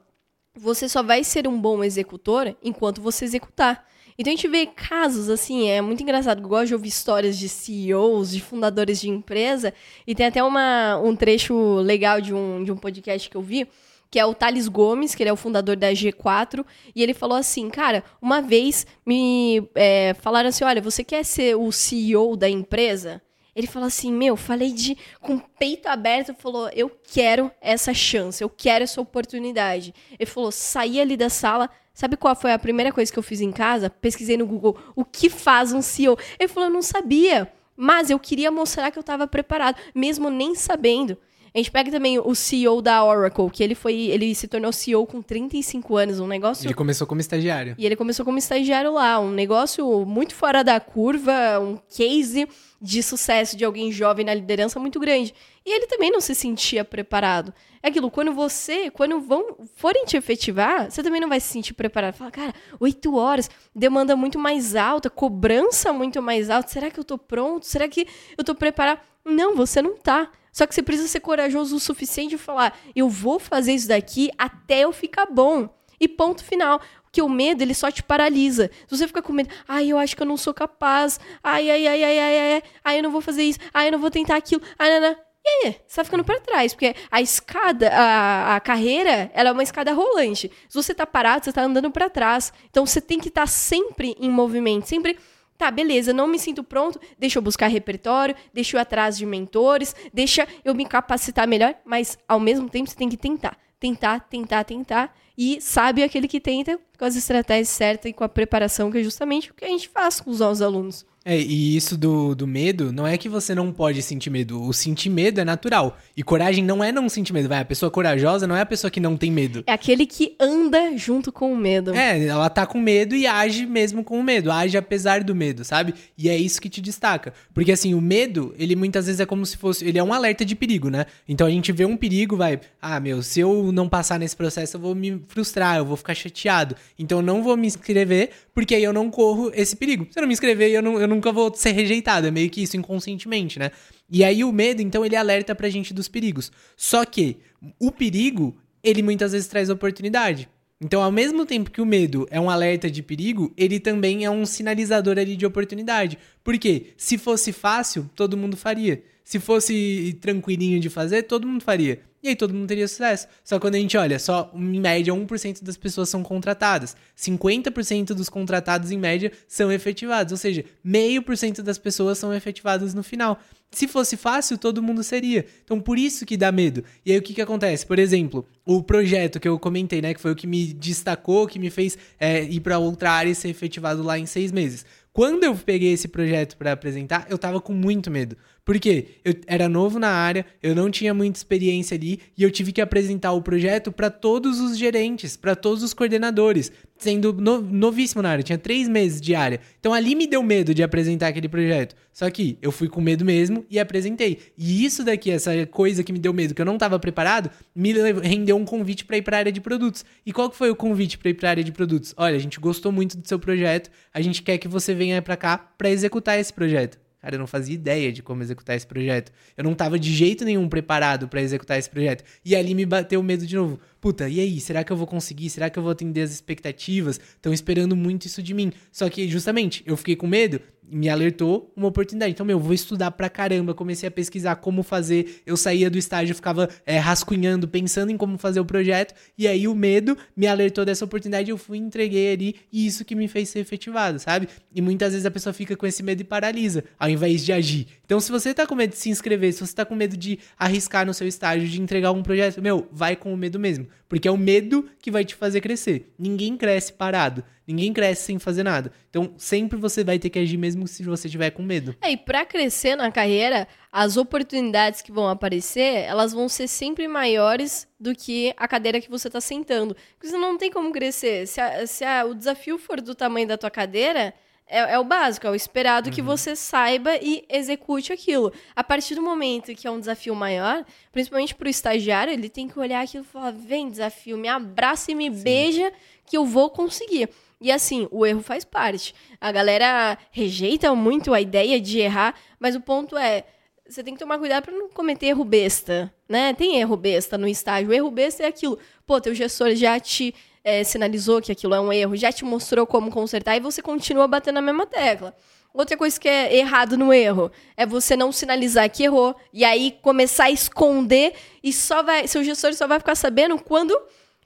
você 0.55 0.89
só 0.89 1.03
vai 1.03 1.25
ser 1.25 1.47
um 1.47 1.61
bom 1.61 1.83
executor 1.83 2.55
enquanto 2.63 3.01
você 3.01 3.25
executar. 3.25 3.87
Então 4.19 4.33
a 4.33 4.37
gente 4.37 4.49
vê 4.49 4.67
casos 4.67 5.29
assim, 5.29 5.69
é 5.69 5.81
muito 5.83 6.03
engraçado. 6.03 6.43
Eu 6.43 6.49
gosto 6.49 6.69
de 6.69 6.75
ouvir 6.75 6.89
histórias 6.89 7.39
de 7.39 7.49
CEOs, 7.49 8.31
de 8.31 8.41
fundadores 8.41 9.01
de 9.01 9.11
empresa, 9.11 9.75
e 10.07 10.15
tem 10.15 10.27
até 10.27 10.43
uma, 10.43 10.97
um 10.99 11.15
trecho 11.15 11.77
legal 11.77 12.21
de 12.21 12.33
um, 12.33 12.65
de 12.65 12.73
um 12.73 12.77
podcast 12.77 13.29
que 13.29 13.37
eu 13.37 13.43
vi 13.43 13.69
que 14.11 14.19
é 14.19 14.25
o 14.25 14.35
Thales 14.35 14.69
Gomes, 14.69 15.15
que 15.15 15.23
ele 15.23 15.31
é 15.31 15.33
o 15.33 15.37
fundador 15.37 15.77
da 15.77 15.91
G4, 15.93 16.65
e 16.95 17.03
ele 17.03 17.13
falou 17.13 17.37
assim, 17.37 17.69
cara, 17.69 18.05
uma 18.21 18.41
vez 18.41 18.87
me 19.05 19.69
é, 19.75 20.15
falaram 20.15 20.49
assim, 20.49 20.65
olha, 20.65 20.81
você 20.81 21.03
quer 21.03 21.25
ser 21.25 21.57
o 21.57 21.73
CEO 21.73 22.37
da 22.37 22.49
empresa? 22.49 23.21
Ele 23.57 23.67
falou 23.67 23.87
assim, 23.87 24.13
meu, 24.13 24.37
falei 24.37 24.71
de 24.71 24.99
com 25.19 25.37
o 25.37 25.43
peito 25.59 25.87
aberto, 25.87 26.35
falou, 26.35 26.69
eu 26.75 26.91
quero 26.91 27.51
essa 27.59 27.95
chance, 27.95 28.45
eu 28.45 28.51
quero 28.51 28.85
essa 28.85 29.01
oportunidade. 29.01 29.95
Ele 30.19 30.31
falou, 30.31 30.53
saí 30.53 31.01
ali 31.01 31.17
da 31.17 31.31
sala, 31.31 31.71
sabe 31.95 32.19
qual 32.19 32.37
foi 32.37 32.53
a 32.53 32.59
primeira 32.59 32.93
coisa 32.93 33.11
que 33.11 33.19
eu 33.19 33.23
fiz 33.23 33.41
em 33.41 33.51
casa? 33.51 33.89
Pesquisei 33.89 34.37
no 34.37 34.47
Google, 34.47 34.79
o 34.95 35.07
que 35.07 35.31
faz 35.31 35.73
um 35.73 35.81
CEO? 35.81 36.19
Ele 36.39 36.49
falou, 36.49 36.69
eu 36.69 36.73
não 36.75 36.83
sabia, 36.83 37.51
mas 37.75 38.11
eu 38.11 38.19
queria 38.19 38.51
mostrar 38.51 38.91
que 38.91 38.99
eu 38.99 39.01
estava 39.01 39.27
preparado, 39.27 39.79
mesmo 39.95 40.29
nem 40.29 40.55
sabendo. 40.55 41.17
A 41.57 41.59
gente 41.59 41.71
pega 41.71 41.91
também 41.91 42.19
o 42.19 42.35
CEO 42.35 42.83
da 42.83 43.03
Oracle, 43.03 43.49
que 43.51 43.65
ele 43.65 43.75
foi, 43.75 43.95
ele 43.95 44.35
se 44.35 44.47
tornou 44.47 44.71
CEO 44.71 45.07
com 45.07 45.23
35 45.23 45.97
anos, 45.97 46.21
um 46.21 46.27
negócio. 46.27 46.67
Ele 46.67 46.75
começou 46.75 47.07
como 47.07 47.19
estagiário. 47.19 47.75
E 47.79 47.87
ele 47.87 47.97
começou 47.97 48.27
como 48.27 48.37
estagiário 48.37 48.93
lá, 48.93 49.19
um 49.19 49.31
negócio 49.31 50.05
muito 50.05 50.35
fora 50.35 50.63
da 50.63 50.79
curva, 50.79 51.59
um 51.59 51.79
case 51.89 52.47
de 52.79 53.03
sucesso 53.03 53.57
de 53.57 53.65
alguém 53.65 53.91
jovem 53.91 54.27
na 54.27 54.35
liderança 54.35 54.79
muito 54.79 55.01
grande. 55.01 55.35
E 55.65 55.75
ele 55.75 55.87
também 55.87 56.11
não 56.11 56.21
se 56.21 56.35
sentia 56.35 56.85
preparado. 56.85 57.55
É 57.83 57.89
aquilo, 57.89 58.11
quando 58.11 58.35
você, 58.35 58.91
quando 58.91 59.19
vão, 59.19 59.57
forem 59.77 60.05
te 60.05 60.15
efetivar, 60.15 60.91
você 60.91 61.03
também 61.03 61.23
não 61.23 61.29
vai 61.31 61.41
se 61.41 61.49
sentir 61.49 61.73
preparado. 61.73 62.17
Fala, 62.17 62.31
cara, 62.31 62.53
oito 62.79 63.17
horas, 63.17 63.49
demanda 63.75 64.15
muito 64.15 64.39
mais 64.39 64.77
alta, 64.77 65.09
cobrança 65.09 65.91
muito 65.91 66.21
mais 66.21 66.51
alta. 66.51 66.69
Será 66.69 66.91
que 66.91 67.01
eu 67.01 67.05
tô 67.05 67.17
pronto? 67.17 67.65
Será 67.65 67.89
que 67.89 68.07
eu 68.37 68.45
tô 68.45 68.55
preparado? 68.55 69.01
Não, 69.25 69.57
você 69.57 69.81
não 69.81 69.97
tá. 69.97 70.31
Só 70.57 70.67
que 70.67 70.75
você 70.75 70.83
precisa 70.83 71.07
ser 71.07 71.21
corajoso 71.21 71.77
o 71.77 71.79
suficiente 71.79 72.35
e 72.35 72.39
falar: 72.39 72.75
eu 72.95 73.11
vou 73.11 73.39
fazer 73.39 73.75
isso 73.75 73.89
daqui 73.89 74.31
até 74.39 74.81
eu 74.81 74.93
ficar 74.93 75.27
bom. 75.27 75.69
E 76.01 76.09
ponto 76.09 76.43
final. 76.43 76.81
Porque 77.03 77.21
o 77.21 77.29
medo, 77.29 77.61
ele 77.61 77.75
só 77.75 77.91
te 77.91 78.03
paralisa. 78.03 78.71
Se 78.89 78.97
você 78.97 79.07
fica 79.07 79.21
com 79.21 79.35
medo, 79.35 79.51
ai, 79.69 79.89
eu 79.89 79.99
acho 79.99 80.17
que 80.17 80.23
eu 80.23 80.27
não 80.27 80.39
sou 80.39 80.55
capaz. 80.55 81.21
Ai, 81.45 81.71
ai, 81.71 81.87
ai, 81.87 82.05
ai, 82.05 82.19
ai, 82.19 82.39
ai, 82.55 82.63
ai, 82.83 82.99
eu 82.99 83.03
não 83.03 83.11
vou 83.11 83.21
fazer 83.21 83.43
isso. 83.43 83.59
Ai, 83.73 83.89
eu 83.89 83.93
não 83.93 83.99
vou 83.99 84.11
tentar 84.11 84.37
aquilo. 84.37 84.63
Ai, 84.79 84.99
não, 84.99 85.11
não. 85.11 85.17
E 85.45 85.67
aí, 85.67 85.77
você 85.87 85.97
tá 85.97 86.05
ficando 86.05 86.25
para 86.25 86.41
trás, 86.41 86.73
porque 86.73 86.95
a 87.11 87.21
escada, 87.21 87.91
a, 87.91 88.57
a 88.57 88.61
carreira, 88.61 89.31
ela 89.35 89.51
é 89.51 89.53
uma 89.53 89.63
escada 89.63 89.93
rolante. 89.93 90.51
Se 90.69 90.75
você 90.75 90.95
tá 90.95 91.07
parado, 91.07 91.45
você 91.45 91.53
tá 91.53 91.63
andando 91.63 91.91
para 91.91 92.09
trás. 92.09 92.51
Então 92.71 92.87
você 92.87 93.01
tem 93.01 93.21
que 93.21 93.29
estar 93.29 93.43
tá 93.43 93.47
sempre 93.47 94.17
em 94.19 94.31
movimento, 94.31 94.87
sempre 94.87 95.19
Tá, 95.59 95.71
beleza, 95.71 96.13
não 96.13 96.27
me 96.27 96.39
sinto 96.39 96.63
pronto, 96.63 97.01
deixa 97.19 97.39
eu 97.39 97.43
buscar 97.43 97.69
repertório, 97.69 98.37
deixa 98.53 98.77
eu 98.77 98.81
atrás 98.81 99.17
de 99.17 99.25
mentores, 99.25 99.95
deixa 100.13 100.47
eu 100.65 100.75
me 100.75 100.85
capacitar 100.85 101.49
melhor, 101.49 101.75
mas 101.85 102.19
ao 102.29 102.39
mesmo 102.39 102.69
tempo 102.69 102.91
você 102.91 102.97
tem 102.97 103.09
que 103.09 103.17
tentar. 103.17 103.57
Tentar, 103.79 104.21
tentar, 104.21 104.65
tentar. 104.65 105.15
E 105.37 105.61
sabe 105.61 106.03
aquele 106.03 106.27
que 106.27 106.41
tenta 106.41 106.79
com 106.99 107.05
as 107.05 107.15
estratégias 107.15 107.69
certas 107.69 108.11
e 108.11 108.13
com 108.13 108.25
a 108.25 108.29
preparação, 108.29 108.91
que 108.91 108.99
é 108.99 109.03
justamente 109.03 109.51
o 109.51 109.55
que 109.55 109.65
a 109.65 109.69
gente 109.69 109.89
faz 109.89 110.21
com 110.21 110.31
os 110.31 110.41
nossos 110.41 110.63
alunos. 110.63 111.05
É, 111.29 111.37
e 111.37 111.77
isso 111.77 111.99
do, 111.99 112.37
do 112.37 112.47
medo, 112.47 112.93
não 112.93 113.05
é 113.05 113.19
que 113.19 113.29
você 113.29 113.53
não 113.53 113.73
pode 113.73 114.01
sentir 114.01 114.31
medo. 114.31 114.63
O 114.63 114.73
sentir 114.73 115.11
medo 115.11 115.41
é 115.41 115.45
natural. 115.45 115.99
E 116.17 116.23
coragem 116.23 116.63
não 116.63 116.85
é 116.85 116.93
não 116.93 117.09
sentir 117.09 117.33
medo. 117.33 117.49
Vai, 117.49 117.59
a 117.59 117.65
pessoa 117.65 117.91
corajosa 117.91 118.47
não 118.47 118.55
é 118.55 118.61
a 118.61 118.67
pessoa 118.67 118.93
que 118.93 119.01
não 119.01 119.17
tem 119.17 119.33
medo. 119.33 119.65
É 119.67 119.73
aquele 119.73 120.07
que 120.07 120.37
anda 120.39 120.97
junto 120.97 121.33
com 121.33 121.53
o 121.53 121.57
medo. 121.57 121.93
É, 121.93 122.27
ela 122.27 122.49
tá 122.49 122.65
com 122.65 122.79
medo 122.79 123.17
e 123.17 123.27
age 123.27 123.67
mesmo 123.67 124.05
com 124.05 124.21
o 124.21 124.23
medo. 124.23 124.53
Age 124.53 124.77
apesar 124.77 125.25
do 125.25 125.35
medo, 125.35 125.65
sabe? 125.65 125.95
E 126.17 126.29
é 126.29 126.37
isso 126.37 126.61
que 126.61 126.69
te 126.69 126.81
destaca. 126.81 127.35
Porque 127.53 127.73
assim, 127.73 127.93
o 127.93 128.01
medo, 128.01 128.55
ele 128.57 128.77
muitas 128.77 129.07
vezes 129.07 129.19
é 129.19 129.27
como 129.27 129.45
se 129.45 129.57
fosse. 129.57 129.85
Ele 129.85 129.99
é 129.99 130.05
um 130.05 130.13
alerta 130.13 130.45
de 130.45 130.55
perigo, 130.55 130.91
né? 130.91 131.07
Então 131.29 131.45
a 131.45 131.51
gente 131.51 131.73
vê 131.73 131.85
um 131.85 131.97
perigo, 131.97 132.37
vai. 132.37 132.61
Ah, 132.81 133.01
meu, 133.01 133.21
se 133.21 133.41
eu 133.41 133.73
não 133.73 133.89
passar 133.89 134.21
nesse 134.21 134.37
processo, 134.37 134.77
eu 134.77 134.81
vou 134.81 134.95
me 134.95 135.21
frustrar, 135.27 135.79
eu 135.79 135.85
vou 135.85 135.97
ficar 135.97 136.15
chateado. 136.15 136.77
Então 136.97 137.19
eu 137.19 137.23
não 137.23 137.43
vou 137.43 137.57
me 137.57 137.67
inscrever, 137.67 138.31
porque 138.55 138.77
aí 138.77 138.85
eu 138.85 138.93
não 138.93 139.11
corro 139.11 139.51
esse 139.53 139.75
perigo. 139.75 140.07
Se 140.09 140.21
eu 140.21 140.21
não 140.21 140.29
me 140.29 140.33
inscrever, 140.33 140.71
eu 140.71 140.81
não, 140.81 141.01
eu 141.01 141.09
não 141.09 141.16
nunca 141.17 141.33
vou 141.33 141.53
ser 141.55 141.73
rejeitado. 141.73 142.27
É 142.27 142.31
meio 142.31 142.49
que 142.51 142.63
isso 142.63 142.77
inconscientemente, 142.77 143.59
né? 143.59 143.71
E 144.09 144.23
aí 144.23 144.45
o 144.45 144.53
medo, 144.53 144.81
então, 144.81 145.05
ele 145.05 145.17
alerta 145.17 145.55
pra 145.55 145.69
gente 145.69 145.93
dos 145.93 146.09
perigos. 146.09 146.53
Só 146.77 147.05
que 147.05 147.39
o 147.81 147.91
perigo, 147.91 148.57
ele 148.83 149.03
muitas 149.03 149.33
vezes 149.33 149.49
traz 149.49 149.69
oportunidade. 149.69 150.49
Então, 150.81 151.03
ao 151.03 151.11
mesmo 151.11 151.47
tempo 151.47 151.71
que 151.71 151.81
o 151.81 151.87
medo 151.87 152.27
é 152.31 152.39
um 152.39 152.51
alerta 152.51 152.91
de 152.91 153.03
perigo, 153.03 153.53
ele 153.57 153.81
também 153.81 154.25
é 154.25 154.31
um 154.31 154.45
sinalizador 154.45 155.19
ali 155.19 155.35
de 155.35 155.47
oportunidade. 155.47 156.19
Porque 156.45 156.89
se 156.97 157.17
fosse 157.17 157.53
fácil, 157.53 158.09
todo 158.15 158.37
mundo 158.37 158.57
faria. 158.57 159.03
Se 159.25 159.41
fosse 159.41 160.17
tranquilinho 160.21 160.79
de 160.79 160.89
fazer, 160.89 161.23
todo 161.25 161.49
mundo 161.49 161.63
faria. 161.63 162.01
E 162.27 162.31
aí 162.31 162.35
todo 162.35 162.53
mundo 162.53 162.67
teria 162.67 162.89
sucesso. 162.89 163.29
Só 163.45 163.61
quando 163.61 163.77
a 163.77 163.79
gente 163.79 163.97
olha, 163.97 164.19
só 164.19 164.51
em 164.53 164.81
média 164.81 165.15
1% 165.15 165.63
das 165.63 165.77
pessoas 165.77 166.09
são 166.09 166.25
contratadas. 166.25 166.97
50% 167.17 168.07
dos 168.07 168.29
contratados 168.29 168.91
em 168.91 168.99
média 168.99 169.31
são 169.47 169.71
efetivados. 169.71 170.33
Ou 170.33 170.37
seja, 170.37 170.65
meio 170.83 171.23
por 171.23 171.37
cento 171.37 171.63
das 171.63 171.79
pessoas 171.79 172.19
são 172.19 172.35
efetivadas 172.35 172.95
no 172.95 173.05
final. 173.05 173.39
Se 173.71 173.87
fosse 173.87 174.17
fácil, 174.17 174.59
todo 174.59 174.83
mundo 174.83 175.05
seria. 175.05 175.47
Então, 175.63 175.81
por 175.81 175.97
isso 175.97 176.27
que 176.27 176.37
dá 176.37 176.51
medo. 176.51 176.83
E 177.05 177.13
aí, 177.13 177.19
o 177.19 177.23
que, 177.23 177.33
que 177.33 177.41
acontece? 177.41 177.87
Por 177.87 177.97
exemplo, 177.97 178.45
o 178.65 178.83
projeto 178.83 179.39
que 179.39 179.47
eu 179.47 179.57
comentei, 179.57 180.03
né? 180.03 180.13
Que 180.13 180.21
foi 180.21 180.33
o 180.33 180.37
que 180.37 180.49
me 180.49 180.73
destacou, 180.73 181.47
que 181.47 181.61
me 181.61 181.71
fez 181.71 181.97
é, 182.19 182.43
ir 182.43 182.59
para 182.59 182.81
outra 182.81 183.13
área 183.13 183.31
e 183.31 183.37
ser 183.37 183.51
efetivado 183.51 184.03
lá 184.03 184.19
em 184.19 184.27
seis 184.27 184.51
meses. 184.51 184.85
Quando 185.13 185.45
eu 185.45 185.55
peguei 185.55 185.93
esse 185.93 186.09
projeto 186.09 186.57
para 186.57 186.73
apresentar, 186.73 187.25
eu 187.31 187.39
tava 187.39 187.61
com 187.61 187.73
muito 187.73 188.11
medo. 188.11 188.37
Porque 188.67 189.21
eu 189.25 189.33
era 189.47 189.69
novo 189.69 189.97
na 190.01 190.09
área, 190.09 190.45
eu 190.61 190.75
não 190.75 190.91
tinha 190.91 191.15
muita 191.15 191.39
experiência 191.39 191.97
ali 191.97 192.19
e 192.37 192.43
eu 192.43 192.51
tive 192.51 192.73
que 192.73 192.81
apresentar 192.81 193.31
o 193.31 193.41
projeto 193.41 193.93
para 193.93 194.11
todos 194.11 194.59
os 194.59 194.77
gerentes, 194.77 195.37
para 195.37 195.55
todos 195.55 195.85
os 195.85 195.95
coordenadores, 195.95 196.73
sendo 196.99 197.33
no, 197.33 197.61
novíssimo 197.61 198.23
na 198.23 198.31
área, 198.31 198.43
tinha 198.43 198.59
três 198.59 198.89
meses 198.89 199.21
de 199.21 199.37
área. 199.37 199.61
Então 199.79 199.95
ali 199.95 200.17
me 200.17 200.27
deu 200.27 200.43
medo 200.43 200.75
de 200.75 200.83
apresentar 200.83 201.29
aquele 201.29 201.49
projeto. 201.49 201.95
Só 202.13 202.29
que 202.29 202.59
eu 202.61 202.73
fui 202.73 202.89
com 202.89 203.01
medo 203.01 203.25
mesmo 203.25 203.65
e 203.71 203.79
apresentei. 203.79 204.41
E 204.59 204.85
isso 204.85 205.05
daqui, 205.05 205.31
essa 205.31 205.65
coisa 205.67 206.03
que 206.03 206.13
me 206.13 206.19
deu 206.19 206.33
medo, 206.33 206.53
que 206.53 206.61
eu 206.61 206.67
não 206.67 206.75
estava 206.75 206.99
preparado, 206.99 207.49
me 207.73 207.93
rendeu 207.93 208.57
um 208.57 208.65
convite 208.65 209.05
para 209.05 209.17
ir 209.17 209.23
para 209.23 209.37
a 209.37 209.39
área 209.39 209.53
de 209.53 209.61
produtos. 209.61 210.05
E 210.25 210.33
qual 210.33 210.51
que 210.51 210.57
foi 210.57 210.71
o 210.71 210.77
convite 210.77 211.19
para 211.19 211.31
ir 211.31 211.35
para 211.35 211.49
a 211.49 211.53
área 211.53 211.63
de 211.63 211.71
produtos? 211.71 212.13
Olha, 212.17 212.35
a 212.35 212.41
gente 212.41 212.59
gostou 212.59 212.91
muito 212.91 213.17
do 213.17 213.29
seu 213.29 213.39
projeto, 213.39 213.93
a 214.13 214.21
gente 214.21 214.43
quer 214.43 214.59
que 214.59 214.67
você 214.67 214.93
venha 214.93 215.23
para 215.23 215.37
cá 215.37 215.57
para 215.57 215.89
executar 215.89 216.37
esse 216.37 216.53
projeto. 216.53 217.06
Cara, 217.27 217.35
eu 217.35 217.41
não 217.41 217.47
fazia 217.49 217.75
ideia 217.75 218.13
de 218.13 218.23
como 218.23 218.41
executar 218.41 218.77
esse 218.77 218.87
projeto. 218.87 219.33
Eu 219.57 219.65
não 219.65 219.73
estava 219.73 219.99
de 219.99 220.15
jeito 220.15 220.45
nenhum 220.45 220.69
preparado 220.69 221.27
para 221.27 221.43
executar 221.43 221.77
esse 221.77 221.91
projeto. 221.91 222.23
E 222.45 222.55
ali 222.55 222.73
me 222.73 222.87
bateu 222.87 223.21
medo 223.21 223.45
de 223.45 223.57
novo. 223.57 223.81
Puta, 224.01 224.29
e 224.29 224.39
aí? 224.39 224.61
Será 224.61 224.85
que 224.85 224.93
eu 224.93 224.97
vou 224.97 225.09
conseguir? 225.09 225.51
Será 225.51 225.69
que 225.69 225.77
eu 225.77 225.83
vou 225.83 225.91
atender 225.91 226.23
as 226.23 226.31
expectativas? 226.31 227.19
Estão 227.19 227.53
esperando 227.53 227.97
muito 227.97 228.27
isso 228.27 228.41
de 228.41 228.55
mim. 228.55 228.71
Só 228.93 229.11
que, 229.11 229.27
justamente, 229.27 229.83
eu 229.85 229.97
fiquei 229.97 230.15
com 230.15 230.29
medo 230.29 230.61
me 230.91 231.09
alertou 231.09 231.73
uma 231.77 231.89
oportunidade. 231.89 232.33
Então, 232.33 232.47
meu, 232.47 232.59
vou 232.59 232.73
estudar 232.73 233.11
pra 233.11 233.29
caramba. 233.29 233.75
Comecei 233.75 234.09
a 234.09 234.11
pesquisar 234.11 234.57
como 234.57 234.83
fazer. 234.83 235.43
Eu 235.45 235.57
saía 235.57 235.91
do 235.91 235.99
estágio, 235.99 236.35
ficava 236.35 236.69
é, 236.85 236.99
rascunhando, 236.99 237.69
pensando 237.69 238.11
em 238.11 238.17
como 238.17 238.39
fazer 238.39 238.61
o 238.61 238.65
projeto. 238.65 239.15
E 239.37 239.47
aí 239.47 239.67
o 239.67 239.75
medo 239.75 240.17
me 240.37 240.47
alertou 240.47 240.85
dessa 240.85 241.05
oportunidade. 241.05 241.51
Eu 241.51 241.59
fui, 241.59 241.79
entreguei 241.79 242.33
ali. 242.33 242.57
E 242.73 242.87
isso 242.87 243.05
que 243.05 243.15
me 243.15 243.29
fez 243.29 243.49
ser 243.49 243.61
efetivado, 243.61 244.19
sabe? 244.19 244.49
E 244.75 244.81
muitas 244.81 245.13
vezes 245.13 245.27
a 245.27 245.31
pessoa 245.31 245.53
fica 245.53 245.77
com 245.77 245.87
esse 245.87 246.03
medo 246.03 246.21
e 246.21 246.25
paralisa, 246.25 246.85
ao 246.99 247.09
invés 247.09 247.45
de 247.45 247.53
agir. 247.53 247.87
Então, 248.05 248.21
se 248.21 248.31
você 248.31 248.55
tá 248.55 248.67
com 248.67 248.75
medo 248.75 248.91
de 248.91 248.99
se 248.99 249.11
inscrever, 249.11 249.53
se 249.53 249.67
você 249.67 249.75
tá 249.75 249.85
com 249.85 249.95
medo 249.95 250.17
de 250.17 250.39
arriscar 250.59 251.05
no 251.05 251.13
seu 251.13 251.27
estágio, 251.27 251.69
de 251.69 251.81
entregar 251.81 252.13
um 252.13 252.23
projeto, 252.23 252.63
meu, 252.63 252.87
vai 252.93 253.17
com 253.17 253.33
o 253.33 253.37
medo 253.37 253.59
mesmo. 253.59 253.87
Porque 254.09 254.29
é 254.29 254.31
o 254.31 254.37
medo 254.37 254.89
que 255.01 255.11
vai 255.11 255.25
te 255.25 255.35
fazer 255.35 255.61
crescer. 255.61 256.13
Ninguém 256.19 256.57
cresce 256.57 256.93
parado. 256.93 257.45
Ninguém 257.67 257.93
cresce 257.93 258.23
sem 258.23 258.39
fazer 258.39 258.63
nada. 258.63 258.93
Então, 259.11 259.35
sempre 259.37 259.77
você 259.77 260.05
vai 260.05 260.19
ter 260.19 260.31
que 260.31 260.39
agir 260.39 260.57
mesmo 260.57 260.87
se 260.87 261.03
você 261.03 261.29
tiver 261.29 261.51
com 261.51 261.63
medo. 261.63 261.97
É, 262.01 262.13
e 262.13 262.17
pra 262.17 262.47
crescer 262.47 262.95
na 262.95 263.11
carreira, 263.11 263.67
as 263.91 264.17
oportunidades 264.17 265.03
que 265.03 265.11
vão 265.11 265.29
aparecer, 265.29 266.05
elas 266.05 266.33
vão 266.33 266.49
ser 266.49 266.69
sempre 266.69 267.09
maiores 267.09 267.89
do 267.99 268.15
que 268.15 268.55
a 268.57 268.69
cadeira 268.69 269.01
que 269.01 269.11
você 269.11 269.29
tá 269.29 269.41
sentando. 269.41 269.97
Porque 270.15 270.29
você 270.29 270.39
não 270.39 270.57
tem 270.57 270.71
como 270.71 270.93
crescer. 270.93 271.47
Se, 271.49 271.61
a, 271.61 271.87
se 271.87 272.05
a, 272.05 272.25
o 272.25 272.35
desafio 272.35 272.79
for 272.79 273.01
do 273.01 273.15
tamanho 273.15 273.49
da 273.49 273.59
tua 273.59 273.71
cadeira, 273.71 274.33
é, 274.69 274.95
é, 274.95 274.99
o 274.99 275.05
básico, 275.05 275.47
é 275.47 275.51
o 275.51 275.55
esperado 275.55 276.09
uhum. 276.09 276.15
que 276.15 276.21
você 276.21 276.57
saiba 276.57 277.17
e 277.17 277.45
execute 277.49 278.13
aquilo. 278.13 278.53
A 278.75 278.83
partir 278.83 279.15
do 279.15 279.23
momento 279.23 279.75
que 279.75 279.87
é 279.87 279.91
um 279.91 280.01
desafio 280.01 280.35
maior, 280.35 280.85
principalmente 281.13 281.55
para 281.55 281.67
o 281.67 281.71
estagiário, 281.71 282.33
ele 282.33 282.49
tem 282.49 282.69
que 282.69 282.79
olhar 282.79 283.03
aquilo 283.03 283.25
e 283.25 283.27
falar: 283.27 283.53
vem, 283.53 283.89
desafio, 283.89 284.37
me 284.37 284.49
abraça 284.49 285.13
e 285.13 285.15
me 285.15 285.33
Sim. 285.33 285.43
beija 285.43 285.93
que 286.25 286.37
eu 286.37 286.45
vou 286.45 286.69
conseguir. 286.69 287.29
E 287.61 287.71
assim, 287.71 288.09
o 288.11 288.27
erro 288.27 288.43
faz 288.43 288.65
parte. 288.65 289.15
A 289.41 289.51
galera 289.51 290.19
rejeita 290.31 290.95
muito 290.95 291.33
a 291.33 291.41
ideia 291.41 291.81
de 291.81 292.01
errar, 292.01 292.35
mas 292.59 292.75
o 292.75 292.81
ponto 292.81 293.17
é, 293.17 293.45
você 293.89 294.03
tem 294.03 294.15
que 294.15 294.21
tomar 294.21 294.39
cuidado 294.39 294.65
para 294.65 294.75
não 294.75 294.89
cometer 294.89 295.27
erro 295.27 295.45
besta, 295.45 296.13
né? 296.29 296.53
Tem 296.53 296.79
erro 296.79 296.97
besta 296.97 297.39
no 297.39 297.47
estágio. 297.47 297.91
O 297.91 297.95
erro 297.95 298.11
besta 298.11 298.43
é 298.43 298.47
aquilo. 298.47 298.79
Pô, 299.07 299.21
teu 299.21 299.35
gestor 299.35 299.75
já 299.75 299.99
te 300.01 300.35
é, 300.67 300.83
sinalizou 300.83 301.41
que 301.41 301.53
aquilo 301.53 301.77
é 301.77 301.81
um 301.81 301.93
erro, 301.93 302.17
já 302.17 302.33
te 302.33 302.45
mostrou 302.45 302.85
como 302.89 303.09
consertar 303.09 303.57
e 303.57 303.61
você 303.61 303.81
continua 303.81 304.27
batendo 304.27 304.57
na 304.57 304.63
mesma 304.63 304.85
tecla. 304.85 305.33
Outra 305.73 305.97
coisa 305.97 306.19
que 306.19 306.29
é 306.29 306.57
errado 306.57 306.99
no 306.99 307.13
erro 307.13 307.53
é 307.77 307.87
você 307.87 308.17
não 308.17 308.33
sinalizar 308.33 308.91
que 308.91 309.05
errou 309.05 309.37
e 309.53 309.65
aí 309.65 309.97
começar 310.03 310.47
a 310.47 310.51
esconder 310.51 311.35
e 311.63 311.73
só 311.73 312.03
vai, 312.03 312.27
seu 312.27 312.43
gestor 312.43 312.75
só 312.75 312.89
vai 312.89 312.99
ficar 312.99 313.15
sabendo 313.15 313.57
quando 313.61 313.97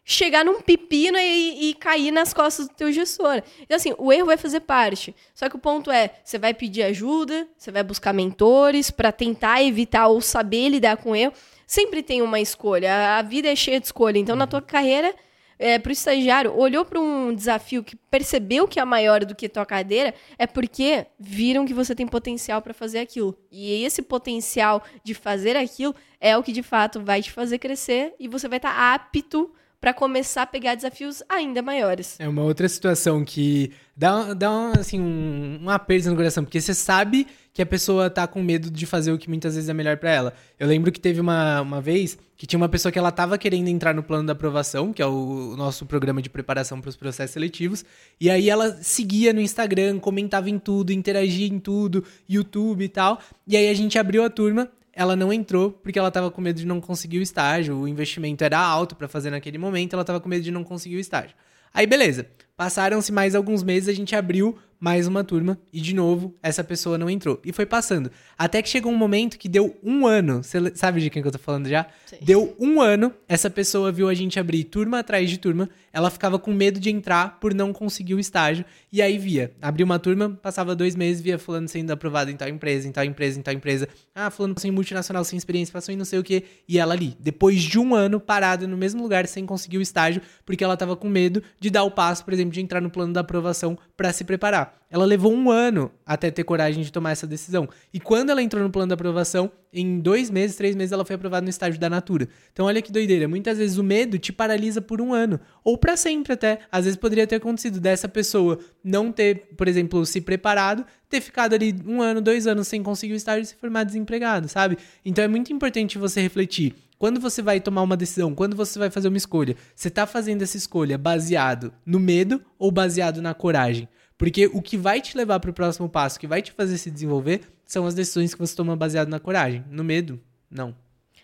chegar 0.04 0.44
num 0.44 0.60
pepino 0.60 1.16
e, 1.16 1.70
e, 1.70 1.74
cair 1.74 2.10
nas 2.10 2.34
costas 2.34 2.68
do 2.68 2.74
teu 2.74 2.92
gestor. 2.92 3.42
Então, 3.60 3.76
assim, 3.76 3.94
o 3.96 4.12
erro 4.12 4.26
vai 4.26 4.36
fazer 4.36 4.60
parte. 4.60 5.14
Só 5.34 5.48
que 5.48 5.56
o 5.56 5.58
ponto 5.58 5.90
é, 5.90 6.10
você 6.22 6.36
vai 6.36 6.52
pedir 6.52 6.82
ajuda, 6.82 7.48
você 7.56 7.70
vai 7.70 7.82
buscar 7.82 8.12
mentores 8.12 8.90
para 8.90 9.12
tentar 9.12 9.62
evitar 9.62 10.08
ou 10.08 10.20
saber 10.20 10.68
lidar 10.68 10.96
com 10.98 11.12
o 11.12 11.16
erro. 11.16 11.32
Sempre 11.66 12.02
tem 12.02 12.20
uma 12.20 12.40
escolha. 12.40 13.16
A 13.18 13.22
vida 13.22 13.48
é 13.48 13.56
cheia 13.56 13.78
de 13.78 13.86
escolha. 13.86 14.18
Então, 14.18 14.34
na 14.34 14.46
tua 14.46 14.60
carreira, 14.60 15.14
é, 15.60 15.78
para 15.78 15.90
o 15.90 15.92
estagiário, 15.92 16.56
olhou 16.56 16.86
para 16.86 16.98
um 16.98 17.34
desafio 17.34 17.84
que 17.84 17.94
percebeu 17.94 18.66
que 18.66 18.80
é 18.80 18.84
maior 18.84 19.26
do 19.26 19.34
que 19.34 19.46
tua 19.46 19.66
cadeira, 19.66 20.14
é 20.38 20.46
porque 20.46 21.06
viram 21.18 21.66
que 21.66 21.74
você 21.74 21.94
tem 21.94 22.06
potencial 22.06 22.62
para 22.62 22.72
fazer 22.72 22.98
aquilo. 22.98 23.36
E 23.52 23.84
esse 23.84 24.00
potencial 24.00 24.82
de 25.04 25.12
fazer 25.12 25.58
aquilo 25.58 25.94
é 26.18 26.34
o 26.34 26.42
que 26.42 26.50
de 26.50 26.62
fato 26.62 27.04
vai 27.04 27.20
te 27.20 27.30
fazer 27.30 27.58
crescer 27.58 28.14
e 28.18 28.26
você 28.26 28.48
vai 28.48 28.56
estar 28.56 28.74
tá 28.74 28.94
apto 28.94 29.52
para 29.80 29.94
começar 29.94 30.42
a 30.42 30.46
pegar 30.46 30.74
desafios 30.74 31.22
ainda 31.28 31.62
maiores. 31.62 32.16
É 32.18 32.28
uma 32.28 32.42
outra 32.42 32.68
situação 32.68 33.24
que 33.24 33.72
dá, 33.96 34.34
dá 34.34 34.72
assim, 34.78 35.00
um, 35.00 35.58
um 35.62 36.10
no 36.10 36.16
coração, 36.16 36.44
porque 36.44 36.60
você 36.60 36.74
sabe 36.74 37.26
que 37.52 37.62
a 37.62 37.66
pessoa 37.66 38.10
tá 38.10 38.26
com 38.26 38.42
medo 38.42 38.70
de 38.70 38.86
fazer 38.86 39.10
o 39.10 39.18
que 39.18 39.28
muitas 39.28 39.54
vezes 39.54 39.68
é 39.68 39.74
melhor 39.74 39.96
para 39.96 40.10
ela. 40.10 40.34
Eu 40.58 40.68
lembro 40.68 40.92
que 40.92 41.00
teve 41.00 41.20
uma, 41.20 41.62
uma 41.62 41.80
vez 41.80 42.18
que 42.36 42.46
tinha 42.46 42.58
uma 42.58 42.68
pessoa 42.68 42.92
que 42.92 42.98
ela 42.98 43.10
tava 43.10 43.36
querendo 43.36 43.68
entrar 43.68 43.94
no 43.94 44.02
plano 44.02 44.26
da 44.26 44.32
aprovação, 44.32 44.92
que 44.92 45.02
é 45.02 45.06
o, 45.06 45.52
o 45.52 45.56
nosso 45.56 45.84
programa 45.86 46.22
de 46.22 46.30
preparação 46.30 46.80
para 46.80 46.88
os 46.88 46.96
processos 46.96 47.32
seletivos, 47.32 47.84
e 48.20 48.30
aí 48.30 48.48
ela 48.48 48.78
seguia 48.82 49.32
no 49.32 49.40
Instagram, 49.40 49.98
comentava 49.98 50.48
em 50.48 50.58
tudo, 50.58 50.92
interagia 50.92 51.46
em 51.46 51.58
tudo, 51.58 52.04
YouTube 52.28 52.84
e 52.84 52.88
tal. 52.88 53.18
E 53.46 53.56
aí 53.56 53.68
a 53.68 53.74
gente 53.74 53.98
abriu 53.98 54.24
a 54.24 54.30
turma 54.30 54.70
ela 55.00 55.16
não 55.16 55.32
entrou 55.32 55.70
porque 55.72 55.98
ela 55.98 56.08
estava 56.08 56.30
com 56.30 56.42
medo 56.42 56.58
de 56.60 56.66
não 56.66 56.78
conseguir 56.78 57.20
o 57.20 57.22
estágio. 57.22 57.74
O 57.74 57.88
investimento 57.88 58.44
era 58.44 58.58
alto 58.58 58.94
para 58.94 59.08
fazer 59.08 59.30
naquele 59.30 59.56
momento, 59.56 59.94
ela 59.94 60.02
estava 60.02 60.20
com 60.20 60.28
medo 60.28 60.42
de 60.42 60.50
não 60.50 60.62
conseguir 60.62 60.96
o 60.96 61.00
estágio. 61.00 61.34
Aí 61.72 61.86
beleza. 61.86 62.26
Passaram-se 62.54 63.10
mais 63.10 63.34
alguns 63.34 63.62
meses, 63.62 63.88
a 63.88 63.94
gente 63.94 64.14
abriu 64.14 64.58
mais 64.78 65.06
uma 65.06 65.24
turma 65.24 65.58
e 65.72 65.80
de 65.80 65.94
novo 65.94 66.36
essa 66.42 66.62
pessoa 66.62 66.98
não 66.98 67.08
entrou. 67.08 67.40
E 67.42 67.50
foi 67.50 67.64
passando. 67.64 68.10
Até 68.36 68.60
que 68.60 68.68
chegou 68.68 68.92
um 68.92 68.96
momento 68.96 69.38
que 69.38 69.48
deu 69.48 69.74
um 69.82 70.06
ano. 70.06 70.42
Você 70.42 70.58
sabe 70.74 71.00
de 71.00 71.08
quem 71.08 71.22
que 71.22 71.28
eu 71.28 71.32
tô 71.32 71.38
falando 71.38 71.66
já? 71.66 71.86
Sim. 72.04 72.16
Deu 72.20 72.54
um 72.60 72.78
ano, 72.78 73.10
essa 73.26 73.48
pessoa 73.48 73.90
viu 73.90 74.06
a 74.06 74.12
gente 74.12 74.38
abrir 74.38 74.64
turma 74.64 74.98
atrás 74.98 75.30
de 75.30 75.38
turma. 75.38 75.70
Ela 75.92 76.10
ficava 76.10 76.38
com 76.38 76.52
medo 76.52 76.78
de 76.78 76.90
entrar 76.90 77.38
por 77.40 77.52
não 77.54 77.72
conseguir 77.72 78.14
o 78.14 78.20
estágio. 78.20 78.64
E 78.92 79.02
aí 79.02 79.18
via, 79.18 79.52
abriu 79.60 79.84
uma 79.84 79.98
turma, 79.98 80.30
passava 80.42 80.74
dois 80.74 80.94
meses, 80.94 81.22
via 81.22 81.38
fulano 81.38 81.68
sendo 81.68 81.90
aprovado 81.90 82.30
em 82.30 82.36
tal 82.36 82.48
empresa, 82.48 82.88
em 82.88 82.92
tal 82.92 83.04
empresa, 83.04 83.38
em 83.38 83.42
tal 83.42 83.54
empresa. 83.54 83.88
Ah, 84.14 84.30
fulano 84.30 84.54
passou 84.54 84.68
em 84.68 84.72
multinacional 84.72 85.24
sem 85.24 85.36
experiência, 85.36 85.72
passou 85.72 85.92
em 85.92 85.96
não 85.96 86.04
sei 86.04 86.18
o 86.18 86.22
quê. 86.22 86.44
E 86.68 86.78
ela 86.78 86.94
ali, 86.94 87.16
depois 87.18 87.62
de 87.62 87.78
um 87.78 87.94
ano 87.94 88.20
parada 88.20 88.66
no 88.66 88.76
mesmo 88.76 89.02
lugar 89.02 89.26
sem 89.26 89.44
conseguir 89.44 89.78
o 89.78 89.82
estágio, 89.82 90.22
porque 90.44 90.64
ela 90.64 90.76
tava 90.76 90.96
com 90.96 91.08
medo 91.08 91.42
de 91.58 91.70
dar 91.70 91.82
o 91.84 91.90
passo, 91.90 92.24
por 92.24 92.32
exemplo, 92.32 92.52
de 92.52 92.60
entrar 92.60 92.80
no 92.80 92.90
plano 92.90 93.12
da 93.12 93.20
aprovação 93.20 93.78
para 93.96 94.12
se 94.12 94.24
preparar. 94.24 94.79
Ela 94.90 95.04
levou 95.04 95.32
um 95.32 95.50
ano 95.50 95.90
até 96.04 96.30
ter 96.32 96.42
coragem 96.42 96.82
de 96.82 96.90
tomar 96.90 97.12
essa 97.12 97.26
decisão. 97.26 97.68
E 97.94 98.00
quando 98.00 98.30
ela 98.30 98.42
entrou 98.42 98.60
no 98.62 98.70
plano 98.70 98.88
da 98.88 98.94
aprovação, 98.94 99.50
em 99.72 100.00
dois 100.00 100.28
meses, 100.28 100.56
três 100.56 100.74
meses, 100.74 100.90
ela 100.90 101.04
foi 101.04 101.14
aprovada 101.14 101.44
no 101.44 101.48
estágio 101.48 101.78
da 101.78 101.88
Natura. 101.88 102.28
Então, 102.52 102.66
olha 102.66 102.82
que 102.82 102.90
doideira. 102.90 103.28
Muitas 103.28 103.58
vezes 103.58 103.78
o 103.78 103.84
medo 103.84 104.18
te 104.18 104.32
paralisa 104.32 104.80
por 104.80 105.00
um 105.00 105.14
ano. 105.14 105.38
Ou 105.62 105.78
para 105.78 105.96
sempre 105.96 106.32
até. 106.32 106.58
Às 106.72 106.86
vezes 106.86 106.98
poderia 106.98 107.24
ter 107.24 107.36
acontecido 107.36 107.78
dessa 107.78 108.08
pessoa 108.08 108.58
não 108.82 109.12
ter, 109.12 109.50
por 109.56 109.68
exemplo, 109.68 110.04
se 110.04 110.20
preparado, 110.20 110.84
ter 111.08 111.20
ficado 111.20 111.54
ali 111.54 111.72
um 111.86 112.02
ano, 112.02 112.20
dois 112.20 112.48
anos 112.48 112.66
sem 112.66 112.82
conseguir 112.82 113.12
o 113.12 113.16
estágio 113.16 113.42
e 113.42 113.46
se 113.46 113.54
formar 113.54 113.84
desempregado, 113.84 114.48
sabe? 114.48 114.76
Então, 115.04 115.22
é 115.22 115.28
muito 115.28 115.52
importante 115.52 115.98
você 115.98 116.20
refletir 116.20 116.74
quando 116.98 117.18
você 117.18 117.40
vai 117.40 117.60
tomar 117.60 117.80
uma 117.80 117.96
decisão, 117.96 118.34
quando 118.34 118.54
você 118.54 118.78
vai 118.78 118.90
fazer 118.90 119.08
uma 119.08 119.16
escolha, 119.16 119.56
você 119.74 119.88
está 119.88 120.06
fazendo 120.06 120.42
essa 120.42 120.58
escolha 120.58 120.98
baseado 120.98 121.72
no 121.86 121.98
medo 121.98 122.42
ou 122.58 122.70
baseado 122.70 123.22
na 123.22 123.32
coragem? 123.32 123.88
Porque 124.20 124.50
o 124.52 124.60
que 124.60 124.76
vai 124.76 125.00
te 125.00 125.16
levar 125.16 125.40
para 125.40 125.50
o 125.50 125.54
próximo 125.54 125.88
passo, 125.88 126.20
que 126.20 126.26
vai 126.26 126.42
te 126.42 126.52
fazer 126.52 126.76
se 126.76 126.90
desenvolver, 126.90 127.40
são 127.64 127.86
as 127.86 127.94
decisões 127.94 128.34
que 128.34 128.38
você 128.38 128.54
toma 128.54 128.76
baseado 128.76 129.08
na 129.08 129.18
coragem. 129.18 129.64
No 129.70 129.82
medo, 129.82 130.20
não. 130.50 130.76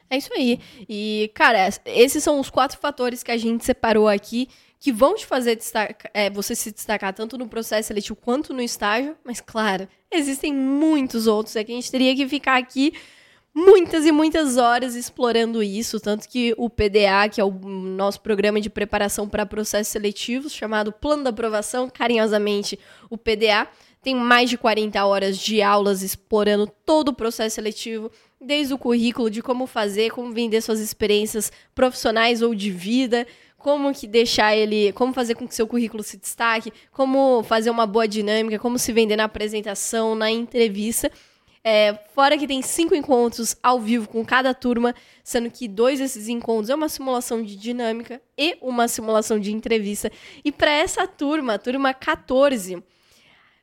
É 0.09 0.17
isso 0.17 0.33
aí. 0.33 0.59
E, 0.89 1.31
cara, 1.35 1.69
esses 1.85 2.25
são 2.25 2.41
os 2.41 2.49
quatro 2.49 2.79
fatores 2.79 3.23
que 3.23 3.31
a 3.31 3.37
gente 3.37 3.67
separou 3.67 4.09
aqui 4.09 4.49
que 4.81 4.91
vão 4.91 5.15
te 5.15 5.27
fazer 5.27 5.57
destacar, 5.57 6.11
é, 6.15 6.31
você 6.31 6.55
se 6.55 6.73
destacar 6.73 7.13
tanto 7.13 7.37
no 7.37 7.47
processo 7.47 7.89
seletivo 7.89 8.17
quanto 8.17 8.55
no 8.55 8.63
estágio. 8.63 9.15
Mas, 9.23 9.43
claro, 9.43 9.87
existem 10.11 10.55
muitos 10.55 11.27
outros. 11.27 11.55
É 11.55 11.63
que 11.63 11.73
a 11.73 11.75
gente 11.75 11.91
teria 11.91 12.17
que 12.17 12.27
ficar 12.27 12.57
aqui 12.57 12.95
muitas 13.57 14.05
e 14.05 14.13
muitas 14.13 14.59
horas 14.59 14.95
explorando 14.95 15.63
isso, 15.63 15.99
tanto 15.99 16.29
que 16.29 16.55
o 16.59 16.69
PDA, 16.69 17.27
que 17.33 17.41
é 17.41 17.45
o 17.45 17.51
nosso 17.51 18.21
programa 18.21 18.61
de 18.61 18.69
preparação 18.69 19.27
para 19.27 19.47
processos 19.47 19.91
seletivos, 19.91 20.53
chamado 20.53 20.93
Plano 20.93 21.25
da 21.25 21.31
Aprovação, 21.31 21.89
carinhosamente 21.89 22.79
o 23.09 23.17
PDA, 23.17 23.67
tem 24.03 24.15
mais 24.15 24.51
de 24.51 24.59
40 24.59 25.03
horas 25.07 25.39
de 25.39 25.63
aulas 25.63 26.03
explorando 26.03 26.71
todo 26.85 27.09
o 27.09 27.15
processo 27.15 27.55
seletivo, 27.55 28.11
desde 28.39 28.75
o 28.75 28.79
currículo 28.79 29.31
de 29.31 29.41
como 29.41 29.67
fazer, 29.67 30.11
como 30.11 30.35
vender 30.35 30.61
suas 30.61 30.79
experiências 30.79 31.51
profissionais 31.75 32.43
ou 32.43 32.55
de 32.55 32.71
vida, 32.71 33.27
como 33.57 33.93
que 33.95 34.07
deixar 34.07 34.55
ele, 34.55 34.93
como 34.93 35.15
fazer 35.15 35.35
com 35.35 35.49
que 35.49 35.55
seu 35.55 35.67
currículo 35.67 36.03
se 36.03 36.19
destaque, 36.19 36.71
como 36.93 37.43
fazer 37.43 37.71
uma 37.71 37.87
boa 37.87 38.07
dinâmica, 38.07 38.59
como 38.59 38.79
se 38.79 38.93
vender 38.93 39.17
na 39.17 39.25
apresentação, 39.25 40.15
na 40.15 40.31
entrevista. 40.31 41.11
É, 41.69 41.99
fora 42.15 42.39
que 42.39 42.47
tem 42.47 42.63
cinco 42.63 42.95
encontros 42.95 43.57
ao 43.61 43.81
vivo 43.81 44.09
com 44.09 44.25
cada 44.25 44.55
turma, 44.55 44.95
sendo 45.25 45.51
que 45.51 45.67
dois 45.67 45.99
desses 45.99 46.29
encontros 46.29 46.71
é 46.71 46.75
uma 46.77 46.89
simulação 46.89 47.43
de 47.43 47.57
dinâmica 47.57 48.23
e 48.39 48.57
uma 48.63 48.87
simulação 48.87 49.37
de 49.37 49.51
entrevista. 49.51 50.09
E 50.45 50.53
para 50.53 50.71
essa 50.71 51.09
turma, 51.09 51.59
turma 51.59 51.93
14, 51.93 52.81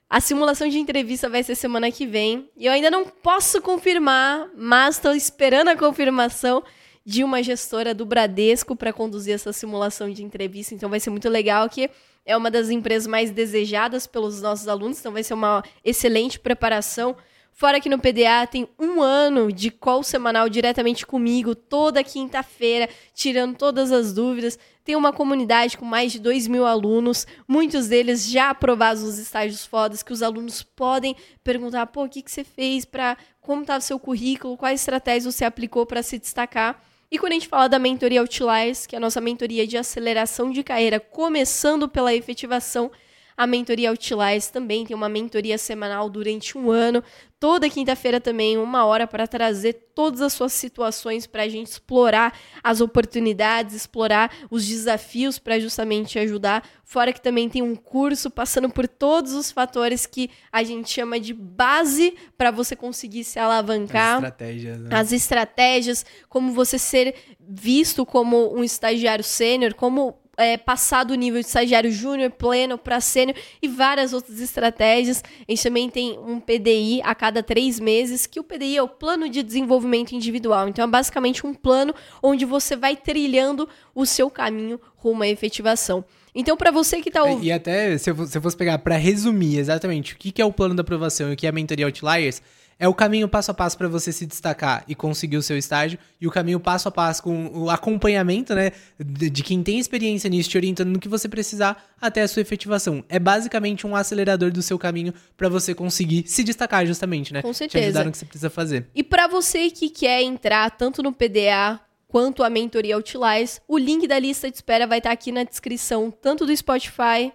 a 0.10 0.20
simulação 0.20 0.68
de 0.68 0.80
entrevista 0.80 1.30
vai 1.30 1.44
ser 1.44 1.56
semana 1.56 1.90
que 1.90 2.06
vem. 2.06 2.50
E 2.58 2.66
eu 2.66 2.74
ainda 2.74 2.92
não 2.92 3.06
posso 3.06 3.62
confirmar, 3.62 4.50
mas 4.54 4.96
estou 4.96 5.16
esperando 5.16 5.70
a 5.70 5.78
confirmação 5.78 6.62
de 7.06 7.24
uma 7.24 7.42
gestora 7.42 7.94
do 7.94 8.06
Bradesco 8.06 8.76
para 8.76 8.92
conduzir 8.92 9.34
essa 9.34 9.54
simulação 9.54 10.12
de 10.12 10.26
entrevista. 10.26 10.76
Então 10.76 10.90
vai 10.90 11.00
ser 11.00 11.10
muito 11.10 11.30
legal 11.30 11.70
que 11.70 11.90
é 12.26 12.36
uma 12.36 12.52
das 12.52 12.70
empresas 12.70 13.08
mais 13.08 13.32
desejadas 13.32 14.06
pelos 14.06 14.42
nossos 14.42 14.68
alunos, 14.68 15.00
então 15.00 15.14
vai 15.14 15.24
ser 15.24 15.36
uma 15.36 15.64
excelente 15.86 16.38
preparação 16.38 17.16
Fora 17.54 17.80
que 17.80 17.88
no 17.88 18.00
PDA 18.00 18.48
tem 18.50 18.68
um 18.80 19.00
ano 19.00 19.52
de 19.52 19.70
call 19.70 20.02
semanal 20.02 20.50
diretamente 20.50 21.06
comigo, 21.06 21.54
toda 21.54 22.04
quinta-feira, 22.04 22.90
tirando 23.14 23.56
todas 23.56 23.92
as 23.92 24.12
dúvidas. 24.12 24.58
Tem 24.84 24.96
uma 24.96 25.14
comunidade 25.14 25.78
com 25.78 25.86
mais 25.86 26.12
de 26.12 26.20
2 26.20 26.48
mil 26.48 26.66
alunos, 26.66 27.28
muitos 27.48 27.88
deles 27.88 28.28
já 28.28 28.50
aprovados 28.50 29.04
nos 29.04 29.20
estágios 29.20 29.66
fodas, 29.66 30.02
que 30.02 30.12
os 30.12 30.24
alunos 30.24 30.64
podem 30.64 31.16
perguntar: 31.44 31.86
pô, 31.86 32.06
o 32.06 32.10
que, 32.10 32.24
que 32.24 32.32
você 32.32 32.44
fez 32.44 32.86
para. 32.86 33.16
Como 33.40 33.62
estava 33.62 33.80
tá 33.80 33.84
o 33.84 33.88
seu 33.88 34.00
currículo? 34.00 34.58
Quais 34.58 34.82
estratégias 34.82 35.34
você 35.34 35.46
aplicou 35.46 35.86
para 35.86 36.02
se 36.02 36.18
destacar? 36.18 36.82
E 37.12 37.20
quando 37.20 37.34
a 37.34 37.36
gente 37.36 37.48
fala 37.48 37.70
da 37.70 37.78
mentoria 37.78 38.22
Outliers, 38.22 38.88
que 38.88 38.96
é 38.96 38.98
a 38.98 39.00
nossa 39.00 39.22
mentoria 39.22 39.68
de 39.68 39.78
aceleração 39.78 40.50
de 40.50 40.64
carreira, 40.64 41.00
começando 41.00 41.88
pela 41.88 42.14
efetivação, 42.14 42.90
a 43.36 43.48
mentoria 43.48 43.90
Outliers 43.90 44.48
também 44.48 44.86
tem 44.86 44.96
uma 44.96 45.10
mentoria 45.10 45.58
semanal 45.58 46.10
durante 46.10 46.58
um 46.58 46.70
ano. 46.72 47.04
Toda 47.40 47.70
quinta-feira 47.70 48.22
também, 48.22 48.58
uma 48.58 48.86
hora 48.86 49.06
para 49.06 49.28
trazer 49.28 49.74
todas 49.94 50.22
as 50.22 50.32
suas 50.32 50.54
situações 50.54 51.28
para 51.28 51.44
a 51.44 51.50
gente 51.50 51.68
explorar 51.68 52.38
as 52.64 52.80
oportunidades, 52.80 53.76
explorar 53.76 54.32
os 54.50 54.66
desafios 54.66 55.38
para 55.40 55.60
justamente 55.60 56.18
ajudar. 56.18 56.66
Fora 56.86 57.12
que 57.12 57.22
também 57.22 57.50
tem 57.50 57.62
um 57.62 57.76
curso 57.76 58.30
passando 58.30 58.70
por 58.70 58.88
todos 58.88 59.34
os 59.34 59.52
fatores 59.52 60.06
que 60.06 60.30
a 60.52 60.64
gente 60.64 60.90
chama 60.90 61.20
de 61.20 61.34
base 61.34 62.16
para 62.38 62.50
você 62.50 62.78
conseguir 62.78 63.26
se 63.26 63.40
alavancar. 63.40 64.18
As 64.18 64.24
estratégias. 64.24 64.80
Né? 64.80 64.90
As 64.92 65.12
estratégias, 65.12 66.06
como 66.30 66.54
você 66.54 66.80
ser 66.80 67.14
visto 67.40 68.06
como 68.06 68.56
um 68.56 68.64
estagiário 68.64 69.24
sênior, 69.24 69.74
como 69.74 70.23
é, 70.38 70.58
passar 70.58 71.04
do 71.04 71.16
nível 71.16 71.40
de 71.40 71.48
estagiário 71.48 71.92
júnior, 71.92 72.32
pleno 72.32 72.78
para 72.78 73.00
sênior 73.00 73.36
e 73.62 73.68
várias 73.68 74.14
outras 74.14 74.40
estratégias. 74.40 75.24
A 75.48 75.52
gente 75.52 75.64
também 75.64 75.90
tem 75.90 76.18
um 76.20 76.40
PDI 76.40 77.02
a 77.04 77.14
cada 77.14 77.44
três 77.44 77.80
meses, 77.80 78.26
que 78.26 78.40
o 78.40 78.44
PDI 78.44 78.78
é 78.78 78.84
o 78.84 78.88
Plano 78.88 79.30
de 79.30 79.44
Desenvolvimento 79.44 80.14
Individual. 80.14 80.68
Então, 80.68 80.86
é 80.86 80.88
basicamente 80.88 81.46
um 81.46 81.54
plano 81.54 81.94
onde 82.22 82.46
você 82.46 82.76
vai 82.76 82.96
trilhando 82.96 83.68
o 83.94 84.06
seu 84.06 84.30
caminho 84.30 84.80
rumo 84.96 85.24
à 85.24 85.28
efetivação. 85.28 86.04
Então, 86.36 86.58
para 86.58 86.72
você 86.72 87.00
que 87.00 87.10
está 87.10 87.24
ouvindo. 87.24 87.44
E 87.44 87.52
até, 87.52 87.96
se 87.98 88.10
eu, 88.10 88.26
se 88.26 88.38
eu 88.38 88.42
fosse 88.42 88.58
pegar 88.58 88.80
para 88.80 88.96
resumir 88.96 89.60
exatamente 89.60 90.14
o 90.14 90.18
que, 90.18 90.32
que 90.32 90.42
é 90.42 90.46
o 90.46 90.52
plano 90.52 90.74
da 90.74 90.82
aprovação 90.82 91.30
e 91.30 91.34
o 91.34 91.36
que 91.36 91.46
é 91.46 91.50
a 91.50 91.54
mentoria 91.54 91.86
Outliers 91.86 92.42
é 92.84 92.88
o 92.88 92.94
caminho 92.94 93.30
passo 93.30 93.50
a 93.50 93.54
passo 93.54 93.78
para 93.78 93.88
você 93.88 94.12
se 94.12 94.26
destacar 94.26 94.84
e 94.90 94.94
conseguir 94.94 95.38
o 95.38 95.42
seu 95.42 95.58
estágio, 95.58 95.98
e 96.20 96.28
o 96.28 96.32
caminho 96.32 96.60
passo 96.60 96.90
a 96.90 96.92
passo 96.92 97.24
com 97.24 97.48
o 97.54 97.70
acompanhamento, 97.70 98.54
né, 98.54 98.74
de, 99.00 99.30
de 99.30 99.42
quem 99.42 99.64
tem 99.64 99.80
experiência 99.80 100.30
nisso, 100.30 100.50
te 100.50 100.58
orientando 100.58 100.90
no 100.90 101.00
que 101.00 101.08
você 101.08 101.30
precisar 101.30 101.82
até 102.02 102.22
a 102.22 102.28
sua 102.28 102.42
efetivação. 102.42 103.02
É 103.08 103.18
basicamente 103.20 103.88
um 103.88 103.96
acelerador 103.96 104.52
do 104.52 104.62
seu 104.62 104.78
caminho 104.78 105.14
para 105.38 105.48
você 105.48 105.74
conseguir 105.74 106.26
se 106.28 106.44
destacar 106.44 106.86
justamente, 106.86 107.32
né? 107.32 107.42
Com 107.42 107.54
certeza. 107.54 107.86
Te 107.86 107.86
ajudar 107.86 108.04
no 108.04 108.12
que 108.12 108.18
você 108.18 108.26
precisa 108.26 108.50
fazer. 108.50 108.86
E 108.94 109.02
para 109.02 109.30
você 109.30 109.72
que 109.72 109.90
quer 109.90 110.22
entrar 110.22 110.70
tanto 110.72 111.02
no 111.02 111.14
PDA 111.14 111.80
quanto 112.10 112.44
a 112.44 112.50
mentoria 112.50 112.96
Outliers, 112.96 113.62
o 113.66 113.78
link 113.78 114.06
da 114.10 114.20
lista 114.20 114.52
de 114.52 114.58
espera 114.58 114.86
vai 114.86 114.98
estar 114.98 115.12
aqui 115.12 115.32
na 115.32 115.46
descrição, 115.46 116.12
tanto 116.12 116.46
do 116.46 116.54
Spotify 116.54 117.32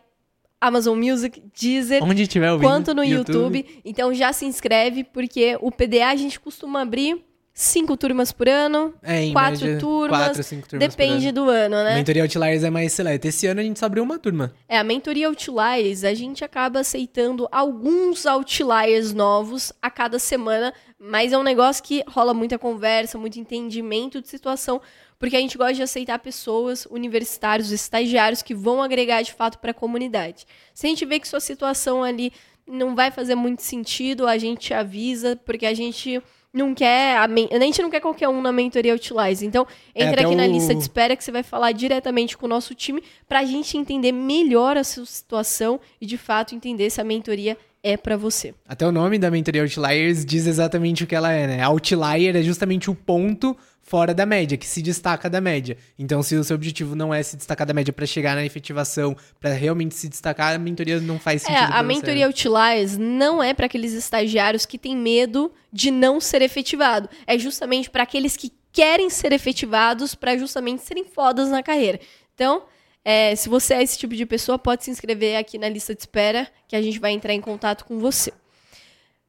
Amazon 0.61 0.99
Music, 0.99 1.43
Deezer, 1.59 2.03
Onde 2.03 2.27
tiver 2.27 2.51
ouvindo, 2.51 2.69
quanto 2.69 2.95
no 2.95 3.05
YouTube. 3.05 3.59
YouTube. 3.59 3.81
Então 3.85 4.13
já 4.13 4.33
se 4.33 4.45
inscreve, 4.45 5.05
porque 5.05 5.57
o 5.61 5.71
PDA 5.71 6.09
a 6.09 6.17
gente 6.17 6.39
costuma 6.41 6.83
abrir 6.83 7.25
cinco 7.59 7.97
turmas 7.97 8.31
por 8.31 8.49
ano, 8.49 8.95
é, 9.03 9.33
quatro 9.33 9.67
média, 9.67 9.81
turmas, 9.81 10.19
quatro, 10.19 10.43
cinco 10.45 10.69
turmas 10.69 10.89
depende 10.89 11.33
do 11.33 11.51
ano, 11.51 11.75
né? 11.83 11.95
A 11.95 11.97
mentoria 11.97 12.23
Outliers 12.23 12.63
é 12.63 12.71
mais 12.71 12.93
seleta. 12.93 13.27
Esse 13.27 13.49
ano 13.49 13.61
a 13.61 13.65
gente 13.65 13.81
só 13.81 13.87
abriu 13.87 14.05
uma 14.05 14.17
turma. 14.17 14.55
É, 14.69 14.79
a 14.79 14.85
mentoria 14.85 15.27
Outliers, 15.27 16.05
a 16.05 16.15
gente 16.15 16.45
acaba 16.45 16.79
aceitando 16.79 17.49
alguns 17.51 18.27
Outliers 18.27 19.13
novos 19.13 19.73
a 19.83 19.91
cada 19.91 20.21
semana, 20.21 20.73
mas 20.99 21.33
é 21.33 21.39
um 21.39 21.43
negócio 21.43 21.83
que 21.83 22.03
rola 22.09 22.35
muita 22.35 22.59
conversa, 22.59 23.17
muito 23.17 23.39
entendimento 23.39 24.21
de 24.21 24.29
situação, 24.29 24.81
porque 25.19 25.37
a 25.37 25.41
gente 25.41 25.57
gosta 25.57 25.75
de 25.75 25.83
aceitar 25.83 26.19
pessoas, 26.19 26.87
universitários, 26.91 27.71
estagiários 27.71 28.43
que 28.43 28.55
vão 28.55 28.83
agregar 28.83 29.23
de 29.23 29.33
fato 29.33 29.59
para 29.59 29.71
a 29.71 29.75
comunidade. 29.75 30.47
Se 30.75 30.87
a 30.87 30.91
gente 30.91 31.05
vê 31.05 31.21
que 31.21 31.29
sua 31.29 31.41
situação 31.41 32.03
ali 32.03 32.33
não 32.67 32.95
vai 32.95 33.11
fazer 33.11 33.35
muito 33.35 33.63
sentido, 33.63 34.27
a 34.27 34.37
gente 34.37 34.75
avisa, 34.75 35.37
porque 35.45 35.67
a 35.67 35.75
gente 35.75 36.21
não 36.53 36.75
quer. 36.75 37.17
A, 37.17 37.25
a 37.25 37.61
gente 37.61 37.83
não 37.83 37.91
quer 37.91 38.01
qualquer 38.01 38.29
um 38.29 38.41
na 38.41 38.53
mentoria 38.53 38.95
Utilize. 38.95 39.45
Então, 39.45 39.67
é, 39.95 40.05
entra 40.05 40.23
é, 40.23 40.25
aqui 40.25 40.35
o... 40.35 40.37
na 40.37 40.47
lista 40.47 40.75
de 40.75 40.81
espera 40.81 41.17
que 41.17 41.23
você 41.25 41.33
vai 41.33 41.43
falar 41.43 41.73
diretamente 41.73 42.37
com 42.37 42.47
o 42.47 42.49
nosso 42.49 42.75
time 42.75 43.03
para 43.27 43.41
a 43.41 43.45
gente 43.45 43.77
entender 43.77 44.13
melhor 44.13 44.77
a 44.77 44.85
sua 44.85 45.07
situação 45.07 45.81
e, 46.01 46.07
de 46.07 46.19
fato, 46.19 46.55
entender 46.55 46.91
se 46.91 47.01
a 47.01 47.05
mentoria 47.05 47.57
é 47.83 47.97
para 47.97 48.17
você. 48.17 48.55
Até 48.67 48.87
o 48.87 48.93
nome 48.93 49.19
da 49.19 49.31
mentoria 49.31 49.63
Outliers 49.63 50.25
diz 50.25 50.47
exatamente 50.47 51.05
o 51.05 51.07
que 51.07 51.15
ela 51.15 51.33
é, 51.33 51.47
né? 51.47 51.63
Outlier 51.63 52.37
é 52.37 52.43
justamente 52.43 52.91
o 52.91 52.95
ponto 52.95 53.57
fora 53.81 54.13
da 54.13 54.27
média, 54.27 54.59
que 54.59 54.67
se 54.67 54.83
destaca 54.83 55.31
da 55.31 55.41
média. 55.41 55.77
Então, 55.99 56.23
se 56.23 56.37
o 56.37 56.45
seu 56.45 56.57
objetivo 56.57 56.95
não 56.95 57.13
é 57.13 57.23
se 57.23 57.37
destacar 57.37 57.67
da 57.67 57.73
média 57.73 57.93
para 57.93 58.05
chegar 58.05 58.35
na 58.35 58.45
efetivação, 58.45 59.17
para 59.41 59.55
realmente 59.55 59.95
se 59.95 60.09
destacar, 60.09 60.55
a 60.55 60.59
mentoria 60.59 61.01
não 61.01 61.19
faz 61.19 61.43
é, 61.45 61.47
sentido. 61.47 61.73
É, 61.73 61.77
a 61.77 61.83
mentoria 61.83 62.27
Outliers 62.27 62.99
não 62.99 63.43
é 63.43 63.55
para 63.55 63.65
aqueles 63.65 63.95
estagiários 63.95 64.67
que 64.67 64.77
têm 64.77 64.95
medo 64.95 65.51
de 65.73 65.91
não 65.91 66.21
ser 66.21 66.43
efetivado. 66.43 67.09
É 67.27 67.39
justamente 67.39 67.89
para 67.89 68.03
aqueles 68.03 68.37
que 68.37 68.53
querem 68.71 69.09
ser 69.09 69.33
efetivados 69.33 70.15
para 70.15 70.37
justamente 70.37 70.83
serem 70.83 71.05
fodas 71.05 71.49
na 71.49 71.63
carreira. 71.63 71.99
Então, 72.35 72.65
é, 73.11 73.35
se 73.35 73.49
você 73.49 73.73
é 73.73 73.83
esse 73.83 73.97
tipo 73.97 74.15
de 74.15 74.27
pessoa, 74.27 74.59
pode 74.59 74.85
se 74.85 74.91
inscrever 74.91 75.39
aqui 75.39 75.57
na 75.57 75.67
lista 75.67 75.95
de 75.95 76.03
espera, 76.03 76.47
que 76.67 76.77
a 76.77 76.83
gente 76.83 76.99
vai 76.99 77.13
entrar 77.13 77.33
em 77.33 77.41
contato 77.41 77.87
com 77.87 77.99
você. 77.99 78.31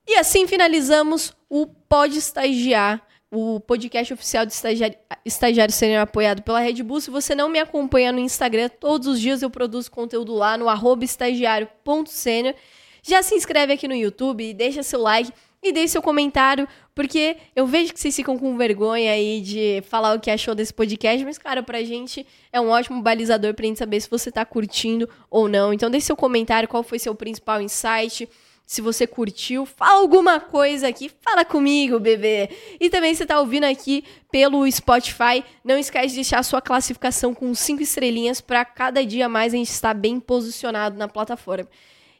E 0.05 0.15
assim 0.15 0.45
finalizamos 0.45 1.31
o 1.49 1.65
Pode 1.65 2.17
Estagiar, 2.17 3.01
o 3.31 3.57
podcast 3.61 4.13
oficial 4.13 4.45
de 4.45 4.51
estagiário, 4.51 4.97
estagiário 5.23 5.73
sênior 5.73 6.01
apoiado 6.01 6.41
pela 6.41 6.59
Red 6.59 6.83
Bull. 6.83 6.99
Se 6.99 7.09
você 7.09 7.33
não 7.33 7.47
me 7.47 7.57
acompanha 7.57 8.11
no 8.11 8.19
Instagram, 8.19 8.67
todos 8.67 9.07
os 9.07 9.17
dias 9.17 9.41
eu 9.41 9.49
produzo 9.49 9.89
conteúdo 9.89 10.33
lá 10.33 10.57
no 10.57 10.65
estagiário.sênior. 11.01 12.55
Já 13.01 13.23
se 13.23 13.33
inscreve 13.33 13.71
aqui 13.71 13.87
no 13.87 13.95
YouTube, 13.95 14.53
deixa 14.55 14.83
seu 14.83 14.99
like 14.99 15.31
e 15.61 15.71
deixe 15.71 15.89
seu 15.89 16.01
comentário, 16.01 16.67
porque 16.95 17.37
eu 17.55 17.67
vejo 17.67 17.93
que 17.93 17.99
vocês 17.99 18.15
ficam 18.15 18.37
com 18.37 18.57
vergonha 18.57 19.11
aí 19.11 19.41
de 19.41 19.83
falar 19.87 20.15
o 20.15 20.19
que 20.19 20.31
achou 20.31 20.55
desse 20.55 20.73
podcast, 20.73 21.23
mas, 21.25 21.37
cara, 21.37 21.61
pra 21.61 21.83
gente 21.83 22.25
é 22.51 22.59
um 22.59 22.69
ótimo 22.69 23.01
balizador 23.01 23.53
pra 23.53 23.65
gente 23.65 23.79
saber 23.79 23.99
se 23.99 24.09
você 24.09 24.31
tá 24.31 24.45
curtindo 24.45 25.09
ou 25.29 25.47
não. 25.47 25.73
Então, 25.73 25.89
deixe 25.89 26.07
seu 26.07 26.15
comentário, 26.15 26.69
qual 26.69 26.83
foi 26.83 26.99
seu 26.99 27.13
principal 27.13 27.61
insight 27.61 28.27
se 28.69 28.81
você 28.81 29.07
curtiu, 29.07 29.65
fala 29.65 29.99
alguma 29.99 30.39
coisa 30.39 30.87
aqui, 30.87 31.09
fala 31.21 31.43
comigo, 31.43 31.99
bebê. 31.99 32.51
E 32.79 32.87
também 32.87 33.15
você 33.15 33.25
tá 33.25 33.39
ouvindo 33.39 33.63
aqui 33.63 34.03
pelo 34.31 34.71
Spotify, 34.71 35.43
não 35.63 35.75
esquece 35.75 36.09
de 36.09 36.15
deixar 36.15 36.43
sua 36.43 36.61
classificação 36.61 37.33
com 37.33 37.51
cinco 37.55 37.81
estrelinhas 37.81 38.39
para 38.39 38.63
cada 38.63 39.03
dia 39.03 39.27
mais 39.27 39.55
a 39.55 39.57
gente 39.57 39.71
estar 39.71 39.95
bem 39.95 40.19
posicionado 40.19 40.95
na 40.99 41.07
plataforma. 41.07 41.67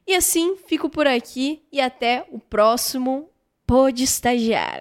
E 0.10 0.16
assim, 0.16 0.58
fico 0.66 0.90
por 0.90 1.06
aqui 1.06 1.62
e 1.72 1.80
até 1.80 2.26
o 2.32 2.40
próximo 2.40 3.30
Pod 3.68 4.04
Estagiário. 4.04 4.78